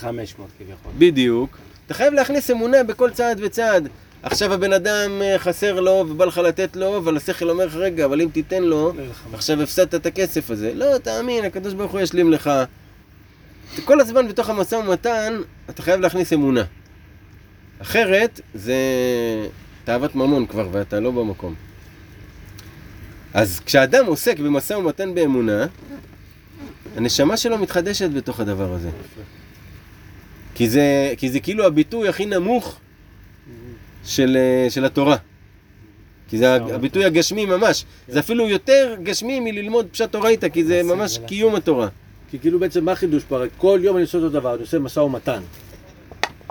כביכול. 0.58 0.92
בדיוק. 0.98 1.58
אתה 1.86 1.94
חייב 1.94 2.14
להכניס 2.14 2.50
אמונה 2.50 2.82
בכל 2.84 3.10
צעד 3.10 3.38
וצעד. 3.42 3.88
עכשיו 4.22 4.52
הבן 4.52 4.72
אדם 4.72 5.10
אה, 5.22 5.38
חסר 5.38 5.80
לו 5.80 5.90
ובא 6.08 6.24
לך 6.24 6.38
לתת 6.38 6.76
לו, 6.76 6.96
אבל 6.96 7.16
השכל 7.16 7.50
אומר 7.50 7.66
לך, 7.66 7.74
רגע, 7.74 8.04
אבל 8.04 8.20
אם 8.20 8.28
תיתן 8.32 8.62
לו, 8.62 8.92
לא. 8.96 9.02
עכשיו 9.32 9.62
הפסדת 9.62 9.94
את 9.94 10.06
הכסף 10.06 10.50
הזה. 10.50 10.74
לא, 10.74 10.98
תאמין, 10.98 11.44
הקדוש 11.44 11.72
ברוך 11.74 11.92
הוא 11.92 12.00
ישלים 12.00 12.32
לך. 12.32 12.50
כל 13.84 14.00
הזמן 14.00 14.28
בתוך 14.28 14.50
המשא 14.50 14.74
ומתן, 14.74 15.34
אתה 15.70 15.82
חייב 15.82 16.00
להכניס 16.00 16.32
אמונה. 16.32 16.62
אחרת, 17.82 18.40
זה 18.54 18.74
תאוות 19.84 20.14
ממון 20.14 20.46
כבר, 20.46 20.68
ואתה 20.72 21.00
לא 21.00 21.10
במקום. 21.10 21.54
אז 23.34 23.60
כשאדם 23.66 24.06
עוסק 24.06 24.38
במשא 24.38 24.74
ומתן 24.74 25.14
באמונה, 25.14 25.66
הנשמה 26.96 27.36
שלו 27.36 27.58
מתחדשת 27.58 28.10
בתוך 28.10 28.40
הדבר 28.40 28.72
הזה. 28.72 28.90
כי 30.54 30.70
זה, 30.70 31.14
כי 31.16 31.30
זה 31.30 31.40
כאילו 31.40 31.66
הביטוי 31.66 32.08
הכי 32.08 32.26
נמוך 32.26 32.78
של, 34.04 34.36
אה, 34.36 34.70
של 34.70 34.84
התורה. 34.84 35.16
כי 36.28 36.38
זה 36.38 36.54
הביטוי 36.54 37.04
הגשמי 37.04 37.46
ממש. 37.46 37.84
זה 38.08 38.20
אפילו 38.20 38.48
יותר 38.48 38.96
גשמי 39.02 39.40
מללמוד 39.40 39.86
פשט 39.90 40.14
אורייתא, 40.14 40.48
כי 40.48 40.64
זה 40.64 40.82
ממש 40.82 41.18
קיום 41.26 41.54
התורה. 41.54 41.88
כי 42.30 42.38
כאילו 42.38 42.58
בעצם 42.58 42.84
מה 42.84 42.92
החידוש 42.92 43.24
פה? 43.24 43.36
הרי 43.36 43.48
כל 43.58 43.80
יום 43.82 43.96
אני 43.96 44.02
עושה 44.02 44.18
אותו 44.18 44.28
דבר, 44.28 44.54
אני 44.54 44.60
עושה 44.60 44.78
משא 44.78 45.00
ומתן. 45.00 45.42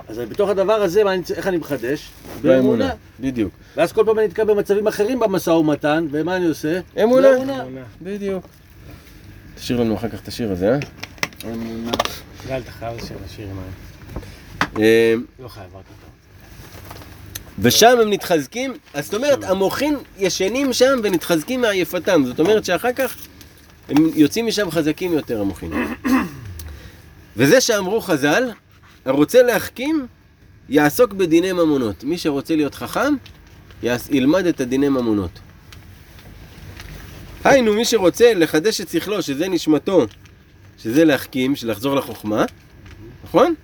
אז 0.08 0.18
בתוך 0.18 0.50
הדבר 0.50 0.72
הזה, 0.72 1.04
מה 1.04 1.14
אני, 1.14 1.22
איך 1.36 1.46
אני 1.46 1.56
מחדש? 1.56 2.10
באמונה. 2.42 2.90
בדיוק. 3.20 3.52
ואז 3.76 3.92
כל 3.92 4.02
פעם 4.06 4.18
אני 4.18 4.26
נתקע 4.26 4.44
במצבים 4.44 4.86
אחרים 4.86 5.18
במשא 5.20 5.50
ומתן, 5.50 6.06
ומה 6.10 6.36
אני 6.36 6.46
עושה? 6.46 6.80
אמונה. 7.02 7.28
באמונה. 7.30 7.82
בדיוק. 8.02 8.46
תשאיר 9.54 9.80
לנו 9.80 9.96
אחר 9.96 10.08
כך 10.08 10.22
את 10.22 10.28
השיר 10.28 10.52
הזה, 10.52 10.72
אה? 10.72 10.78
גל, 12.48 12.60
אתה 12.60 12.70
חייב 12.70 12.96
לשיר 12.96 13.16
לשיר 13.24 13.48
עם. 13.48 13.56
אה? 14.78 15.14
לא 15.42 15.48
חייב, 15.48 15.66
רק 15.76 15.84
אתה. 15.98 16.06
ושם 17.58 17.98
הם 18.02 18.10
מתחזקים, 18.10 18.74
אז 18.94 19.04
זאת 19.04 19.14
אומרת, 19.14 19.44
המוחין 19.44 19.96
ישנים 20.18 20.72
שם 20.72 20.98
ונתחזקים 21.02 21.60
מעייפתם. 21.60 22.22
זאת 22.26 22.40
אומרת 22.40 22.64
שאחר 22.64 22.92
כך 22.92 23.16
הם 23.88 23.96
יוצאים 24.14 24.46
משם 24.46 24.70
חזקים 24.70 25.12
יותר, 25.12 25.40
המוחין. 25.40 25.72
וזה 27.36 27.60
שאמרו 27.60 28.00
חז"ל, 28.00 28.50
הרוצה 29.06 29.42
להחכים, 29.42 30.06
יעסוק 30.68 31.12
בדיני 31.12 31.52
ממונות. 31.52 32.04
מי 32.04 32.18
שרוצה 32.18 32.56
להיות 32.56 32.74
חכם, 32.74 33.14
יעש, 33.82 34.08
ילמד 34.10 34.46
את 34.46 34.60
הדיני 34.60 34.88
ממונות. 34.88 35.30
היינו, 37.44 37.72
מי 37.72 37.84
שרוצה 37.84 38.34
לחדש 38.34 38.80
את 38.80 38.88
שכלו, 38.88 39.22
שזה 39.22 39.48
נשמתו, 39.48 40.06
שזה 40.78 41.04
להחכים, 41.04 41.56
של 41.56 41.70
לחזור 41.70 41.94
לחוכמה, 41.94 42.44
נכון? 43.24 43.54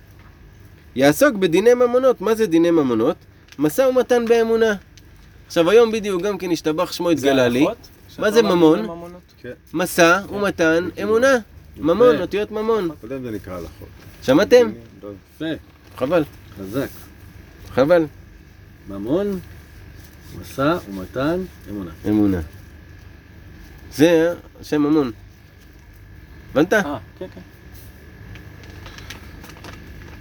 יעסוק 0.95 1.35
בדיני 1.35 1.73
ממונות. 1.73 2.21
מה 2.21 2.35
זה 2.35 2.45
דיני 2.45 2.71
ממונות? 2.71 3.15
משא 3.59 3.81
ומתן 3.81 4.25
באמונה. 4.25 4.73
עכשיו 5.47 5.69
היום 5.69 5.91
בדיוק 5.91 6.21
גם 6.21 6.37
כן 6.37 6.51
השתבח 6.51 6.91
שמו 6.91 7.09
התגלה 7.09 7.47
לי. 7.47 7.65
מה 8.19 8.31
זה 8.31 8.41
ממון? 8.41 8.85
משא 9.73 10.21
ומתן 10.29 10.89
אמונה. 11.03 11.37
ממון, 11.77 12.21
אותיות 12.21 12.51
ממון. 12.51 12.89
קודם 13.01 13.23
יפה, 15.11 15.45
חבל, 15.97 16.23
חזק. 16.57 16.87
חבל. 17.69 18.05
ממון, 18.89 19.39
משא 20.41 20.77
ומתן, 20.89 21.39
אמונה. 21.69 21.91
אמונה. 22.07 22.41
זה 23.93 24.33
השם 24.61 24.81
ממון. 24.81 25.11
הבנת? 26.51 26.73
אה, 26.73 26.97
כן, 27.19 27.25
כן. 27.35 27.41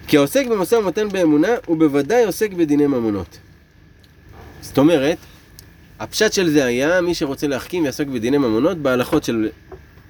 כי 0.07 0.17
העוסק 0.17 0.47
במשא 0.47 0.75
ומתן 0.75 1.09
באמונה, 1.09 1.49
הוא 1.67 1.79
בוודאי 1.79 2.25
עוסק 2.25 2.53
בדיני 2.53 2.87
ממונות. 2.87 3.39
זאת 4.61 4.79
אומרת, 4.79 5.19
הפשט 6.01 6.33
של 6.33 6.51
זה 6.51 6.65
היה, 6.65 7.01
מי 7.01 7.15
שרוצה 7.15 7.47
להחכים 7.47 7.85
יעסוק 7.85 8.09
בדיני 8.09 8.39
ממונות 8.39 8.79
בהלכות 8.79 9.25
של, 9.25 9.49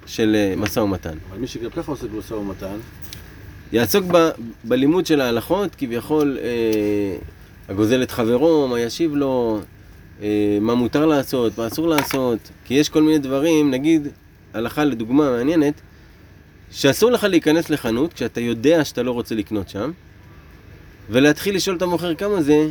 של 0.05 0.35
אה, 0.35 0.55
משא 0.57 0.79
ומתן. 0.79 1.17
אבל 1.29 1.37
מי 1.37 1.47
שגם 1.47 1.69
ככה 1.69 1.91
עושה 1.91 2.07
במשא 2.07 2.33
ומתן, 2.33 2.77
יעסוק 3.73 4.05
ב, 4.11 4.29
בלימוד 4.63 5.05
של 5.05 5.21
ההלכות, 5.21 5.75
כביכול 5.75 6.37
אה, 6.41 7.17
הגוזל 7.69 8.03
את 8.03 8.11
חברו, 8.11 8.67
מה 8.67 8.79
ישיב 8.79 9.15
לו, 9.15 9.59
אה, 10.21 10.57
מה 10.61 10.75
מותר 10.75 11.05
לעשות, 11.05 11.57
מה 11.57 11.67
אסור 11.67 11.87
לעשות, 11.87 12.39
כי 12.65 12.73
יש 12.73 12.89
כל 12.89 13.01
מיני 13.01 13.17
דברים, 13.17 13.71
נגיד, 13.71 14.07
הלכה 14.53 14.83
לדוגמה 14.83 15.31
מעניינת, 15.31 15.73
שאסור 16.71 17.11
לך 17.11 17.23
להיכנס 17.23 17.69
לחנות 17.69 18.13
כשאתה 18.13 18.41
יודע 18.41 18.85
שאתה 18.85 19.03
לא 19.03 19.11
רוצה 19.11 19.35
לקנות 19.35 19.69
שם, 19.69 19.91
ולהתחיל 21.09 21.55
לשאול 21.55 21.77
את 21.77 21.81
המוכר 21.81 22.15
כמה 22.15 22.41
זה, 22.41 22.69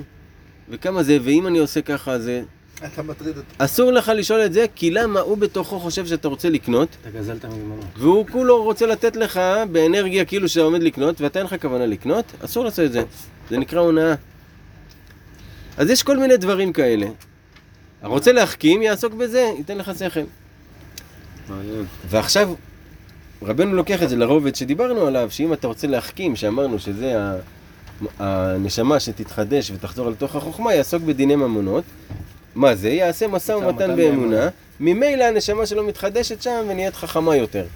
וכמה 0.68 1.02
זה, 1.02 1.18
ואם 1.22 1.46
אני 1.46 1.58
עושה 1.58 1.82
ככה 1.82 2.18
זה... 2.18 2.42
אתה 2.86 3.02
מטריד 3.02 3.36
אותי. 3.36 3.54
אסור 3.58 3.92
לך 3.92 4.12
לשאול 4.16 4.44
את 4.44 4.52
זה, 4.52 4.66
כי 4.74 4.90
למה 4.90 5.20
הוא 5.20 5.38
בתוכו 5.38 5.78
חושב 5.80 6.06
שאתה 6.06 6.28
רוצה 6.28 6.48
לקנות, 6.50 6.88
אתה 7.00 7.10
גזלת 7.10 7.44
ממנו. 7.44 7.80
והוא 7.96 8.26
כולו 8.32 8.62
רוצה 8.62 8.86
לתת 8.86 9.16
לך 9.16 9.40
באנרגיה 9.72 10.24
כאילו 10.24 10.48
שאתה 10.48 10.64
עומד 10.64 10.82
לקנות, 10.82 11.20
ואתה 11.20 11.38
אין 11.38 11.46
לך 11.46 11.54
כוונה 11.62 11.86
לקנות, 11.86 12.24
אסור 12.44 12.64
לעשות 12.64 12.84
את 12.84 12.92
זה. 12.92 13.02
זה 13.50 13.58
נקרא 13.58 13.80
הונאה. 13.80 14.14
אז 15.76 15.90
יש 15.90 16.02
כל 16.02 16.16
מיני 16.18 16.36
דברים 16.36 16.72
כאלה. 16.72 17.06
הרוצה 18.02 18.32
להחכים, 18.32 18.82
יעסוק 18.82 19.12
בזה, 19.14 19.52
ייתן 19.58 19.78
לך 19.78 19.90
שכל. 19.98 20.20
ועכשיו, 22.08 22.54
רבנו 23.42 23.74
לוקח 23.74 24.02
את 24.02 24.08
זה 24.08 24.16
לרובד 24.16 24.54
שדיברנו 24.54 25.06
עליו, 25.06 25.30
שאם 25.30 25.52
אתה 25.52 25.66
רוצה 25.66 25.86
להחכים, 25.86 26.36
שאמרנו 26.36 26.78
שזה 26.78 27.20
ה- 27.22 27.36
הנשמה 28.18 29.00
שתתחדש 29.00 29.70
ותחזור 29.70 30.10
לתוך 30.10 30.36
החוכמה, 30.36 30.74
יעסוק 30.74 31.02
בדיני 31.02 31.36
ממונות. 31.36 31.84
מה 32.54 32.74
זה? 32.74 32.88
יעשה 32.88 33.28
משא 33.28 33.52
ומתן 33.52 33.96
באמונה. 33.96 34.48
ממילא 34.80 35.24
הנשמה 35.24 35.66
שלו 35.66 35.86
מתחדשת 35.86 36.42
שם 36.42 36.64
ונהיית 36.68 36.94
חכמה 36.94 37.36
יותר. 37.36 37.66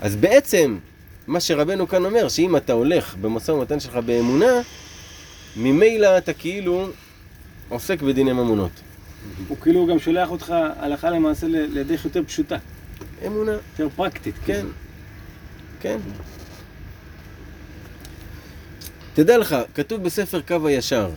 אז 0.00 0.16
בעצם, 0.16 0.78
מה 1.26 1.40
שרבנו 1.40 1.88
כאן 1.88 2.04
אומר, 2.04 2.28
שאם 2.28 2.56
אתה 2.56 2.72
הולך 2.72 3.16
במשא 3.20 3.52
ומתן 3.52 3.80
שלך 3.80 3.96
באמונה, 3.96 4.60
ממילא 5.56 6.18
אתה 6.18 6.32
כאילו 6.32 6.88
עוסק 7.68 8.02
בדיני 8.02 8.32
ממונות. 8.32 8.70
הוא 9.48 9.56
כאילו 9.60 9.86
גם 9.86 9.98
שולח 9.98 10.30
אותך 10.30 10.54
הלכה 10.78 11.10
למעשה 11.10 11.46
לדרך 11.48 12.04
יותר 12.04 12.22
פשוטה, 12.26 12.56
אמונה, 13.26 13.52
יותר 13.52 13.88
פרקטית. 13.96 14.34
כן, 14.44 14.52
כאילו. 14.52 14.70
כן. 15.80 15.98
תדע 19.14 19.38
לך, 19.38 19.56
כתוב 19.74 20.02
בספר 20.02 20.40
קו 20.40 20.66
הישר, 20.66 21.10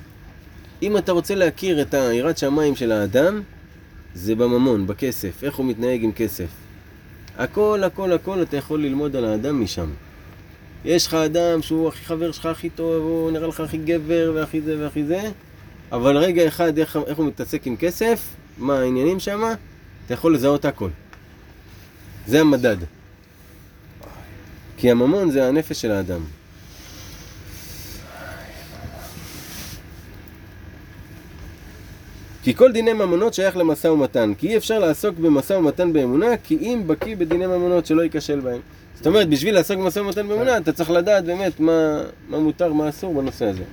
אם 0.82 0.98
אתה 0.98 1.12
רוצה 1.12 1.36
להכיר 1.36 1.82
את 1.82 1.94
היראת 1.94 2.38
שמיים 2.38 2.76
של 2.76 2.92
האדם, 2.92 3.42
זה 4.14 4.36
בממון, 4.36 4.88
בכסף, 4.88 5.44
איך 5.44 5.56
הוא 5.56 5.66
מתנהג 5.66 6.04
עם 6.04 6.12
כסף. 6.12 6.48
הכל, 7.38 7.82
הכל, 7.86 8.12
הכל 8.12 8.42
אתה 8.42 8.58
יכול 8.58 8.82
ללמוד 8.82 9.16
על 9.16 9.26
האדם 9.26 9.62
משם. 9.62 9.90
יש 10.86 11.08
לך 11.08 11.14
אדם 11.14 11.62
שהוא 11.62 11.88
הכי 11.88 12.06
חבר 12.06 12.32
שלך 12.32 12.46
הכי 12.46 12.70
טוב, 12.70 13.04
הוא 13.04 13.32
נראה 13.32 13.48
לך 13.48 13.60
הכי 13.60 13.78
גבר 13.78 14.32
והכי 14.36 14.62
זה 14.62 14.76
והכי 14.80 15.04
זה, 15.04 15.22
אבל 15.92 16.18
רגע 16.18 16.48
אחד 16.48 16.78
איך, 16.78 17.00
איך 17.08 17.18
הוא 17.18 17.26
מתעסק 17.26 17.68
עם 17.68 17.76
כסף, 17.76 18.22
מה 18.58 18.80
העניינים 18.80 19.20
שם, 19.20 19.42
אתה 20.06 20.14
יכול 20.14 20.36
לזהות 20.36 20.66
הכל. 20.66 20.90
זה 22.28 22.42
המדד. 22.42 22.78
כי 24.78 24.92
הממון 24.92 25.32
זה 25.32 25.48
הנפש 25.48 25.82
של 25.82 25.92
האדם. 25.92 26.22
כי 32.50 32.56
כל 32.56 32.72
דיני 32.72 32.94
ממונות 32.94 33.34
שייך 33.34 33.58
למשא 33.58 33.88
ומתן, 33.88 34.34
כי 34.38 34.48
אי 34.48 34.58
אפשר 34.58 34.80
לעסוק 34.80 35.18
במשא 35.18 35.54
ומתן 35.54 35.94
באמונה, 35.94 36.38
כי 36.44 36.58
אם 36.58 36.84
בקיא 36.88 37.16
בדיני 37.16 37.48
ממונות 37.48 37.86
שלא 37.86 38.02
ייכשל 38.02 38.40
בהם. 38.40 38.60
זאת 38.96 39.08
אומרת, 39.08 39.30
בשביל 39.30 39.56
לעסוק 39.56 39.78
במשא 39.78 40.00
ומתן 40.00 40.28
באמונה, 40.28 40.58
אתה 40.58 40.72
צריך 40.72 40.90
לדעת 40.90 41.26
באמת 41.26 41.60
מה, 41.60 42.02
מה 42.30 42.40
מותר, 42.40 42.74
מה 42.74 42.90
אסור 42.90 43.22
בנושא 43.22 43.46
הזה. 43.46 43.64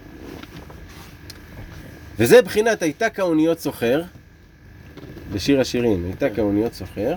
וזה 2.18 2.42
בחינת 2.42 2.82
הייתה 2.82 3.10
כאוניות 3.10 3.60
סוחר, 3.60 4.02
בשיר 5.32 5.60
השירים, 5.60 6.04
הייתה 6.04 6.30
כאוניות 6.30 6.74
סוחר, 6.74 7.14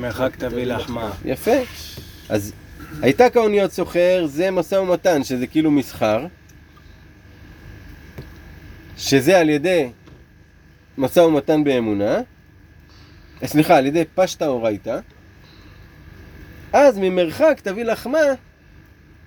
מרחק 0.00 0.36
תביא 0.36 0.64
לחמה. 0.64 1.10
יפה. 1.24 1.56
אז 2.28 2.52
הייתה 3.02 3.30
כאוניות 3.30 3.72
סוחר, 3.72 4.26
זה 4.26 4.50
משא 4.50 4.74
ומתן, 4.74 5.24
שזה 5.24 5.46
כאילו 5.46 5.70
מסחר, 5.70 6.26
שזה 8.96 9.38
על 9.38 9.50
ידי 9.50 9.88
משא 10.98 11.20
ומתן 11.20 11.64
באמונה, 11.64 12.20
אה, 13.42 13.46
סליחה, 13.46 13.76
על 13.76 13.86
ידי 13.86 14.04
פשטה 14.14 14.46
אורייתא, 14.46 14.98
אז 16.72 16.98
ממרחק 16.98 17.60
תביא 17.62 17.84
לחמה 17.84 18.18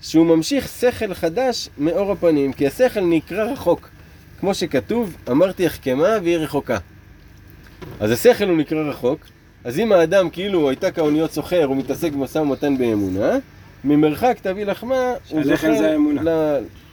שהוא 0.02 0.26
ממשיך 0.26 0.68
שכל 0.68 1.14
חדש 1.14 1.70
מאור 1.78 2.12
הפנים, 2.12 2.54
כי 2.54 2.68
השכל 2.68 3.02
נקרא 3.02 3.44
רחוק, 3.44 3.90
כמו 4.40 4.54
שכתוב, 4.54 5.18
אמרתי 5.32 5.66
החכמה 5.66 6.10
והיא 6.24 6.38
רחוקה. 6.38 6.78
אז 8.00 8.12
השכל 8.12 8.50
הוא 8.50 8.58
נקרא 8.58 8.82
רחוק, 8.90 9.20
אז 9.64 9.80
אם 9.80 9.92
האדם 9.92 10.30
כאילו 10.30 10.70
הייתה 10.70 10.92
כאוניות 10.92 11.32
סוחר, 11.32 11.64
הוא 11.64 11.78
מתעסק 11.78 12.12
במשא 12.12 12.40
ומתן 12.40 12.78
באמונה, 12.78 13.38
ממרחק 13.84 14.38
תביא 14.42 14.66
לחמה, 14.66 15.14
הוא 15.30 15.44
זוכה. 15.44 15.68
ל... 16.24 16.30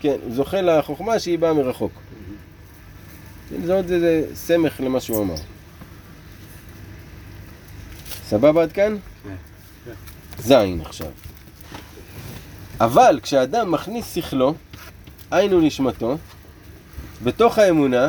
כן, 0.01 0.17
זוכה 0.31 0.61
לחוכמה 0.61 1.19
שהיא 1.19 1.39
באה 1.39 1.53
מרחוק. 1.53 1.93
זה 3.67 3.75
עוד 3.75 3.91
איזה 3.91 4.25
סמך 4.35 4.81
למה 4.81 5.01
שהוא 5.01 5.23
אמר. 5.23 5.35
סבבה 8.29 8.63
עד 8.63 8.73
כאן? 8.73 8.97
זין 10.39 10.81
עכשיו. 10.81 11.11
אבל 12.81 13.21
כשאדם 13.23 13.71
מכניס 13.71 14.15
שכלו, 14.15 14.55
היינו 15.31 15.61
נשמתו, 15.61 16.17
בתוך 17.25 17.59
האמונה, 17.59 18.09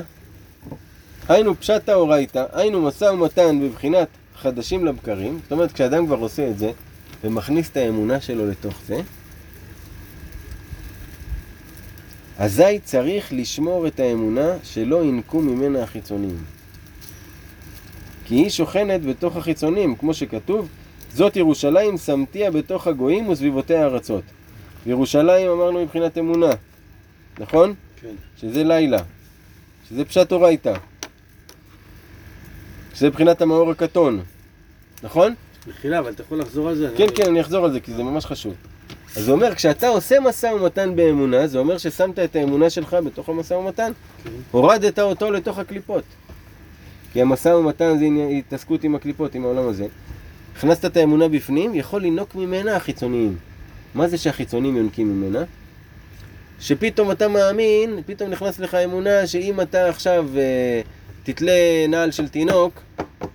היינו 1.30 1.56
פשט 1.60 1.90
האורייתא, 1.90 2.46
היינו 2.54 2.82
משא 2.82 3.06
ומתן 3.06 3.60
בבחינת 3.62 4.08
חדשים 4.36 4.86
לבקרים, 4.86 5.40
זאת 5.44 5.52
אומרת 5.52 5.72
כשאדם 5.72 6.06
כבר 6.06 6.18
עושה 6.18 6.50
את 6.50 6.60
זה 6.60 6.72
ומכניס 7.24 7.70
את 7.70 7.78
האמונה 7.78 8.22
שלו 8.22 8.50
לתוך 8.50 8.76
זה, 8.88 9.02
אזי 12.40 12.80
צריך 12.84 13.34
לשמור 13.34 13.88
את 13.88 14.00
האמונה 14.00 14.48
שלא 14.64 15.04
ינקו 15.04 15.42
ממנה 15.42 15.84
החיצונים. 15.84 16.38
כי 18.26 18.36
היא 18.36 18.50
שוכנת 18.50 19.06
בתוך 19.06 19.36
החיצונים, 19.38 19.96
כמו 19.96 20.14
שכתוב, 20.14 20.68
זאת 21.14 21.36
ירושלים 21.36 21.98
שמתיה 21.98 22.52
בתוך 22.52 22.88
הגויים 22.88 23.30
וסביבותיה 23.30 23.86
ארצות. 23.86 24.24
ירושלים 24.86 25.50
אמרנו 25.52 25.84
מבחינת 25.84 26.18
אמונה, 26.18 26.50
נכון? 27.40 27.74
כן. 28.02 28.14
שזה 28.38 28.64
לילה, 28.64 29.00
שזה 29.90 30.06
פשט 30.06 30.32
אורייתא, 30.32 30.74
שזה 32.94 33.08
מבחינת 33.10 33.42
המאור 33.42 33.72
הקטון, 33.72 34.24
נכון? 35.04 35.34
מחילה, 35.68 36.00
אבל 36.00 36.12
אתה 36.12 36.22
יכול 36.24 36.40
לחזור 36.40 36.70
על 36.70 36.76
זה? 36.76 36.90
כן, 36.98 37.04
אני- 37.04 37.16
כן, 37.16 37.24
אני 37.30 37.42
אחזור 37.42 37.66
על 37.66 37.72
זה 37.74 37.80
כי 37.80 37.94
זה 37.94 38.04
ממש 38.04 38.26
חשוב. 38.26 38.54
אז 39.16 39.24
זה 39.24 39.32
אומר, 39.32 39.56
כשאתה 39.56 39.88
עושה 39.88 40.20
משא 40.20 40.46
ומתן 40.46 40.96
באמונה, 40.96 41.48
זה 41.48 41.60
אומר 41.60 41.78
ששמת 41.78 42.20
את 42.20 42.36
האמונה 42.36 42.70
שלך 42.70 42.98
בתוך 43.06 43.30
המשא 43.30 43.54
ומתן. 43.54 43.92
הורדת 44.52 45.00
אותו 45.00 45.32
לתוך 45.32 45.60
הקליפות. 45.60 46.04
כי 47.14 47.22
המשא 47.22 47.50
ומתן 47.50 47.98
זה 48.00 48.06
התעסקות 48.38 48.84
עם 48.84 48.96
הקליפות, 48.96 49.36
עם 49.36 49.46
העולם 49.46 49.68
הזה. 49.68 49.86
הכנסת 50.58 50.86
את 50.86 50.98
האמונה 50.98 51.28
בפנים, 51.28 51.76
יכול 51.76 52.02
לינוק 52.02 52.36
ממנה 52.36 52.76
החיצוניים. 52.76 53.36
מה 53.96 54.08
זה 54.08 54.18
שהחיצונים 54.18 54.78
יונקים 54.78 55.08
ממנה? 55.08 55.44
שפתאום 56.60 57.12
אתה 57.12 57.28
מאמין, 57.28 58.02
פתאום 58.06 58.30
נכנס 58.30 58.60
לך 58.60 58.76
אמונה 58.76 59.28
שאם 59.28 59.62
אתה 59.62 59.90
עכשיו 59.90 60.26
אה, 60.38 60.82
תתלה 61.24 61.88
נעל 61.90 62.12
של 62.12 62.28
תינוק, 62.28 62.82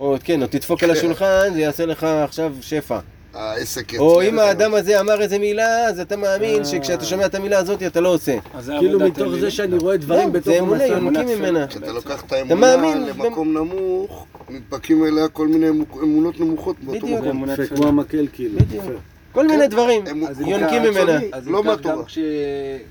או 0.00 0.16
כן, 0.24 0.42
או 0.42 0.46
תדפוק 0.46 0.82
על 0.82 0.90
השולחן, 0.90 1.52
זה 1.52 1.60
יעשה 1.60 1.86
לך 1.86 2.05
עכשיו 2.05 2.55
שפע. 2.60 2.98
העסק 3.39 3.94
או 3.94 4.23
יצליח. 4.23 4.32
אם 4.35 4.39
האדם 4.39 4.74
הזה 4.74 5.01
אמר 5.01 5.20
איזה 5.23 5.39
מילה, 5.39 5.86
אז 5.89 6.01
אתה 6.01 6.16
מאמין 6.16 6.65
שכשאתה 6.65 7.05
שומע 7.05 7.27
את 7.27 7.35
המילה 7.35 7.59
הזאת 7.59 7.82
אתה 7.82 8.01
לא 8.01 8.09
עושה. 8.09 8.36
זה 8.60 8.73
כאילו 8.78 9.01
מתוך. 9.01 9.28
זה 9.40 9.51
שאני 9.51 9.78
רואה 9.78 9.97
דברים 9.97 10.28
לא, 10.28 10.32
בתוך 10.35 10.52
זה 10.52 10.59
אמונה, 10.59 10.86
יונקים 10.86 11.09
אמונת 11.28 11.39
ממנה. 11.39 11.66
כשאתה 11.66 11.93
לוקח 11.93 12.24
את 12.27 12.32
האמונה 12.32 12.77
למקום 12.94 13.52
נמוך, 13.59 14.27
נדבקים 14.51 15.05
אליה 15.05 15.28
כל 15.28 15.48
מיני 15.48 15.69
אמ- 15.69 15.82
אמונות 16.02 16.40
נמוכות 16.40 16.77
באותו 16.81 17.06
בדיוק. 17.06 17.23
זה 17.23 17.32
מקום. 17.32 17.44
יפה, 17.51 17.62
תפילה. 17.65 17.77
כמו 17.77 17.89
המקל 17.89 18.27
כאילו. 18.32 18.59
בדיוק. 18.59 18.85
כל 19.32 19.47
מיני 19.47 19.69
דברים 19.69 20.05
הם- 20.06 20.24
אז 20.27 20.40
אם 20.40 20.47
יונקים 20.47 20.82
ממנה. 20.82 21.19
אז 21.32 21.48
לא 21.48 21.65
מהתורה. 21.65 22.05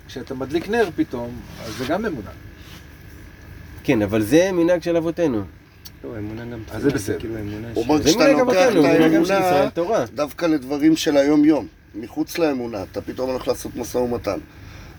כשאתה 0.08 0.34
מדליק 0.34 0.70
נר 0.70 0.90
פתאום, 0.96 1.30
אז 1.66 1.74
זה 1.78 1.86
גם 1.90 2.06
אמונה. 2.06 2.30
כן, 3.84 4.02
אבל 4.02 4.22
זה 4.24 4.50
מנהג 4.54 4.82
של 4.82 4.98
אבותינו. 4.98 5.42
לא, 6.14 6.18
אמונה 6.20 6.46
גם 6.46 6.60
אז 6.72 6.82
זה 6.82 6.90
בסדר. 6.90 7.20
כאילו 7.20 7.36
אמונה 7.40 7.68
ש- 7.76 7.78
אומר, 7.78 7.96
מנהג 8.16 8.36
לוקח 8.40 8.70
את 8.72 8.86
האמונה 8.86 9.18
ישראל 9.24 9.70
תורה. 9.70 10.06
דווקא 10.16 10.46
לדברים 10.46 10.96
של 10.96 11.18
היום-יום, 11.18 11.68
מחוץ 11.96 12.38
לאמונה, 12.38 12.84
אתה 12.92 13.02
פתאום 13.02 13.30
הולך 13.30 13.48
לעשות 13.48 13.76
משא 13.76 13.98
ומתן. 13.98 14.38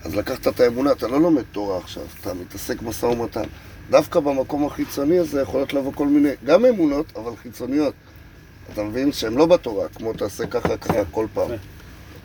אז 0.03 0.15
לקחת 0.15 0.47
את 0.47 0.59
האמונה, 0.59 0.91
אתה 0.91 1.07
לא 1.07 1.21
לומד 1.21 1.43
תורה 1.51 1.77
עכשיו, 1.77 2.03
אתה 2.21 2.33
מתעסק 2.33 2.81
משא 2.81 3.05
ומתן. 3.05 3.43
דווקא 3.89 4.19
במקום 4.19 4.65
החיצוני 4.65 5.19
הזה 5.19 5.41
יכולות 5.41 5.73
לבוא 5.73 5.91
כל 5.95 6.07
מיני, 6.07 6.29
גם 6.45 6.65
אמונות, 6.65 7.05
אבל 7.15 7.31
חיצוניות. 7.43 7.93
אתה 8.73 8.83
מבין? 8.83 9.11
שהן 9.11 9.33
לא 9.33 9.45
בתורה, 9.45 9.87
כמו 9.95 10.13
תעשה 10.13 10.47
ככה 10.47 10.77
ככה 10.77 11.05
כל 11.11 11.25
פעם. 11.33 11.49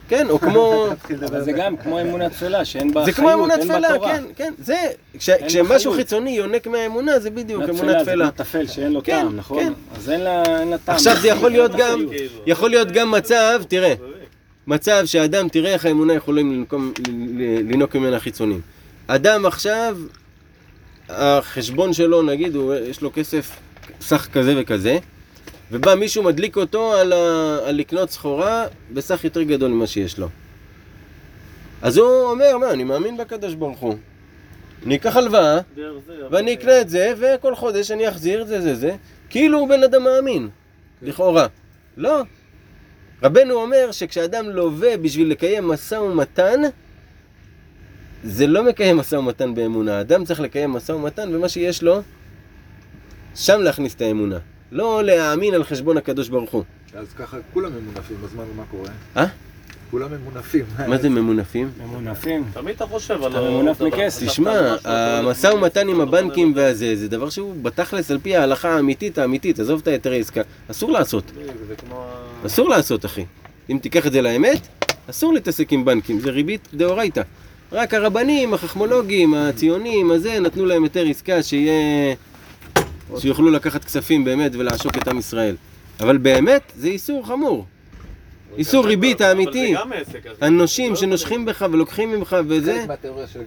כן, 0.09 0.27
או 0.31 0.39
כמו... 0.41 0.87
אבל 1.29 1.45
זה 1.45 1.53
גם 1.53 1.77
כמו 1.77 2.01
אמונה 2.01 2.29
תפלה, 2.31 2.65
שאין 2.65 2.95
בה 2.95 3.05
זה 3.05 3.13
חיות, 3.13 3.17
כמו 3.17 3.33
אמונה 3.33 3.55
אין 3.55 3.69
בה 3.69 3.75
תפלה, 3.75 3.89
תורה. 3.95 4.13
כן, 4.13 4.25
כן. 4.37 4.53
זה, 4.59 4.75
כשמשהו 5.19 5.93
חיות. 5.93 5.95
חיצוני 5.97 6.31
יונק 6.31 6.67
מהאמונה, 6.67 7.19
זה 7.19 7.31
בדיוק 7.31 7.63
אמונה 7.63 7.79
אמונה 7.81 7.93
תפלה 7.93 8.05
תפלה. 8.05 8.27
זה 8.27 8.33
כמו 8.33 8.45
טפל 8.45 8.67
שאין 8.67 8.93
לו 8.93 9.03
כן, 9.05 9.21
טעם, 9.23 9.37
נכון? 9.37 9.59
כן. 9.65 9.73
אז 9.97 10.11
אין 10.11 10.21
לה 10.21 10.43
אין 10.61 10.69
לה 10.69 10.79
טעם. 10.79 10.95
עכשיו 10.95 11.17
זה 11.21 11.29
יכול 11.29 11.51
להיות 11.51 11.73
גם. 11.81 12.05
יכול 12.47 12.71
להיות 12.71 12.89
גם 12.93 13.11
מצב, 13.11 13.63
תראה, 13.69 13.95
מצב 14.67 15.03
שאדם, 15.07 15.49
תראה 15.49 15.73
איך 15.73 15.85
האמונה 15.87 16.15
יכולים 16.15 16.53
לנקום- 16.53 16.93
ל- 17.09 17.11
ל- 17.43 17.69
לינוק 17.69 17.97
ממנה 17.97 18.21
חיצונים. 18.21 18.61
אדם 19.07 19.47
עכשיו, 19.47 19.97
החשבון 21.09 21.93
שלו, 21.93 22.23
נגיד, 22.23 22.55
הוא, 22.55 22.75
יש 22.75 23.03
לו 23.03 23.11
כסף 23.15 23.51
סך 24.01 24.29
כזה 24.33 24.55
וכזה, 24.57 24.99
ובא 25.73 25.95
מישהו 25.95 26.23
מדליק 26.23 26.57
אותו 26.57 26.93
על, 26.93 27.13
ה, 27.13 27.59
על 27.67 27.77
לקנות 27.77 28.11
סחורה 28.11 28.67
בסך 28.93 29.25
יותר 29.25 29.43
גדול 29.43 29.71
ממה 29.71 29.87
שיש 29.87 30.19
לו. 30.19 30.29
אז 31.83 31.97
הוא 31.97 32.31
אומר, 32.31 32.59
מה, 32.59 32.71
אני 32.71 32.85
מאמין 32.85 33.17
בקדוש 33.17 33.55
ברוך 33.55 33.79
הוא. 33.79 33.97
אני 34.87 34.97
אקח 34.97 35.17
הלוואה, 35.17 35.59
ואני 36.31 36.55
אקנה 36.55 36.81
את 36.81 36.89
זה, 36.89 37.13
וכל 37.19 37.55
חודש 37.55 37.91
אני 37.91 38.09
אחזיר 38.09 38.43
את 38.43 38.49
זה, 38.49 38.61
זה, 38.61 38.75
זה. 38.75 38.97
כאילו 39.31 39.59
הוא 39.59 39.69
בן 39.69 39.83
אדם 39.83 40.05
מאמין, 40.05 40.49
לכאורה. 41.03 41.47
לא. 41.97 42.23
רבנו 43.23 43.55
אומר 43.55 43.93
שכשאדם 43.93 44.51
לווה 44.51 44.97
בשביל 44.97 45.31
לקיים 45.31 45.69
משא 45.69 45.95
ומתן, 45.95 46.61
זה 48.25 48.47
לא 48.47 48.63
מקיים 48.63 48.97
משא 48.97 49.17
ומתן 49.17 49.55
באמונה. 49.55 50.01
אדם 50.01 50.25
צריך 50.25 50.41
לקיים 50.41 50.71
משא 50.71 50.93
ומתן 50.93 51.33
במה 51.33 51.49
שיש 51.49 51.83
לו, 51.83 52.03
שם 53.35 53.61
להכניס 53.61 53.95
את 53.95 54.01
האמונה. 54.01 54.39
לא 54.75 55.05
להאמין 55.05 55.55
על 55.55 55.65
חשבון 55.65 55.97
הקדוש 55.97 56.29
ברוך 56.29 56.51
הוא. 56.51 56.63
אז 56.95 57.07
ככה 57.19 57.37
כולם 57.53 57.73
ממונפים 57.73 58.17
בזמן, 58.25 58.45
ומה 58.55 58.63
קורה? 58.71 58.89
אה? 59.17 59.27
כולם 59.91 60.09
ממונפים. 60.13 60.65
מה 60.89 60.99
זה 60.99 61.09
ממונפים? 61.09 61.71
ממונפים. 61.85 62.45
תמיד 62.53 62.75
אתה 62.77 62.87
חושב 62.87 63.23
על... 63.23 63.33
אתה 63.33 63.41
ממונף. 63.41 63.81
מכסף. 63.81 64.27
תשמע, 64.27 64.77
המשא 64.85 65.47
ומתן 65.47 65.89
עם 65.89 66.01
הבנקים. 66.01 66.53
והזה, 66.57 66.97
זה 66.97 67.09
דבר 67.09 67.31
שהוא 67.31 67.55
בתכלס 67.63 68.11
על 68.11 68.19
פי 68.23 68.37
ההלכה 68.37 68.71
האמיתית 68.77 69.19
האמיתית, 69.19 69.61
עזוב 69.61 69.81
את 69.83 69.89
היתרי 69.89 70.21
עסקה, 70.21 70.41
אסור 70.71 70.91
לעשות. 70.93 71.33
אסור 72.47 72.69
לעשות, 72.69 73.05
אחי. 73.05 73.25
אם 73.71 73.79
תיקח 73.83 74.07
את 74.07 74.13
זה 74.13 74.23
לאמת, 74.23 74.69
אסור 75.11 75.33
להתעסק 75.33 75.73
עם 75.73 75.85
בנקים, 75.85 76.21
זה 76.21 76.31
ריבית 76.31 76.69
דאורייתא. 76.75 77.23
רק 77.73 77.95
הרבנים, 77.95 78.55
החכמולוגים, 78.55 79.35
הציונים, 79.35 80.11
הזה, 80.11 80.41
נתנו 80.41 80.67
להם 80.67 80.83
היתר 80.83 81.07
עסקה 81.11 81.43
שיהיה... 81.43 82.15
שיוכלו 83.19 83.51
לקחת 83.51 83.85
כספים 83.85 84.25
באמת 84.25 84.53
ולעשוק 84.55 84.99
את 84.99 85.09
עם 85.09 85.19
ישראל. 85.19 85.57
אבל 86.01 86.17
באמת, 86.17 86.73
זה 86.77 86.89
איסור 86.89 87.27
חמור. 87.27 87.67
איסור 88.59 88.87
ריבית 88.87 89.21
האמיתי. 89.21 89.77
אבל 89.77 89.85
זה 89.85 89.91
גם 89.91 89.93
עסק. 89.93 90.27
אז- 90.27 90.37
הנושים 90.41 90.91
לא 90.91 90.97
שנושכים 90.97 91.45
בך 91.45 91.67
ולוקחים 91.73 92.13
ממך 92.13 92.37
וזה. 92.49 92.87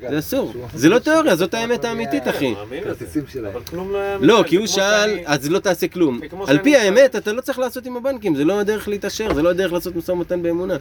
זה 0.10 0.20
אסור. 0.20 0.54
זה 0.74 0.90
לא 0.90 1.00
תיאוריה, 1.00 1.36
זאת 1.36 1.54
האמת 1.54 1.86
האמיתית, 1.86 2.28
אחי. 2.28 2.54
מאמין 2.54 2.84
לזה. 2.84 2.90
כרטיסים 2.90 3.24
שלהם. 3.28 3.52
אבל 3.56 3.64
כלום 3.64 3.92
לא 3.92 3.98
היה... 3.98 4.18
לא, 4.22 4.44
כי 4.48 4.56
הוא 4.56 4.68
שאל, 4.68 5.18
אז 5.26 5.50
לא 5.50 5.60
תעשה 5.60 5.88
כלום. 5.88 6.20
על 6.48 6.60
פי 6.64 6.76
האמת, 6.76 7.16
אתה 7.16 7.34
לא 7.34 7.42
צריך 7.42 7.60
לעשות 7.60 7.86
עם 7.86 7.98
הבנקים, 7.98 8.36
זה 8.36 8.46
לא 8.46 8.60
הדרך 8.60 8.88
להתעשר, 8.88 9.34
זה 9.34 9.42
לא 9.42 9.50
הדרך 9.50 9.74
לעשות 9.74 9.96
משא 9.96 10.12
ומתן 10.12 10.42
באמונה. 10.44 10.76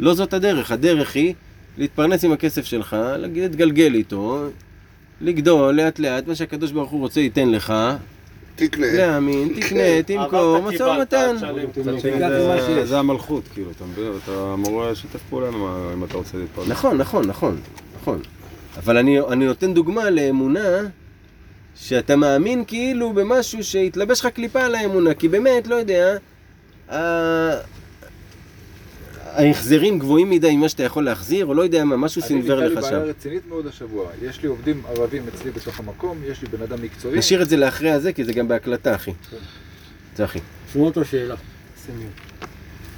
לא 0.00 0.14
זאת 0.14 0.34
הדרך, 0.34 0.70
הדרך 0.72 1.14
היא 1.14 1.34
להתפרנס 1.78 2.24
עם 2.24 2.32
הכסף 2.32 2.64
שלך, 2.64 2.96
להתגלגל 3.18 3.94
איתו, 3.94 4.46
לגדול 5.20 5.74
לאט 5.74 5.98
לאט, 5.98 6.26
מה 6.26 6.34
שהקדוש 6.34 6.70
ברוך 6.72 6.90
הוא 6.90 7.00
רוצה 7.00 7.20
ייתן 7.20 7.48
לך, 7.50 7.74
תקנה. 8.56 8.86
להאמין, 8.92 9.48
תקנה, 9.60 10.02
תמכור, 10.06 10.58
משא 10.62 10.82
ומתן. 10.82 11.36
זה- 12.84 12.98
המלכות, 12.98 13.42
כאילו, 13.54 13.70
אתה 13.70 13.84
מבין? 13.84 14.12
אתה 14.24 14.50
אמור 14.54 14.84
לשתף 14.90 15.20
פעולה 15.30 15.48
אם 15.94 16.04
אתה 16.04 16.16
רוצה 16.16 16.38
להתפרנס. 16.38 16.68
נכון, 16.68 16.96
נכון, 16.98 17.26
נכון, 17.26 17.60
נכון. 18.00 18.20
אבל 18.76 18.96
אני, 18.96 19.20
אני 19.20 19.46
נותן 19.46 19.74
דוגמה 19.74 20.10
לאמונה 20.10 20.78
שאתה 21.74 22.16
מאמין 22.16 22.64
כאילו 22.66 23.12
במשהו 23.12 23.64
שהתלבש 23.64 24.20
לך 24.20 24.26
קליפה 24.26 24.60
על 24.60 24.74
האמונה, 24.74 25.14
כי 25.14 25.28
באמת, 25.28 25.66
לא 25.66 25.74
יודע, 25.74 26.16
ההחזרים 29.34 29.98
גבוהים 29.98 30.30
מדי 30.30 30.56
ממה 30.56 30.68
שאתה 30.68 30.82
יכול 30.82 31.04
להחזיר, 31.04 31.46
או 31.46 31.54
לא 31.54 31.62
יודע 31.62 31.84
מה, 31.84 31.96
משהו 31.96 32.22
סינוור 32.22 32.58
אני 32.58 32.66
לך 32.66 32.72
נתקע 32.72 32.80
לי 32.80 32.86
שם. 32.86 33.00
בעיה 33.00 33.04
רצינית 33.04 33.42
מאוד 33.48 33.66
השבוע. 33.66 34.10
יש 34.22 34.42
לי 34.42 34.48
עובדים 34.48 34.82
ערבים 34.88 35.22
אצלי 35.28 35.50
בתוך 35.50 35.80
המקום, 35.80 36.18
יש 36.26 36.42
לי 36.42 36.48
בן 36.48 36.62
אדם 36.62 36.82
מקצועי. 36.82 37.18
נשאיר 37.18 37.42
את 37.42 37.48
זה 37.48 37.56
לאחרי 37.56 37.90
הזה, 37.90 38.12
כי 38.12 38.24
זה 38.24 38.32
גם 38.32 38.48
בהקלטה, 38.48 38.94
אחי. 38.94 39.12
צחי. 40.14 40.38
שמעו 40.72 40.86
אותו 40.86 41.04
שאלה. 41.04 41.34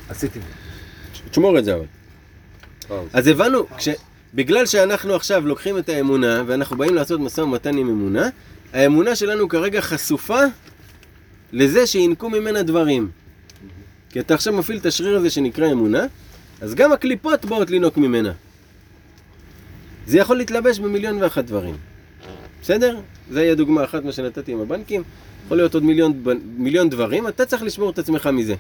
עשיתי. 0.09 0.39
תשמור 1.31 1.59
את 1.59 1.65
זה 1.65 1.75
אבל. 1.75 1.85
אז 3.13 3.27
הבנו. 3.27 3.67
בגלל 4.35 4.67
שאנחנו 4.67 5.15
עכשיו 5.15 5.47
לוקחים 5.47 5.79
את 5.79 5.89
האמונה, 5.89 6.43
ואנחנו 6.47 6.77
באים 6.77 6.95
לעשות 6.95 7.21
משא 7.21 7.41
ומתן 7.41 7.77
עם 7.77 7.89
אמונה, 7.89 8.29
האמונה 8.73 9.17
שלנו 9.17 9.49
כרגע 9.49 9.81
חשופה 9.81 10.41
לזה 11.53 11.87
שינקו 11.87 12.31
ממנה 12.31 12.63
דברים. 12.63 13.11
כי 14.15 14.21
אתה 14.21 14.35
עכשיו 14.35 14.53
מפעיל 14.53 14.79
את 14.79 14.87
השריר 14.87 15.17
הזה 15.17 15.31
שנקרא 15.31 15.73
אמונה, 15.73 16.07
אז 16.61 16.75
גם 16.75 16.93
הקליפות 16.93 17.45
באות 17.45 17.71
לינוק 17.71 17.97
ממנה. 17.97 18.33
זה 20.07 20.19
יכול 20.19 20.37
להתלבש 20.37 20.79
במיליון 20.79 21.23
ואחת 21.23 21.45
דברים. 21.45 21.77
בסדר? 22.63 23.01
זה 23.31 23.41
היה 23.41 23.55
דוגמה 23.55 23.85
אחת 23.85 24.05
מה 24.05 24.13
שנתתי 24.13 24.53
עם 24.53 24.61
הבנקים. 24.61 25.03
יכול 25.45 25.57
להיות 25.57 25.75
עוד 25.75 25.85
מיליון, 25.85 26.23
מיליון 26.57 26.91
דברים, 26.91 27.29
אתה 27.29 27.47
צריך 27.47 27.63
לשמור 27.63 27.91
את 27.91 27.99
עצמך 27.99 28.27
מזה. 28.27 28.55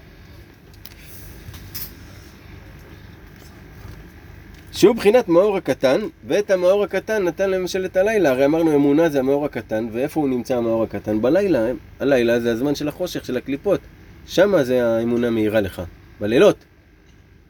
שהוא 4.72 4.96
בחינת 4.96 5.28
מאור 5.28 5.56
הקטן, 5.56 6.00
ואת 6.26 6.50
המאור 6.50 6.84
הקטן 6.84 7.24
נתן 7.24 7.50
לממשלת 7.50 7.96
הלילה. 7.96 8.30
הרי 8.30 8.44
אמרנו 8.44 8.74
אמונה 8.74 9.08
זה 9.08 9.18
המאור 9.18 9.44
הקטן, 9.44 9.88
ואיפה 9.92 10.20
הוא 10.20 10.28
נמצא 10.28 10.56
המאור 10.56 10.82
הקטן? 10.82 11.22
בלילה. 11.22 11.66
הלילה 12.00 12.40
זה 12.40 12.52
הזמן 12.52 12.74
של 12.74 12.88
החושך, 12.88 13.24
של 13.24 13.36
הקליפות. 13.36 13.80
שמה 14.26 14.64
זה 14.64 14.86
האמונה 14.86 15.30
מאירה 15.30 15.60
לך. 15.60 15.82
בלילות. 16.20 16.64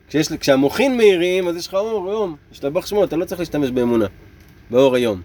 כשיש, 0.09 0.33
כשהמוחין 0.33 0.97
מאירים, 0.97 1.49
אז 1.49 1.57
יש 1.57 1.67
לך 1.67 1.75
אור 1.75 2.11
יום. 2.11 2.37
השתבח 2.53 2.87
שמו, 2.87 3.05
אתה 3.05 3.17
לא 3.17 3.25
צריך 3.25 3.41
להשתמש 3.41 3.71
באמונה. 3.71 4.07
באור 4.71 4.95
היום. 4.95 5.23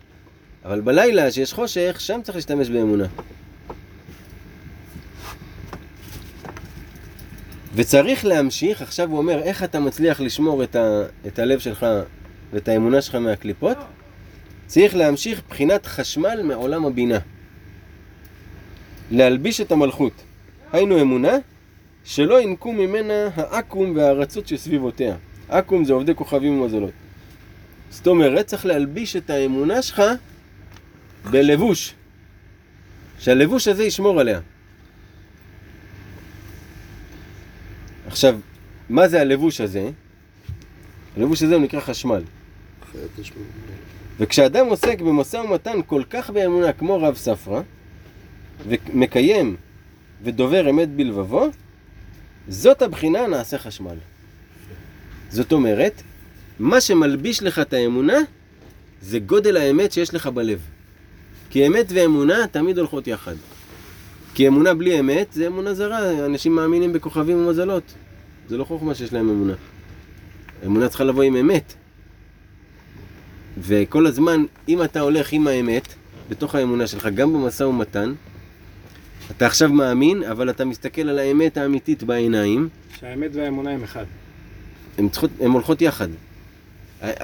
אבל 0.65 0.81
בלילה, 0.81 1.31
שיש 1.31 1.53
חושך, 1.53 1.95
שם 1.99 2.19
צריך 2.23 2.35
להשתמש 2.35 2.69
באמונה. 2.69 3.05
וצריך 7.75 8.25
להמשיך, 8.25 8.81
עכשיו 8.81 9.09
הוא 9.09 9.17
אומר, 9.17 9.39
איך 9.39 9.63
אתה 9.63 9.79
מצליח 9.79 10.21
לשמור 10.21 10.63
את, 10.63 10.75
ה, 10.75 11.03
את 11.27 11.39
הלב 11.39 11.59
שלך 11.59 11.85
ואת 12.53 12.67
האמונה 12.67 13.01
שלך 13.01 13.15
מהקליפות? 13.15 13.77
צריך 14.67 14.95
להמשיך 14.95 15.41
בחינת 15.49 15.85
חשמל 15.85 16.41
מעולם 16.43 16.85
הבינה. 16.85 17.19
להלביש 19.11 19.61
את 19.61 19.71
המלכות. 19.71 20.13
היינו 20.73 21.01
אמונה, 21.01 21.33
שלא 22.03 22.41
ינקו 22.41 22.73
ממנה 22.73 23.29
העכו"ם 23.35 23.95
והארצות 23.95 24.47
שסביבותיה. 24.47 25.15
עכו"ם 25.49 25.85
זה 25.85 25.93
עובדי 25.93 26.15
כוכבים 26.15 26.61
ומזלות. 26.61 26.91
זאת 27.89 28.07
אומרת, 28.07 28.45
צריך 28.45 28.65
להלביש 28.65 29.15
את 29.15 29.29
האמונה 29.29 29.81
שלך 29.81 30.01
בלבוש. 31.31 31.93
שהלבוש 33.19 33.67
הזה 33.67 33.83
ישמור 33.83 34.19
עליה. 34.19 34.39
עכשיו, 38.07 38.39
מה 38.89 39.07
זה 39.07 39.21
הלבוש 39.21 39.61
הזה? 39.61 39.89
הלבוש 41.17 41.43
הזה 41.43 41.55
הוא 41.55 41.63
נקרא 41.63 41.79
חשמל. 41.79 42.23
וכשאדם 44.19 44.65
עוסק 44.65 45.01
במשא 45.01 45.37
ומתן 45.37 45.79
כל 45.85 46.03
כך 46.09 46.29
באמונה 46.29 46.73
כמו 46.73 47.01
רב 47.01 47.15
ספרא, 47.15 47.61
ומקיים 48.67 49.55
ודובר 50.23 50.69
אמת 50.69 50.89
בלבבו, 50.89 51.49
זאת 52.47 52.81
הבחינה 52.81 53.27
נעשה 53.27 53.57
חשמל. 53.57 53.95
זאת 55.29 55.51
אומרת, 55.51 56.01
מה 56.59 56.81
שמלביש 56.81 57.43
לך 57.43 57.59
את 57.59 57.73
האמונה, 57.73 58.17
זה 59.01 59.19
גודל 59.19 59.57
האמת 59.57 59.91
שיש 59.91 60.13
לך 60.13 60.27
בלב. 60.27 60.59
כי 61.49 61.67
אמת 61.67 61.85
ואמונה 61.89 62.47
תמיד 62.51 62.77
הולכות 62.77 63.07
יחד. 63.07 63.35
כי 64.33 64.47
אמונה 64.47 64.73
בלי 64.73 64.99
אמת 64.99 65.27
זה 65.33 65.47
אמונה 65.47 65.73
זרה, 65.73 66.25
אנשים 66.25 66.55
מאמינים 66.55 66.93
בכוכבים 66.93 67.37
ומזלות. 67.37 67.83
זה 68.49 68.57
לא 68.57 68.63
חוכמה 68.63 68.95
שיש 68.95 69.13
להם 69.13 69.29
אמונה. 69.29 69.53
אמונה 70.65 70.87
צריכה 70.87 71.03
לבוא 71.03 71.23
עם 71.23 71.35
אמת. 71.35 71.73
וכל 73.59 74.07
הזמן, 74.07 74.45
אם 74.67 74.83
אתה 74.83 74.99
הולך 74.99 75.33
עם 75.33 75.47
האמת, 75.47 75.93
בתוך 76.29 76.55
האמונה 76.55 76.87
שלך, 76.87 77.07
גם 77.15 77.33
במשא 77.33 77.63
ומתן, 77.63 78.13
אתה 79.37 79.45
עכשיו 79.45 79.69
מאמין, 79.69 80.23
אבל 80.23 80.49
אתה 80.49 80.65
מסתכל 80.65 81.01
על 81.01 81.19
האמת 81.19 81.57
האמיתית 81.57 82.03
בעיניים, 82.03 82.69
שהאמת 82.99 83.29
והאמונה 83.33 83.69
הם 83.71 83.83
אחד. 83.83 84.05
הן 84.97 85.09
צריכות, 85.09 85.29
הן 85.39 85.51
הולכות 85.51 85.81
יחד. 85.81 86.07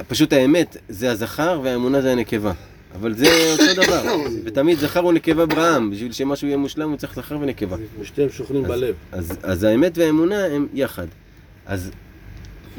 פשוט 0.08 0.32
האמת 0.32 0.76
זה 0.88 1.10
הזכר 1.10 1.60
והאמונה 1.64 2.00
זה 2.02 2.12
הנקבה. 2.12 2.52
אבל 2.94 3.14
זה 3.14 3.26
אותו 3.52 3.82
דבר. 3.82 4.02
ותמיד 4.44 4.78
זכר 4.78 5.04
ונקבה 5.06 5.46
ברעם, 5.46 5.90
בשביל 5.90 6.12
שמשהו 6.12 6.46
יהיה 6.46 6.56
מושלם 6.56 6.88
הוא 6.90 6.96
צריך 6.96 7.14
זכר 7.14 7.38
ונקבה. 7.40 7.76
ושתיהם 8.00 8.28
שוכנים 8.30 8.64
אז- 8.64 8.70
בלב. 8.70 8.94
אז, 9.12 9.32
אז 9.42 9.62
האמת 9.64 9.98
והאמונה 9.98 10.44
הם 10.44 10.66
יחד. 10.74 11.06
אז 11.66 11.90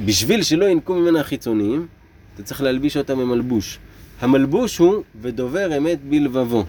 בשביל 0.06 0.44
שלא 0.44 0.66
ינקו 0.66 0.96
ממנה 0.96 1.20
החיצוניים, 1.20 1.88
אתה 2.36 2.44
צריך 2.44 2.62
להלביש 2.62 2.98
אותם 2.98 3.20
במלבוש. 3.20 3.80
המלבוש 4.22 4.78
הוא 4.78 5.04
ודובר 5.22 5.78
אמת 5.78 6.00
בלבבו. 6.10 6.66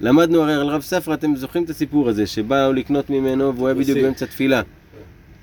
למדנו 0.00 0.42
הרי 0.42 0.54
על 0.54 0.66
רב 0.68 0.80
ספרא, 0.82 1.14
אתם 1.14 1.36
זוכרים 1.36 1.64
את 1.64 1.70
הסיפור 1.70 2.08
הזה, 2.08 2.26
שבאו 2.26 2.72
לקנות 2.72 3.10
ממנו 3.10 3.54
והוא 3.54 3.68
היה 3.68 3.74
בדיוק. 3.74 3.98
באמצע 3.98 4.26
תפילה. 4.26 4.62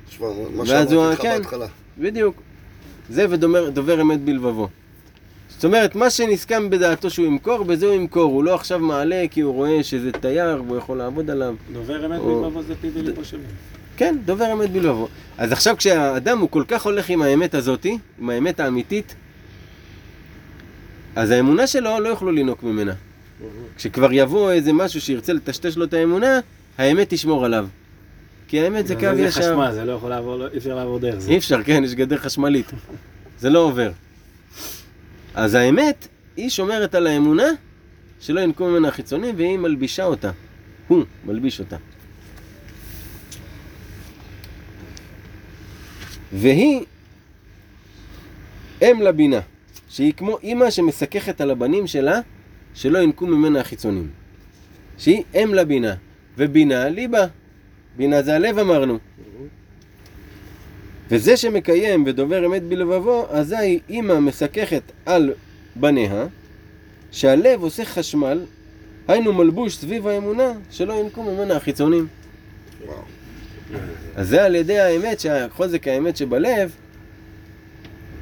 תשמע, 0.09 0.27
מה 0.55 0.65
שאמרתי 0.65 0.95
לך 0.95 1.21
כן. 1.21 1.37
בהתחלה. 1.37 1.65
בדיוק. 1.97 2.41
זה 3.09 3.25
ודובר 3.29 4.01
אמת 4.01 4.21
בלבבו. 4.21 4.67
זאת 5.49 5.65
אומרת, 5.65 5.95
מה 5.95 6.09
שנסכם 6.09 6.69
בדעתו 6.69 7.09
שהוא 7.09 7.25
ימכור, 7.25 7.63
בזה 7.63 7.85
הוא 7.85 7.93
ימכור. 7.95 8.31
הוא 8.33 8.43
לא 8.43 8.55
עכשיו 8.55 8.79
מעלה 8.79 9.25
כי 9.31 9.41
הוא 9.41 9.53
רואה 9.53 9.83
שזה 9.83 10.11
תייר 10.11 10.63
והוא 10.67 10.77
יכול 10.77 10.97
לעבוד 10.97 11.29
עליו. 11.29 11.55
דובר 11.73 12.05
אמת 12.05 12.19
או- 12.19 12.41
בלבבו 12.43 12.63
זה 12.63 12.73
פי 12.81 12.87
וליבו 12.93 13.25
שווה. 13.25 13.43
כן, 13.97 14.15
דובר 14.25 14.53
אמת 14.53 14.69
בלבבו. 14.71 15.07
אז 15.37 15.51
עכשיו 15.51 15.77
כשהאדם 15.77 16.39
הוא 16.39 16.49
כל 16.49 16.63
כך 16.67 16.85
הולך 16.85 17.09
עם 17.09 17.21
האמת 17.21 17.53
הזאתי, 17.55 17.97
עם 18.19 18.29
האמת 18.29 18.59
האמיתית, 18.59 19.15
אז 21.15 21.31
האמונה 21.31 21.67
שלו 21.67 21.99
לא 21.99 22.09
יוכלו 22.09 22.31
לינוק 22.31 22.63
ממנה. 22.63 22.93
כשכבר 23.77 24.09
יבוא 24.13 24.51
איזה 24.51 24.73
משהו 24.73 25.01
שירצה 25.01 25.33
לטשטש 25.33 25.77
לו 25.77 25.83
את 25.85 25.93
האמונה, 25.93 26.39
האמת 26.77 27.07
תשמור 27.09 27.45
עליו. 27.45 27.67
כי 28.47 28.59
האמת 28.61 28.87
זה 28.87 28.95
קו 28.95 29.15
זה 29.15 29.21
ישר. 29.21 29.41
חשמל, 29.41 29.71
זה 29.73 29.85
לא 29.85 29.91
יכול 29.91 30.09
לעבור, 30.09 30.35
לא- 30.35 30.47
אי 30.53 30.57
אפשר 30.57 30.75
לעבור 30.75 30.99
דרך 30.99 31.19
זה. 31.19 31.31
אי 31.31 31.37
אפשר, 31.37 31.63
כן, 31.63 31.83
יש 31.83 31.93
גדר 31.95 32.17
חשמלית. 32.17 32.71
זה 33.39 33.49
לא 33.49 33.59
עובר. 33.59 33.91
אז 35.35 35.53
האמת, 35.53 36.07
היא 36.37 36.49
שומרת 36.49 36.95
על 36.95 37.07
האמונה, 37.07 37.47
שלא 38.21 38.39
ינקו 38.39 38.65
ממנה 38.67 38.87
החיצונים, 38.87 39.35
והיא 39.37 39.57
מלבישה 39.57 40.05
אותה. 40.05 40.31
הוא 40.87 41.03
מלביש 41.25 41.59
אותה. 41.59 41.77
והיא 46.33 46.81
אם 48.81 49.01
לבינה, 49.01 49.39
שהיא 49.89 50.13
כמו 50.13 50.37
אימא 50.43 50.71
שמסככת 50.71 51.41
על 51.41 51.51
הבנים 51.51 51.87
שלה, 51.87 52.19
שלא 52.75 52.99
ינקו 52.99 53.27
ממנה 53.27 53.59
החיצונים. 53.59 54.09
שהיא 54.97 55.23
אם 55.35 55.53
לבינה, 55.53 55.95
ובינה 56.37 56.89
ליבה. 56.89 57.25
בינה 57.97 58.21
זה 58.21 58.35
הלב 58.35 58.59
אמרנו. 58.59 58.97
וזה 61.09 61.37
שמקיים 61.37 62.03
ודובר 62.07 62.45
אמת 62.45 62.63
בלבבו, 62.63 63.25
אזי 63.29 63.79
אימא 63.89 64.19
מסככת 64.19 64.81
על 65.05 65.33
בניה, 65.75 66.25
שהלב 67.11 67.63
עושה 67.63 67.85
חשמל, 67.85 68.45
היינו 69.07 69.33
מלבוש 69.33 69.77
סביב 69.77 70.07
האמונה, 70.07 70.53
שלא 70.71 70.93
ינקו 70.93 71.23
ממנה 71.23 71.55
החיצונים. 71.55 72.07
אז 74.15 74.27
זה 74.29 74.43
על 74.45 74.55
ידי 74.55 74.79
האמת, 74.79 75.19
שהחוזק 75.19 75.87
האמת 75.87 76.17
שבלב, 76.17 76.71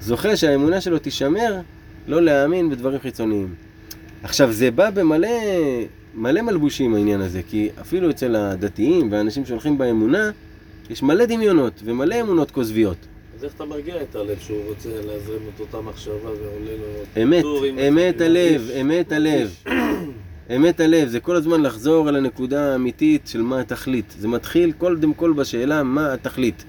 זוכה 0.02 0.38
שהאמונה 0.38 0.82
שלו 0.82 1.00
תישמר, 1.00 1.62
לא 2.08 2.22
להאמין 2.22 2.70
בדברים 2.70 3.00
חיצוניים. 3.00 3.56
עכשיו, 4.24 4.52
זה 4.52 4.72
בא 4.72 4.90
במלא 4.90 5.28
מלא 6.16 6.42
מלבושים 6.42 6.96
העניין 6.96 7.22
הזה, 7.22 7.42
כי 7.50 7.70
אפילו 7.82 8.10
אצל 8.10 8.36
הדתיים 8.36 9.12
והאנשים 9.12 9.46
שהולכים 9.46 9.78
באמונה, 9.78 10.32
יש 10.90 11.04
מלא 11.04 11.26
דמיונות 11.26 11.74
ומלא 11.86 12.22
אמונות 12.22 12.52
כוזביות. 12.52 12.98
אז 13.38 13.44
איך 13.44 13.54
אתה 13.56 13.66
מרגיע 13.66 14.02
את 14.02 14.16
הלב 14.16 14.38
שהוא 14.40 14.58
רוצה 14.70 14.90
להזרים 14.90 15.42
את 15.56 15.60
אותה 15.60 15.82
מחשבה 15.82 16.16
ועולה 16.24 16.72
לו... 16.80 17.24
אמת, 17.24 17.44
אמת 17.88 18.22
הלב, 18.22 18.70
אמת 18.82 19.12
הלב. 19.12 19.56
אמת 20.56 20.80
הלב, 20.80 21.08
זה 21.08 21.20
כל 21.20 21.36
הזמן 21.36 21.62
לחזור 21.62 22.08
על 22.08 22.16
הנקודה 22.16 22.72
האמיתית 22.74 23.28
של 23.28 23.42
מה 23.42 23.60
התכלית. 23.60 24.16
זה 24.20 24.28
מתחיל 24.28 24.72
קודם 24.72 25.14
כל 25.14 25.34
בשאלה 25.34 25.84
מה 25.84 26.14
התכלית. 26.14 26.64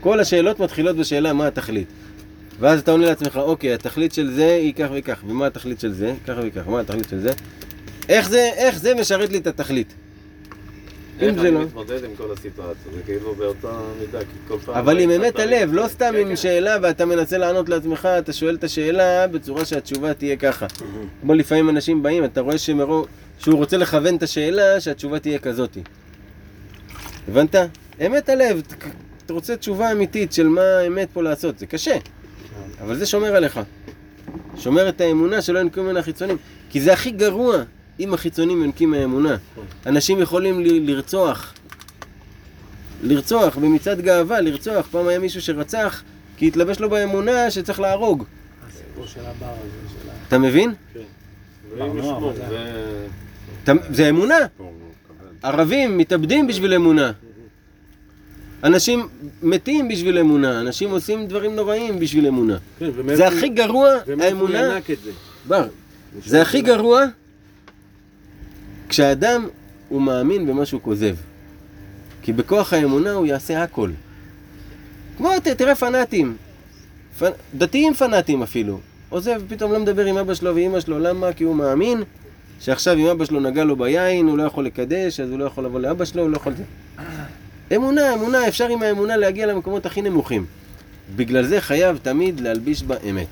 כל 0.00 0.20
השאלות 0.20 0.60
מתחילות 0.60 0.96
בשאלה 0.96 1.32
מה 1.32 1.46
התכלית. 1.46 1.88
ואז 2.60 2.80
אתה 2.80 2.90
עונה 2.90 3.06
לעצמך, 3.06 3.36
אוקיי, 3.36 3.72
התכלית 3.72 4.12
של 4.12 4.30
זה 4.30 4.54
היא 4.54 4.74
כך 4.74 4.88
וכך, 4.94 5.20
ומה 5.26 5.46
התכלית 5.46 5.80
של 5.80 5.92
זה? 5.92 6.14
ככה 6.26 6.40
וכך, 6.44 6.68
מה 6.68 6.80
התכלית 6.80 7.08
של 7.08 7.20
זה? 7.20 7.30
איך 8.08 8.28
זה, 8.28 8.50
איך 8.56 8.78
זה 8.78 8.94
משרת 8.94 9.30
לי 9.30 9.38
את 9.38 9.46
התכלית? 9.46 9.94
אם 11.22 11.28
איך 11.28 11.34
זה 11.34 11.48
אני 11.48 11.54
לא... 11.54 11.60
מתמודד 11.60 12.04
עם 12.04 12.10
כל 12.16 12.32
הסיטואציה? 12.32 12.92
זה 12.94 13.02
כאילו 13.02 13.34
באותה 13.34 13.80
מידה, 14.00 14.18
כי 14.20 14.24
כל 14.48 14.58
פעם... 14.64 14.74
אבל 14.74 14.98
עם 14.98 15.10
אמת 15.10 15.38
הלב, 15.38 15.72
לא 15.72 15.88
סתם 15.88 16.10
כן, 16.12 16.20
עם 16.20 16.28
כן. 16.28 16.36
שאלה 16.36 16.76
ואתה 16.82 17.06
מנסה 17.06 17.38
לענות 17.38 17.68
לעצמך, 17.68 18.08
אתה 18.18 18.32
שואל 18.32 18.54
את 18.54 18.64
השאלה 18.64 19.26
בצורה 19.26 19.64
שהתשובה 19.64 20.14
תהיה 20.14 20.36
ככה. 20.36 20.66
כמו 21.20 21.34
לפעמים 21.34 21.68
אנשים 21.68 22.02
באים, 22.02 22.24
אתה 22.24 22.40
רואה 22.40 22.58
שמרוב, 22.58 23.06
שהוא 23.38 23.54
רוצה 23.54 23.76
לכוון 23.76 24.16
את 24.16 24.22
השאלה, 24.22 24.80
שהתשובה 24.80 25.18
תהיה 25.18 25.38
כזאתי. 25.38 25.80
הבנת? 27.28 27.54
אמת 28.06 28.28
הלב, 28.28 28.62
אתה 29.26 29.32
רוצה 29.32 29.56
תשובה 29.56 29.92
אמיתית 29.92 30.32
של 30.32 30.48
מה 30.48 30.62
האמת 30.62 31.08
פה 31.12 31.22
לעשות, 31.22 31.58
זה 31.58 31.66
קשה, 31.66 31.96
אבל 32.82 32.96
זה 32.96 33.06
שומר 33.06 33.36
עליך. 33.36 33.60
שומר 34.58 34.88
את 34.88 35.00
האמונה 35.00 35.42
שלא 35.42 35.58
ינקו 35.58 35.82
ממנה 35.82 36.02
חיצונים. 36.02 36.36
כי 36.70 36.80
זה 36.80 36.92
הכי 36.92 37.10
גרוע 37.10 37.56
אם 38.00 38.14
החיצונים 38.14 38.62
יונקים 38.62 38.90
מהאמונה. 38.90 39.36
אנשים 39.86 40.20
יכולים 40.20 40.60
ל- 40.60 40.90
לרצוח. 40.90 41.54
לרצוח, 43.02 43.56
במצעד 43.56 44.00
גאווה, 44.00 44.40
לרצוח. 44.40 44.86
פעם 44.90 45.06
היה 45.08 45.18
מישהו 45.18 45.42
שרצח 45.42 46.02
כי 46.36 46.46
התלבש 46.48 46.80
לו 46.80 46.90
באמונה 46.90 47.50
שצריך 47.50 47.80
להרוג. 47.80 48.24
הסיפור 48.68 49.06
של 49.06 49.20
הבר 49.20 49.46
הזה, 49.46 49.68
של 50.02 50.10
ה... 50.10 50.12
אתה 50.28 50.38
מבין? 50.38 50.74
אתה, 53.64 53.72
זה 53.90 54.08
אמונה. 54.08 54.34
ערבים 55.42 55.98
מתאבדים 55.98 56.46
בשביל 56.46 56.74
אמונה. 56.74 57.12
אנשים 58.64 59.08
מתים 59.42 59.88
בשביל 59.88 60.18
אמונה. 60.18 60.60
אנשים 60.60 60.90
עושים 60.90 61.26
דברים 61.26 61.56
נוראים 61.56 61.98
בשביל 61.98 62.26
אמונה. 62.26 62.56
כן, 62.78 62.90
ומאיפה- 62.96 63.16
זה 63.16 63.28
הכי 63.28 63.48
גרוע, 63.48 63.88
ומאיפה 64.06 64.36
הוא 64.40 64.48
האמונה. 64.48 64.74
ינק 64.74 64.90
את 64.90 64.98
זה? 65.04 65.10
בר, 65.48 65.66
זה 66.26 66.42
הכי 66.42 66.60
גרוע 66.62 67.04
כשאדם 68.88 69.48
הוא 69.88 70.02
מאמין 70.02 70.46
במה 70.46 70.66
שהוא 70.66 70.80
כוזב. 70.80 71.14
כי 72.22 72.32
בכוח 72.32 72.72
האמונה 72.72 73.12
הוא 73.12 73.26
יעשה 73.26 73.62
הכל. 73.62 73.90
כמו, 75.16 75.30
ת- 75.44 75.48
תראה 75.48 75.74
פנאטים. 75.74 76.36
פ... 77.18 77.24
דתיים 77.54 77.94
פנאטים 77.94 78.42
אפילו. 78.42 78.80
עוזב, 79.08 79.42
פתאום 79.48 79.72
לא 79.72 79.78
מדבר 79.80 80.04
עם 80.04 80.16
אבא 80.16 80.34
שלו 80.34 80.54
ואימא 80.54 80.80
שלו, 80.80 80.98
למה? 80.98 81.32
כי 81.32 81.44
הוא 81.44 81.56
מאמין 81.56 82.02
שעכשיו 82.60 82.96
אם 82.98 83.06
אבא 83.06 83.24
שלו 83.24 83.40
נגע 83.40 83.64
לו 83.64 83.76
ביין, 83.76 84.26
הוא 84.26 84.38
לא 84.38 84.42
יכול 84.42 84.64
לקדש, 84.64 85.20
אז 85.20 85.30
הוא 85.30 85.38
לא 85.38 85.44
יכול 85.44 85.64
לבוא 85.64 85.80
לאבא 85.80 86.04
שלו, 86.04 86.22
הוא 86.22 86.30
לא 86.30 86.36
יכול... 86.36 86.52
זה. 87.70 87.76
אמונה, 87.76 88.14
אמונה, 88.14 88.48
אפשר 88.48 88.68
עם 88.68 88.82
האמונה 88.82 89.16
להגיע 89.16 89.46
למקומות 89.46 89.86
הכי 89.86 90.02
נמוכים. 90.02 90.46
בגלל 91.16 91.46
זה 91.46 91.60
חייב 91.60 91.98
תמיד 92.02 92.40
להלביש 92.40 92.82
בה 92.82 92.96
אמת. 93.10 93.28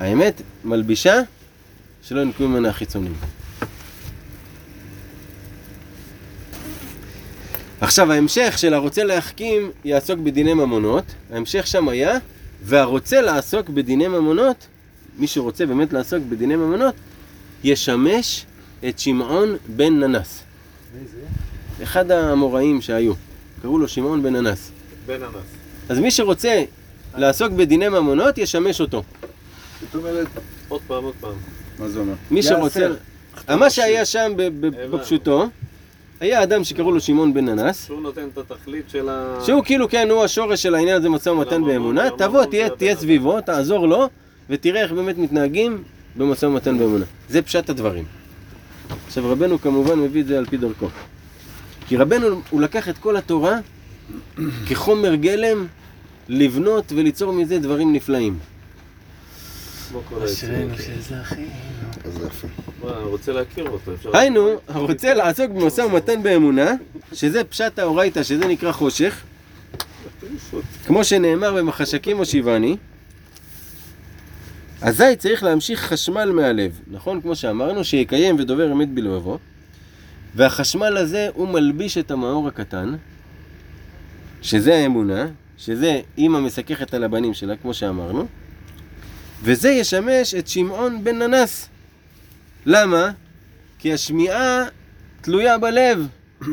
האמת 0.00 0.42
מלבישה 0.64 1.20
שלא 2.02 2.20
ינקו 2.20 2.48
ממנה 2.48 2.68
החיצונים. 2.68 3.14
עכשיו 7.80 8.12
ההמשך 8.12 8.54
של 8.56 8.74
הרוצה 8.74 9.04
להחכים 9.04 9.70
יעסוק 9.84 10.18
בדיני 10.18 10.54
ממונות, 10.54 11.04
ההמשך 11.32 11.66
שם 11.66 11.88
היה 11.88 12.18
והרוצה 12.62 13.20
לעסוק 13.20 13.68
בדיני 13.68 14.08
ממונות, 14.08 14.66
מי 15.18 15.26
שרוצה 15.26 15.66
באמת 15.66 15.92
לעסוק 15.92 16.22
בדיני 16.28 16.56
ממונות, 16.56 16.94
ישמש 17.64 18.46
את 18.88 18.98
שמעון 18.98 19.56
בן 19.76 20.00
ננס. 20.00 20.42
אחד 21.82 22.10
האמוראים 22.10 22.80
שהיו, 22.80 23.12
קראו 23.62 23.78
לו 23.78 23.88
שמעון 23.88 24.22
בן 24.22 24.36
ננס. 24.36 24.70
בן 25.06 25.22
אנס. 25.22 25.34
אז 25.88 25.98
מי 25.98 26.10
שרוצה 26.10 26.64
לעסוק 27.16 27.52
בדיני 27.52 27.88
ממונות, 27.88 28.38
ישמש 28.38 28.80
אותו. 28.80 29.02
זאת 29.80 29.94
אומרת, 29.94 30.26
עוד 30.68 30.80
פעם, 30.86 31.04
עוד 31.04 31.14
פעם. 31.20 31.32
מה 31.78 31.88
זה 31.88 31.98
אומר? 32.00 32.14
מי. 32.30 32.42
שרוצה... 32.42 32.86
מה 33.48 33.70
שהיה 33.70 34.04
שם 34.04 34.32
ב- 34.36 34.42
ב- 34.42 34.64
הבנתי. 34.66 34.96
בפשוטו, 34.96 35.48
היה 36.20 36.42
אדם 36.42 36.64
שקראו 36.64 36.92
לו 36.92 37.00
שמעון 37.00 37.34
בן 37.34 37.44
ננס, 37.44 37.86
שהוא 37.86 38.00
נותן 38.02 38.28
את 38.32 38.38
התכלית 38.38 38.90
של 38.90 39.08
ה... 39.08 39.38
שהוא 39.44 39.64
כאילו 39.64 39.88
כן, 39.88 40.10
הוא 40.10 40.24
השורש 40.24 40.62
של 40.62 40.74
העניין 40.74 40.96
הזה 40.96 41.08
משא 41.08 41.28
ומתן 41.28 41.64
באמונה, 41.64 42.10
תבוא, 42.18 42.44
תהיה. 42.78 42.96
סביבו, 42.96 43.40
תעזור 43.40 43.86
לו, 43.88 44.08
ותראה 44.50 44.82
איך 44.82 44.92
באמת 44.92 45.18
מתנהגים 45.18 45.82
במשא 46.16 46.46
ומתן 46.46 46.78
באמונה. 46.78 47.04
זה 47.28 47.42
פשט 47.42 47.70
הדברים. 47.70 48.04
עכשיו 49.06 49.30
רבנו 49.30 49.60
כמובן 49.60 49.98
מביא 49.98 50.20
את 50.20 50.26
זה 50.26 50.38
על 50.38 50.46
פי 50.46 50.56
דרכו. 50.56 50.88
כי 51.88 51.96
רבנו, 51.96 52.40
הוא 52.50 52.60
לקח 52.60 52.88
את 52.88 52.98
כל 52.98 53.16
התורה 53.16 53.58
כחומר 54.66 55.14
גלם 55.14 55.66
לבנות 56.28 56.92
וליצור 56.92 57.32
מזה 57.32 57.58
דברים 57.58 57.92
נפלאים. 57.92 58.38
אשרינו 60.24 60.74
יפה. 62.26 62.46
אני 62.84 63.04
רוצה 63.04 63.32
להכיר 63.32 63.68
אותו. 63.68 63.92
היינו, 64.14 64.48
הרוצה 64.68 65.14
לעסוק 65.14 65.50
במשא 65.50 65.80
ומתן 65.80 66.22
באמונה, 66.22 66.70
שזה 67.12 67.44
פשט 67.44 67.78
האורייתא, 67.78 68.22
שזה 68.22 68.46
נקרא 68.46 68.72
חושך, 68.72 69.22
כמו 70.86 71.04
שנאמר 71.04 71.54
במחשקים 71.54 72.16
הושיבני, 72.16 72.76
אזי 74.82 75.16
צריך 75.18 75.42
להמשיך 75.42 75.80
חשמל 75.80 76.32
מהלב, 76.32 76.80
נכון? 76.90 77.20
כמו 77.20 77.36
שאמרנו, 77.36 77.84
שיקיים 77.84 78.36
ודובר 78.38 78.72
אמת 78.72 78.88
בלבבו, 78.88 79.38
והחשמל 80.38 80.96
הזה 80.96 81.28
הוא 81.34 81.48
מלביש 81.48 81.98
את 81.98 82.10
המאור 82.10 82.48
הקטן, 82.48 82.94
שזה 84.42 84.74
האמונה, 84.74 85.26
שזה 85.56 86.00
אימא 86.18 86.40
מסככת 86.40 86.94
על 86.94 87.04
הבנים 87.04 87.34
שלה, 87.34 87.56
כמו 87.56 87.74
שאמרנו, 87.74 88.26
וזה 89.42 89.70
ישמש 89.70 90.34
את 90.34 90.48
שמעון 90.48 91.04
בן 91.04 91.22
ננס. 91.22 91.68
למה? 92.66 93.10
כי 93.78 93.92
השמיעה 93.92 94.64
תלויה 95.20 95.58
בלב. 95.58 96.06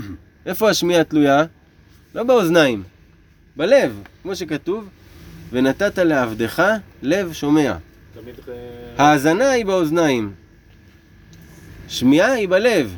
איפה 0.46 0.70
השמיעה 0.70 1.04
תלויה? 1.04 1.46
לא 2.16 2.24
באוזניים, 2.24 2.84
בלב, 3.56 4.02
כמו 4.24 4.36
שכתוב, 4.36 4.90
ונתת 5.52 5.98
לעבדך 5.98 6.64
לב 7.02 7.34
שומע. 7.34 7.76
תמיד... 8.14 8.36
אה, 8.48 9.12
האזנה 9.12 9.50
היא 9.50 9.66
באוזניים, 9.66 10.32
שמיעה 11.88 12.32
היא 12.32 12.50
בלב. 12.50 12.98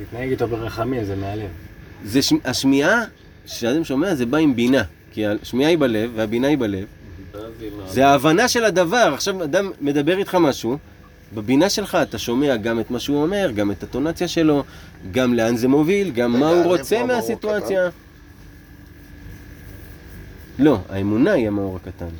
להתנהג 0.00 0.30
איתו 0.30 0.48
ברחמים, 0.48 1.04
זה 1.04 1.16
מהלב. 1.16 1.48
זה 2.04 2.22
ש... 2.22 2.32
השמיעה 2.44 3.02
שאדם 3.46 3.84
שומע 3.84 4.14
זה 4.14 4.26
בא 4.26 4.38
עם 4.38 4.56
בינה, 4.56 4.82
כי 5.12 5.26
השמיעה 5.26 5.70
היא 5.70 5.78
בלב 5.78 6.10
והבינה 6.14 6.48
היא 6.48 6.58
בלב. 6.58 6.84
זה 7.86 8.06
ההבנה 8.06 8.48
של 8.48 8.64
הדבר. 8.64 9.10
עכשיו 9.14 9.44
אדם 9.44 9.70
מדבר 9.80 10.18
איתך 10.18 10.34
משהו, 10.34 10.78
בבינה 11.34 11.70
שלך 11.70 11.98
אתה 12.02 12.18
שומע 12.18 12.56
גם 12.56 12.80
את 12.80 12.90
מה 12.90 13.00
שהוא 13.00 13.22
אומר, 13.22 13.50
גם 13.54 13.70
את 13.70 13.82
הטונציה 13.82 14.28
שלו, 14.28 14.64
גם 15.10 15.34
לאן 15.34 15.56
זה 15.56 15.68
מוביל, 15.68 16.10
גם 16.10 16.40
מה 16.40 16.48
הוא 16.48 16.64
רוצה 16.64 17.04
מהסיטואציה. 17.04 17.88
לא, 20.58 20.78
האמונה 20.88 21.32
היא 21.32 21.48
המאור 21.48 21.76
הקטן. 21.76 22.14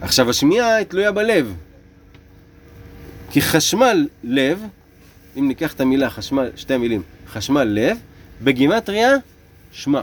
עכשיו 0.00 0.30
השמיעה 0.30 0.76
היא 0.76 0.86
תלויה 0.86 1.12
בלב. 1.12 1.54
כי 3.30 3.42
חשמל 3.42 4.08
לב, 4.24 4.62
אם 5.38 5.48
ניקח 5.48 5.72
את 5.72 5.80
המילה 5.80 6.10
חשמל, 6.10 6.50
שתי 6.56 6.74
המילים, 6.74 7.02
חשמל 7.28 7.64
לב, 7.64 7.98
בגימטריה, 8.42 9.10
שמע. 9.72 10.00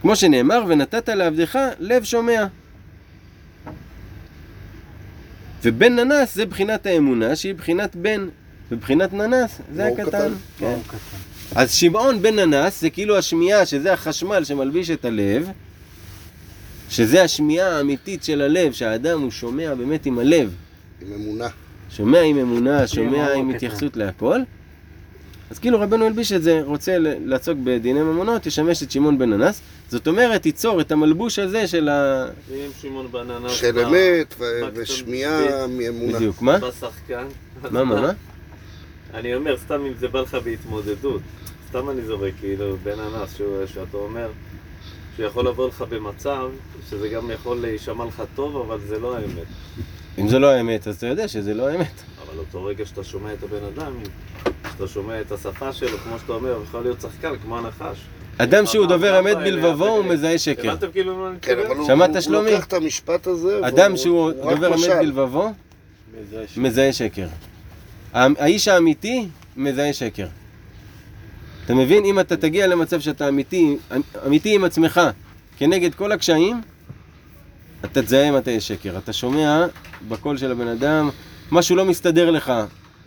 כמו 0.00 0.16
שנאמר, 0.16 0.64
ונתת 0.68 1.08
לעבדך 1.08 1.58
לב 1.78 2.04
שומע. 2.04 2.46
ובן 5.64 5.92
ננס 5.98 6.34
זה 6.34 6.46
בחינת 6.46 6.86
האמונה, 6.86 7.36
שהיא 7.36 7.54
בחינת 7.54 7.96
בן, 7.96 8.28
ובחינת 8.70 9.12
ננס 9.12 9.60
זה 9.74 9.86
הקטן. 9.86 10.04
קטן. 10.06 10.32
כן. 10.58 10.78
קטן. 10.86 10.96
אז 11.54 11.72
שמעון 11.72 12.22
בן 12.22 12.38
ננס 12.38 12.80
זה 12.80 12.90
כאילו 12.90 13.18
השמיעה, 13.18 13.66
שזה 13.66 13.92
החשמל 13.92 14.44
שמלביש 14.44 14.90
את 14.90 15.04
הלב, 15.04 15.50
שזה 16.88 17.22
השמיעה 17.22 17.76
האמיתית 17.76 18.24
של 18.24 18.40
הלב, 18.40 18.72
שהאדם 18.72 19.20
הוא 19.20 19.30
שומע 19.30 19.74
באמת 19.74 20.06
עם 20.06 20.18
הלב, 20.18 20.54
עם 21.00 21.12
אמונה. 21.12 21.48
שומע 21.96 22.20
עם 22.20 22.38
אמונה, 22.38 22.86
שומע 22.86 23.32
עם. 23.34 23.50
התייחסות 23.50 23.96
להכל. 23.96 24.40
אז 25.50 25.58
כאילו 25.58 25.80
רבנו 25.80 26.06
הלביש 26.06 26.32
את 26.32 26.42
זה, 26.42 26.60
רוצה 26.64 26.98
ל- 26.98 27.28
לעסוק 27.30 27.58
בדיני 27.64 28.00
ממונות, 28.02 28.46
ישמש 28.46 28.82
את 28.82 28.90
שמעון 28.90 29.18
בן 29.18 29.30
ננס. 29.32 29.60
זאת 29.88 30.08
אומרת, 30.08 30.46
ייצור 30.46 30.80
את 30.80 30.92
המלבוש 30.92 31.38
הזה 31.38 31.66
של 31.66 31.88
ה... 31.88 32.26
של 33.48 33.78
אמת 33.78 34.34
ושמיעה 34.74 35.66
מאמונה. 35.66 36.16
בדיוק, 36.16 36.42
מה? 36.42 36.58
בא 36.58 36.70
שחקן. 36.80 37.26
מה, 37.70 37.84
מה, 37.84 38.00
מה? 38.00 38.12
אני 39.14 39.34
אומר, 39.34 39.56
סתם 39.58 39.80
אם 39.86 39.92
זה 39.98 40.08
בא 40.08 40.20
לך 40.20 40.34
בהתמודדות, 40.44 41.20
סתם 41.68 41.90
אני 41.90 42.02
זורק, 42.02 42.32
כאילו, 42.40 42.76
בן 42.82 42.98
אנס, 43.00 43.40
שאתה 43.66 43.96
אומר 43.96 44.28
שהוא 45.16 45.26
יכול 45.26 45.48
לבוא 45.48 45.68
לך 45.68 45.84
במצב 45.88 46.48
שזה 46.90 47.08
גם 47.08 47.30
יכול 47.30 47.56
להישמע 47.60 48.04
לך 48.04 48.22
טוב, 48.34 48.56
אבל 48.56 48.78
זה 48.88 48.98
לא 48.98 49.16
האמת. 49.16 49.46
אם 50.18 50.28
זה 50.28 50.38
לא 50.38 50.50
האמת, 50.50 50.88
אז 50.88 50.96
אתה 50.96 51.06
יודע 51.06 51.28
שזה 51.28 51.54
לא 51.54 51.68
האמת. 51.68 52.02
אבל 52.26 52.38
אותו 52.38 52.64
רגע 52.64 52.86
שאתה 52.86 53.04
שומע 53.04 53.32
את 53.32 53.42
הבן 53.42 53.64
אדם, 53.74 53.92
שאתה 54.72 54.88
שומע 54.88 55.20
את 55.20 55.32
השפה 55.32 55.72
שלו, 55.72 55.98
כמו 55.98 56.18
שאתה 56.18 56.32
אומר, 56.32 56.54
הוא 56.54 56.64
יכול 56.64 56.82
להיות 56.82 57.00
שחקן, 57.00 57.32
כמו 57.42 57.58
הנחש. 57.58 57.98
אדם 58.38 58.66
שהוא 58.66 58.86
דובר 58.86 59.18
אמת 59.18 59.36
בלבבו, 59.36 59.86
הוא. 59.86 60.04
מזהה 60.04 60.38
שקר. 60.38 60.76
כאילו 60.92 61.28
כן, 61.42 61.58
הוא 61.76 61.86
שמעת, 61.86 62.22
שלומי? 62.22 62.50
לוקח 62.50 62.64
את 62.64 62.72
המשפט 62.72 63.26
הזה, 63.26 63.60
אדם 63.62 63.96
שהוא 63.96 64.32
דובר 64.32 64.74
אמת. 64.74 64.98
בלבבו, 64.98 65.52
מזהה 66.56 66.92
שקר. 66.92 67.26
האיש 68.14 68.68
האמיתי 68.68 69.28
מזהה 69.56 69.92
שקר. 69.92 70.26
אתה 71.64 71.74
מבין? 71.74 72.04
אם 72.04 72.20
אתה 72.20 72.36
תגיע 72.36 72.66
למצב 72.66 73.00
שאתה 73.00 73.28
אמיתי, 73.28 73.76
אמיתי 74.26 74.54
עם 74.54 74.64
עצמך, 74.64 75.00
כנגד 75.58 75.94
כל 75.94 76.12
הקשיים, 76.12 76.60
אתה 77.84 78.02
תזהה 78.02 78.30
מתי 78.30 78.50
יש 78.50 78.68
שקר. 78.68 78.98
אתה 78.98 79.12
שומע 79.12 79.66
בקול 80.08 80.36
של 80.36 80.50
הבן 80.52 80.68
אדם, 80.68 81.10
משהו 81.52 81.76
לא 81.76 81.84
מסתדר 81.84 82.30
לך. 82.30 82.52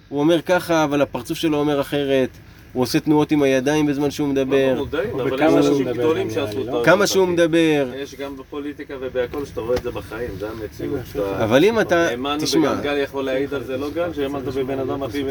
הוא 0.10 0.20
אומר 0.20 0.42
ככה, 0.42 0.84
אבל 0.84 1.02
הפרצוף 1.02 1.38
שלו 1.38 1.58
אומר 1.58 1.82
אחרת. 1.82 2.30
הוא 2.74 2.84
עושה 2.84 3.00
תנועות 3.00 3.32
עם 3.32 3.44
הידיים 3.44 3.86
בזמן 3.86 4.12
שהוא 4.12 4.28
לא 4.28 4.34
מדבר. 4.34 4.74
מודעים, 4.78 5.10
או 5.14 5.22
אבל 5.22 5.34
יש 5.34 5.50
שהוא 5.50 5.58
אנשים 5.58 5.74
מדבר, 5.86 5.94
גדולים 5.94 6.30
שעשו 6.30 6.62
את 6.62 6.66
לא? 6.66 6.82
ה... 6.82 6.86
כמה 6.86 7.08
שהוא 7.08 7.28
מדבר. 7.28 7.92
יש 7.96 8.16
גם 8.16 8.38
בפוליטיקה 8.38 8.94
ובהכל 9.02 9.46
שאתה 9.46 9.62
רואה 9.62 9.76
את 9.78 9.84
זה 9.84 9.92
בחיים, 9.92 10.30
זה 10.40 10.48
המציאות. 10.50 11.00
שאתה- 11.14 11.44
אבל 11.44 11.64
אם 11.64 11.80
אתה, 11.80 12.08
האמנו, 12.08 12.42
תשמע, 12.44 12.72
וגם 12.72 12.82
גל 12.82 12.98
יכול 12.98 13.26
להעיד 13.26 13.54
על 13.54 13.64
זה, 13.64 13.78
לא 13.78 13.90
גל, 13.96 14.14
שהאמנת 14.14 14.44
בבן 14.44 14.80
אדם 14.80 15.04
הכי... 15.04 15.24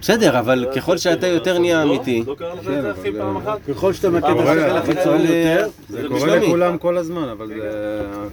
בסדר, 0.00 0.38
אבל 0.38 0.66
ככל 0.76 0.98
שאתה 0.98 1.26
יותר 1.26 1.58
נהיה 1.58 1.84
לא? 1.84 1.90
אמיתי, 1.96 2.22
לא 2.26 2.34
קרה 2.34 2.54
לך 2.54 2.60
כן, 2.64 2.68
את 2.78 2.82
זה 2.82 2.90
אבל 2.90 2.90
הכי 3.00 3.12
זה- 3.12 3.18
פעם 3.18 3.36
אחת? 3.36 3.58
ככל 3.68 3.92
שאתה 3.92 4.10
מכיר 4.10 4.32
את 4.32 4.36
אבל 4.40 4.58
השכל 4.76 5.08
אבל, 5.08 5.20
יותר, 5.20 5.68
זה 5.88 6.02
קורה. 6.08 6.36
לכולם 6.36 6.78
כל 6.78 6.96
הזמן, 6.98 7.28
אבל 7.28 7.50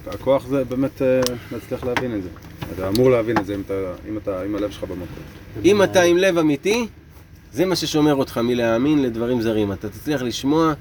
הכוח 0.06 0.46
זה 0.46 0.64
באמת 0.64 1.02
אה, 1.02 1.20
להצליח 1.52 1.84
להבין 1.84 2.14
את 2.14 2.22
זה. 2.22 2.28
אתה 2.74 2.88
אמור 2.88 3.10
להבין 3.10 3.38
את 3.38 3.46
זה 3.46 3.54
אם 3.54 3.60
אתה- 3.66 3.74
אם 4.08 4.16
אתה, 4.18 4.44
אם 4.44 4.56
הלב 4.56 4.70
שלך 4.70 4.82
במקום. 4.84 5.06
אם 5.64 5.82
אתה 5.82 6.02
עם 6.02 6.16
לב 6.16 6.38
אמיתי, 6.38 6.86
זה 7.52 7.64
מה 7.66 7.76
ששומר 7.76 8.14
אותך 8.14 8.38
מלהאמין 8.38 9.02
לדברים 9.02 9.40
זרים. 9.40 9.72
אתה 9.72 9.88
תצליח 9.88 10.22
לשמוע 10.22 10.72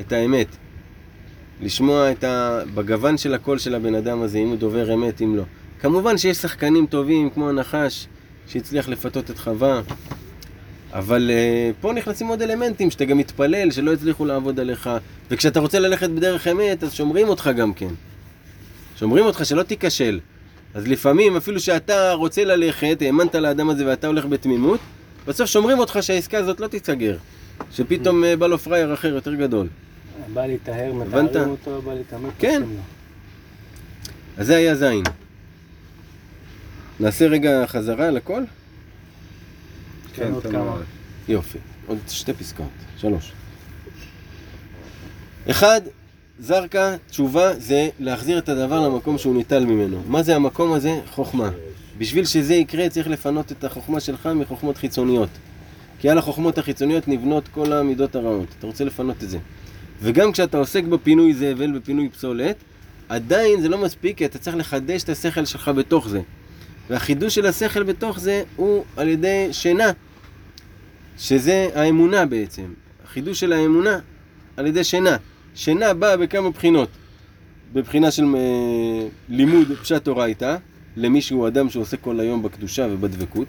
את 0.00 0.12
האמת. 0.12 0.46
לשמוע 1.62 2.10
את 2.10 2.24
ה... 2.24 2.60
בגוון 2.74 3.16
של 3.18 3.34
הקול 3.34 3.58
של 3.58 3.74
הבן 3.74 3.94
אדם 3.94 4.22
הזה, 4.22 4.38
אם 4.38 4.48
הוא 4.48 4.56
דובר 4.56 4.94
אמת, 4.94 5.22
אם 5.22 5.36
לא. 5.36 5.42
כמובן 5.80 6.18
שיש 6.18 6.36
שחקנים 6.36 6.86
טובים, 6.86 7.30
כמו 7.30 7.48
הנחש, 7.48 8.06
שהצליח 8.48 8.88
לפתות 8.88 9.30
את 9.30 9.38
חווה, 9.38 9.80
אבל 10.92 11.30
uh, 11.30 11.74
פה 11.80 11.92
נכנסים 11.92 12.26
עוד 12.26 12.42
אלמנטים, 12.42 12.90
שאתה 12.90 13.04
גם 13.04 13.18
מתפלל, 13.18 13.70
שלא 13.70 13.92
הצליחו 13.92 14.24
לעבוד 14.24 14.60
עליך, 14.60 14.90
וכשאתה 15.30 15.60
רוצה 15.60 15.78
ללכת 15.78 16.10
בדרך 16.10 16.48
אמת, 16.48 16.82
אז 16.82 16.94
שומרים 16.94 17.28
אותך 17.28 17.50
גם 17.56 17.72
כן. 17.72 17.94
שומרים 18.96 19.24
אותך 19.24 19.46
שלא 19.46 19.62
תיכשל. 19.62 20.20
אז 20.74 20.88
לפעמים, 20.88 21.36
אפילו 21.36 21.60
שאתה 21.60 22.12
רוצה 22.12 22.44
ללכת, 22.44 22.98
האמנת 23.00 23.34
לאדם 23.34 23.70
הזה 23.70 23.86
ואתה 23.86 24.06
הולך 24.06 24.26
בתמימות, 24.26 24.80
בסוף 25.26 25.50
שומרים 25.50 25.78
אותך 25.78 25.98
שהעסקה 26.00 26.38
הזאת 26.38 26.60
לא 26.60 26.66
תיסגר. 26.66 27.16
שפתאום 27.72 28.24
אה, 28.24 28.36
בא 28.36 28.46
לו 28.46 28.58
פראייר 28.58 28.94
אחר 28.94 29.08
יותר 29.08 29.34
גדול. 29.34 29.68
בא 30.34 30.46
להיטהר? 30.46 30.92
מתארים 30.92 31.48
אותו, 31.48 31.82
בא 31.82 31.94
להתעמק. 31.94 32.32
כן. 32.38 32.62
אז 34.36 34.46
זה 34.46 34.56
היה 34.56 34.74
זין. 34.74 35.02
נעשה 37.00 37.26
רגע 37.26 37.66
חזרה 37.66 38.08
על 38.08 38.16
הכל? 38.16 38.42
כן, 40.14 40.32
עוד 40.32 40.42
תן 40.42 40.52
כמה. 40.52 40.76
יופי. 41.28 41.58
עוד 41.86 41.98
שתי 42.08 42.32
פסקאות. 42.32 42.68
שלוש. 42.96 43.32
אחד, 45.50 45.80
זרקה, 46.38 46.96
תשובה, 47.10 47.54
זה 47.58 47.88
להחזיר 48.00 48.38
את 48.38 48.48
הדבר 48.48 48.88
למקום 48.88 49.18
שהוא 49.18 49.36
ניטל 49.36 49.64
ממנו. 49.64 50.02
מה 50.06 50.22
זה 50.22 50.36
המקום 50.36 50.72
הזה? 50.72 51.00
חוכמה. 51.10 51.50
בשביל 51.98 52.24
שזה 52.24 52.54
יקרה 52.54 52.88
צריך 52.88 53.08
לפנות 53.08 53.52
את 53.52 53.64
החוכמה 53.64 54.00
שלך 54.00 54.26
מחוכמות 54.26 54.76
חיצוניות. 54.76 55.28
כי 55.98 56.10
על 56.10 56.18
החוכמות 56.18 56.58
החיצוניות 56.58 57.08
נבנות 57.08 57.48
כל 57.48 57.72
המידות 57.72 58.16
הרעות. 58.16 58.48
אתה 58.58 58.66
רוצה 58.66 58.84
לפנות 58.84 59.22
את 59.22 59.30
זה. 59.30 59.38
וגם 60.02 60.32
כשאתה 60.32 60.58
עוסק 60.58 60.84
בפינוי 60.84 61.34
זבל, 61.34 61.72
בפינוי 61.78 62.08
פסולת, 62.08 62.56
עדיין 63.08 63.60
זה 63.60 63.68
לא 63.68 63.78
מספיק, 63.78 64.16
כי 64.18 64.24
אתה 64.24 64.38
צריך 64.38 64.56
לחדש 64.56 65.02
את 65.02 65.08
השכל 65.08 65.44
שלך 65.44 65.68
בתוך 65.68 66.08
זה. 66.08 66.20
והחידוש 66.90 67.34
של 67.34 67.46
השכל 67.46 67.82
בתוך 67.82 68.20
זה 68.20 68.42
הוא 68.56 68.84
על 68.96 69.08
ידי 69.08 69.48
שינה, 69.52 69.90
שזה 71.18 71.68
האמונה 71.74 72.26
בעצם. 72.26 72.72
החידוש 73.04 73.40
של 73.40 73.52
האמונה 73.52 73.98
על 74.56 74.66
ידי 74.66 74.84
שינה. 74.84 75.16
שינה 75.54 75.94
באה 75.94 76.16
בכמה 76.16 76.50
בחינות. 76.50 76.88
בבחינה 77.72 78.10
של 78.10 78.24
אה, 78.24 79.08
לימוד 79.28 79.68
פשט 79.82 80.08
אורייתא, 80.08 80.56
למי 80.96 81.20
שהוא 81.20 81.48
אדם 81.48 81.70
שעוסק 81.70 82.00
כל 82.00 82.20
היום 82.20 82.42
בקדושה 82.42 82.86
ובדבקות, 82.90 83.46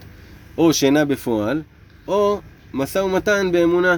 או 0.58 0.74
שינה 0.74 1.06
בפועל, 1.06 1.62
או 2.08 2.40
משא 2.74 3.00
ומתן 3.00 3.52
באמונה. 3.52 3.98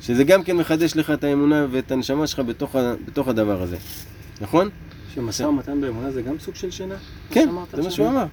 שזה 0.00 0.24
גם 0.24 0.42
כן 0.42 0.56
מחדש 0.56 0.96
לך 0.96 1.10
את 1.10 1.24
האמונה 1.24 1.66
ואת 1.70 1.92
הנשמה 1.92 2.26
שלך 2.26 2.40
בתוך, 2.40 2.76
בתוך 3.06 3.28
הדבר 3.28 3.62
הזה. 3.62 3.76
נכון? 4.40 4.68
שמשא 5.14 5.42
ומתן 5.42 5.80
באמונה 5.80 6.10
זה 6.10 6.22
גם 6.22 6.38
סוג 6.38 6.54
של 6.54 6.70
שינה? 6.70 6.94
כן, 7.30 7.48
זה 7.72 7.82
מה? 7.82 7.90
שהוא 7.90 8.08
אמר. 8.08 8.24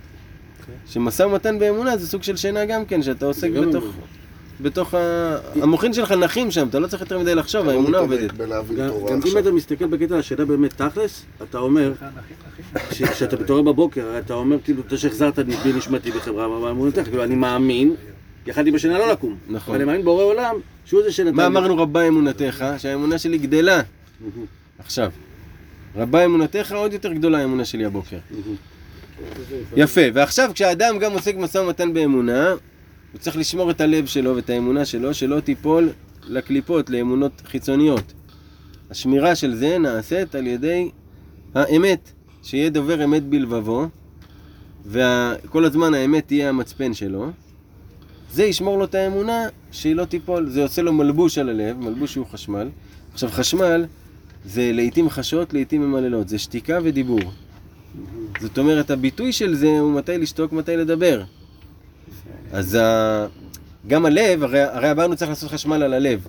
שמשא 0.87 1.23
ומתן 1.23 1.59
באמונה 1.59 1.97
זה 1.97 2.07
סוג 2.07 2.23
של 2.23 2.35
שינה 2.35 2.65
גם 2.65 2.85
כן, 2.85 3.01
שאתה 3.01 3.25
עוסק 3.25 3.49
בתוך... 3.49 3.83
בתוך 4.61 4.93
ה... 4.93 5.37
המוחין 5.61 5.93
שלך 5.93 6.11
נחים 6.11 6.51
שם, 6.51 6.67
אתה 6.67 6.79
לא 6.79 6.87
צריך 6.87 7.01
יותר 7.01 7.19
מדי 7.19 7.35
לחשוב, 7.35 7.65
לא 7.65 7.71
האמונה 7.71 7.97
עובדת. 7.97 8.37
גם 8.37 9.19
אם. 9.25 9.37
אתה 9.37 9.51
מסתכל 9.51 9.85
בקטע 9.85 10.17
השאלה 10.17 10.45
באמת 10.45 10.81
תכלס, 10.81 11.25
אתה 11.43 11.57
אומר, 11.57 11.93
כשאתה 12.89 13.37
מתעורר 13.41 13.61
בבוקר, 13.61 14.19
אתה 14.19 14.33
אומר 14.33 14.57
כאילו, 14.63 14.83
אתה 14.87 14.97
שהחזרת 14.97 15.39
בי 15.39 15.73
נשמתי 15.73 16.11
בחברה 16.11 16.59
באמונתך, 16.59 17.03
כאילו 17.03 17.23
אני 17.23 17.35
מאמין, 17.35 17.95
יכלתי 18.47 18.71
בשינה 18.71 18.99
לא 18.99 19.11
לקום, 19.11 19.35
נכון. 19.49 19.75
אבל 19.75 19.81
אני 19.81 19.85
מאמין 19.91 20.05
בורא 20.05 20.23
עולם, 20.23 20.55
שהוא 20.85 21.03
זה 21.03 21.11
שנתן 21.11 21.35
מה. 21.35 21.47
אמרנו 21.47 21.77
רבה 21.77 22.07
אמונתך? 22.07 22.65
שהאמונה 22.77 23.17
שלי 23.17 23.37
גדלה. 23.37 23.81
עכשיו, 24.79 25.11
רבה 25.95 26.25
אמונתך 26.25 26.71
עוד 26.71 26.93
יותר 26.93 27.13
גדולה 27.13 27.39
האמונה 27.39 27.65
שלי 27.65 27.85
הבוקר. 27.85 28.17
יפה, 29.75 30.01
ועכשיו 30.13 30.51
כשאדם 30.53 30.99
גם 30.99 31.11
עוסק 31.11 31.35
משא 31.35 31.57
ומתן 31.57 31.93
באמונה, 31.93 32.49
הוא 33.11 33.19
צריך 33.19 33.37
לשמור 33.37 33.71
את 33.71 33.81
הלב 33.81 34.05
שלו 34.05 34.35
ואת 34.35 34.49
האמונה 34.49 34.85
שלו, 34.85 35.13
שלא 35.13 35.39
תיפול 35.39 35.89
לקליפות, 36.27 36.89
לאמונות 36.89 37.41
חיצוניות. 37.45 38.13
השמירה 38.91 39.35
של 39.35 39.55
זה 39.55 39.77
נעשית 39.77 40.35
על 40.35 40.47
ידי 40.47 40.89
האמת, 41.55 42.11
שיהיה 42.43 42.69
דובר 42.69 43.03
אמת 43.03 43.23
בלבבו, 43.23 43.87
וכל 44.85 45.65
הזמן 45.65 45.93
האמת 45.93 46.27
תהיה 46.27 46.49
המצפן 46.49 46.93
שלו. 46.93 47.31
זה 48.31 48.43
ישמור 48.43 48.77
לו 48.77 48.83
את 48.83 48.95
האמונה 48.95 49.47
שהיא 49.71 49.95
לא 49.95 50.05
תיפול. 50.05 50.49
זה 50.49 50.63
עושה 50.63 50.81
לו 50.81 50.93
מלבוש 50.93 51.37
על 51.37 51.49
הלב, 51.49 51.79
מלבוש 51.79 52.13
שהוא 52.13 52.25
חשמל. 52.25 52.69
עכשיו 53.13 53.29
חשמל 53.29 53.85
זה 54.45 54.71
לעיתים 54.73 55.09
חשות, 55.09 55.53
לעיתים 55.53 55.81
ממללות. 55.81 56.29
זה 56.29 56.37
שתיקה 56.37 56.79
ודיבור. 56.83 57.19
זאת 58.41 58.57
אומרת, 58.57 58.91
הביטוי 58.91 59.33
של 59.33 59.55
זה 59.55 59.79
הוא 59.79 59.93
מתי 59.93 60.17
לשתוק, 60.17 60.53
מתי 60.53 60.77
לדבר. 60.77 61.23
אז 62.51 62.75
ה... 62.75 63.27
גם 63.87 64.05
הלב, 64.05 64.43
הרי, 64.43 64.61
הרי 64.61 64.91
אמרנו 64.91 65.15
צריך 65.15 65.29
לעשות 65.29 65.51
חשמל 65.51 65.83
על 65.83 65.93
הלב. 65.93 66.27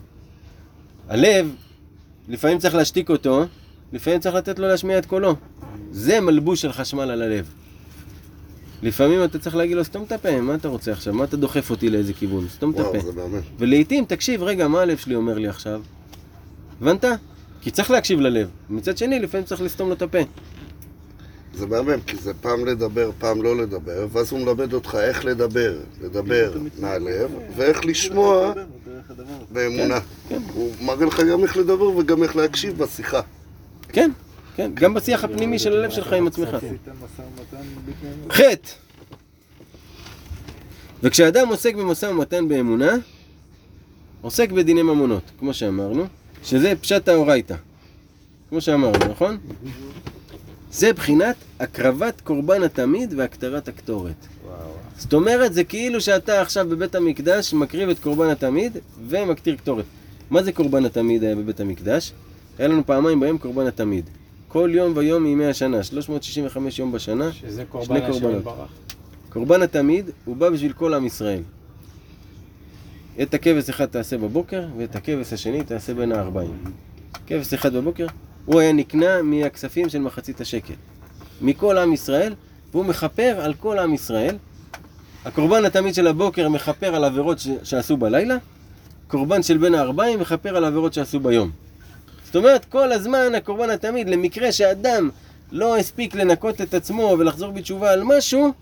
הלב, 1.08 1.54
לפעמים 2.28 2.58
צריך 2.58 2.74
להשתיק 2.74 3.10
אותו, 3.10 3.44
לפעמים 3.92 4.20
צריך 4.20 4.34
לתת 4.34 4.58
לו 4.58 4.68
להשמיע 4.68 4.98
את 4.98 5.06
קולו. 5.06 5.36
זה 5.90 6.20
מלבוש 6.20 6.62
של 6.62 6.72
חשמל 6.72 7.10
על 7.10 7.22
הלב. 7.22 7.46
לפעמים 8.82 9.24
אתה 9.24 9.38
צריך 9.38 9.56
להגיד 9.56 9.76
לו, 9.76 9.84
סתום 9.84 10.02
את 10.02 10.12
הפה, 10.12 10.40
מה 10.40 10.54
אתה 10.54 10.68
רוצה 10.68 10.92
עכשיו? 10.92 11.14
מה 11.14 11.24
אתה 11.24 11.36
דוחף 11.36 11.70
אותי 11.70 11.90
לאיזה 11.90 12.12
כיוון? 12.12 12.48
סתום 12.48 12.70
את 12.70 12.78
הפה. 12.78 12.98
ולעיתים, 13.58 14.04
תקשיב, 14.04 14.42
רגע, 14.42 14.68
מה 14.68 14.80
הלב 14.80 14.98
שלי 14.98 15.14
אומר 15.14 15.38
לי 15.38 15.48
עכשיו? 15.48 15.82
הבנת? 16.80 17.04
כי 17.66 17.70
צריך 17.70 17.90
להקשיב 17.90 18.20
ללב. 18.20 18.48
מצד 18.70 18.98
שני, 18.98 19.18
לפעמים 19.18 19.46
צריך 19.46 19.60
לסתום 19.60 19.88
לו 19.88 19.94
את 19.94 20.02
הפה. 20.02 20.18
זה 21.54 21.66
מהמם, 21.66 22.00
כי 22.06 22.16
זה 22.16 22.34
פעם 22.34 22.66
לדבר, 22.66 23.10
פעם 23.18 23.42
לא 23.42 23.56
לדבר, 23.56 24.06
ואז 24.12 24.32
הוא 24.32 24.40
מלמד 24.40 24.72
אותך 24.72 24.94
איך 24.94 25.24
לדבר, 25.24 25.78
לדבר 26.02 26.58
מהלב, 26.78 27.30
ואיך 27.56 27.84
לשמוע 27.84 28.52
באמונה. 29.50 29.98
כן. 30.28 30.42
הוא 30.54 30.70
מראה 30.80 31.06
לך 31.06 31.20
גם 31.20 31.42
איך 31.42 31.56
לדבר 31.56 31.96
וגם 31.96 32.22
איך 32.22 32.36
להקשיב 32.36 32.78
בשיחה. 32.78 33.20
כן, 33.88 34.10
כן, 34.56 34.70
גם 34.74 34.94
בשיח 34.94 35.24
הפנימי 35.24 35.58
של 35.58 35.72
הלב 35.72 35.90
שלך 35.90 36.12
עם 36.12 36.26
עצמך. 36.26 36.56
חטא. 38.30 38.70
וכשאדם 41.02 41.48
עוסק 41.48 41.74
במשא 41.74 42.06
ומתן 42.06 42.48
באמונה, 42.48 42.92
עוסק 44.20 44.50
בדיני 44.50 44.82
ממונות, 44.82 45.22
כמו 45.38 45.54
שאמרנו, 45.54 46.06
שזה 46.46 46.72
פשט 46.80 47.08
האורייתא. 47.08 47.54
כמו 48.48 48.60
שאמרנו, 48.60 48.98
נכון? 49.10 49.38
זה 50.72 50.92
בחינת 50.92 51.36
הקרבת 51.60 52.20
קורבן 52.20 52.62
התמיד 52.62 53.14
והקטרת 53.16 53.68
הקטורת. 53.68 54.26
זאת 54.98 55.14
אומרת, 55.14 55.54
זה 55.54 55.64
כאילו 55.64 56.00
שאתה 56.00 56.40
עכשיו 56.40 56.68
בבית 56.68 56.94
המקדש 56.94 57.54
מקריב 57.54 57.88
את 57.88 57.98
קורבן 57.98 58.28
התמיד 58.28 58.76
ומקטיר 59.08 59.56
קטורת. 59.56 59.84
מה 60.30 60.42
זה 60.42 60.52
קורבן 60.52 60.84
התמיד 60.84 61.24
היה 61.24 61.34
בבית 61.34 61.60
המקדש? 61.60 62.12
היה 62.58 62.68
לנו 62.68 62.86
פעמיים 62.86 63.20
ביום 63.20 63.38
קורבן 63.38 63.66
התמיד. 63.66 64.04
כל 64.48 64.70
יום 64.72 64.92
ויום 64.96 65.22
מימי 65.22 65.46
השנה, 65.46 65.82
365 65.82 66.78
יום 66.78 66.92
בשנה, 66.92 67.32
שזה 67.32 67.64
קורבן 67.64 67.86
שני 67.86 67.98
השם 67.98 68.10
קורבנות. 68.10 68.38
יתברך. 68.38 68.68
קורבן 69.28 69.62
התמיד 69.62 70.10
הוא 70.24 70.36
בא 70.36 70.50
בשביל 70.50 70.72
כל 70.72 70.94
עם 70.94 71.06
ישראל. 71.06 71.42
את 73.22 73.34
הכבש 73.34 73.68
אחד 73.68 73.86
תעשה 73.86 74.18
בבוקר, 74.18 74.66
ואת 74.78 74.96
הכבש 74.96 75.32
השני 75.32 75.62
תעשה 75.64 75.94
בין 75.94 76.12
הארבעים. 76.12 76.64
כבש 77.26 77.54
אחד 77.54 77.72
בבוקר, 77.74 78.06
הוא 78.44 78.60
היה 78.60 78.72
נקנה 78.72 79.22
מהכספים 79.22 79.88
של 79.88 79.98
מחצית 79.98 80.40
השקל. 80.40 80.74
מכל 81.40 81.78
עם 81.78 81.92
ישראל, 81.92 82.34
והוא 82.72 82.84
מכפר 82.84 83.36
על 83.40 83.54
כל 83.54 83.78
עם 83.78 83.94
ישראל. 83.94 84.36
הקורבן 85.24 85.64
התמיד 85.64 85.94
של 85.94 86.06
הבוקר 86.06 86.48
מכפר 86.48 86.94
על 86.94 87.04
עבירות 87.04 87.38
ש- 87.38 87.48
שעשו 87.62 87.96
בלילה, 87.96 88.36
קורבן 89.08 89.42
של 89.42 89.58
בין 89.58 89.74
הארבעים 89.74 90.20
מכפר 90.20 90.56
על 90.56 90.64
עבירות 90.64 90.94
שעשו 90.94 91.20
ביום. 91.20 91.50
זאת 92.24 92.36
אומרת, 92.36 92.64
כל 92.64 92.92
הזמן 92.92 93.34
הקורבן 93.36 93.70
התמיד, 93.70 94.08
למקרה 94.08 94.52
שאדם 94.52 95.10
לא 95.52 95.76
הספיק 95.76 96.14
לנקות 96.14 96.60
את 96.60 96.74
עצמו 96.74 97.16
ולחזור 97.18 97.50
בתשובה 97.52 97.92
על 97.92 98.02
משהו, 98.04 98.52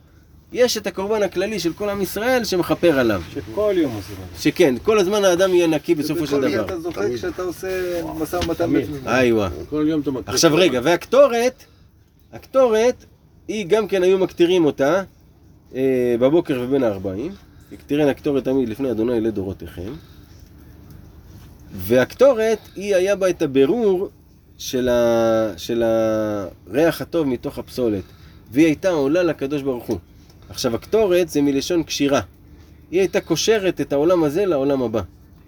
יש 0.55 0.77
את 0.77 0.87
הקורבן 0.87 1.23
הכללי 1.23 1.61
של 1.61 1.73
כל 1.73 1.89
עם 1.89 2.03
ישראל 2.03 2.45
שמכפר 2.45 2.99
עליו. 2.99 3.23
שכל 3.35 3.75
יום 3.77 3.95
עושים 3.95 4.17
את 4.25 4.37
זה. 4.37 4.43
שכן, 4.43 4.75
כל 4.83 4.99
הזמן 4.99 5.25
האדם 5.25 5.55
יהיה 5.55 5.67
נקי 5.67 5.95
בסופו 5.95 6.27
של 6.27 6.41
דבר. 6.41 6.65
אתה 6.65 6.81
זוכר. 6.81 7.15
כשאתה 7.15 7.43
עושה 7.43 8.01
משא 8.19 8.37
ומתן. 8.37 8.71
איווה. 9.07 9.49
כל 9.71 9.85
יום 9.89 10.01
אתה 10.01 10.11
מקריא. 10.11 10.35
עכשיו 10.35 10.55
רגע, 10.55 10.81
והקטורת, 10.83 11.65
הקטורת, 12.33 13.05
היא 13.49 13.67
גם 13.67 13.89
כן 13.89 14.03
היו 14.03 14.19
מקטירים 14.19 14.65
אותה 14.65 15.03
אה, 15.75 16.15
בבוקר 16.21 16.61
ובין 16.63 16.83
הארבעים. 16.83 17.33
יקטירן 17.73 18.09
הקטורת 18.09 18.45
תמיד 18.45 18.69
לפני 18.69 18.91
אדוני 18.91 19.21
לדורותיכם. 19.21 19.93
והקטורת, 21.73 22.59
היא 22.77 22.97
היה 22.97 23.17
בה 23.17 23.31
את 23.31 23.43
הבירור 23.43 24.09
של, 24.59 24.89
ה... 24.89 25.53
של 25.57 25.83
הריח 25.83 27.01
הטוב 27.01 27.27
מתוך 27.27 27.59
הפסולת. 27.59 28.05
והיא 28.53 28.67
הייתה 28.67 28.91
עולה 28.91 29.23
לקדוש 29.23 29.63
ברוך 29.63 29.85
הוא. 29.85 29.99
עכשיו, 30.51 30.75
הקטורת 30.75 31.29
זה 31.29 31.43
מלשון 31.43 31.83
קשירה. 31.83 32.21
היא 32.91 33.01
הייתה 33.01 33.21
קושרת 33.21 33.81
את 33.81 33.93
העולם 33.93 34.25
הזה 34.25 34.47
לעולם 34.47 34.83
הבא. 34.83 35.01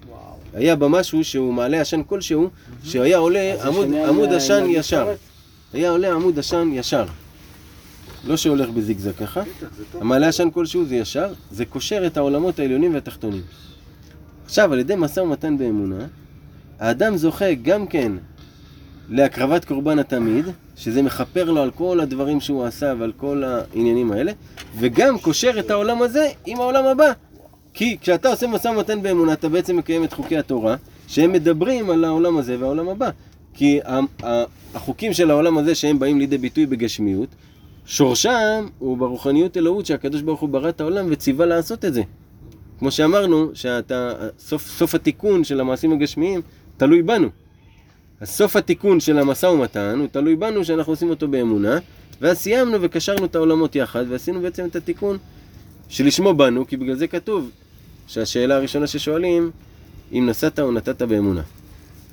וואו. 0.08 0.20
היה 0.54 0.76
בה 0.76 0.88
משהו 0.88 1.24
שהוא 1.24 1.54
מעלה 1.54 1.80
עשן 1.80 2.02
כלשהו, 2.06 2.50
שהיה 2.84 3.18
עולה 3.18 3.64
עמוד, 3.64 3.86
עמוד 4.08 4.32
עשן 4.32 4.64
ישר. 4.68 5.14
היה 5.72 5.90
עולה 5.90 6.12
עמוד 6.12 6.38
עשן 6.38 6.70
ישר. 6.72 7.04
לא 8.24 8.36
שהולך 8.36 8.68
בזיגזג 8.68 9.12
ככה. 9.12 9.42
המעלה 9.94 10.28
עשן 10.28 10.50
כלשהו 10.50 10.84
זה 10.84 10.96
ישר, 10.96 11.32
זה 11.50 11.64
קושר 11.64 12.06
את 12.06 12.16
העולמות 12.16 12.58
העליונים 12.58 12.94
והתחתונים. 12.94 13.42
עכשיו, 14.44 14.72
על 14.72 14.78
ידי 14.78 14.94
משא 14.96 15.20
ומתן 15.20 15.58
באמונה, 15.58 16.06
האדם 16.78 17.16
זוכה 17.16 17.54
גם 17.54 17.86
כן 17.86 18.12
להקרבת 19.08 19.64
קורבן 19.64 19.98
התמיד, 19.98 20.44
שזה 20.76 21.02
מכפר 21.02 21.50
לו 21.50 21.62
על 21.62 21.70
כל 21.70 22.00
הדברים 22.00 22.40
שהוא 22.40 22.64
עשה 22.64 22.94
ועל 22.98 23.12
כל 23.16 23.42
העניינים 23.44 24.12
האלה, 24.12 24.32
וגם 24.78 25.18
קושר 25.18 25.58
את 25.58 25.70
העולם 25.70 26.02
הזה 26.02 26.28
עם 26.46 26.60
העולם 26.60 26.84
הבא. 26.84 27.12
כי 27.74 27.96
כשאתה 28.00 28.28
עושה 28.28 28.46
משא 28.46 28.68
ומתן 28.68 29.02
באמונה, 29.02 29.32
אתה 29.32 29.48
בעצם 29.48 29.76
מקיים 29.76 30.04
את 30.04 30.12
חוקי 30.12 30.36
התורה, 30.36 30.76
שהם 31.08 31.32
מדברים 31.32 31.90
על 31.90 32.04
העולם 32.04 32.36
הזה 32.36 32.56
והעולם 32.60 32.88
הבא. 32.88 33.10
כי 33.54 33.80
החוקים 34.74 35.12
של 35.12 35.30
העולם 35.30 35.58
הזה 35.58 35.74
שהם 35.74 35.98
באים 35.98 36.18
לידי 36.18 36.38
ביטוי 36.38 36.66
בגשמיות, 36.66 37.28
שורשם 37.86 38.66
הוא 38.78 38.98
ברוחניות 38.98 39.56
אלוהות 39.56 39.86
שהקדוש 39.86 40.22
ברוך 40.22 40.40
הוא 40.40 40.48
ברא 40.48 40.68
את 40.68 40.80
העולם 40.80 41.06
וציווה 41.10 41.46
לעשות 41.46 41.84
את 41.84 41.94
זה. 41.94 42.02
כמו 42.78 42.90
שאמרנו, 42.90 43.50
שאתה, 43.54 44.12
סוף, 44.38 44.66
סוף 44.66 44.94
התיקון 44.94 45.44
של 45.44 45.60
המעשים 45.60 45.92
הגשמיים 45.92 46.40
תלוי 46.76 47.02
בנו. 47.02 47.28
אז 48.20 48.28
סוף 48.28 48.56
התיקון 48.56 49.00
של 49.00 49.18
המשא 49.18 49.46
ומתן 49.46 49.98
הוא 49.98 50.08
תלוי 50.12 50.36
בנו 50.36 50.64
שאנחנו 50.64 50.92
עושים 50.92 51.10
אותו 51.10 51.28
באמונה, 51.28 51.78
ואז 52.20 52.38
סיימנו 52.38 52.78
וקשרנו 52.80 53.24
את 53.24 53.34
העולמות 53.34 53.76
יחד, 53.76 54.04
ועשינו 54.08 54.40
בעצם 54.40 54.66
את 54.66 54.76
התיקון 54.76 55.18
שלשמו 55.88 56.34
באנו, 56.34 56.66
כי 56.66 56.76
בגלל 56.76 56.94
זה 56.94 57.06
כתוב 57.06 57.50
שהשאלה 58.06 58.56
הראשונה 58.56 58.86
ששואלים, 58.86 59.50
אם 60.12 60.26
נסעת 60.28 60.58
או 60.60 60.72
נתת 60.72 61.02
באמונה. 61.02 61.42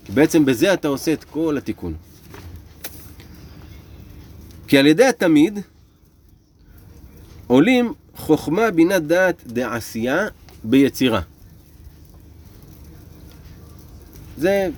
כי 0.05 0.11
בעצם 0.11 0.45
בזה 0.45 0.73
אתה 0.73 0.87
עושה 0.87 1.13
את 1.13 1.23
כל 1.23 1.57
התיקון. 1.57 1.93
כי 4.67 4.77
על 4.77 4.87
ידי 4.87 5.05
התמיד 5.05 5.59
עולים 7.47 7.93
חוכמה, 8.15 8.71
בינה, 8.71 8.99
דעת, 8.99 9.43
דעשייה 9.47 10.27
ביצירה. 10.63 11.21
זה 14.37 14.69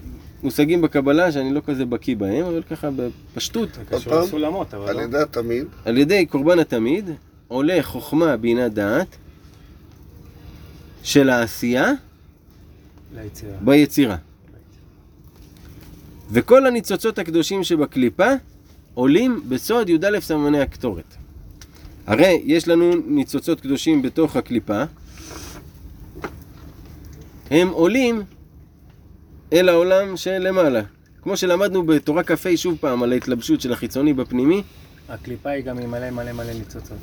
מושגים 0.45 0.81
בקבלה 0.81 1.31
שאני 1.31 1.53
לא 1.53 1.61
כזה 1.65 1.85
בקיא 1.85 2.15
בהם, 2.15 2.45
אבל 2.45 2.63
ככה 2.69 2.89
בפשטות. 2.91 3.69
זה 3.73 3.81
קשור? 3.97 4.19
לסולמות, 4.19 4.73
אבל 4.73 4.89
על 4.89 4.95
לא. 4.95 5.01
ידי 5.01 5.17
התמיד, 5.17 5.65
על 5.85 5.97
ידי 5.97 6.25
קורבן 6.25 6.59
התמיד 6.59 7.09
עולה 7.47 7.77
חוכמה, 7.81 8.37
בינה, 8.37 8.69
דעת 8.69 9.15
של 11.03 11.29
העשייה 11.29 11.91
ליצירה. 13.15 13.57
ביצירה. 13.61 14.17
וכל 16.31 16.65
הניצוצות 16.65 17.19
הקדושים 17.19 17.63
שבקליפה 17.63 18.29
עולים 18.93 19.41
בסוד 19.49 19.89
י"א 19.89 20.19
סמני 20.19 20.61
הקטורת. 20.61 21.15
הרי 22.07 22.41
יש 22.45 22.67
לנו 22.67 22.93
ניצוצות 23.07 23.61
קדושים 23.61 24.01
בתוך 24.01 24.35
הקליפה, 24.35 24.83
הם 27.51 27.69
עולים 27.69 28.23
אל 29.55 29.69
העולם 29.69 30.17
שלמעלה. 30.17 30.81
כמו 31.23 31.37
שלמדנו 31.37 31.83
בתורה 31.83 32.23
כ"ה 32.23 32.57
שוב 32.57 32.77
פעם 32.81 33.03
על 33.03 33.11
ההתלבשות 33.11 33.61
של 33.61 33.73
החיצוני 33.73 34.13
בפנימי, 34.13 34.61
הקליפה 35.09 35.49
היא 35.49 35.63
גם 35.63 35.77
עם 35.77 35.91
מלא 35.91 36.09
מלא 36.09 36.31
מלא 36.31 36.53
ניצוצות. 36.53 36.97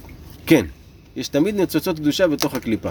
כן, 0.47 0.67
יש 1.17 1.29
תמיד 1.29 1.57
ניצוצות 1.57 1.97
קדושה 1.97 2.29
בתוך 2.29 2.55
הקליפה. 2.55 2.91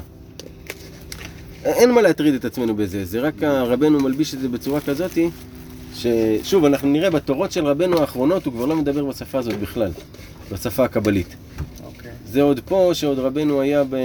אין 1.63 1.91
מה 1.91 2.01
להטריד 2.01 2.33
את 2.33 2.45
עצמנו 2.45 2.75
בזה, 2.75 3.05
זה 3.05 3.19
רק 3.19 3.43
רבנו 3.43 3.99
מלביש 3.99 4.33
את 4.33 4.39
זה 4.39 4.47
בצורה 4.47 4.81
כזאתי, 4.81 5.29
ששוב, 5.95 6.65
אנחנו 6.65 6.89
נראה 6.89 7.09
בתורות 7.09 7.51
של 7.51 7.65
רבנו 7.65 7.99
האחרונות, 7.99 8.45
הוא 8.45 8.53
כבר 8.53 8.65
לא 8.65 8.75
מדבר 8.75 9.05
בשפה 9.05 9.39
הזאת 9.39 9.59
בכלל, 9.59 9.91
בשפה 10.51 10.85
הקבלית. 10.85 11.35
אוקיי. 11.85 12.11
זה 12.25 12.41
עוד 12.41 12.59
פה, 12.59 12.91
שעוד 12.93 13.19
רבנו 13.19 13.61
היה 13.61 13.83
ב... 13.83 13.95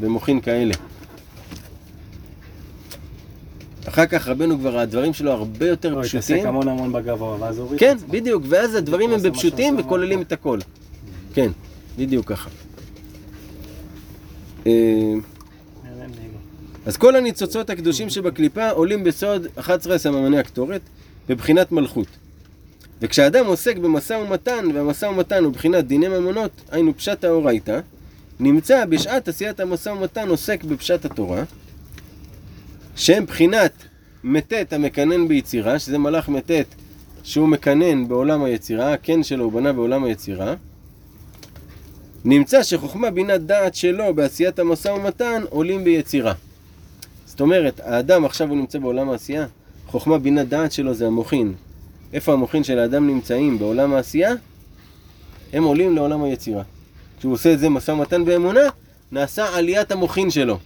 במוחין 0.00 0.40
כאלה. 0.40 0.74
אחר 3.88 4.06
כך 4.06 4.28
רבנו 4.28 4.58
כבר, 4.58 4.78
הדברים 4.78 5.14
שלו 5.14 5.32
הרבה 5.32 5.68
יותר 5.68 5.94
לא, 5.94 6.00
התעסק 6.00 6.18
פשוטים. 6.18 6.46
המון 6.46 6.68
המון 6.68 6.92
בגבוה, 6.92 7.36
ואז 7.40 7.58
הוריד 7.58 7.80
כן, 7.80 7.96
עצמו. 7.96 8.08
בדיוק, 8.12 8.42
ואז 8.48 8.74
הדברים 8.74 9.10
הם 9.10 9.22
בפשוטים 9.22 9.76
וכוללים. 9.78 10.22
את 10.22 10.32
הכל. 10.32 10.58
כן, 11.34 11.50
בדיוק 11.98 12.26
ככה. 12.26 12.50
אה. 14.66 14.72
אז 16.86 16.96
כל 16.96 17.16
הניצוצות 17.16 17.70
הקדושים 17.70 18.10
שבקליפה 18.10 18.70
עולים 18.70 19.04
בסוד 19.04 19.46
11 19.56 19.98
סממני 19.98 20.38
הקטורת 20.38 20.80
בבחינת 21.28 21.72
מלכות. 21.72 22.06
וכשאדם 23.00 23.46
עוסק 23.46 23.76
במשא 23.76 24.14
ומתן, 24.14 24.64
והמשא 24.74 25.06
ומתן 25.06 25.44
הוא 25.44 25.52
בחינת 25.52 25.86
דיני 25.86 26.08
ממונות, 26.08 26.50
היינו 26.70 26.96
פשט 26.96 27.24
האורייתא, 27.24 27.80
נמצא 28.40 28.84
בשעת 28.84 29.28
עשיית 29.28 29.60
המשא 29.60 29.88
ומתן 29.90 30.28
עוסק 30.28 30.64
בפשט 30.64 31.04
התורה, 31.04 31.42
שהם 32.98 33.26
בחינת 33.26 33.72
מטט 34.24 34.72
המקנן 34.72 35.28
ביצירה, 35.28 35.78
שזה 35.78 35.98
מלאך 35.98 36.28
מטט 36.28 36.66
שהוא 37.22 37.48
מקנן 37.48 38.08
בעולם 38.08 38.44
היצירה, 38.44 38.92
הקן 38.92 39.22
שלו 39.22 39.44
הוא 39.44 39.52
בנה 39.52 39.72
בעולם 39.72 40.04
היצירה. 40.04 40.54
נמצא 42.24 42.62
שחוכמה 42.62 43.10
בינת 43.10 43.40
דעת 43.40 43.74
שלו 43.74 44.14
בעשיית 44.14 44.58
המשא 44.58 44.88
ומתן 44.88 45.42
עולים 45.50 45.84
ביצירה. 45.84 46.32
זאת 47.26 47.40
אומרת, 47.40 47.80
האדם 47.84 48.24
עכשיו 48.24 48.48
הוא 48.48 48.56
נמצא 48.56 48.78
בעולם 48.78 49.10
העשייה, 49.10 49.46
חוכמה, 49.86 50.18
בינה, 50.18 50.44
דעת 50.44 50.72
שלו 50.72 50.94
זה 50.94 51.06
המוחין. 51.06 51.54
איפה 52.12 52.32
המוחין 52.32 52.64
של 52.64 52.78
האדם 52.78 53.06
נמצאים 53.06 53.58
בעולם 53.58 53.94
העשייה? 53.94 54.32
הם 55.52 55.64
עולים 55.64 55.96
לעולם 55.96 56.22
היצירה. 56.22 56.62
כשהוא 57.18 57.32
עושה 57.32 57.52
את 57.52 57.58
זה 57.58 57.68
משא 57.68 57.90
ומתן 57.90 58.24
באמונה, 58.24 58.60
נעשה 59.12 59.56
עליית 59.56 59.92
המוחין 59.92 60.30
שלו. 60.30 60.58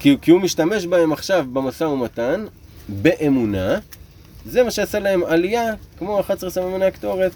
כי, 0.00 0.16
כי 0.22 0.30
הוא 0.30 0.40
משתמש 0.40 0.86
בהם 0.86 1.12
עכשיו 1.12 1.46
במשא 1.52 1.84
ומתן, 1.84 2.44
באמונה, 2.88 3.78
זה 4.46 4.62
מה 4.62 4.70
שעשה 4.70 4.98
להם 4.98 5.24
עלייה, 5.24 5.74
כמו 5.98 6.20
11 6.20 6.50
סממני 6.50 6.84
הקטורת, 6.84 7.32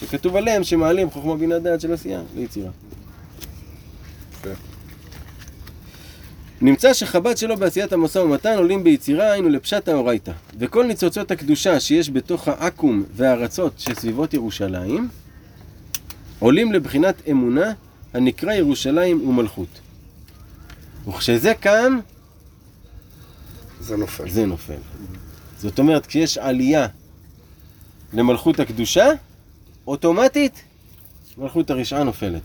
שכתוב 0.00 0.36
עליהם 0.36 0.64
שמעלים 0.64 1.10
חוכמה 1.10 1.36
בינה 1.36 1.58
דעת 1.58 1.80
של 1.80 1.92
עשייה 1.92 2.22
ליצירה. 2.36 2.70
נמצא 6.60 6.94
שחב"ד 6.94 7.36
שלו 7.36 7.56
בעשיית 7.56 7.92
המשא 7.92 8.18
ומתן 8.18 8.56
עולים 8.56 8.84
ביצירה 8.84 9.32
היינו 9.32 9.48
לפשט 9.48 9.88
האורייתא 9.88 10.32
וכל 10.58 10.84
ניצוצות 10.84 11.30
הקדושה 11.30 11.80
שיש 11.80 12.10
בתוך 12.10 12.48
העכו"ם 12.48 13.04
והארצות 13.16 13.72
שסביבות 13.78 14.34
ירושלים 14.34 15.08
עולים 16.38 16.72
לבחינת 16.72 17.22
אמונה 17.30 17.72
הנקרא 18.14 18.52
ירושלים 18.52 19.28
ומלכות. 19.28 19.89
וכשזה 21.08 21.52
קם, 21.60 22.00
זה 23.80 23.96
נופל. 23.96 24.30
זה 24.30 24.46
נופל. 24.46 24.76
זאת 25.58 25.78
אומרת, 25.78 26.06
כשיש 26.06 26.38
עלייה 26.38 26.86
למלכות 28.12 28.60
הקדושה, 28.60 29.06
אוטומטית 29.86 30.62
מלכות 31.38 31.70
הרשעה 31.70 32.04
נופלת. 32.04 32.42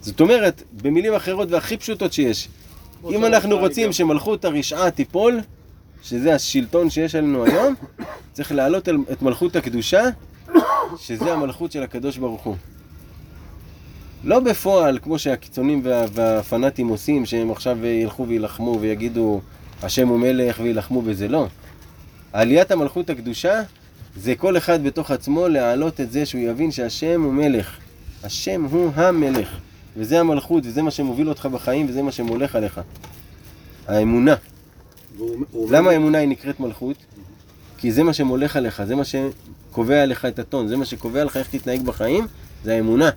זאת 0.00 0.20
אומרת, 0.20 0.62
במילים 0.82 1.14
אחרות 1.14 1.50
והכי 1.50 1.76
פשוטות 1.76 2.12
שיש, 2.12 2.48
אם 3.10 3.24
אנחנו 3.24 3.58
רוצים 3.58 3.92
שמלכות 3.92 4.44
הרשעה 4.44 4.90
תיפול, 4.90 5.40
שזה 6.02 6.34
השלטון 6.34 6.90
שיש 6.90 7.14
עלינו 7.14 7.44
היום, 7.44 7.74
צריך 8.34 8.52
להעלות 8.52 8.88
אל- 8.88 8.96
את 9.12 9.22
מלכות 9.22 9.56
הקדושה, 9.56 10.02
שזה 10.98 11.32
המלכות 11.32 11.72
של 11.72 11.82
הקדוש 11.82 12.16
ברוך 12.16 12.42
הוא. 12.42 12.56
לא 14.24 14.40
בפועל, 14.40 14.98
כמו 15.02 15.18
שהקיצונים 15.18 15.80
וה, 15.84 16.04
והפנאטים 16.12 16.88
עושים, 16.88 17.26
שהם 17.26 17.50
עכשיו 17.50 17.86
ילכו 17.86 18.28
וילחמו 18.28 18.78
ויגידו 18.80 19.40
השם 19.82 20.08
הוא 20.08 20.18
מלך 20.18 20.60
וילחמו 20.62 21.02
בזה, 21.02 21.28
לא. 21.28 21.46
עליית 22.32 22.70
המלכות 22.70 23.10
הקדושה 23.10 23.62
זה 24.16 24.34
כל 24.34 24.56
אחד 24.56 24.84
בתוך 24.84 25.10
עצמו 25.10 25.48
להעלות 25.48 26.00
את 26.00 26.12
זה 26.12 26.26
שהוא 26.26 26.40
יבין 26.42 26.70
שהשם 26.70 27.22
הוא 27.22 27.32
מלך. 27.32 27.76
השם 28.24 28.64
הוא 28.64 28.90
המלך. 28.94 29.48
וזה 29.96 30.20
המלכות, 30.20 30.66
וזה 30.66 30.82
מה 30.82 30.90
שמוביל 30.90 31.28
אותך 31.28 31.46
בחיים, 31.46 31.86
וזה 31.88 32.02
מה 32.02 32.12
שמולך 32.12 32.54
עליך. 32.56 32.80
האמונה. 33.88 34.34
והוא- 35.16 35.44
הוא- 35.52 35.70
למה 35.72 35.90
האמונה 35.90 36.18
היא 36.18 36.28
נקראת 36.28 36.60
מלכות? 36.60 36.96
כי 37.78 37.92
זה 37.92 38.02
מה 38.02 38.12
שמולך 38.12 38.56
עליך, 38.56 38.84
זה 38.84 38.94
מה 38.94 39.02
שקובע 39.04 40.06
לך 40.06 40.24
את 40.24 40.38
הטון, 40.38 40.68
זה 40.68 40.76
מה 40.76 40.84
שקובע 40.84 41.24
לך 41.24 41.36
איך 41.36 41.48
תתנהג 41.50 41.82
בחיים, 41.82 42.26
זה 42.64 42.74
האמונה. 42.74 43.10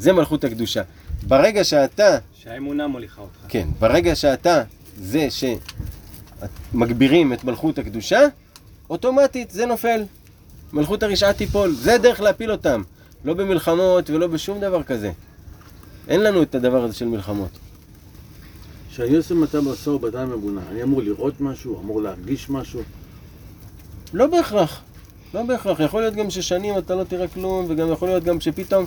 זה 0.00 0.12
מלכות 0.12 0.44
הקדושה. 0.44 0.82
ברגע 1.28 1.64
שאתה, 1.64 2.18
שהאמונה 2.34 2.86
מוליכה 2.86 3.22
אותך. 3.22 3.38
כן, 3.48 3.68
ברגע 3.78 4.14
שאתה 4.14 4.62
זה 4.96 5.28
שמגבירים 6.72 7.32
את 7.32 7.44
מלכות 7.44 7.78
הקדושה, 7.78 8.20
אוטומטית 8.90 9.50
זה 9.50 9.66
נופל. 9.66 10.02
מלכות 10.72 11.02
הרשעה 11.02 11.32
תיפול. 11.32 11.72
זה 11.72 11.94
הדרך 11.94 12.20
להפיל 12.20 12.52
אותם. 12.52 12.82
לא 13.24 13.34
במלחמות 13.34 14.10
ולא 14.10 14.26
בשום 14.26 14.60
דבר 14.60 14.82
כזה. 14.82 15.12
אין 16.08 16.20
לנו 16.20 16.42
את 16.42 16.54
הדבר 16.54 16.84
הזה 16.84 16.94
של 16.94 17.06
מלחמות. 17.06 17.50
כשאני 18.90 19.16
עושה 19.16 19.34
מתן 19.34 19.58
משא 19.58 19.90
ומתן 19.90 20.32
אמונה, 20.32 20.60
אני 20.70 20.82
אמור 20.82 21.02
לראות 21.02 21.40
משהו, 21.40 21.80
אמור 21.80 22.02
להרגיש 22.02 22.50
משהו. 22.50 22.80
לא 24.12 24.26
בהכרח. 24.26 24.80
לא 25.34 25.42
בהכרח. 25.42 25.80
יכול 25.80 26.00
להיות 26.00 26.14
גם 26.14 26.30
ששנים 26.30 26.78
אתה 26.78 26.94
לא 26.94 27.04
תראה 27.04 27.28
כלום, 27.28 27.66
וגם 27.68 27.92
יכול 27.92 28.08
להיות 28.08 28.24
גם 28.24 28.40
שפתאום 28.40 28.84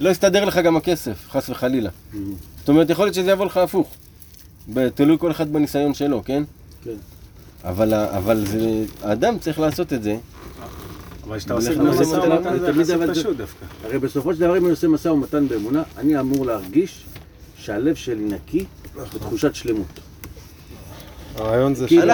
לא 0.00 0.10
יסתדר 0.10 0.44
לך 0.44 0.58
גם 0.58 0.76
הכסף, 0.76 1.28
חס 1.30 1.48
וחלילה. 1.50 1.90
זאת 2.58 2.68
אומרת, 2.68 2.90
יכול 2.90 3.04
להיות 3.04 3.14
שזה 3.14 3.30
יבוא 3.30 3.46
לך 3.46 3.56
הפוך. 3.56 3.94
תלוי 4.94 5.18
כל 5.18 5.30
אחד 5.30 5.52
בניסיון 5.52 5.94
שלו, 5.94 6.22
כן? 6.24 6.42
כן. 6.84 6.94
אבל, 7.64 7.94
אבל 7.94 8.46
זה, 8.46 8.84
האדם 9.02 9.38
צריך 9.38 9.60
לעשות 9.60 9.92
את 9.92 10.02
זה. 10.02 10.16
אבל 11.24 11.38
כשאתה 11.38 11.54
עושה 11.54 11.70
משא 11.78 12.02
ומתן 12.02 12.84
זה 12.84 12.94
יחסית 12.94 13.10
פשוט 13.10 13.36
דווקא. 13.36 13.64
הרי 13.84 13.98
בסופו 13.98 14.34
של 14.34 14.40
דבר 14.40 14.58
אם 14.58 14.64
אני 14.64 14.70
עושה 14.70 14.88
משא 14.88 15.08
ומתן 15.08 15.48
באמונה, 15.48 15.82
אני 15.98 16.20
אמור 16.20 16.46
להרגיש 16.46 17.04
שהלב 17.58 17.94
שלי 17.94 18.24
נקי 18.24 18.64
בתחושת 19.14 19.54
שלמות. 19.54 20.00
הרעיון 21.36 21.74
זה 21.74 21.88
ש... 21.88 21.92
הרי- 21.92 22.10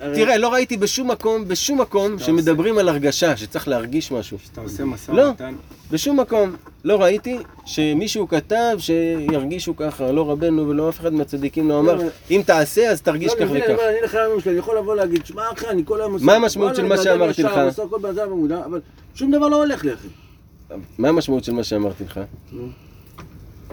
הרי- 0.00 0.14
תראה, 0.14 0.36
לא 0.36 0.52
ראיתי 0.52 0.76
בשום 0.76 1.10
מקום, 1.10 1.48
בשום 1.48 1.80
מקום, 1.80 2.18
שמדברים 2.18 2.78
על 2.78 2.88
הרגשה, 2.88 3.36
שצריך 3.36 3.68
להרגיש 3.68 4.12
משהו. 4.12 4.38
כשאתה 4.38 4.60
עושה 4.60 4.84
משא 4.84 5.12
לא. 5.12 5.22
ומתן, 5.22 5.54
בשום 5.90 6.20
מקום. 6.20 6.56
לא 6.84 7.02
ראיתי 7.02 7.38
שמישהו 7.66 8.28
כתב 8.28 8.76
שירגישו 8.78 9.76
ככה, 9.76 10.12
לא 10.12 10.30
רבנו 10.30 10.68
ולא 10.68 10.88
אף 10.88 11.00
אחד 11.00 11.12
מהצדיקים 11.12 11.68
לא 11.68 11.78
אמר, 11.80 11.94
לא, 11.94 12.02
אם 12.30 12.42
תעשה 12.46 12.90
אז 12.90 13.02
תרגיש 13.02 13.28
לא, 13.32 13.34
כך 13.34 13.40
אני 13.40 13.50
מבין, 13.50 13.62
וכך. 13.62 13.70
אני 13.70 13.76
אומר, 13.78 13.88
אני 13.90 14.04
לך 14.04 14.14
היום 14.14 14.40
שלי, 14.40 14.50
אני 14.50 14.58
יכול 14.58 14.78
לבוא 14.78 14.96
להגיד, 14.96 15.26
שמע 15.26 15.42
אחי, 15.52 15.66
אני 15.68 15.82
כל 15.84 16.00
היום 16.00 16.12
עושה... 16.12 16.24
מה 16.24 16.32
המשמעות 16.34 16.76
של 16.76 16.84
מה 16.84 16.96
שאמרתי 17.02 17.42
לך? 17.42 17.52
אבל 18.64 18.80
שום 19.14 19.30
דבר 19.30 19.48
לא 19.48 19.56
הולך 19.56 19.84
לי, 19.84 19.92
אחי. 19.94 20.08
מה 20.98 21.08
המשמעות 21.08 21.44
של 21.44 21.52
מה 21.52 21.64
שאמרתי 21.64 22.04
לך? 22.04 22.20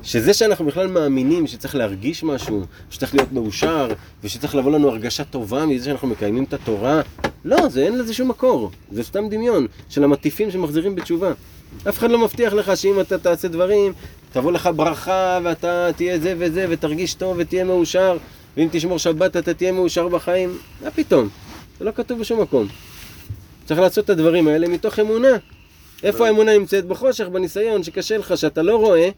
שזה 0.04 0.34
שאנחנו 0.34 0.66
בכלל 0.66 0.88
מאמינים 0.88 1.48
שצריך 1.48 1.76
להרגיש 1.76 2.24
משהו, 2.24 2.64
שצריך 2.90 3.16
להיות 3.16 3.32
מאושר, 3.32 3.88
ושצריך 4.24 4.56
לבוא 4.56 4.72
לנו 4.72 4.90
הרגשה 4.90 5.24
טובה 5.24 5.66
מזה 5.66 5.86
שאנחנו 5.86 6.08
מקיימים 6.08 6.44
את 6.44 6.54
התורה, 6.54 7.02
לא, 7.46 7.70
זה 7.70 7.84
אין 7.84 7.98
לזה 7.98 8.14
שום 8.14 8.28
מקור. 8.28 8.72
זה 8.92 9.04
סתם 9.04 9.30
דמיון 9.30 9.68
של 9.90 10.04
המטיפים 10.04 10.52
שמחזירים 10.52 10.96
בתשובה. 10.96 11.32
אף 11.90 11.98
אחד 11.98 12.12
לא 12.12 12.20
מבטיח 12.20 12.54
לך 12.54 12.78
שאם 12.78 13.00
אתה 13.00 13.18
תעשה 13.18 13.48
דברים, 13.48 13.94
תבוא 14.34 14.52
לך 14.52 14.70
ברכה, 14.76 15.40
ואתה 15.44 15.90
תהיה 15.96 16.20
זה 16.20 16.36
וזה, 16.38 16.66
ותרגיש 16.70 17.14
טוב 17.14 17.36
ותהיה 17.40 17.64
מאושר, 17.64 18.18
ואם 18.58 18.68
תשמור 18.72 19.00
שבת 19.00 19.38
אתה 19.38 19.54
תהיה 19.54 19.72
מאושר 19.72 20.08
בחיים. 20.08 20.58
מה 20.84 20.92
פתאום? 20.92 21.30
זה 21.80 21.86
לא 21.86 21.92
כתוב 21.92 22.20
בשום 22.20 22.42
מקום. 22.42 22.68
צריך 23.66 23.80
לעשות 23.80 24.06
את 24.06 24.10
הדברים 24.10 24.48
האלה 24.48 24.68
מתוך 24.68 25.00
אמונה. 25.00 25.38
איפה 26.04 26.28
האמונה 26.28 26.58
נמצאת? 26.58 26.86
בחושך, 26.86 27.28
בניסיון, 27.28 27.84
שקשה 27.84 28.18
לך, 28.18 28.38
שאתה 28.38 28.62
לא 28.62 28.76
רואה, 28.76 29.10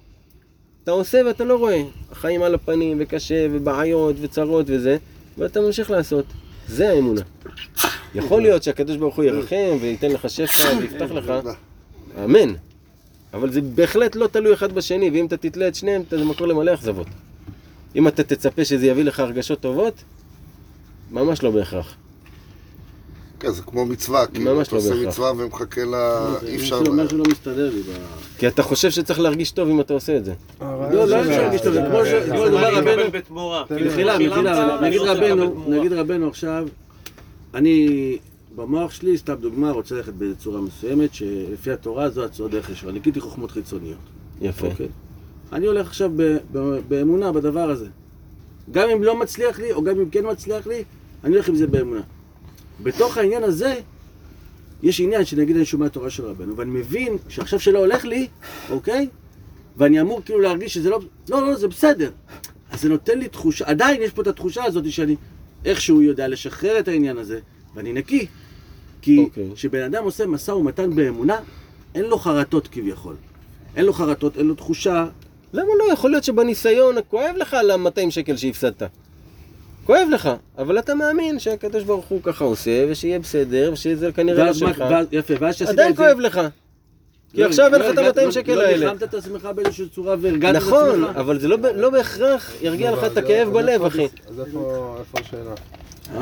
אתה 0.84 0.92
עושה 0.92 1.22
ואתה 1.26 1.44
לא 1.44 1.56
רואה. 1.56 1.84
החיים 2.12 2.44
על 2.44 2.56
הפנים, 2.56 2.98
וקשה, 3.00 3.48
ובעיות, 3.52 4.16
וצרות 4.22 4.66
וזה, 4.70 4.98
ואתה 5.38 5.62
ממשיך 5.62 5.92
לעשות. 5.92 6.26
זה 6.68 6.90
האמונה. 6.90 7.22
יכול 8.16 8.42
להיות 8.42 8.64
שהקדוש 8.64 8.98
ברוך 8.98 9.16
הוא 9.16 9.26
ירחם, 9.26 9.78
וייתן 9.82 10.12
לך 10.12 10.30
שפע, 10.30 10.78
ויפתח 10.80 11.12
לך, 11.12 11.34
אמן. 12.24 12.54
אבל 13.34 13.52
זה 13.52 13.62
בהחלט 13.62 14.16
לא 14.16 14.28
תלוי 14.28 14.54
אחד 14.54 14.72
בשני, 14.72 15.10
ואם 15.10 15.26
אתה 15.26 15.38
תתלה 15.38 15.68
את 15.68 15.76
שניהם, 15.76 16.02
זה 16.10 16.26
מקור 16.26 16.48
למלא 16.48 16.74
אכזבות. 16.74 17.08
אם 17.96 18.08
אתה 18.08 18.24
תצפה 18.24 18.66
שזה 18.66 18.88
יביא 18.88 19.04
לך 19.04 19.20
הרגשות 19.20 19.60
טובות, 19.60 19.94
ממש 21.12 21.44
לא 21.44 21.52
בהכרח. 21.52 21.96
כן, 23.40 23.52
זה 23.52 23.62
כמו 23.62 23.86
מצווה, 23.86 24.26
כאילו, 24.28 24.56
ממש 24.56 24.68
אתה 24.68 24.76
לא 24.76 24.82
עושה 24.82 24.90
בהכרח. 24.90 25.08
מצווה 25.08 25.32
ומחכה 25.38 25.86
לה, 25.86 26.28
אי 26.48 26.56
אפשר... 26.56 26.82
משהו- 26.82 26.94
משהו 26.94 27.18
לא 27.18 27.24
מסתדר 27.32 27.70
לי. 27.70 27.82
ב- 27.82 28.38
כי 28.40 28.48
אתה 28.48 28.64
חושב 28.64 28.90
שצריך 28.92 29.20
להרגיש 29.20 29.52
טוב 29.52 29.70
אם 29.70 29.80
אתה 29.82 29.94
עושה 29.94 30.18
את 30.18 30.26
זה. 30.26 30.34
לא, 30.62 30.68
לא 30.92 31.22
אפשר 31.22 31.42
להרגיש 31.42 31.62
טוב, 31.62 31.74
זה 31.74 31.82
כמו 31.90 32.06
ש... 32.06 32.10
כמו 32.30 32.40
מה 32.40 32.48
דבר 32.50 32.68
אני 32.68 32.78
רבנו? 32.78 33.12
כאילו, 33.68 33.92
מחילה, 33.92 34.20
מחילה, 34.20 34.78
אני 34.80 34.88
נגיד 34.88 35.02
רבנו. 35.02 35.64
נגיד 35.68 35.94
רבנו 35.94 36.28
עכשיו, 36.28 36.68
אני 37.54 38.18
במוח 38.56 38.92
שלי, 38.92 39.18
סתם 39.18 39.34
דוגמה, 39.34 39.72
רוצה 39.72 39.96
ללכת 39.96 40.14
בצורה 40.18 40.62
מסוימת, 40.62 41.14
שלפי 41.14 41.72
התורה 41.72 42.10
זו 42.10 42.26
הצורה 42.26 42.50
דרך 42.50 42.70
ישרה. 42.70 42.92
ניקיתי 42.92 43.20
חוכמות 43.20 43.52
חיצוניות. 43.52 43.98
יפה. 44.42 44.68
אוקיי? 44.68 44.88
אני 45.54 45.66
הולך 45.66 45.88
עכשיו 45.88 46.12
ב- 46.16 46.38
ב- 46.52 46.80
באמונה 46.88 47.32
בדבר 47.32 47.70
הזה. 47.70 47.88
גם 48.72 48.90
אם 48.90 49.04
לא 49.04 49.20
מצליח 49.20 49.60
לי, 49.60 49.72
או 49.72 49.84
גם 49.84 50.00
אם 50.00 50.10
כן 50.10 50.24
מצליח 50.32 50.68
לי, 50.68 50.84
אני 51.24 51.34
הולך 51.34 51.48
עם 51.50 51.56
זה 51.56 51.68
באמונה. 51.68 52.02
בתוך 52.84 53.18
העניין 53.18 53.44
הזה, 53.44 53.76
יש 54.84 55.00
עניין 55.00 55.26
שנגיד 55.26 55.56
אני 55.56 55.66
שומע 55.66 55.88
תורה 55.88 56.10
של 56.10 56.26
רבנו, 56.26 56.58
ואני 56.58 56.72
מבין 56.72 57.18
שעכשיו 57.30 57.60
שלא 57.60 57.80
הולך 57.80 58.06
לי, 58.06 58.28
אוקיי? 58.70 59.08
ואני 59.78 60.02
אמור 60.02 60.22
כאילו 60.26 60.40
להרגיש 60.40 60.74
שזה 60.74 60.90
לא... 60.90 61.00
לא, 61.30 61.42
לא, 61.42 61.56
זה 61.56 61.68
בסדר. 61.68 62.12
אז 62.72 62.82
זה 62.82 62.90
נותן 62.90 63.20
לי 63.20 63.28
תחושה, 63.28 63.66
עדיין 63.68 64.02
יש 64.02 64.12
פה 64.12 64.22
את 64.22 64.28
התחושה 64.28 64.64
הזאת 64.64 64.92
שאני 64.92 65.16
איכשהו 65.66 66.02
יודע 66.02 66.28
לשחרר 66.28 66.80
את 66.80 66.88
העניין 66.88 67.18
הזה, 67.18 67.40
ואני 67.76 67.94
נקי. 67.94 68.28
כי 69.02 69.20
אוקיי. 69.20 69.50
כשבן 69.56 69.82
אדם 69.82 70.04
עושה 70.04 70.26
משא 70.26 70.52
ומתן 70.52 70.96
באמונה, 70.96 71.40
אין 71.96 72.06
לו 72.06 72.18
חרטות 72.18 72.68
כביכול. 72.68 73.16
אין 73.76 73.86
לו 73.86 73.94
חרטות, 73.94 74.38
אין 74.38 74.48
לו 74.48 74.56
תחושה. 74.56 75.08
למה 75.54 75.70
לא? 75.80 75.94
יכול 75.94 76.12
להיות 76.12 76.24
שבניסיון 76.24 76.96
כואב 77.08 77.36
לך 77.38 77.54
על 77.54 77.72
ה-200 77.72 78.10
שקל 78.12 78.38
שהפסדת. 78.38 78.84
כואב 79.90 80.08
לך, 80.12 80.30
אבל 80.58 80.80
אתה 80.80 80.96
מאמין 80.96 81.40
שהקדוש 81.40 81.84
ברוך 81.84 82.06
הוא 82.06 82.20
ככה 82.24 82.44
עושה, 82.44 82.86
ושיהיה 82.90 83.20
בסדר, 83.20 83.70
ושזה 83.74 84.12
כנראה 84.12 84.46
לא 84.46 84.54
שלך. 84.54 84.84
יפה, 85.12 85.34
ואז 85.40 85.56
שעשית 85.56 85.74
עדיין 85.74 85.92
את 85.92 85.98
זה, 85.98 86.04
כואב 86.04 86.20
לך. 86.20 86.42
כי 87.34 87.44
עכשיו 87.44 87.74
אין 87.74 87.82
לך 87.82 87.92
את 87.92 87.96
לא, 87.96 88.02
ה-200 88.02 88.26
לא- 88.26 88.32
שקל 88.32 88.54
לא 88.56 88.62
האלה. 88.62 88.86
ניחמת 88.86 89.04
את 89.04 89.14
עצמך 89.14 89.50
באיזושהי 89.56 89.90
צורה 89.90 90.16
והרגעת 90.22 90.56
את 90.56 90.62
עצמך. 90.62 90.74
נכון, 90.74 91.04
אבל 91.04 91.40
זה 91.40 91.48
לא 91.48 91.58
לא 91.76 91.90
בהכרח 91.90 92.52
ירגיע 92.62 92.92
לך 92.92 93.04
את 93.04 93.18
הכאב 93.18 93.50
בלב, 93.54 93.84
אחי. 93.86 94.08
אז 94.28 94.40
איפה 94.40 95.00
השאלה? 95.14 95.54
אה? 96.16 96.22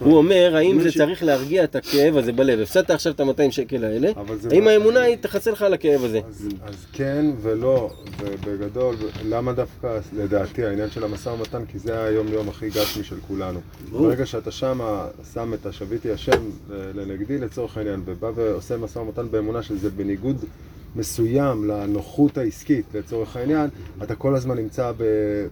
הוא 0.00 0.16
אומר, 0.16 0.56
האם 0.56 0.76
אם 0.76 0.82
זה 0.82 0.90
צריך 0.98 1.22
להרגיע 1.22 1.64
את 1.64 1.76
הכאב 1.76 2.16
הזה 2.16 2.32
בלב? 2.32 2.60
הפסדת 2.60 2.90
עכשיו 2.90 3.12
את 3.12 3.20
ה-200 3.20 3.50
שקל 3.50 3.84
האלה, 3.84 4.10
האם 4.50 4.68
האמונה 4.68 5.00
היא 5.00 5.16
תכסה 5.16 5.50
לך 5.50 5.62
על 5.62 5.74
הכאב 5.74 6.04
הזה? 6.04 6.20
אז, 6.62 6.86
כן 6.92 7.26
ולא, 7.42 7.90
ובגדול, 8.20 8.94
למה 9.24 9.52
דווקא 9.52 9.98
לדעתי 10.16 10.64
העניין 10.64 10.90
של 10.90 11.04
המשא 11.04 11.28
ומתן, 11.28 11.64
כי 11.64 11.78
זה 11.78 12.02
היום-יום 12.02 12.48
הכי 12.48 12.68
גשמי 12.68 13.04
של 13.04 13.16
כולנו. 13.28 13.60
ברגע 13.92 14.26
שאתה 14.26 14.50
שמה 14.50 15.06
שם 15.34 15.54
את 15.54 15.66
השביתי 15.66 16.10
השם 16.10 16.42
לנגדי 16.70 17.38
לצורך 17.38 17.76
העניין, 17.76 18.02
ובא 18.04 18.30
ועושה 18.34 18.76
משא 18.76 18.98
ומתן 18.98 19.30
באמונה 19.30 19.62
שזה 19.62 19.90
בניגוד 19.90 20.44
מסוים 20.96 21.68
לנוחות 21.68 22.38
העסקית 22.38 22.84
לצורך 22.94 23.36
העניין, 23.36 23.70
אתה 24.02 24.14
כל 24.14 24.34
הזמן 24.34 24.56
נמצא 24.56 24.92
ב, 24.96 25.02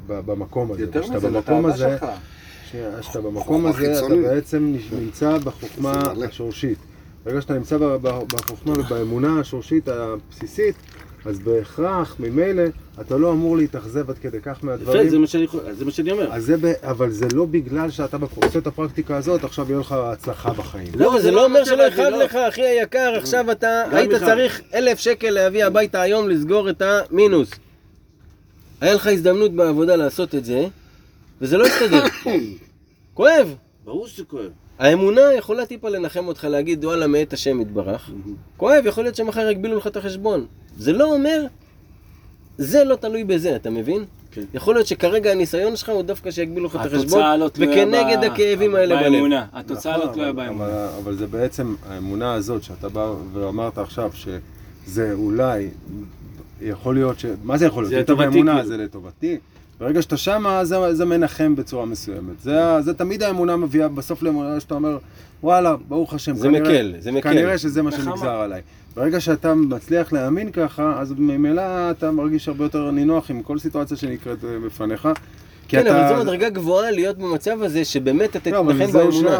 ב, 0.07 0.21
במקום 0.27 0.73
הזה. 0.73 0.83
יותר 0.83 1.11
מזה, 1.11 1.31
לתאווה 1.31 1.75
הזה, 1.75 1.97
שלך. 2.01 2.07
כשאתה 3.01 3.21
במקום 3.21 3.67
הזה, 3.67 3.79
אתה 3.93 3.95
חיצונית. 3.95 4.27
בעצם 4.27 4.75
נמצא 4.93 5.39
בחוכמה 5.39 6.03
זה. 6.17 6.27
השורשית. 6.27 6.79
ברגע 7.25 7.41
שאתה 7.41 7.55
נמצא 7.55 7.77
בחוכמה 8.07 8.73
ובאמונה 8.73 9.41
השורשית 9.41 9.89
הבסיסית, 9.89 10.75
אז 11.25 11.39
בהכרח, 11.39 12.17
ממילא, 12.19 12.63
אתה 13.01 13.17
לא 13.17 13.33
אמור 13.33 13.57
להתאכזב 13.57 14.11
עד 14.11 14.19
כדי 14.19 14.41
כך 14.41 14.57
יפה, 14.59 14.67
מהדברים. 14.67 15.09
זה 15.09 15.19
מה 15.19 15.27
שאני 15.27 15.47
זה 15.79 15.85
מה 15.85 15.91
שאני 15.91 16.11
אומר. 16.13 16.41
זה, 16.41 16.57
ב- 16.57 16.73
אבל 16.83 17.11
זה 17.11 17.27
לא 17.35 17.45
בגלל 17.45 17.91
שאתה 17.91 18.17
עושה 18.45 18.59
את 18.59 18.67
הפרקטיקה 18.67 19.17
הזאת, 19.17 19.45
עכשיו 19.45 19.67
יהיה 19.71 19.81
לך 19.81 19.93
הצלחה 19.93 20.51
בחיים. 20.53 20.87
לא, 20.97 21.13
אבל 21.13 21.23
זה 21.23 21.31
לא 21.31 21.45
אומר 21.45 21.59
מה 21.61 21.65
שלא 21.65 21.77
שאני 21.77 21.89
יכאב 21.89 22.05
לא- 22.13 22.25
לך, 22.25 22.35
אחי 22.49 22.63
היקר, 22.63 23.13
עכשיו 23.17 23.51
אתה 23.51 23.83
היית 23.93 24.11
יכאב. 24.13 24.29
צריך 24.29 24.61
אלף 24.75 24.99
שקל 24.99 25.31
להביא 25.31 25.65
הביתה 25.65 26.01
היום 26.01 26.29
לסגור 26.29 26.71
את 26.71 26.83
המינוס. 26.83 27.51
היה 28.81 28.95
לך 28.95 29.07
הזדמנות 29.07 29.53
בעבודה 29.53 29.97
לעשות 29.97 30.35
את 30.35 30.45
זה, 30.45 30.67
וזה 31.41 31.57
לא 31.59 31.67
הסתדר. 31.67 32.05
כואב. 33.15 33.55
ברור 33.85 34.07
שזה 34.07 34.25
כואב. 34.25 34.51
האמונה 34.79 35.21
יכולה 35.39 35.67
טיפה 35.67 35.89
לנחם 35.89 36.27
אותך, 36.29 36.45
להגיד 36.45 36.85
וואלה 36.85 37.07
מאת 37.07 37.33
השם 37.33 37.61
יתברך. 37.61 38.11
כואב, 38.57 38.83
יכול 38.87 39.05
להיות 39.05 39.17
שמחר 39.17 39.51
יגבילו 39.51 39.79
לך 39.79 39.87
את 39.87 39.97
החשבון. 39.97 40.47
זה 40.79 40.93
לא 40.93 41.15
אומר, 41.15 41.45
זה 42.59 42.85
לא 42.85 42.97
תלוי 42.97 43.25
בזה, 43.25 43.57
אתה 43.57 43.71
מבין? 43.71 44.05
כן. 44.31 44.45
יכול 44.55 44.75
להיות 44.75 44.87
שכרגע 44.87 45.31
הניסיון 45.33 45.77
שלך 45.77 45.89
הוא 45.89 46.03
דווקא 46.03 46.31
שיגבילו 46.31 46.67
לך 46.67 46.77
את 46.77 46.81
החשבון, 46.81 47.01
התוצאה 47.03 47.37
לא 47.37 47.49
תלויה 47.49 47.71
וכנגד 47.85 48.19
ב- 48.21 48.25
הכאבים 48.25 48.75
האלה 48.75 48.97
בלב. 48.97 49.13
באמונה. 49.13 49.47
התוצאה 49.53 49.97
לא 49.97 50.03
נכון, 50.03 50.15
תלויה 50.15 50.33
באמונה. 50.33 50.89
אבל, 51.03 51.17
זה 51.17 51.27
בעצם 51.27 51.75
האמונה 51.89 52.33
הזאת 52.35 52.63
שאתה 52.63 52.89
בא 52.89 53.13
ואמרת 53.33 53.79
עכשיו 53.79 54.11
שזה 54.15 55.13
אולי, 55.13 55.69
יכול 56.61 56.95
להיות 56.95 57.19
ש... 57.19 57.27
מה 57.45 57.59
זה 57.59 57.67
יכול 57.67 57.83
להיות? 57.83 57.91
זה 57.91 58.01
לטובתי, 58.01 58.33
כאילו. 58.33 58.67
זה 58.67 58.77
לטובתי. 58.77 59.39
ברגע 59.81 60.03
שאתה 60.03 60.17
שמה, 60.17 60.65
זה, 60.65 60.95
זה 60.95 61.05
מנחם 61.05 61.57
בצורה 61.57 61.87
מסוימת. 61.87 62.41
זה, 62.43 62.61
זה 62.81 62.95
תמיד 62.95 63.23
האמונה 63.23 63.57
מביאה 63.57 63.89
בסוף 63.89 64.23
לאמונה 64.23 64.61
שאתה 64.61 64.75
אומר, 64.75 64.99
וואלה, 65.43 65.77
ברוך 65.89 66.15
השם. 66.15 66.37
זה 66.37 66.49
כנראה- 66.49 66.63
מקל, 66.63 66.95
זה 66.99 67.13
מקל. 67.13 67.31
כנראה 67.33 67.59
שזה 67.59 67.83
מה. 67.83 67.93
שנגזר 67.93 68.29
עליי. 68.31 68.61
ברגע 68.97 69.21
שאתה 69.21 69.55
מצליח 69.55 70.13
להאמין 70.13 70.53
ככה, 70.53 71.01
אז 71.01 71.15
ממילא 71.19 71.63
אתה 71.91 72.11
מרגיש 72.11 72.49
הרבה 72.49 72.65
יותר 72.65 72.91
נינוח 72.91 73.31
עם 73.31 73.43
כל 73.43 73.59
סיטואציה 73.59 73.97
שנקראת 73.97 74.45
אה, 74.45 74.59
בפניך. 74.67 75.09
כן, 75.69 75.81
אתה- 75.87 76.09
אבל 76.09 76.17
זו 76.17 76.23
מדרגה 76.25 76.49
גבוהה 76.49 76.91
להיות 76.91 77.19
במצב 77.19 77.63
הזה, 77.63 77.85
שבאמת 77.85 78.37
אתה 78.37 78.51
לא, 78.51 78.63
תתנחם 78.73 78.93
באמונה. 78.93 79.39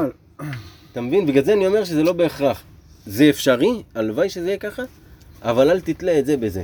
אתה 0.93 1.01
מבין? 1.01 1.27
בגלל 1.27 1.45
זה 1.45 1.53
אני 1.53 1.67
אומר 1.67 1.85
שזה 1.85 2.03
לא 2.03 2.13
בהכרח. 2.13 2.63
זה 3.07 3.31
אפשרי, 3.31 3.83
הלוואי 3.95 4.29
שזה 4.31 4.47
יהיה 4.47 4.59
ככה, 4.59 4.83
אבל 5.43 5.71
אל 5.71 5.81
תתלה 5.81 6.19
את 6.19 6.27
זה 6.27 6.37
בזה. 6.37 6.63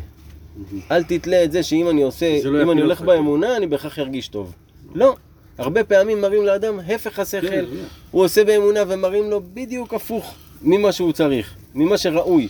אל 0.90 1.02
תתלה 1.02 1.44
את 1.44 1.52
זה 1.52 1.62
שאם 1.62 1.88
אני 1.90 2.02
עושה, 2.02 2.38
לא 2.44 2.62
אם 2.62 2.70
אני 2.70 2.80
הולך 2.80 3.00
אותך. 3.00 3.10
באמונה, 3.10 3.56
אני 3.56 3.66
בהכרח 3.66 3.98
ארגיש 3.98 4.28
טוב. 4.28 4.54
לא. 4.94 5.16
הרבה 5.58 5.84
פעמים 5.84 6.20
מראים 6.20 6.46
לאדם 6.46 6.80
הפך 6.80 7.18
השכל. 7.18 7.48
כן, 7.48 7.64
הוא 8.10 8.24
עושה 8.24 8.44
באמונה 8.44 8.80
ומראים 8.88 9.30
לו 9.30 9.40
בדיוק 9.54 9.94
הפוך 9.94 10.34
ממה 10.62 10.92
שהוא 10.92 11.12
צריך, 11.12 11.54
ממה 11.74 11.98
שראוי. 11.98 12.48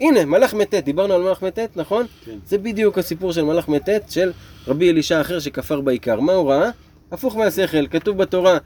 הנה, 0.00 0.24
מלאך 0.24 0.54
מטט, 0.54 0.74
דיברנו 0.74 1.14
על 1.14 1.22
מלאך 1.22 1.42
מטט, 1.42 1.76
נכון? 1.76 2.06
כן. 2.24 2.38
זה 2.46 2.58
בדיוק 2.58 2.98
הסיפור 2.98 3.32
של 3.32 3.42
מלאך 3.42 3.68
מטט 3.68 4.10
של 4.10 4.32
רבי 4.68 4.90
אלישע 4.90 5.20
אחר 5.20 5.40
שכפר 5.40 5.80
בעיקר. 5.80 6.20
מה 6.20 6.32
הוא 6.32 6.50
ראה? 6.50 6.70
הפוך 7.12 7.36
מהשכל, 7.36 7.86
כתוב 7.86 8.18
בתורה, 8.18 8.58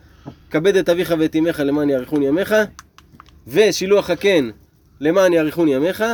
כבד 0.51 0.77
את 0.77 0.89
אביך 0.89 1.15
ואת 1.19 1.37
אמך 1.37 1.63
למען 1.65 1.91
יאריכון 1.91 2.23
ימיך, 2.23 2.55
ושילוח 3.47 4.11
הקן 4.11 4.51
למען 5.01 5.33
יאריכון 5.33 5.69
ימיך. 5.69 6.05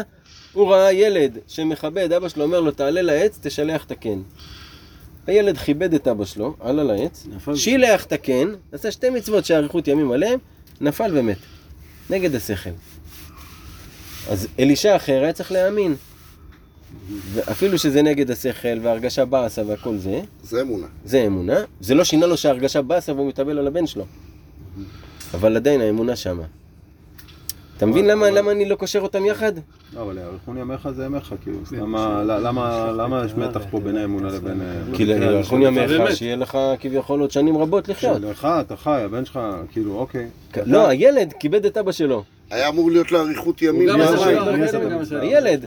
הוא 0.52 0.72
ראה 0.72 0.92
ילד 0.92 1.38
שמכבד, 1.48 2.12
אבא 2.12 2.28
שלו 2.28 2.44
אומר 2.44 2.60
לו 2.60 2.70
תעלה 2.70 3.02
לעץ, 3.02 3.38
תשלח 3.42 3.84
את 3.84 3.90
הקן. 3.90 4.22
הילד 5.26 5.58
כיבד 5.58 5.94
את 5.94 6.08
אבא 6.08 6.24
שלו, 6.24 6.56
עלה 6.60 6.84
לעץ. 6.84 7.26
שילח 7.54 8.04
את 8.04 8.12
הקן, 8.12 8.54
עשה 8.72 8.90
שתי 8.90 9.10
מצוות 9.10 9.44
שאריכות 9.44 9.88
ימים 9.88 10.12
עליהם, 10.12 10.38
נפל 10.80 11.10
ומת. 11.14 11.36
נגד 12.10 12.34
השכל. 12.34 12.70
אז 14.28 14.48
אלישע 14.58 14.96
אחר 14.96 15.22
היה 15.22 15.32
צריך 15.32 15.52
להאמין. 15.52 15.94
ואפילו 17.32 17.78
שזה 17.78 18.02
נגד 18.02 18.30
השכל 18.30 18.78
והרגשה 18.82 19.24
באסה 19.24 19.62
והכל 19.66 19.96
זה, 19.96 20.20
זה 20.42 20.62
אמונה. 20.62 20.86
זה 21.04 21.26
אמונה. 21.26 21.56
זה 21.80 21.94
לא 21.94 22.04
שינה 22.04 22.26
לו 22.26 22.36
שההרגשה 22.36 22.82
באסה 22.82 23.12
והוא 23.12 23.28
מתאבל 23.28 23.58
על 23.58 23.66
הבן 23.66 23.86
שלו. 23.86 24.04
אבל 25.34 25.56
עדיין 25.56 25.80
האמונה 25.80 26.16
שמה. 26.16 26.44
אתה 27.82 27.90
מבין 27.90 28.06
למה, 28.06 28.30
למה 28.30 28.50
אני 28.52 28.68
לא 28.68 28.74
קושר 28.74 29.00
אותם 29.00 29.24
יחד? 29.24 29.52
לא, 29.94 30.02
אבל 30.02 30.18
יאריכון 30.18 30.56
ימיך 30.56 30.88
זה 30.90 31.04
ימיך, 31.04 31.34
כאילו, 31.42 31.58
למה, 31.72 32.22
למה, 32.24 32.92
למה 32.96 33.22
יש 33.26 33.34
מתח 33.34 33.60
פה 33.70 33.80
בין 33.80 33.96
האמונה 33.96 34.28
לבין... 34.28 34.60
כי 34.94 35.06
של- 35.06 35.62
ימיך. 35.62 36.16
שיהיה 36.16 36.36
לך 36.36 36.58
כביכול 36.80 37.20
עוד 37.20 37.30
שנים 37.30 37.56
רבות 37.58 37.88
לחיות. 37.88 38.16
שלך, 38.20 38.48
אתה 38.60 38.76
חי, 38.76 39.02
הבן 39.04 39.24
שלך, 39.24 39.40
כאילו, 39.72 39.98
אוקיי. 39.98 40.28
לא, 40.66 40.88
הילד 40.88 41.32
כיבד 41.40 41.64
את 41.66 41.76
אבא 41.76 41.92
שלו. 41.92 42.22
היה 42.50 42.68
אמור 42.68 42.90
להיות 42.90 43.12
לו 43.12 43.20
אריכות 43.20 43.62
ימים. 43.62 43.88
הילד. 45.20 45.66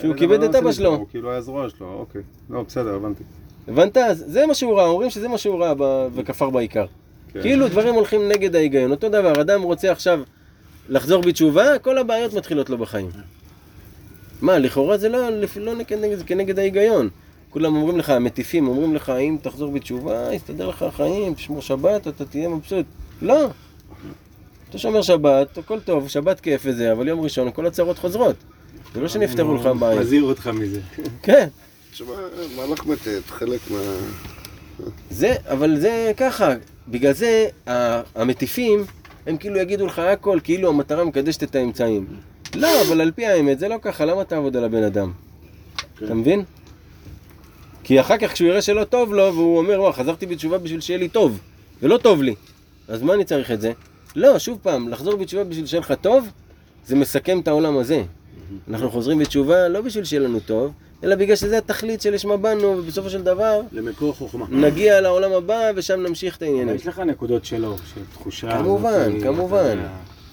שהוא 0.00 0.14
כיבד 0.14 0.42
את 0.42 0.54
לא 0.54 0.58
אבא 0.58 0.72
שלו. 0.72 0.94
הוא 0.94 1.06
כאילו 1.10 1.30
היה 1.30 1.40
זרוע 1.40 1.68
שלו, 1.68 1.92
אוקיי. 1.98 2.22
לא, 2.50 2.62
בסדר, 2.68 2.94
הבנתי. 2.94 3.22
הבנת? 3.68 3.96
זה 4.14 4.46
מה 4.46 4.54
שהוא 4.54 4.74
ראה, 4.74 4.86
אומרים 4.86 5.10
שזה 5.10 5.28
מה 5.28 5.38
שהוא 5.38 5.58
ראה 5.64 5.72
וכפר 6.14 6.50
בעיקר. 6.50 6.86
כן. 7.32 7.42
כאילו 7.42 7.68
דברים 7.68 7.94
הולכים 7.94 8.28
נגד 8.28 8.56
ההיגיון. 8.56 8.90
אותו 8.90 9.08
דבר, 9.08 9.40
אדם 9.40 9.62
רוצה 9.62 9.92
עכשיו 9.92 10.20
לחזור 10.88 11.22
בתשובה, 11.22 11.78
כל 11.78 11.98
הבעיות 11.98 12.34
מתחילות 12.34 12.70
לו 12.70 12.78
בחיים. 12.78 13.10
מה, 14.42 14.58
לכאורה 14.58 14.98
זה 14.98 15.08
לא, 15.08 15.28
לא 15.56 15.74
נגד, 15.74 16.18
זה 16.18 16.24
כנגד 16.24 16.58
ההיגיון. 16.58 17.08
כולם 17.50 17.76
אומרים 17.76 17.98
לך, 17.98 18.10
המטיפים 18.10 18.68
אומרים 18.68 18.94
לך, 18.94 19.10
אם 19.10 19.36
תחזור 19.42 19.72
בתשובה, 19.72 20.34
יסתדר 20.34 20.68
לך 20.68 20.82
החיים, 20.82 21.34
תשמור 21.34 21.62
שבת, 21.62 22.08
אתה 22.08 22.24
תהיה 22.24 22.48
מבסוט. 22.48 22.86
לא. 23.22 23.48
אתה 24.70 24.78
שומר 24.78 25.02
שבת, 25.02 25.58
הכל 25.58 25.80
טוב, 25.80 26.08
שבת 26.08 26.40
כיף 26.40 26.62
וזה, 26.64 26.92
אבל 26.92 27.08
יום 27.08 27.20
ראשון 27.20 27.50
כל 27.52 27.66
הצרות 27.66 27.98
חוזרות. 27.98 28.36
זה 28.94 29.00
לא 29.00 29.08
שנפתרו 29.08 29.54
לך 29.54 29.66
בעיות. 29.78 30.00
מזהיר 30.00 30.22
אותך 30.22 30.46
מזה. 30.46 30.80
כן. 31.22 31.48
תשמע, 31.92 32.14
מהלך 32.56 32.86
מתת, 32.86 33.26
חלק 33.26 33.60
מה... 33.70 33.78
זה, 35.10 35.34
אבל 35.50 35.80
זה 35.80 36.12
ככה, 36.16 36.54
בגלל 36.88 37.12
זה 37.12 37.46
המטיפים, 38.14 38.84
הם 39.26 39.36
כאילו 39.36 39.56
יגידו 39.58 39.86
לך 39.86 39.98
הכל, 39.98 40.38
כאילו 40.44 40.68
המטרה 40.68 41.04
מקדשת 41.04 41.42
את 41.42 41.54
האמצעים. 41.54 42.06
לא, 42.54 42.82
אבל 42.82 43.00
על 43.00 43.10
פי 43.10 43.26
האמת, 43.26 43.58
זה 43.58 43.68
לא 43.68 43.76
ככה, 43.82 44.04
למה 44.04 44.24
תעבוד 44.24 44.56
על 44.56 44.64
הבן 44.64 44.82
אדם? 44.82 45.12
אתה 46.04 46.14
מבין? 46.14 46.44
כי 47.84 48.00
אחר 48.00 48.18
כך 48.18 48.32
כשהוא 48.32 48.48
יראה 48.48 48.62
שלא 48.62 48.84
טוב 48.84 49.14
לו, 49.14 49.34
והוא 49.34 49.58
אומר, 49.58 49.80
וואו, 49.80 49.92
חזרתי 49.92 50.26
בתשובה 50.26 50.58
בשביל 50.58 50.80
שיהיה 50.80 50.98
לי 50.98 51.08
טוב, 51.08 51.38
ולא 51.82 51.98
טוב 51.98 52.22
לי. 52.22 52.34
אז 52.88 53.02
מה 53.02 53.14
אני 53.14 53.24
צריך 53.24 53.50
את 53.50 53.60
זה? 53.60 53.72
לא, 54.16 54.38
שוב 54.38 54.58
פעם, 54.62 54.88
לחזור 54.88 55.16
בתשובה 55.16 55.44
בשביל 55.44 55.66
שיהיה 55.66 55.80
לך 55.80 55.94
טוב, 56.00 56.28
זה 56.86 56.96
מסכם 56.96 57.40
את 57.40 57.48
העולם 57.48 57.78
הזה. 57.78 58.02
אנחנו 58.68 58.90
חוזרים 58.90 59.18
בתשובה 59.18 59.68
לא 59.68 59.80
בשביל 59.80 60.04
שיהיה 60.04 60.22
לנו 60.22 60.40
טוב, 60.40 60.72
אלא 61.04 61.14
בגלל 61.16 61.36
שזה 61.36 61.58
התכלית 61.58 62.00
שלשמה 62.00 62.36
באנו, 62.36 62.62
ובסופו 62.78 63.10
של 63.10 63.22
דבר, 63.22 63.60
למקור 63.72 64.12
חוכמה. 64.14 64.46
נגיע 64.50 65.00
לעולם 65.00 65.32
הבא 65.32 65.60
ושם 65.76 66.00
נמשיך 66.00 66.36
את 66.36 66.42
העניינים. 66.42 66.74
יש 66.74 66.86
לך 66.86 66.98
נקודות 66.98 67.44
שלו, 67.44 67.76
של 67.94 68.00
תחושה. 68.12 68.58
כמובן, 68.58 68.90
הזאת, 69.10 69.22
כמובן. 69.22 69.78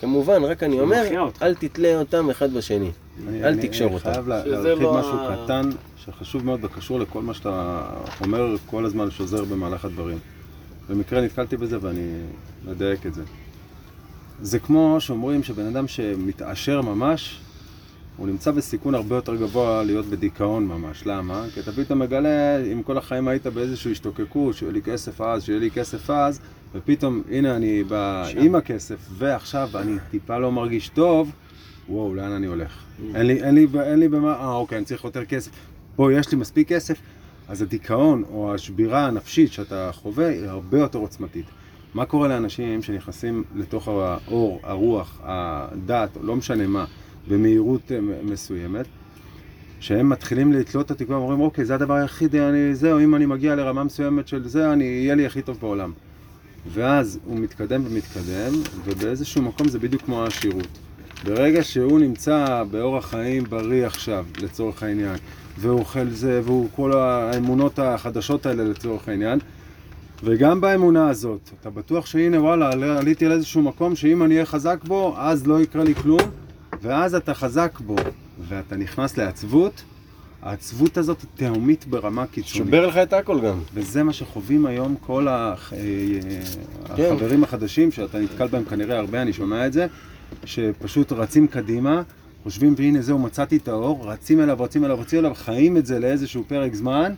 כמובן, 0.02 0.44
רק 0.44 0.64
אני 0.64 0.80
אומר. 0.80 1.04
אל 1.42 1.56
תתלה 1.56 2.00
אותם 2.00 2.30
אחד 2.30 2.54
בשני. 2.54 2.92
אני- 3.28 3.44
אל 3.44 3.48
אני- 3.48 3.68
תקשור 3.68 3.88
אני 3.88 3.96
אותה. 3.96 4.14
חייב 4.14 4.28
להרחיב 4.28 4.56
לא 4.82 4.94
משהו 5.00 5.18
קטן, 5.46 5.70
שחשוב 6.06 6.46
מאוד 6.46 6.60
וקשור 6.64 7.00
לכל 7.00 7.22
מה 7.22 7.34
שאתה 7.34 7.82
אומר 8.22 8.56
כל 8.66 8.86
הזמן, 8.86 9.12
שוזר 9.12 9.44
במהלך 9.46 9.86
הדברים. 9.86 10.18
במקרה 10.90 11.22
נתקלתי 11.22 11.58
בזה 11.58 11.78
ואני 11.82 12.08
מדייק 12.68 13.06
את 13.06 13.14
זה. 13.14 13.22
זה 14.42 14.60
כמו 14.60 14.96
שאומרים 15.00 15.44
שבן 15.44 15.66
אדם 15.66 15.88
שמתעשר 15.88 16.82
ממש, 16.82 17.40
הוא 18.20 18.28
נמצא 18.28 18.52
בסיכון 18.52 18.96
הרבה 18.96 19.16
יותר 19.16 19.36
גבוה 19.36 19.84
להיות 19.84 20.06
בדיכאון 20.06 20.68
ממש. 20.68 21.04
למה? 21.06 21.46
כי 21.54 21.60
אתה 21.60 21.72
פתאום 21.72 22.00
מגלה, 22.00 22.64
אם 22.64 22.84
כל 22.84 22.98
החיים 22.98 23.28
היית 23.28 23.48
באיזושהי 23.48 23.92
השתוקקות, 23.92 24.56
שיהיה 24.56 24.72
לי 24.72 24.82
כסף 24.82 25.22
אז, 25.22 25.44
שיהיה 25.44 25.60
לי 25.60 25.72
כסף 25.72 26.10
אז, 26.10 26.40
ופתאום, 26.74 27.22
הנה 27.32 27.56
אני 27.56 27.84
בא 27.84 28.26
עם 28.38 28.56
הכסף, 28.56 28.98
ועכשיו 29.18 29.70
אני 29.76 29.98
טיפה 30.12 30.38
לא 30.38 30.52
מרגיש 30.52 30.90
טוב, 30.90 31.32
וואו, 31.90 32.16
לאן 32.16 32.32
אני 32.32 32.48
הולך? 32.48 32.84
אין 33.16 33.26
לי, 33.26 33.44
אין 33.44 33.56
לי, 33.56 33.68
אין 33.84 34.00
לי 34.00 34.08
במה, 34.08 34.34
אה, 34.34 34.54
אוקיי, 34.54 34.78
אני 34.78 34.86
צריך 34.86 35.04
יותר 35.04 35.26
כסף. 35.26 35.52
פה 35.96 36.14
יש 36.14 36.32
לי 36.32 36.38
מספיק 36.38 36.68
כסף. 36.68 36.98
אז 37.48 37.62
הדיכאון 37.62 38.24
או 38.32 38.54
השבירה 38.54 39.06
הנפשית 39.06 39.52
שאתה 39.52 39.90
חווה 39.94 40.28
היא 40.28 40.46
הרבה 40.46 40.80
יותר 40.80 41.00
עוצמתית. 41.00 41.46
מה 41.94 42.06
קורה 42.06 42.28
לאנשים 42.28 42.82
שנכנסים 42.82 43.44
לתוך 43.56 43.88
האור, 43.88 44.60
הרוח, 44.64 45.20
הדת, 45.24 46.10
לא 46.22 46.36
משנה 46.36 46.68
מה, 46.68 46.86
במהירות 47.30 47.92
אה, 47.92 48.00
מסוימת, 48.24 48.86
שהם 49.80 50.10
מתחילים 50.10 50.54
לתלות 50.54 50.86
את 50.86 50.92
התקווה, 50.92 51.18
אומרים, 51.18 51.40
אוקיי, 51.40 51.66
זה 51.66 51.76
הדבר 51.76 51.94
היחיד, 51.94 52.36
אני, 52.36 52.76
זהו, 52.76 53.00
אם 53.00 53.16
אני 53.16 53.26
מגיע 53.26 53.56
לרמה 53.56 53.84
מסוימת 53.84 54.28
של 54.28 54.48
זה, 54.48 54.74
אני, 54.74 54.84
יהיה 54.84 55.16
לי 55.16 55.26
הכי 55.26 55.42
טוב 55.42 55.58
בעולם. 55.62 55.92
ואז 56.74 57.20
הוא 57.26 57.40
מתקדם 57.40 57.84
ומתקדם, 57.86 58.54
ובאיזשהו 58.86 59.42
מקום 59.42 59.68
זה 59.68 59.80
בדיוק 59.80 60.02
כמו 60.02 60.26
השירות. 60.26 60.68
ברגע 61.24 61.64
שהוא 61.64 62.00
נמצא 62.00 62.64
באורח 62.72 63.10
חיים 63.10 63.44
בריא 63.44 63.86
עכשיו, 63.86 64.26
לצורך 64.42 64.84
העניין, 64.84 65.16
והוא 65.58 65.80
אוכל 65.80 66.10
זה, 66.10 66.42
והוא 66.44 66.68
כל 66.76 66.94
האמונות 66.94 67.80
החדשות 67.80 68.46
האלה 68.46 68.64
לצורך 68.64 69.10
העניין, 69.10 69.40
וגם 70.24 70.62
באמונה 70.62 71.10
הזאת, 71.10 71.50
אתה 71.62 71.70
בטוח 71.70 72.06
שהנה 72.06 72.42
וואלה, 72.42 72.72
עליתי 73.00 73.26
לאיזשהו 73.26 73.62
מקום 73.62 73.96
שאם 73.96 74.24
אני 74.24 74.34
אהיה 74.34 74.46
חזק 74.46 74.80
בו, 74.84 75.16
אז 75.18 75.48
לא 75.48 75.62
יקרה 75.62 75.84
לי 75.84 75.96
כלום, 75.96 76.22
ואז 76.82 77.16
אתה 77.16 77.34
חזק 77.34 77.80
בו, 77.80 77.96
ואתה 78.48 78.76
נכנס 78.76 79.18
לעצבות, 79.18 79.84
העצבות 80.42 80.98
הזאת 80.98 81.22
היא 81.22 81.30
תהומית 81.36 81.86
ברמה 81.86 82.26
קיצונית. 82.26 82.66
שובר 82.66 82.88
לך 82.88 82.98
את 82.98 83.14
הכל 83.14 83.42
גם. 83.42 83.60
וזה 83.74 84.04
מה 84.04 84.14
שחווים 84.14 84.66
היום 84.66 84.96
כל 85.02 85.28
הח... 85.28 85.74
אה, 85.74 85.80
כן. 86.96 87.04
החברים 87.04 87.44
החדשים, 87.44 87.92
שאתה 87.92 88.20
נתקל 88.20 88.48
בהם 88.48 88.64
כנראה 88.66 89.00
הרבה, 89.00 89.22
אני 89.22 89.34
שומע 89.34 89.68
את 89.68 89.74
זה, 89.74 89.88
שפשוט 90.46 91.12
רצים 91.12 91.48
קדימה, 91.48 92.02
חושבים 92.44 92.74
והנה 92.78 93.02
זהו 93.02 93.20
מצאתי 93.20 93.58
את 93.58 93.68
האור, 93.68 94.12
רצים 94.12 94.42
אליו, 94.42 94.58
רצים 94.60 94.86
אליו, 94.86 95.00
רצים 95.00 95.20
אליו, 95.20 95.36
חיים 95.36 95.78
את 95.78 95.86
זה 95.86 96.00
לאיזשהו 96.00 96.44
פרק 96.48 96.76
זמן, 96.76 97.14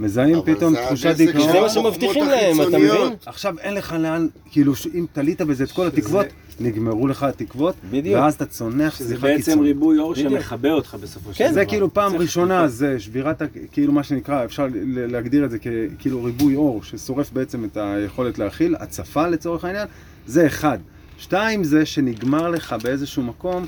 מזהים 0.00 0.38
פתאום 0.44 0.74
זה 0.74 0.80
תחושת 0.86 1.14
דיכאון. 1.16 1.52
זה 1.52 1.60
מה 1.60 1.68
שמבטיחים 1.68 2.24
להם, 2.24 2.60
אתה. 2.60 2.78
מבין? 2.78 3.12
עכשיו 3.26 3.54
אין 3.58 3.74
לך 3.74 3.96
לאן, 3.98 4.26
כאילו 4.50 4.72
אם 4.94 5.06
תלית 5.12 5.42
בזה 5.42 5.64
את 5.64 5.72
כל 5.72 5.86
התקוות, 5.86 6.26
נגמרו 6.60 7.06
לך 7.06 7.22
התקוות. 7.22 7.74
ואז 8.12 8.34
אתה 8.34 8.46
צונח 8.46 8.96
שזה 8.96 9.08
צניחה 9.08 9.26
בעצם 9.26 9.36
קיצונית. 9.36 9.62
ריבוי 9.62 9.98
אור. 9.98 10.14
שמכבה 10.14 10.72
אותך 10.72 10.96
בסופו 11.00 11.32
של 11.32 11.38
כן, 11.38 11.44
דבר. 11.44 11.54
זה 11.54 11.64
כאילו 11.64 11.94
פעם 11.94 12.16
ראשונה. 12.16 12.68
זה 12.68 13.00
שבירת, 13.00 13.42
כאילו 13.72 13.92
מה 13.92 14.02
שנקרא, 14.02 14.44
אפשר 14.44 14.66
להגדיר 14.94 15.44
את 15.44 15.50
זה 15.50 15.58
ככאילו 15.58 16.24
ריבוי 16.24 16.56
אור, 16.56 16.82
ששורף 16.82 17.32
בעצם 17.32 17.64
את 17.64 17.76
היכולת 17.76 18.38
להכיל, 18.38 18.76
הצפה 18.78 19.28
לצורך 19.28 19.64
העניין, 19.64 19.86
זה 20.26 20.46
אחד. 20.46 20.78
שתיים 21.18 21.64
זה 21.64 21.86
שנגמר 21.86 22.48
לך 22.48 22.76
באיזשהו 22.82 23.22
מקום, 23.22 23.64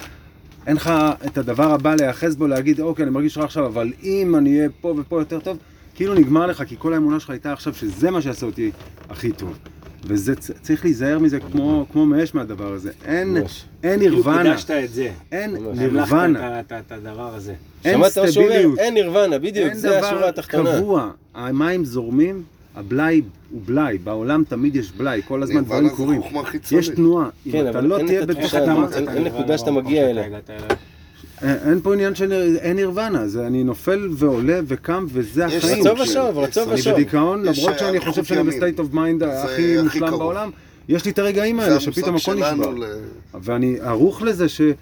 אין 0.67 0.77
לך 0.77 0.93
את 1.27 1.39
הדבר 1.39 1.73
הבא 1.73 1.95
להיאחז 1.95 2.37
בו, 2.37 2.47
להגיד, 2.47 2.81
אוקיי, 2.81 3.03
אני 3.03 3.11
מרגיש 3.11 3.39
רע 3.39 3.45
עכשיו, 3.45 3.67
אבל 3.67 3.93
אם 4.03 4.35
אני 4.39 4.57
אהיה 4.57 4.69
פה 4.81 4.95
ופה 4.99 5.21
יותר 5.21 5.41
טוב, 5.41 5.57
כאילו 6.01 6.15
נגמר 6.15 6.47
לך, 6.47 6.63
כי 6.67 6.77
כל 6.79 6.93
האמונה 6.95 7.21
שלך 7.21 7.31
הייתה 7.31 7.53
עכשיו 7.53 7.75
שזה 7.75 8.11
מה 8.11 8.23
שיעשה 8.23 8.47
אותי 8.47 8.71
הכי 9.11 9.33
טוב. 9.33 9.59
וזה, 10.05 10.35
צריך 10.37 10.85
להיזהר 10.85 11.19
מזה 11.19 11.41
כמו, 11.41 11.87
כמו 11.93 12.07
מאש 12.07 12.35
מהדבר 12.35 12.73
הזה. 12.73 12.91
אין, 13.05 13.35
ממש. 13.35 13.65
אין 13.83 13.99
כאילו 14.01 14.15
נירוונה, 14.17 14.43
קידשת 14.51 14.71
את 14.71 14.91
זה. 14.93 15.11
אין 15.33 15.57
נירוונה, 15.75 16.61
את 16.61 16.93
הדבר 16.93 17.35
הזה. 17.35 17.55
אין? 17.85 18.01
סטביליות. 18.09 18.79
אין 18.79 18.95
נירוונה, 18.95 19.39
בדיוק, 19.39 19.75
זה 19.75 19.99
השורה 19.99 20.17
דבר 20.19 20.29
התחתונה. 20.29 20.77
קבוע, 20.77 21.11
המים 21.35 21.85
זורמים, 21.85 22.43
הבלאי 22.77 23.23
הוא 23.51 23.61
בלאי, 23.65 23.99
בעולם 23.99 24.43
תמיד 24.49 24.77
יש 24.77 24.93
בלאי, 24.93 25.21
כל 25.29 25.43
הזמן 25.43 25.65
דברים 25.65 25.89
קורים. 25.91 26.21
יש 26.73 26.89
תנועה, 26.89 27.29
אם 27.47 27.53
כן, 27.53 27.61
אתה 27.61 27.79
אבל 27.79 27.85
לא 27.87 27.99
תהיה 28.07 28.27
בתוך 28.27 28.55
אין- 28.55 29.09
אין 29.09 29.25
נקודה 29.25 29.59
שאתה 29.59 29.71
מגיע 29.71 30.11
אליה. 30.11 30.25
אין 31.43 31.81
פה 31.83 31.93
עניין 31.95 32.15
של 32.15 32.33
אין 32.61 32.77
נירוונה, 32.77 33.29
זה 33.29 33.47
אני 33.47 33.65
נופל 33.65 34.09
ועולה 34.13 34.61
וקם 34.67 35.07
וזה 35.09 35.45
יש 35.45 35.65
החיים. 35.65 35.79
רצו 35.87 35.89
סוג 35.89 36.05
של- 36.07 36.11
ושוב, 36.11 36.39
רצו 36.39 36.61
אני 36.63 36.71
אני 36.71 36.81
ושוב. 36.81 36.93
בדיכאון, 36.95 37.45
יש 37.49 37.59
למרות 37.59 37.79
שאני 37.79 37.89
אריכות 37.91 38.09
חושב 38.09 38.25
שאני. 38.25 38.43
בסטייט 38.51 38.79
אוף 38.79 38.93
מיינד 38.93 39.23
הכי 39.23 39.77
מושלם. 39.83 40.11
בעולם, 40.11 40.51
יש 40.89 41.05
לי 41.05 41.11
את 41.11 41.19
הרגעים 41.19 41.61
האלה 41.61 41.81
שפתאום 41.81 42.17
הכל 42.17 42.35
נשבר. 42.35 42.75
ואני 43.43 43.77
ערוך 43.81 44.23
לזה 44.23 44.49
שעד 44.49 44.73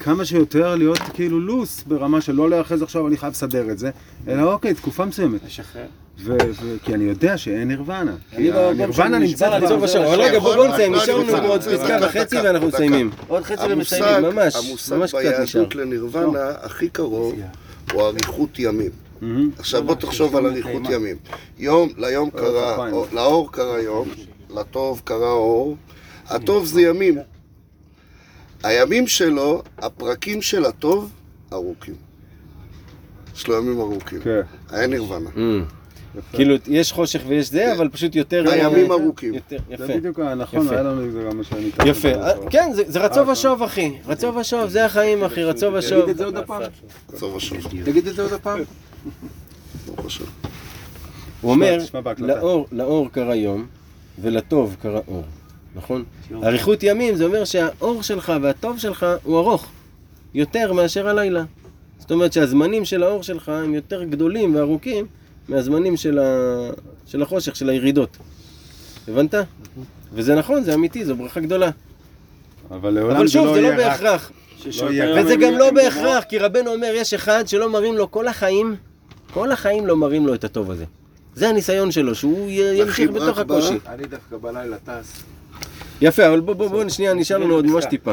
כמה 0.00 0.24
שיותר 0.24 0.74
להיות 0.74 0.98
כאילו 1.14 1.40
לוס 1.40 1.84
ברמה 1.86 2.20
של 2.20 2.32
לא 2.32 2.50
להיאחז 2.50 2.82
עכשיו, 2.82 3.08
אני 3.08 3.16
חייב 3.16 3.32
לסדר 3.32 3.70
את 3.70 3.78
זה, 3.78 3.90
אלא 4.28 4.52
אוקיי, 4.52 4.74
תקופה 4.74 5.04
מסוימת. 5.04 5.40
לשחרר. 5.46 5.86
ו- 6.18 6.36
ו- 6.62 6.76
כי 6.84 6.94
אני 6.94 7.04
יודע 7.04 7.38
שאין 7.38 7.68
נירוונה. 7.68 8.14
כי 8.30 8.50
במקום 8.50 8.64
הנירוונה 8.80 9.18
נמצאת 9.18 9.48
כבר- 9.58 9.64
רצו 9.74 9.82
ושוב. 9.82 10.02
אבל 10.02 10.20
רגע, 10.20 10.38
בוא 10.38 10.54
בוא 10.56 10.66
נסיים, 10.66 10.94
נשאר 10.94 11.18
לנו 11.18 11.26
פה 11.32 11.38
עוד 11.46 11.60
פסקה 11.62 11.98
וחצי 12.02 12.36
ואנחנו. 12.36 12.68
מסיימים. 12.68 13.10
עוד 13.28 13.42
חצי 13.42 13.62
ומסיימים, 13.70 14.22
ממש, 14.32 14.56
המושג 14.56 14.96
ממש 14.96 15.10
קצת 15.14 15.40
נשאר. 15.42 15.60
ביהדות 15.60 15.74
לנירוונה 15.74 16.50
הכי 16.62 16.88
קרוב 16.88 17.34
הוא 17.92 18.02
אריכות 18.02 18.58
ימים. 18.58 18.90
עכשיו 19.58 19.84
בוא 19.84 19.94
תחשוב 19.94 20.36
על 20.36 20.46
אריכות 20.46 20.82
ימים. 20.90 21.16
יום, 21.58 21.88
ליום 21.96 22.30
קרה, 22.30 22.76
לאור 23.12 23.52
קרה 23.52 23.80
יום, 23.82 24.08
לטוב 24.50 25.00
קרה 25.04 25.30
אור. 25.30 25.76
הטוב 26.26 26.64
זה 26.66 26.80
ימים. 26.82 27.18
הימים 28.62 29.06
שלו, 29.06 29.62
הפרקים 29.78 30.42
של 30.42 30.64
הטוב, 30.64 31.10
ארוכים. 31.52 31.94
יש 33.36 33.48
לו 33.48 33.58
ימים 33.58 33.80
ארוכים. 33.80 34.20
כן. 34.20 34.40
היה 34.70 34.86
נירוונה. 34.86 35.30
כאילו, 36.32 36.54
יש 36.66 36.92
חושך 36.92 37.20
ויש 37.26 37.50
זה, 37.50 37.72
אבל 37.72 37.88
פשוט 37.88 38.16
יותר... 38.16 38.44
הימים 38.50 38.90
אה, 38.92 38.96
ארוכים. 38.96 39.34
יותר- 39.34 39.56
זה 39.68 39.74
יפה. 39.84 39.96
בדיוק 39.96 40.18
הנכון, 40.20 40.66
יפה. 40.66 40.74
היה 40.74 40.82
לנו 40.82 41.06
את 41.06 41.12
זה 41.12 41.22
גם 41.30 41.36
מה 41.36 41.44
שאני... 41.44 41.70
יפה, 41.86 42.08
אה, 42.08 42.32
כן, 42.50 42.70
זה- 42.74 43.00
רצו 43.00 43.28
ושוב, 43.28 43.62
אחי. 43.62 43.92
רצו 44.06 44.34
ושוב, 44.34 44.68
זה 44.68 44.84
החיים, 44.84 45.24
אחי, 45.24 45.44
רצו 45.44 45.72
ושוב. 45.72 46.00
תגיד 46.00 46.10
את 46.10 46.16
זה 46.16 46.24
עוד 46.24 46.36
הפעם. 46.36 46.62
עצוב 47.12 47.34
ושוב. 47.34 47.58
תגיד 47.84 48.06
את 48.08 48.14
זה 48.14 48.22
עוד 48.22 48.32
הפעם. 48.32 48.60
הוא 51.40 51.50
אומר. 51.50 51.78
לאור, 52.18 52.66
לאור 52.72 53.08
קרא 53.12 53.34
יום, 53.34 53.66
ולטוב 54.22 54.76
קרא 54.82 55.00
אור, 55.08 55.22
נכון? 55.76 56.04
אריכות 56.42 56.82
ימים 56.82 57.16
זה 57.16 57.24
אומר 57.24 57.44
שהאור 57.44 58.02
שלך 58.02 58.32
והטוב 58.42 58.78
שלך 58.78 59.06
הוא 59.22 59.38
ארוך, 59.38 59.66
יותר 60.34 60.72
מאשר 60.72 61.08
הלילה. 61.08 61.44
זאת 61.98 62.10
אומרת 62.10 62.32
שהזמנים 62.32 62.84
של 62.84 63.02
האור 63.02 63.22
שלך 63.22 63.48
הם 63.48 63.74
יותר 63.74 64.04
גדולים 64.04 64.54
וארוכים 64.54 65.06
מהזמנים 65.48 65.96
של, 65.96 66.18
ה... 66.18 66.22
של 67.06 67.22
החושך, 67.22 67.56
של 67.56 67.68
הירידות. 67.70 68.16
הבנת? 69.08 69.34
וזה 70.12 70.34
נכון, 70.34 70.64
זה 70.64 70.74
אמיתי, 70.74 71.04
זו 71.04 71.16
ברכה 71.16 71.40
גדולה. 71.40 71.70
אבל 72.70 72.90
לעולם 72.90 73.16
אבל 73.16 73.28
שוב, 73.28 73.54
זה 73.54 73.60
לא 73.60 73.68
רק- 73.68 73.76
בהכרח. 73.76 74.30
יהיה- 74.90 75.22
וזה 75.24 75.36
גם 75.36 75.52
לא 75.58 75.70
בהכרח, 75.70 76.24
כי 76.28 76.38
רבנו 76.38 76.72
אומר, 76.74 76.92
יש 76.94 77.14
אחד 77.14 77.44
שלא 77.48 77.72
מראים 77.72 77.94
לו 77.96 78.10
כל 78.10 78.28
החיים, 78.28 78.76
כל 79.32 79.52
החיים 79.52 79.86
לא 79.86 79.96
מראים 79.96 80.26
לו 80.26 80.34
את 80.34 80.44
הטוב 80.44 80.70
הזה. 80.70 80.84
זה 81.34 81.48
הניסיון 81.48 81.90
שלו, 81.92 82.14
שהוא 82.14 82.50
ימשיך 82.50 83.10
בתוך 83.10 83.38
הקושי. 83.38 83.74
אני 83.88 84.04
דווקא 84.06 84.36
בלילה 84.40 84.76
טס. 84.78 85.22
יפה, 86.00 86.28
אבל 86.28 86.40
בוא, 86.40 86.54
בוא, 86.54 86.68
בוא, 86.68 86.88
שנייה, 86.88 87.14
נשאר 87.14 87.38
לנו 87.38 87.54
עוד 87.54 87.66
ממש 87.66 87.84
טיפה. 87.90 88.12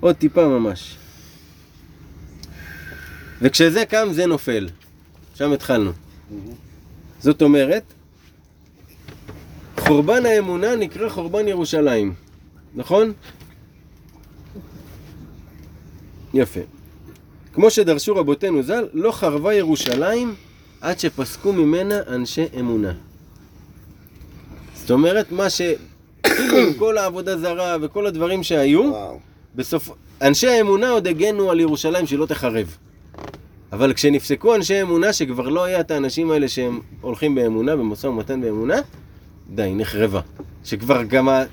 עוד 0.00 0.16
טיפה 0.16 0.48
ממש. 0.48 0.96
וכשזה 3.42 3.84
קם, 3.84 4.08
זה 4.12 4.26
נופל. 4.26 4.68
שם 5.34 5.52
התחלנו. 5.52 5.90
זאת 7.20 7.42
אומרת, 7.42 7.82
חורבן 9.78 10.26
האמונה 10.26 10.76
נקרא 10.76 11.08
חורבן 11.08 11.48
ירושלים, 11.48 12.14
נכון? 12.74 13.12
יפה. 16.34 16.60
כמו 17.52 17.70
שדרשו 17.70 18.16
רבותינו 18.16 18.62
ז"ל, 18.62 18.88
לא 18.92 19.12
חרבה 19.12 19.54
ירושלים 19.54 20.34
עד 20.80 20.98
שפסקו 20.98 21.52
ממנה 21.52 21.98
אנשי 22.08 22.44
אמונה. 22.60 22.92
זאת 24.74 24.90
אומרת, 24.90 25.32
מה 25.32 25.50
ש... 25.50 25.60
עם 26.26 26.74
כל 26.78 26.98
העבודה 26.98 27.38
זרה 27.38 27.76
וכל 27.80 28.06
הדברים 28.06 28.42
שהיו. 28.42 28.92
בסוף... 29.54 29.90
אנשי 30.22 30.48
האמונה 30.48 30.90
עוד 30.90 31.06
הגנו 31.06 31.50
על 31.50 31.60
ירושלים 31.60 32.06
שלא 32.06 32.26
תחרב. 32.26 32.76
אבל 33.74 33.92
כשנפסקו 33.92 34.54
אנשי 34.54 34.82
אמונה, 34.82 35.12
שכבר 35.12 35.48
לא 35.48 35.64
היה 35.64 35.80
את 35.80 35.90
האנשים 35.90 36.30
האלה 36.30 36.48
שהם 36.48 36.80
הולכים 37.00 37.34
באמונה, 37.34 37.76
במשא 37.76 38.06
ומתן 38.06 38.40
באמונה, 38.40 38.74
די, 39.54 39.72
נחרבה. 39.74 40.20
שכבר 40.64 41.02
גם 41.02 41.28
ה... 41.28 41.44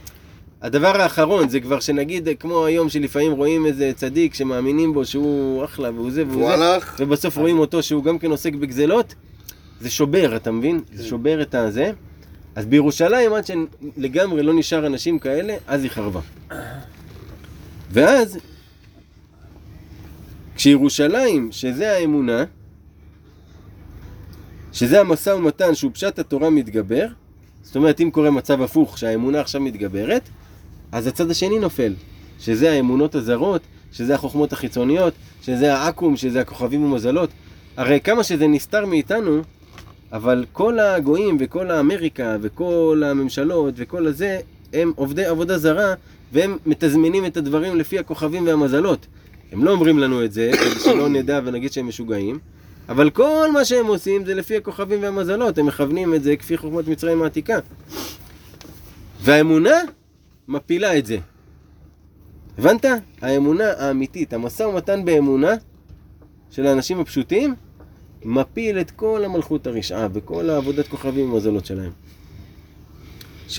הדבר 0.62 1.02
האחרון 1.02 1.50
זה 1.50 1.60
כבר 1.60 1.80
שנגיד, 1.80 2.28
כמו 2.40 2.66
היום 2.66 2.90
שלפעמים 2.90 3.32
רואים 3.32 3.66
איזה 3.66 3.92
צדיק 3.96 4.34
שמאמינים 4.34 4.94
בו 4.94 5.06
שהוא 5.06 5.66
אחלה 5.66 5.92
והוא 5.92 6.12
זה 6.12 6.24
והוא 6.28 6.48
זה, 6.48 6.54
הלך, 6.54 6.96
ובסוף 7.00 7.38
רואים 7.38 7.60
אותו 7.60 7.84
שהוא 7.84 8.04
גם 8.04 8.20
כן 8.20 8.32
עוסק 8.32 8.54
בגזלות, 8.54 9.16
זה 9.80 9.90
שובר, 9.90 10.36
אתה 10.36 10.52
מבין? 10.52 10.82
זה 10.94 11.04
שובר 11.04 11.42
את 11.42 11.56
הזה. 11.56 11.92
אז 12.56 12.66
בירושלים, 12.66 13.34
עד 13.34 13.44
שלגמרי 13.46 14.44
לא 14.44 14.54
נשאר 14.54 14.88
אנשים 14.88 15.20
כאלה, 15.20 15.56
אז 15.68 15.84
היא 15.84 15.92
חרבה. 15.92 16.20
ואז, 17.92 18.38
כשירושלים, 20.56 21.52
שזה 21.52 21.92
האמונה, 21.92 22.44
שזה 24.74 25.00
המשא 25.00 25.30
ומתן 25.30 25.76
שהוא 25.76 25.92
פשט 25.94 26.20
התורה 26.20 26.50
מתגבר, 26.50 27.08
זאת 27.64 27.76
אומרת, 27.76 28.02
אם 28.02 28.10
קורה 28.12 28.32
מצב 28.32 28.62
הפוך, 28.62 28.98
שהאמונה 28.98 29.40
עכשיו 29.40 29.62
מתגברת, 29.62 30.30
אז 30.92 31.08
הצד 31.08 31.32
השני 31.32 31.60
נופל, 31.60 31.94
שזה 32.40 32.72
האמונות 32.72 33.16
הזרות, 33.16 33.62
שזה 33.92 34.16
החוכמות 34.16 34.54
החיצוניות, 34.54 35.14
שזה 35.42 35.76
העכו"ם, 35.76 36.18
שזה 36.18 36.42
הכוכבים 36.42 36.84
ומזלות. 36.84 37.30
הרי 37.78 38.00
כמה 38.00 38.24
שזה 38.24 38.48
נסתר 38.48 38.86
מאיתנו, 38.86 39.42
אבל 40.12 40.46
כל 40.52 40.80
הגויים 40.80 41.38
וכל 41.40 41.72
האמריקה 41.72 42.38
וכל 42.42 43.04
הממשלות 43.06 43.74
וכל 43.78 44.08
הזה, 44.08 44.40
הם 44.74 44.92
עובדי 44.96 45.26
עבודה 45.26 45.58
זרה, 45.58 45.94
והם 46.34 46.58
מתזמנים 46.66 47.26
את 47.26 47.38
הדברים 47.38 47.76
לפי 47.76 48.00
הכוכבים 48.00 48.48
והמזלות. 48.48 49.08
הם 49.52 49.64
לא 49.64 49.72
אומרים 49.72 50.00
לנו 50.00 50.26
את 50.26 50.32
זה, 50.32 50.52
כדי 50.54 50.80
שלא 50.84 51.10
נדע 51.10 51.40
ונגיד 51.46 51.72
שהם 51.72 51.88
משוגעים, 51.88 52.40
אבל 52.90 53.10
כל 53.10 53.52
מה 53.54 53.66
שהם 53.66 53.86
עושים 53.86 54.26
זה 54.26 54.34
לפי 54.34 54.58
הכוכבים 54.58 55.02
והמזלות, 55.04 55.58
הם 55.58 55.66
מכוונים 55.66 56.14
את 56.14 56.24
זה 56.24 56.36
כפי 56.36 56.58
חוכמות 56.58 56.88
מצרים 56.88 57.22
העתיקה. 57.22 57.60
והאמונה 59.22 59.76
מפילה 60.48 60.98
את 60.98 61.06
זה. 61.06 61.18
הבנת? 62.58 62.86
האמונה 63.22 63.72
האמיתית, 63.78 64.34
המשא 64.34 64.64
ומתן 64.64 65.06
באמונה 65.06 65.54
של 66.52 66.68
האנשים 66.68 67.00
הפשוטים, 67.00 67.56
מפיל 68.26 68.80
את 68.80 68.92
כל 68.92 69.24
המלכות 69.26 69.68
הרשעה 69.68 70.08
וכל 70.14 70.50
העבודת 70.50 70.88
כוכבים 70.88 71.34
ומזלות 71.34 71.66
שלהם. 71.66 71.92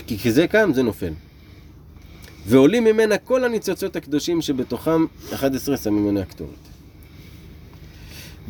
כי 0.07 0.17
כשזה 0.17 0.47
קם 0.47 0.71
זה 0.73 0.83
נופל. 0.83 1.13
ועולים 2.45 2.83
ממנה 2.83 3.17
כל 3.17 3.43
הניצוצות 3.43 3.95
הקדושים 3.95 4.41
שבתוכם 4.41 5.05
11 5.33 5.77
סממני 5.77 6.21
הקטורת. 6.21 6.49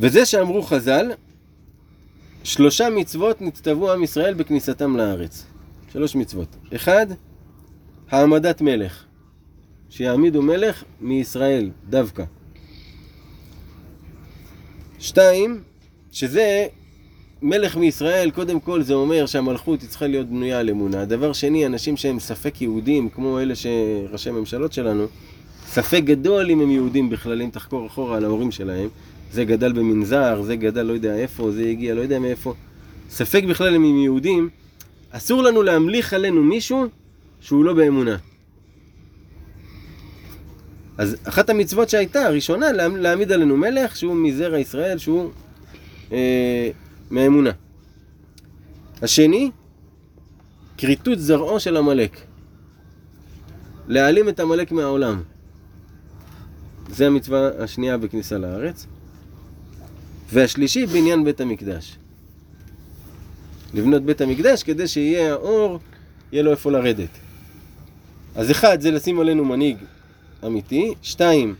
וזה 0.00 0.26
שאמרו 0.26 0.62
חז"ל, 0.62 1.12
שלושה 2.44 2.90
מצוות 2.90 3.40
נצטוו 3.40 3.92
עם 3.92 4.02
ישראל 4.02 4.34
בכניסתם 4.34 4.96
לארץ. 4.96 5.44
שלוש 5.92 6.14
מצוות. 6.16 6.48
אחד, 6.74 7.06
העמדת 8.10 8.60
מלך. 8.60 9.04
שיעמידו 9.90 10.42
מלך 10.42 10.84
מישראל, 11.00 11.70
דווקא. 11.88 12.24
שתיים, 14.98 15.62
שזה 16.12 16.66
מלך 17.44 17.76
מישראל, 17.76 18.30
קודם 18.30 18.60
כל 18.60 18.82
זה 18.82 18.94
אומר 18.94 19.26
שהמלכות 19.26 19.80
היא 19.80 19.88
צריכה 19.88 20.06
להיות 20.06 20.26
בנויה 20.28 20.58
על 20.60 20.70
אמונה. 20.70 21.04
דבר 21.04 21.32
שני, 21.32 21.66
אנשים 21.66 21.96
שהם 21.96 22.20
ספק 22.20 22.62
יהודים, 22.62 23.08
כמו 23.08 23.40
אלה 23.40 23.54
שראשי 23.54 24.30
ממשלות 24.30 24.72
שלנו, 24.72 25.06
ספק 25.66 26.00
גדול 26.04 26.50
אם 26.50 26.60
הם 26.60 26.70
יהודים 26.70 27.10
בכלל, 27.10 27.42
אם 27.42 27.50
תחקור 27.50 27.86
אחורה 27.86 28.16
על 28.16 28.24
ההורים 28.24 28.50
שלהם. 28.50 28.88
זה 29.32 29.44
גדל 29.44 29.72
במנזר, 29.72 30.42
זה 30.42 30.56
גדל 30.56 30.82
לא 30.82 30.92
יודע 30.92 31.16
איפה, 31.16 31.50
זה 31.50 31.64
הגיע 31.68 31.94
לא 31.94 32.00
יודע 32.00 32.18
מאיפה. 32.18 32.54
ספק 33.10 33.44
בכלל 33.44 33.74
אם 33.74 33.84
הם 33.84 33.96
יהודים. 34.02 34.48
אסור 35.10 35.42
לנו 35.42 35.62
להמליך 35.62 36.12
עלינו 36.12 36.42
מישהו 36.42 36.86
שהוא 37.40 37.64
לא 37.64 37.72
באמונה. 37.74 38.16
אז 40.98 41.16
אחת 41.24 41.50
המצוות 41.50 41.90
שהייתה, 41.90 42.26
הראשונה, 42.26 42.72
לה- 42.72 42.88
להעמיד 42.88 43.32
עלינו 43.32 43.56
מלך 43.56 43.96
שהוא 43.96 44.14
מזרע 44.16 44.58
ישראל, 44.58 44.98
שהוא 44.98 45.30
אה, 46.12 46.70
מהאמונה. 47.10 47.50
השני, 49.02 49.50
כריתות 50.78 51.18
זרעו 51.18 51.60
של 51.60 51.76
עמלק. 51.76 52.20
להעלים 53.88 54.28
את 54.28 54.40
עמלק 54.40 54.72
מהעולם. 54.72 55.22
זה 56.88 57.06
המצווה 57.06 57.48
השנייה 57.58 57.98
בכניסה 57.98 58.38
לארץ. 58.38 58.86
והשלישי, 60.32 60.86
בניין 60.86 61.24
בית 61.24 61.40
המקדש. 61.40 61.98
לבנות 63.74 64.02
בית 64.02 64.20
המקדש 64.20 64.62
כדי 64.62 64.88
שיהיה 64.88 65.32
האור, 65.32 65.78
יהיה 66.32 66.42
לו 66.42 66.50
איפה 66.50 66.70
לרדת. 66.70 67.08
אז 68.34 68.50
אחד, 68.50 68.80
זה 68.80 68.90
לשים 68.90 69.20
עלינו 69.20 69.44
מנהיג 69.44 69.76
אמיתי. 70.46 70.94
שתיים, 71.02 71.54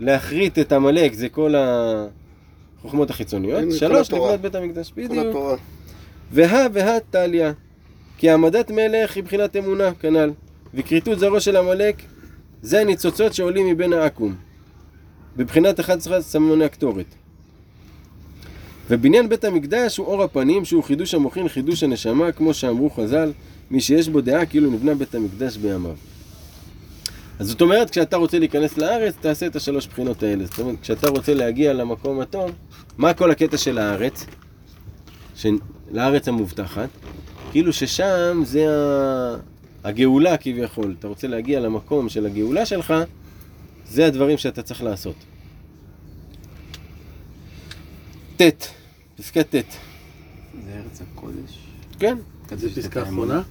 להכרית 0.00 0.58
את 0.58 0.72
עמלק, 0.72 1.12
זה 1.12 1.28
כל 1.28 1.54
החוכמות 2.78 3.10
החיצוניות. 3.10 3.72
שלוש. 3.72 4.12
לבנות 4.12 4.40
בית 4.40 4.54
המקדש. 4.54 4.92
בדיוק. 4.96 5.36
והא 6.32 6.68
והא 6.72 6.98
טליה. 7.10 7.52
כי 8.18 8.30
העמדת 8.30 8.70
מלך 8.70 9.16
היא 9.16 9.24
בחינת 9.24 9.56
אמונה, 9.56 9.94
כנ"ל. 9.94 10.30
וכריתות 10.74 11.18
זרעו 11.18 11.40
של 11.40 11.56
עמלק, 11.56 12.02
זה 12.62 12.80
הניצוצות 12.80 13.34
שעולים 13.34 13.66
מבין 13.66 13.92
העכו"ם. 13.92 14.34
בבחינת 15.36 15.80
11 15.80 16.22
סממני 16.22 16.64
הקטורת. 16.64 17.06
ובניין 18.90 19.28
בית 19.28 19.44
המקדש 19.44 19.96
הוא 19.96 20.06
אור 20.06 20.22
הפנים, 20.22 20.64
שהוא 20.64 20.84
חידוש 20.84 21.14
המוחין, 21.14 21.48
חידוש 21.48 21.82
הנשמה, 21.82 22.32
כמו 22.32 22.54
שאמרו 22.54 22.90
חז"ל, 22.90 23.32
מי 23.70 23.80
שיש 23.80 24.08
בו 24.08 24.20
דעה 24.20 24.46
כאילו 24.46 24.70
נבנה 24.70 24.94
בית 24.94 25.14
המקדש 25.14 25.56
בימיו. 25.56 25.94
אז 27.38 27.48
זאת 27.48 27.60
אומרת, 27.60 27.90
כשאתה 27.90 28.16
רוצה 28.16 28.38
להיכנס 28.38 28.78
לארץ, 28.78 29.14
תעשה 29.20 29.46
את 29.46 29.56
השלוש 29.56 29.86
בחינות 29.86 30.22
האלה. 30.22 30.46
זאת 30.46 30.58
אומרת, 30.58 30.74
כשאתה 30.82 31.08
רוצה 31.08 31.34
להגיע 31.34 31.72
למקום 31.72 32.20
הטוב, 32.20 32.50
מה 32.98 33.14
כל 33.14 33.30
הקטע 33.30 33.56
של 33.56 33.78
הארץ? 33.78 34.26
ש... 35.36 35.46
לארץ 35.90 36.28
המובטחת, 36.28 36.88
כאילו 37.50 37.72
ששם 37.72 38.42
זה 38.44 38.66
ה... 38.70 39.36
הגאולה 39.84 40.36
כביכול. 40.36 40.96
אתה 40.98 41.08
רוצה 41.08 41.26
להגיע 41.28 41.60
למקום 41.60 42.08
של 42.08 42.26
הגאולה 42.26 42.66
שלך, 42.66 42.94
זה 43.88 44.06
הדברים 44.06 44.38
שאתה 44.38 44.62
צריך 44.62 44.82
לעשות. 44.82 45.16
ט', 48.36 48.68
פסקה 49.16 49.42
ט', 49.42 49.54
זה 49.54 49.60
ארץ 50.74 51.00
הקודש. 51.00 51.58
כן. 51.98 52.18
זה 52.56 52.82
פסקה 52.82 53.02
אחרונה. 53.02 53.42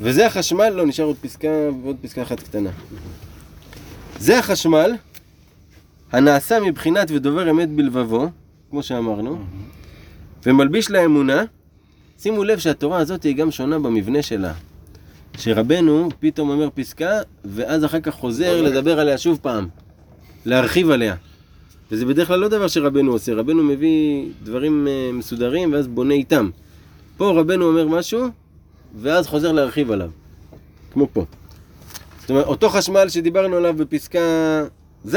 וזה 0.00 0.26
החשמל, 0.26 0.68
לא, 0.68 0.86
נשאר 0.86 1.04
עוד 1.04 1.16
פסקה 1.20 1.48
ועוד 1.82 1.96
פסקה 2.02 2.22
אחת 2.22 2.40
קטנה. 2.40 2.70
זה 4.18 4.38
החשמל 4.38 4.92
הנעשה 6.12 6.60
מבחינת 6.60 7.10
ודובר 7.10 7.50
אמת 7.50 7.70
בלבבו, 7.70 8.28
כמו 8.70 8.82
שאמרנו, 8.82 9.38
ומלביש 10.46 10.90
לאמונה. 10.90 11.44
שימו 12.18 12.44
לב 12.44 12.58
שהתורה 12.58 12.98
הזאת 12.98 13.22
היא 13.22 13.36
גם 13.36 13.50
שונה 13.50 13.78
במבנה 13.78 14.22
שלה. 14.22 14.52
שרבנו 15.38 16.08
פתאום 16.20 16.50
אומר 16.50 16.68
פסקה, 16.74 17.10
ואז 17.44 17.84
אחר 17.84 18.00
כך 18.00 18.14
חוזר 18.14 18.62
לדבר 18.62 19.00
עליה 19.00 19.18
שוב 19.18 19.38
פעם, 19.42 19.68
להרחיב 20.44 20.90
עליה. 20.90 21.14
וזה 21.90 22.06
בדרך 22.06 22.28
כלל 22.28 22.38
לא 22.38 22.48
דבר 22.48 22.68
שרבנו 22.68 23.12
עושה, 23.12 23.34
רבנו 23.34 23.62
מביא 23.62 24.26
דברים 24.42 24.88
אה, 24.88 25.10
מסודרים 25.12 25.72
ואז 25.72 25.86
בונה 25.86 26.14
איתם. 26.14 26.50
פה 27.16 27.30
רבנו 27.30 27.64
אומר 27.64 27.88
משהו, 27.88 28.28
ואז 29.00 29.26
חוזר 29.26 29.52
להרחיב 29.52 29.90
עליו. 29.90 30.10
כמו 30.92 31.08
פה. 31.12 31.24
זאת 32.20 32.30
אומרת, 32.30 32.46
אותו 32.46 32.70
חשמל 32.70 33.08
שדיברנו 33.08 33.56
עליו 33.56 33.74
בפסקה 33.76 34.18
ז', 35.04 35.16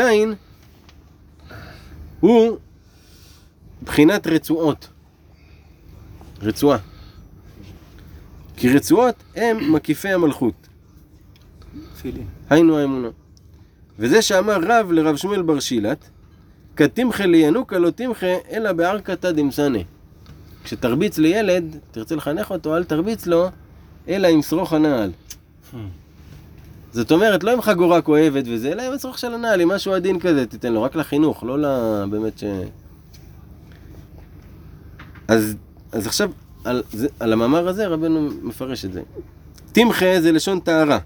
הוא 2.20 2.58
בחינת 3.84 4.28
רצועות. 4.28 4.88
רצועה. 6.42 6.78
כי 8.58 8.70
רצועות 8.70 9.16
הם 9.36 9.74
מקיפי 9.74 10.10
המלכות. 10.10 10.68
תפילין. 11.96 12.28
היינו 12.50 12.78
האמונה. 12.78 13.08
וזה 14.00 14.22
שאמר 14.22 14.58
רב 14.64 14.92
לרב 14.92 15.16
שמואל 15.16 15.42
בר 15.42 15.60
שילת, 15.60 16.10
כתמחה 16.76 17.26
לינוקה 17.26 17.78
לא 17.78 17.90
תמחה 17.90 18.36
אלא 18.52 18.72
בערכתא 18.72 19.32
דמסנה. 19.32 19.80
כשתרביץ 20.64 21.18
לילד, 21.18 21.78
תרצה 21.92 22.16
לחנך 22.16 22.52
אותו, 22.52 22.78
אל 22.78 22.84
תרביץ 22.84 23.26
לו, 23.26 23.50
אלא 24.08 24.28
עם 24.28 24.42
שרוך 24.42 24.74
הנעל. 24.74 25.12
זאת 26.92 27.12
אומרת, 27.12 27.44
לא 27.44 27.52
עם 27.52 27.62
חגורה 27.62 28.02
כואבת 28.02 28.44
וזה, 28.48 28.72
אלא 28.72 28.82
עם 28.82 28.94
השרוך 28.94 29.20
של 29.20 29.34
הנעל, 29.34 29.62
עם 29.62 29.68
משהו 29.68 29.94
עדין 29.94 30.20
כזה, 30.20 30.46
תיתן 30.46 30.74
לו, 30.74 30.84
רק 30.84 30.96
לחינוך, 30.96 31.44
לא 31.44 31.68
באמת 32.10 32.38
ש... 32.38 32.44
אז, 35.28 35.56
אז 35.92 36.08
עכשיו, 36.08 36.32
על, 36.64 36.84
זה, 36.92 37.08
על 37.20 37.34
המאמר 37.34 37.68
הזה 37.68 37.88
רבנו 37.88 38.30
מפרש 38.42 38.86
את 38.86 38.94
זה. 38.94 39.02
תמחה 39.72 40.22
זה 40.22 40.32
לשון 40.32 40.60
טהרה. 40.60 41.00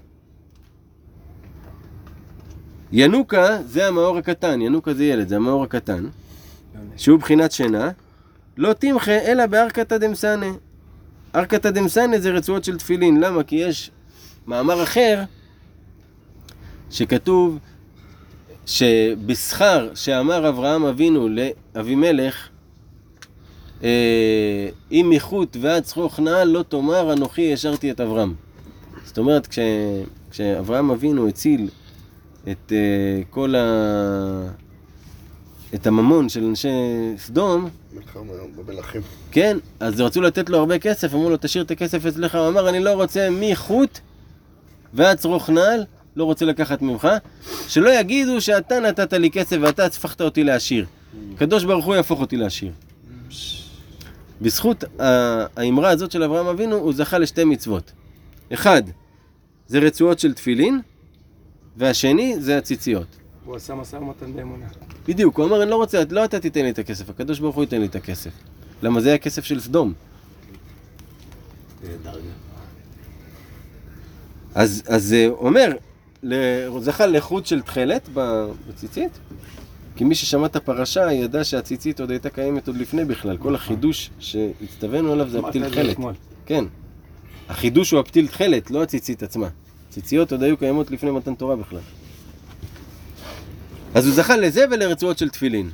ינוקה 2.92 3.58
זה 3.66 3.88
המאור 3.88 4.18
הקטן, 4.18 4.60
ינוקה 4.62 4.94
זה 4.94 5.04
ילד, 5.04 5.28
זה 5.28 5.36
המאור 5.36 5.64
הקטן, 5.64 6.06
שהוא 6.96 7.18
בחינת 7.18 7.52
שינה. 7.52 7.90
לא 8.56 8.72
תמחה 8.72 9.18
אלא 9.18 9.46
בארכתא 9.46 9.98
דמסנה. 9.98 10.46
ארכתא 11.34 11.70
דמסנה 11.70 12.18
זה 12.18 12.30
רצועות 12.30 12.64
של 12.64 12.78
תפילין, 12.78 13.20
למה? 13.20 13.42
כי 13.42 13.56
יש 13.56 13.90
מאמר 14.46 14.82
אחר 14.82 15.22
שכתוב 16.90 17.58
שבשכר 18.66 19.90
שאמר 19.94 20.48
אברהם 20.48 20.84
אבינו 20.84 21.28
לאבימלך 21.28 22.48
אה, 23.82 24.68
אם 24.92 25.10
מחוט 25.14 25.56
ועד 25.60 25.86
שרוך 25.86 26.20
נעל 26.20 26.48
לא 26.48 26.64
תאמר 26.68 27.12
אנוכי 27.12 27.52
השארתי 27.52 27.90
את 27.90 28.00
אברהם. 28.00 28.34
זאת 29.04 29.18
אומרת, 29.18 29.46
כש, 29.46 29.58
כשאברהם 30.30 30.90
אבינו 30.90 31.28
הציל 31.28 31.68
את 32.50 32.72
אה, 32.72 33.22
כל 33.30 33.54
ה... 33.54 33.62
את 35.74 35.86
הממון 35.86 36.28
של 36.28 36.44
אנשי 36.44 36.68
סדום, 37.18 37.68
מלחמה 37.94 38.32
במלכים. 38.56 39.02
כן, 39.30 39.56
אז 39.80 40.00
רצו 40.00 40.20
לתת 40.20 40.48
לו 40.48 40.58
הרבה 40.58 40.78
כסף, 40.78 41.14
אמרו 41.14 41.30
לו 41.30 41.36
תשאיר 41.40 41.64
את 41.64 41.70
הכסף 41.70 42.06
אצלך, 42.06 42.34
הוא 42.34 42.48
אמר 42.48 42.68
אני 42.68 42.80
לא 42.80 42.90
רוצה 42.90 43.28
מחוט 43.30 43.98
ועד 44.94 45.18
צרוך 45.18 45.50
נעל, 45.50 45.84
לא 46.16 46.24
רוצה 46.24 46.44
לקחת 46.44 46.82
ממך, 46.82 47.08
שלא 47.68 47.90
יגידו 48.00 48.40
שאתה 48.40 48.80
נתת 48.80 49.12
לי 49.12 49.30
כסף 49.30 49.56
ואתה 49.60 49.84
הפכת 49.86 50.20
אותי 50.20 50.44
לעשיר. 50.44 50.86
הקדוש 51.34 51.64
ברוך 51.64 51.84
הוא 51.84 51.94
יהפוך 51.94 52.20
אותי 52.20 52.36
לעשיר. 52.36 52.72
בזכות 54.40 54.84
האמרה 55.56 55.90
הזאת 55.90 56.12
של 56.12 56.22
אברהם 56.22 56.46
אבינו, 56.46 56.76
הוא 56.76 56.92
זכה 56.92 57.18
לשתי 57.18 57.44
מצוות. 57.44 57.92
אחד, 58.52 58.82
זה 59.66 59.78
רצועות 59.78 60.18
של 60.18 60.32
תפילין, 60.32 60.80
והשני 61.76 62.36
זה 62.38 62.58
הציציות. 62.58 63.06
הוא 63.44 63.56
עשה 63.56 63.74
משא 63.74 63.96
ומתן 63.96 64.32
באמונה. 64.32 64.66
בדיוק, 65.08 65.38
הוא 65.38 65.46
אמר, 65.46 65.62
אני 65.62 65.70
לא 65.70 65.76
רוצה, 65.76 66.02
לא 66.10 66.24
אתה 66.24 66.40
תיתן 66.40 66.62
לי 66.62 66.70
את 66.70 66.78
הכסף, 66.78 67.10
הקדוש 67.10 67.38
ברוך 67.38 67.56
הוא 67.56 67.64
ייתן 67.64 67.80
לי 67.80 67.86
את 67.86 67.96
הכסף. 67.96 68.30
למה 68.82 69.00
זה 69.00 69.08
היה 69.08 69.18
כסף 69.18 69.44
של 69.44 69.60
סדום. 69.60 69.92
אז, 74.54 74.82
אז 74.86 75.12
אה, 75.12 75.26
הוא 75.26 75.48
אומר, 75.48 75.72
זכה 76.80 77.06
לחוט 77.06 77.46
של 77.46 77.62
תכלת 77.62 78.08
בציצית, 78.68 79.18
כי 79.96 80.04
מי 80.04 80.14
ששמע 80.14 80.46
את 80.46 80.56
הפרשה 80.56 81.12
ידע 81.12 81.44
שהציצית 81.44 82.00
עוד 82.00 82.10
הייתה 82.10 82.30
קיימת 82.30 82.68
עוד 82.68 82.76
לפני 82.76 83.04
בכלל. 83.04 83.36
כל 83.36 83.54
החידוש 83.54 84.10
שהצטווינו 84.18 85.12
עליו 85.12 85.28
זה 85.28 85.38
הפתיל 85.38 85.70
תכלת. 85.70 85.96
כן. 86.46 86.64
החידוש 87.48 87.90
הוא 87.90 88.00
הפתיל 88.00 88.26
תכלת, 88.26 88.70
לא 88.70 88.82
הציצית 88.82 89.22
עצמה. 89.22 89.48
ציציות 89.90 90.32
עוד 90.32 90.42
היו 90.42 90.56
קיימות 90.56 90.90
לפני 90.90 91.10
מתן 91.10 91.34
תורה 91.34 91.56
בכלל. 91.56 91.80
אז 93.94 94.06
הוא 94.06 94.14
זכה 94.14 94.36
לזה 94.36 94.64
ולרצועות 94.70 95.18
של 95.18 95.28
תפילין. 95.28 95.70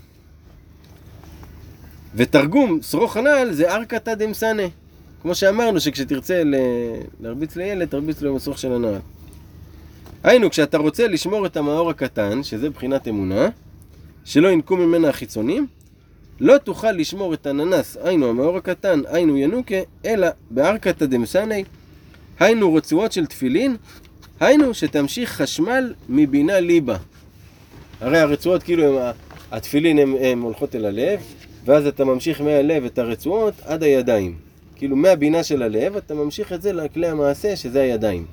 ותרגום 2.15 2.78
שרוך 2.82 3.16
הנעל 3.16 3.53
זה 3.53 3.74
ארקתא 3.74 4.15
דמסנה. 4.15 4.62
כמו 5.23 5.35
שאמרנו 5.35 5.81
שכשתרצה 5.81 6.45
ל- 6.45 6.55
להרביץ 7.20 7.57
לילד, 7.57 7.89
תרביץ 7.89 8.23
לו 8.23 8.31
עם 8.31 8.36
השרוך 8.36 8.59
של 8.59 8.73
הנעל. 8.73 9.01
היינו, 10.24 10.51
כשאתה 10.51 10.78
רוצה 10.78 11.09
לשמור 11.09 11.47
את 11.47 11.57
המאור 11.57 11.90
הקטן, 11.90 12.43
שזה 12.43 12.70
בחינת 12.70 13.09
אמונה, 13.09 13.49
שלא 14.24 14.49
ינקו 14.49 14.77
ממנה 14.77 15.09
החיצונים, 15.09 15.66
לא 16.40 16.59
תוכל 16.59 16.93
לשמור 16.93 17.35
את 17.35 17.47
הננס, 17.47 17.97
היינו 18.03 18.28
המאור 18.31 18.57
הקטן, 18.57 19.01
היינו 19.07 19.36
ינוקה, 19.36 19.77
אלא 20.05 20.28
בארקתא 20.51 21.07
דמסני, 21.07 21.65
היינו 22.40 22.74
רצועות 22.74 23.12
של 23.12 23.27
תפילין, 23.27 23.77
היינו 24.40 24.74
שתמשיך 24.74 25.31
חשמל 25.31 25.95
מבינה 26.09 26.61
ליבה. 26.61 26.97
הרי 28.00 28.18
הרצועות 28.18 28.62
כאילו 28.62 29.00
הם, 29.00 29.12
התפילין 29.52 29.98
הם 30.20 30.42
הולכות 30.42 30.74
אל 30.74 30.84
הלב, 30.84 31.20
ואז 31.64 31.86
אתה 31.86 32.04
ממשיך 32.04 32.40
מהלב 32.40 32.84
את 32.84 32.98
הרצועות 32.98 33.54
עד 33.64 33.82
הידיים. 33.82 34.34
כאילו 34.76 34.96
מהבינה 34.96 35.42
של 35.42 35.62
הלב 35.62 35.96
אתה 35.96 36.14
ממשיך 36.14 36.52
את 36.52 36.62
זה 36.62 36.72
לכלי 36.72 37.06
המעשה 37.06 37.56
שזה 37.56 37.82
הידיים. 37.82 38.26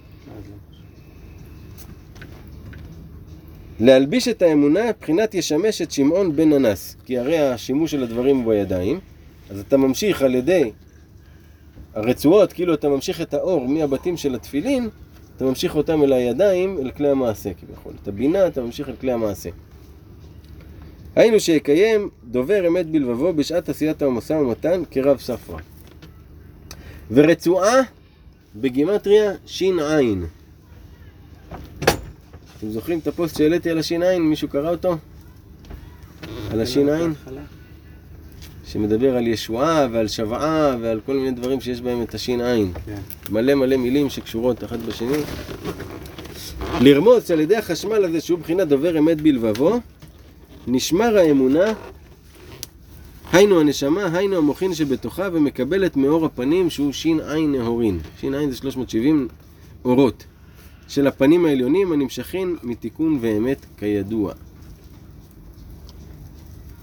להלביש 3.79 4.27
את 4.27 4.41
האמונה 4.41 4.81
בחינת 5.01 5.33
ישמש 5.33 5.81
את 5.81 5.91
שמעון 5.91 6.35
בן 6.35 6.49
ננס, 6.53 6.95
כי 7.05 7.17
הרי 7.17 7.39
השימוש 7.39 7.91
של 7.91 8.03
הדברים 8.03 8.37
הוא 8.37 8.53
בידיים, 8.53 8.99
אז 9.49 9.59
אתה 9.59 9.77
ממשיך 9.77 10.21
על 10.21 10.35
ידי 10.35 10.71
הרצועות, 11.93 12.53
כאילו 12.53 12.73
אתה 12.73 12.89
ממשיך 12.89 13.21
את 13.21 13.33
האור 13.33 13.67
מהבתים 13.67 14.17
של 14.17 14.35
התפילין, 14.35 14.89
אתה 15.36 15.45
ממשיך 15.45 15.76
אותם 15.76 16.03
אל 16.03 16.14
הידיים, 16.14 16.78
אל 16.82 16.91
כלי 16.91 17.10
המעשה 17.10 17.53
כביכול. 17.53 17.94
את 18.03 18.07
הבינה 18.07 18.48
אתה 18.48 18.62
ממשיך 18.62 18.90
אל 18.90 18.95
כלי 18.95 19.12
המעשה. 19.12 19.49
היינו 21.16 21.40
שיקיים 21.40 22.10
דובר 22.24 22.68
אמת 22.68 22.86
בלבבו 22.86 23.34
בשעת 23.34 23.70
עשיית 23.70 24.02
המשא 24.02 24.34
ומתן 24.34 24.82
כרב 24.91 25.20
ספרא. 25.20 25.57
ורצועה 27.12 27.82
בגימטריה 28.56 29.32
ש"ע. 29.45 29.99
אתם 32.57 32.70
זוכרים 32.70 32.99
את 32.99 33.07
הפוסט 33.07 33.38
שהעליתי 33.38 33.70
על 33.70 33.80
הש"ע? 33.80 34.20
מישהו 34.20 34.48
קרא 34.48 34.70
אותו? 34.70 34.98
על 36.52 36.62
הש"ע? 36.62 37.07
שמדבר 38.76 39.18
על 39.18 39.27
ישועה 39.27 39.88
ועל 39.91 40.07
שוועה 40.07 40.76
ועל 40.81 40.99
כל 41.06 41.14
מיני 41.14 41.31
דברים 41.31 41.61
שיש 41.61 41.81
בהם 41.81 42.02
את 42.02 42.15
הש"ע. 42.15 42.56
כן. 42.85 42.99
מלא 43.30 43.56
מלא 43.56 43.77
מילים 43.77 44.10
שקשורות 44.10 44.64
אחת 44.64 44.80
בשני. 44.80 45.18
לרמוז 46.81 47.27
שעל 47.27 47.39
ידי 47.39 47.56
החשמל 47.56 48.06
הזה 48.06 48.22
שהוא 48.22 48.39
בחינת 48.39 48.68
דובר 48.68 48.99
אמת 48.99 49.22
בלבבו, 49.22 49.80
נשמר 50.68 51.18
האמונה, 51.18 51.73
היינו 53.34 53.60
הנשמה, 53.60 54.06
היינו 54.18 54.38
המוחין 54.38 54.73
שבתוכה 54.73 55.27
ומקבלת 55.34 55.97
מאור 55.97 56.26
הפנים 56.26 56.69
שהוא 56.69 56.93
ש"ע 56.93 57.35
נהורין. 57.47 57.99
ש"ע 58.22 58.49
זה 58.49 58.57
370 58.57 59.27
אורות 59.85 60.23
של 60.88 61.07
הפנים 61.07 61.45
העליונים 61.45 61.91
הנמשכים 61.91 62.57
מתיקון 62.64 63.18
ואמת 63.22 63.65
כידוע. 63.77 64.34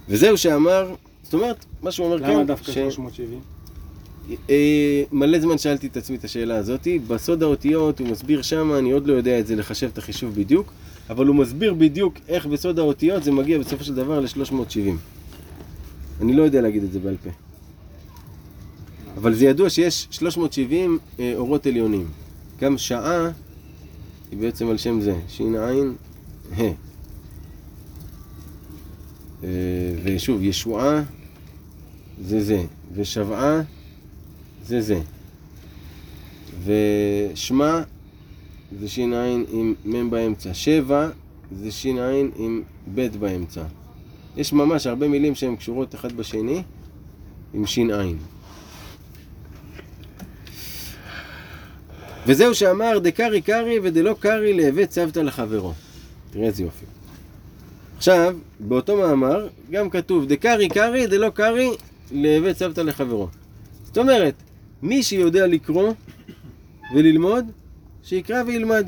וזהו 0.08 0.38
שאמר, 0.38 0.94
זאת 1.32 1.40
אומרת, 1.40 1.64
מה 1.82 1.92
שהוא 1.92 2.06
אומר 2.06 2.20
כאן, 2.20 2.30
למה 2.30 2.44
דווקא 2.44 2.72
ש- 2.72 2.74
370? 2.74 3.40
אה, 4.50 5.02
מלא 5.12 5.40
זמן 5.40 5.58
שאלתי 5.58 5.86
את 5.86 5.96
עצמי 5.96 6.16
את 6.16 6.24
השאלה 6.24 6.56
הזאתי, 6.56 6.98
בסוד 6.98 7.42
האותיות 7.42 7.98
הוא 7.98 8.08
מסביר 8.08 8.42
שמה, 8.42 8.78
אני 8.78 8.92
עוד 8.92 9.06
לא 9.06 9.12
יודע 9.12 9.40
את 9.40 9.46
זה 9.46 9.56
לחשב 9.56 9.88
את 9.92 9.98
החישוב 9.98 10.34
בדיוק, 10.34 10.72
אבל 11.10 11.26
הוא 11.26 11.36
מסביר 11.36 11.74
בדיוק 11.74 12.14
איך 12.28 12.46
בסוד 12.46 12.78
האותיות 12.78 13.24
זה 13.24 13.32
מגיע 13.32 13.58
בסופו 13.58 13.84
של 13.84 13.94
דבר 13.94 14.20
ל-370. 14.20 14.78
אני 16.20 16.32
לא 16.32 16.42
יודע 16.42 16.60
להגיד 16.60 16.82
את 16.82 16.92
זה 16.92 16.98
בעל 16.98 17.16
פה. 17.24 17.30
אבל 19.16 19.34
זה 19.34 19.44
ידוע 19.44 19.70
שיש 19.70 20.08
370 20.10 20.98
אה, 21.20 21.32
אורות 21.36 21.66
עליונים. 21.66 22.06
גם 22.60 22.78
שעה 22.78 23.30
היא 24.30 24.38
בעצם 24.38 24.68
על 24.68 24.76
שם 24.76 25.00
זה, 25.00 25.14
ש"ע, 25.28 25.70
ה'. 26.56 26.62
אה, 29.44 29.48
ושוב, 30.04 30.42
ישועה 30.42 31.02
זה 32.24 32.40
זה, 32.40 32.62
ושבעה 32.94 33.60
זה 34.64 34.80
זה. 34.80 35.00
ושמע 36.64 37.82
זה 38.80 38.88
ש"ע 38.88 39.24
עם 39.52 39.74
מ' 39.84 40.10
באמצע. 40.10 40.54
שבע 40.54 41.08
זה 41.52 41.70
ש"ע 41.70 42.10
עם 42.36 42.62
ב' 42.94 43.06
באמצע. 43.18 43.62
יש 44.36 44.52
ממש 44.52 44.86
הרבה 44.86 45.08
מילים 45.08 45.34
שהן 45.34 45.56
קשורות 45.56 45.94
אחת 45.94 46.12
בשני 46.12 46.62
עם 47.54 47.66
ש"ע. 47.66 48.02
וזהו 52.26 52.54
שאמר 52.54 52.98
דקרי 52.98 53.42
קרי 53.42 53.78
ודלא 53.82 54.14
קרי 54.20 54.54
להווה 54.54 54.86
צוותא 54.86 55.20
לחברו. 55.20 55.72
תראה 56.30 56.46
איזה 56.46 56.62
יופי. 56.62 56.86
עכשיו, 57.96 58.36
באותו 58.60 58.96
מאמר 58.96 59.48
גם 59.70 59.90
כתוב 59.90 60.26
דקרי 60.26 60.68
קרי 60.68 61.06
דלא 61.06 61.30
קרי 61.30 61.70
להווה 62.12 62.54
צוותא 62.54 62.80
לחברו. 62.80 63.28
זאת 63.84 63.98
אומרת, 63.98 64.34
מי 64.82 65.02
שיודע 65.02 65.46
לקרוא 65.46 65.92
וללמוד, 66.94 67.44
שיקרא 68.02 68.42
וילמד. 68.46 68.86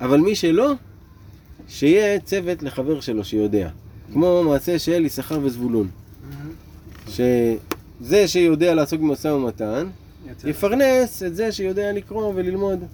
אבל 0.00 0.20
מי 0.20 0.34
שלא, 0.34 0.72
שיהיה 1.68 2.20
צוות 2.20 2.62
לחבר 2.62 3.00
שלו 3.00 3.24
שיודע. 3.24 3.68
כמו 4.12 4.44
מעשה 4.44 4.78
של 4.78 5.04
יששכר 5.04 5.40
וזבולון. 5.42 5.88
שזה 7.08 8.28
שיודע 8.28 8.74
לעסוק 8.74 9.00
במשא 9.00 9.28
ומתן. 9.28 9.88
יפרנס 10.44 11.22
את 11.22 11.36
זה 11.36 11.52
שיודע 11.52 11.92
לקרוא 11.92 12.32
וללמוד. 12.36 12.84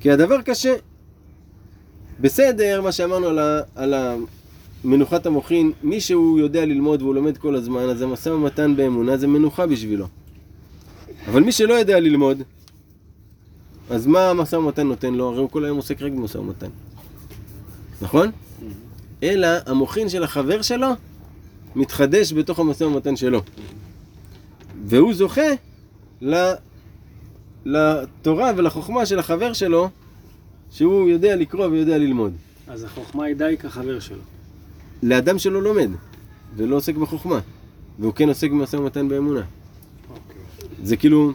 כי 0.00 0.10
הדבר 0.10 0.42
קשה. 0.42 0.74
בסדר, 2.20 2.82
מה 2.82 2.92
שאמרנו 2.92 3.26
על, 3.26 3.38
ה, 3.38 3.60
על 3.74 3.94
מנוחת 4.84 5.26
המוחין, 5.26 5.72
מי 5.82 6.00
שהוא 6.00 6.38
יודע 6.38 6.64
ללמוד 6.64 7.02
והוא 7.02 7.14
לומד 7.14 7.38
כל 7.38 7.54
הזמן, 7.54 7.82
אז 7.82 8.02
המשא 8.02 8.28
ומתן 8.28 8.76
באמונה 8.76 9.16
זה 9.16 9.26
מנוחה 9.26 9.66
בשבילו. 9.66 10.06
אבל 11.26 11.42
מי 11.42 11.52
שלא 11.52 11.74
יודע 11.74 12.00
ללמוד, 12.00 12.42
אז 13.90 14.06
מה 14.06 14.30
המשא 14.30 14.56
ומתן 14.56 14.86
נותן 14.86 15.14
לו? 15.14 15.28
הרי 15.28 15.38
הוא 15.38 15.50
כל 15.50 15.64
היום 15.64 15.76
עוסק 15.76 16.02
רק 16.02 16.12
במשא 16.12 16.38
ומתן. 16.38 16.70
נכון? 18.02 18.30
אלא 19.22 19.48
המוחין 19.66 20.08
של 20.08 20.22
החבר 20.24 20.62
שלו 20.62 20.88
מתחדש 21.76 22.32
בתוך 22.32 22.58
המשא 22.58 22.84
ומתן 22.84 23.16
שלו. 23.16 23.40
והוא 24.86 25.14
זוכה 25.14 25.50
לתורה 27.64 28.52
ולחוכמה 28.56 29.06
של 29.06 29.18
החבר 29.18 29.52
שלו, 29.52 29.88
שהוא 30.70 31.08
יודע 31.08 31.36
לקרוא 31.36 31.66
ויודע 31.66 31.98
ללמוד. 31.98 32.32
אז 32.68 32.84
החוכמה 32.84 33.24
היא 33.24 33.36
די 33.36 33.56
כחבר 33.58 34.00
שלו. 34.00 34.33
לאדם 35.02 35.38
שלא 35.38 35.62
לומד, 35.62 35.90
ולא 36.56 36.76
עוסק 36.76 36.94
בחוכמה, 36.94 37.38
והוא 37.98 38.12
כן 38.12 38.28
עוסק 38.28 38.50
במשא 38.50 38.76
ומתן 38.76 39.08
באמונה. 39.08 39.42
זה 40.82 40.96
כאילו, 40.96 41.32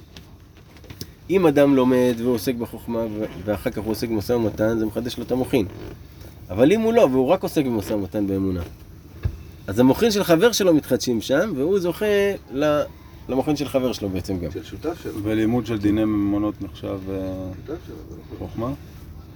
אם 1.30 1.48
אדם 1.48 1.76
לומד 1.76 2.16
ועוסק 2.24 2.56
בחוכמה, 2.56 3.00
ואחר 3.46 3.70
כך 3.70 3.78
הוא 3.78 3.92
עוסק 3.92 4.10
במשא 4.10 4.34
ומתן, 4.34 4.80
זה 4.80 4.86
מחדש 4.86 5.18
לו 5.18 5.24
את 5.24 5.32
המוחין. 5.32 5.66
אבל 6.50 6.72
אם 6.72 6.82
הוא 6.82 6.94
לא, 6.94 7.08
והוא 7.12 7.28
רק 7.28 7.44
עוסק 7.44 7.66
במשא 7.66 7.94
ומתן 7.94 8.28
באמונה, 8.28 8.62
אז 9.68 9.80
המוחין 9.80 10.12
של 10.12 10.24
חבר 10.24 10.52
שלו 10.52 10.74
מתחדשים 10.74 11.22
שם, 11.22 11.54
והוא 11.56 11.80
זוכה 11.80 12.06
ל... 12.52 12.82
למוחין 13.30 13.56
של 13.56 13.68
חבר 13.68 13.94
שלו 13.94 14.10
בעצם 14.10 14.40
גם. 14.40 14.52
של 14.52 14.64
שותף 14.64 15.02
שלו. 15.04 15.24
ולימוד 15.24 15.66
של 15.66 15.78
דיני 15.78 16.06
ממונות 16.06 16.62
נחשב 16.62 17.00
אה, 17.10 17.52
שלו. 17.68 17.96
חוכמה? 18.40 18.74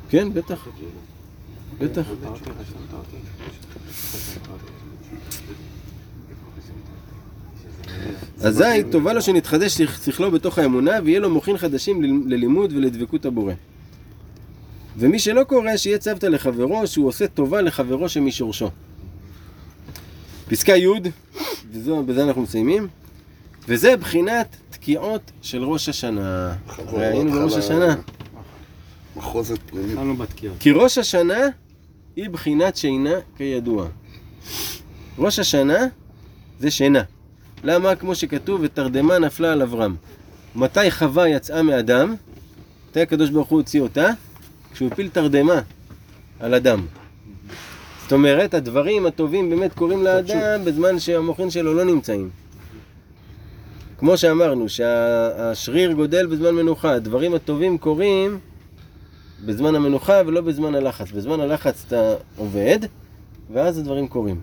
כן, 0.09 0.33
בטח. 0.33 0.67
בטח. 1.79 2.01
אזי 8.43 8.83
טובה 8.91 9.13
לו 9.13 9.21
שנתחדש 9.21 9.81
שכלו 9.81 10.31
בתוך 10.31 10.59
האמונה 10.59 10.91
ויהיה 11.03 11.19
לו 11.19 11.29
מוחין 11.29 11.57
חדשים 11.57 12.25
ללימוד 12.29 12.73
ולדבקות 12.73 13.25
הבורא. 13.25 13.53
ומי 14.97 15.19
שלא 15.19 15.43
קורא 15.43 15.77
שיהיה 15.77 15.97
צוותא 15.97 16.25
לחברו 16.25 16.87
שהוא 16.87 17.07
עושה 17.07 17.27
טובה 17.27 17.61
לחברו 17.61 18.09
שמשורשו. 18.09 18.69
פסקה 20.47 20.77
י', 20.77 20.87
וזו, 21.71 22.03
בזה 22.03 22.23
אנחנו 22.23 22.41
מסיימים, 22.41 22.87
וזה 23.67 23.97
בחינת 23.97 24.55
תקיעות 24.69 25.31
של 25.41 25.63
ראש 25.63 25.89
השנה. 25.89 26.53
הרי 26.67 27.05
היינו 27.05 27.31
בראש 27.31 27.53
השנה. 27.53 27.95
מחוזת 29.15 29.59
פנימית. 29.65 29.97
כי 30.59 30.71
ראש 30.71 30.97
השנה 30.97 31.47
היא 32.15 32.29
בחינת 32.29 32.77
שינה 32.77 33.15
כידוע. 33.37 33.87
ראש 35.17 35.39
השנה 35.39 35.77
זה 36.59 36.71
שינה. 36.71 37.03
למה? 37.63 37.95
כמו 37.95 38.15
שכתוב, 38.15 38.61
ותרדמה 38.63 39.19
נפלה 39.19 39.51
על 39.51 39.61
אברהם. 39.61 39.95
מתי 40.55 40.91
חווה 40.91 41.29
יצאה 41.29 41.63
מאדם? 41.63 42.15
מתי 42.89 43.01
הקדוש 43.01 43.29
ברוך 43.29 43.49
הוא 43.49 43.59
הוציא 43.59 43.81
אותה? 43.81 44.09
כשהוא 44.73 44.89
הפיל 44.91 45.09
תרדמה 45.09 45.61
על 46.39 46.53
אדם. 46.53 46.85
זאת 48.03 48.11
אומרת, 48.13 48.53
הדברים 48.53 49.05
הטובים 49.05 49.49
באמת 49.49 49.73
קורים 49.73 50.03
לאדם 50.03 50.65
בזמן 50.65 50.99
שהמוחין 50.99 51.49
שלו 51.49 51.73
לא 51.73 51.83
נמצאים. 51.83 52.29
כמו 53.97 54.17
שאמרנו, 54.17 54.69
שהשריר 54.69 55.91
גודל 55.91 56.25
בזמן 56.25 56.55
מנוחה, 56.55 56.93
הדברים 56.93 57.33
הטובים 57.33 57.77
קורים 57.77 58.39
בזמן 59.45 59.75
המנוחה 59.75 60.21
ולא 60.25 60.41
בזמן 60.41 60.75
הלחץ. 60.75 61.11
בזמן 61.11 61.39
הלחץ 61.39 61.83
אתה 61.87 62.13
עובד, 62.37 62.79
ואז 63.51 63.77
הדברים 63.77 64.07
קורים. 64.07 64.41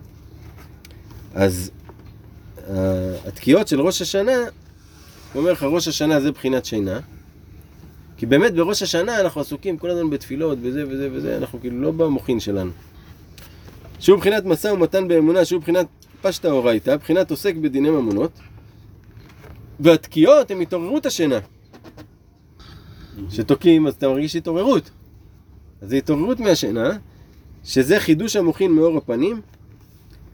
אז 1.33 1.71
uh, 2.57 2.61
התקיעות 3.25 3.67
של 3.67 3.81
ראש 3.81 4.01
השנה, 4.01 4.37
הוא 5.33 5.39
אומר 5.41 5.51
לך, 5.51 5.63
ראש 5.63 5.87
השנה 5.87 6.21
זה 6.21 6.31
בחינת 6.31 6.65
שינה. 6.65 6.99
כי 8.17 8.25
באמת 8.25 8.53
בראש 8.53 8.81
השנה 8.83 9.19
אנחנו 9.19 9.41
עסוקים 9.41 9.77
כל 9.77 9.89
הזמן 9.89 10.09
בתפילות, 10.09 10.59
בזה 10.59 10.87
וזה 10.87 11.09
וזה, 11.11 11.37
אנחנו 11.37 11.59
כאילו 11.59 11.81
לא 11.81 11.91
במוחין 11.91 12.39
שלנו. 12.39 12.71
שהוא 13.99 14.19
בחינת 14.19 14.45
משא 14.45 14.67
ומתן 14.67 15.07
באמונה, 15.07 15.45
שהוא 15.45 15.61
בחינת 15.61 15.87
פשטה 16.21 16.51
אורייתא, 16.51 16.97
בחינת 16.97 17.31
עוסק 17.31 17.55
בדיני 17.55 17.89
ממונות. 17.89 18.31
והתקיעות 19.79 20.51
הם 20.51 20.59
התעוררות 20.59 21.05
השינה. 21.05 21.39
שתוקעים, 23.29 23.87
אז 23.87 23.93
אתה 23.93 24.07
מרגיש 24.07 24.35
התעוררות. 24.35 24.89
אז 25.81 25.89
זה 25.89 25.95
התעוררות 25.95 26.39
מהשינה, 26.39 26.89
שזה 27.63 27.99
חידוש 27.99 28.35
המוחין 28.35 28.71
מאור 28.71 28.97
הפנים, 28.97 29.41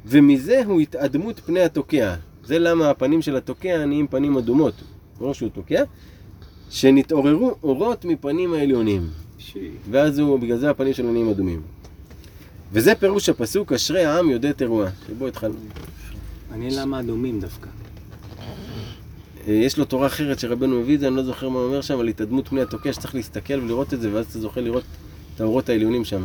ומזה 0.05 0.61
הוא 0.65 0.81
התאדמות 0.81 1.39
פני 1.39 1.59
התוקע. 1.59 2.15
זה 2.43 2.59
למה 2.59 2.89
הפנים 2.89 3.21
של 3.21 3.35
התוקע 3.35 3.85
נהיים 3.85 4.07
פנים 4.07 4.37
אדומות, 4.37 4.73
לא 5.21 5.33
שהוא 5.33 5.49
תוקע, 5.49 5.83
שנתעוררו 6.69 7.55
אורות 7.63 8.05
מפנים 8.05 8.53
העליונים. 8.53 9.09
ואז 9.91 10.19
הוא, 10.19 10.39
בגלל 10.39 10.57
זה 10.57 10.69
הפנים 10.69 10.93
שלו 10.93 11.11
נהיים 11.11 11.29
אדומים. 11.29 11.61
וזה 12.73 12.95
פירוש 12.95 13.29
הפסוק, 13.29 13.73
אשרי 13.73 14.05
העם 14.05 14.29
יודע 14.29 14.51
תרועה. 14.51 14.89
שבו 15.07 15.27
התחלנו. 15.27 15.55
מעניין 16.51 16.75
למה 16.75 16.99
אדומים 16.99 17.39
דווקא. 17.39 17.69
אה, 19.47 19.53
יש 19.53 19.77
לו 19.77 19.85
תורה 19.85 20.07
אחרת 20.07 20.39
שרבנו 20.39 20.81
מביא 20.81 20.95
את 20.95 20.99
זה, 20.99 21.07
אני 21.07 21.15
לא 21.15 21.23
זוכר 21.23 21.49
מה 21.49 21.59
הוא 21.59 21.67
אומר 21.67 21.81
שם, 21.81 21.99
על 21.99 22.07
התאדמות 22.07 22.47
פני 22.47 22.61
התוקע, 22.61 22.93
שצריך 22.93 23.15
להסתכל 23.15 23.59
ולראות 23.59 23.93
את 23.93 24.01
זה, 24.01 24.13
ואז 24.13 24.25
אתה 24.25 24.39
זוכה 24.39 24.61
לראות 24.61 24.83
את 25.35 25.41
האורות 25.41 25.69
העליונים 25.69 26.05
שם. 26.05 26.23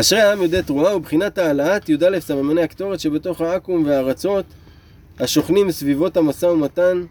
אשרי 0.00 0.20
העם 0.20 0.42
יודע 0.42 0.62
תרועה 0.62 0.96
ובחינת 0.96 1.38
העלאת 1.38 1.88
י"א 1.88 2.20
סממני 2.20 2.62
הקטורת 2.62 3.00
שבתוך 3.00 3.40
העכו"ם 3.40 3.84
והארצות 3.84 4.44
השוכנים 5.20 5.70
סביבות 5.70 6.16
המשא 6.16 6.46
ומתן 6.46 7.04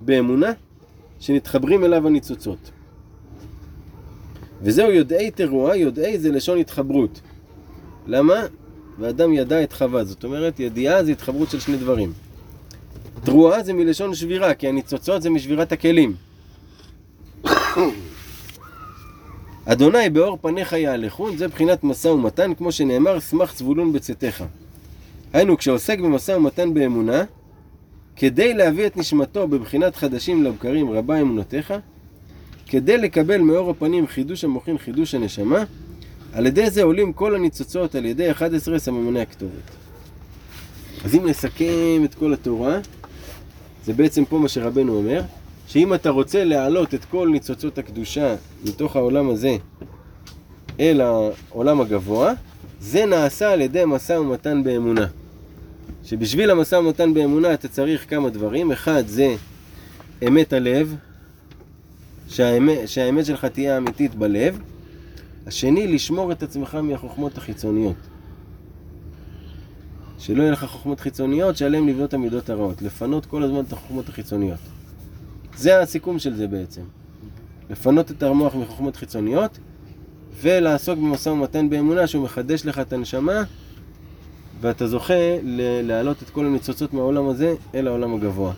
באמונה, 0.00 0.52
שנתחברים 1.20 1.84
אליו 1.84 2.06
הניצוצות. 2.06 2.70
וזהו 4.62 4.90
יודעי 4.90 5.30
תרועה, 5.30 5.76
יודעי 5.76 6.18
זה 6.18 6.32
לשון 6.32 6.58
התחברות. 6.58 7.20
למה? 8.06 8.34
ואדם 8.98 9.32
ידע 9.32 9.62
את 9.62 9.72
חווה, 9.72 10.04
זאת 10.04 10.24
אומרת 10.24 10.60
ידיעה 10.60 11.04
זה 11.04 11.12
התחברות 11.12 11.50
של 11.50 11.60
שני 11.60 11.76
דברים. 11.76 12.12
תרועה 13.24 13.62
זה 13.62 13.72
מלשון 13.72 14.14
שבירה, 14.14 14.54
כי 14.54 14.68
הניצוצות 14.68 15.22
זה 15.22 15.30
משבירת 15.30 15.72
הכלים. 15.72 16.14
אדוני 19.64 20.10
באור 20.10 20.38
פניך 20.40 20.72
יהלכון, 20.72 21.36
זה 21.36 21.48
בחינת 21.48 21.84
משא 21.84 22.08
ומתן, 22.08 22.54
כמו 22.54 22.72
שנאמר, 22.72 23.20
שמח 23.20 23.56
זבולון 23.56 23.92
בצאתך. 23.92 24.44
היינו, 25.32 25.56
כשעוסק 25.56 25.98
במשא 25.98 26.32
ומתן 26.32 26.74
באמונה, 26.74 27.24
כדי 28.16 28.54
להביא 28.54 28.86
את 28.86 28.96
נשמתו 28.96 29.48
בבחינת 29.48 29.96
חדשים 29.96 30.44
לבקרים 30.44 30.90
רבה 30.90 31.20
אמונותיך, 31.20 31.74
כדי 32.66 32.98
לקבל 32.98 33.38
מאור 33.40 33.70
הפנים 33.70 34.06
חידוש 34.06 34.44
המוחין, 34.44 34.78
חידוש 34.78 35.14
הנשמה, 35.14 35.64
על 36.32 36.46
ידי 36.46 36.70
זה 36.70 36.82
עולים 36.82 37.12
כל 37.12 37.34
הניצוצות 37.34 37.94
על 37.94 38.04
ידי 38.04 38.30
11 38.30 38.78
סממני 38.78 39.20
הקטורת. 39.20 39.52
אז 41.04 41.14
אם 41.14 41.28
נסכם 41.28 42.02
את 42.04 42.14
כל 42.14 42.32
התורה, 42.32 42.78
זה 43.84 43.92
בעצם 43.92 44.24
פה 44.24 44.38
מה 44.38 44.48
שרבנו 44.48 44.96
אומר, 44.96 45.22
שאם 45.70 45.94
אתה 45.94 46.10
רוצה 46.10 46.44
להעלות 46.44 46.94
את 46.94 47.04
כל 47.04 47.28
ניצוצות 47.32 47.78
הקדושה 47.78 48.36
מתוך 48.64 48.96
העולם 48.96 49.30
הזה 49.30 49.56
אל 50.80 51.00
העולם 51.00 51.80
הגבוה, 51.80 52.32
זה 52.80 53.06
נעשה 53.06 53.52
על 53.52 53.60
ידי 53.60 53.82
משא 53.86 54.12
ומתן 54.12 54.64
באמונה. 54.64 55.06
שבשביל 56.04 56.50
המשא 56.50 56.76
ומתן 56.76 57.14
באמונה 57.14 57.54
אתה 57.54 57.68
צריך 57.68 58.10
כמה 58.10 58.30
דברים, 58.30 58.72
אחד 58.72 59.06
זה 59.06 59.34
אמת 60.28 60.52
הלב, 60.52 60.96
שהאמת, 62.28 62.88
שהאמת 62.88 63.26
שלך 63.26 63.44
תהיה 63.44 63.76
אמיתית 63.76 64.14
בלב, 64.14 64.58
השני 65.46 65.86
לשמור 65.86 66.32
את 66.32 66.42
עצמך 66.42 66.74
מהחוכמות 66.74 67.38
החיצוניות. 67.38 67.96
שלא 70.18 70.42
יהיה 70.42 70.52
לך 70.52 70.64
חוכמות 70.64 71.00
חיצוניות 71.00 71.56
שעליהן 71.56 71.88
לבנות 71.88 72.14
המידות 72.14 72.50
הרעות. 72.50 72.82
לפנות 72.82 73.26
כל 73.26 73.42
הזמן 73.42 73.60
את 73.60 73.72
החוכמות 73.72 74.08
החיצוניות. 74.08 74.79
זה 75.56 75.80
הסיכום 75.80 76.18
של 76.18 76.34
זה 76.36 76.46
בעצם. 76.46 76.82
לפנות 77.70 78.10
את 78.10 78.22
המוח 78.22 78.54
מחוכמות 78.54 78.96
חיצוניות 78.96 79.58
ולעסוק 80.40 80.98
במשא 80.98 81.28
ומתן 81.28 81.70
באמונה 81.70 82.06
שהוא 82.06 82.24
מחדש 82.24 82.66
לך 82.66 82.78
את 82.78 82.92
הנשמה 82.92 83.42
ואתה 84.60 84.86
זוכה 84.86 85.14
ל- 85.42 85.80
להעלות 85.86 86.22
את 86.22 86.30
כל 86.30 86.46
הניצוצות 86.46 86.92
מהעולם 86.94 87.28
הזה 87.28 87.54
אל 87.74 87.86
העולם 87.86 88.14
הגבוה. 88.14 88.52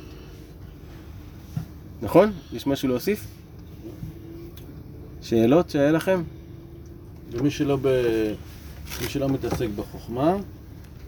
נכון? 2.02 2.32
יש 2.52 2.66
משהו 2.66 2.88
להוסיף? 2.88 3.26
שאלות 5.22 5.70
שהיה 5.70 5.92
לכם? 5.92 6.22
ומי 7.32 7.50
שלא, 7.50 7.78
ב... 7.82 7.88
מי 9.02 9.08
שלא 9.08 9.28
מתעסק 9.28 9.68
בחוכמה, 9.76 10.36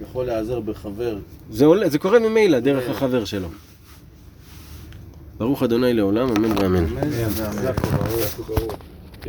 יכול 0.02 0.27
להיעזר 0.27 0.61
בחבר. 0.61 1.19
זה, 1.51 1.65
עולה, 1.65 1.89
זה 1.89 1.98
קורה 1.98 2.19
ממילא 2.19 2.61
דרך 2.61 2.90
החבר 2.90 3.24
שלו. 3.24 3.48
ברוך 5.39 5.62
אדוני 5.62 5.94
לעולם, 5.94 6.28
אמן 6.36 6.59
ואמן. 6.59 6.85
חזק 6.86 7.77
וברוך. 8.39 8.94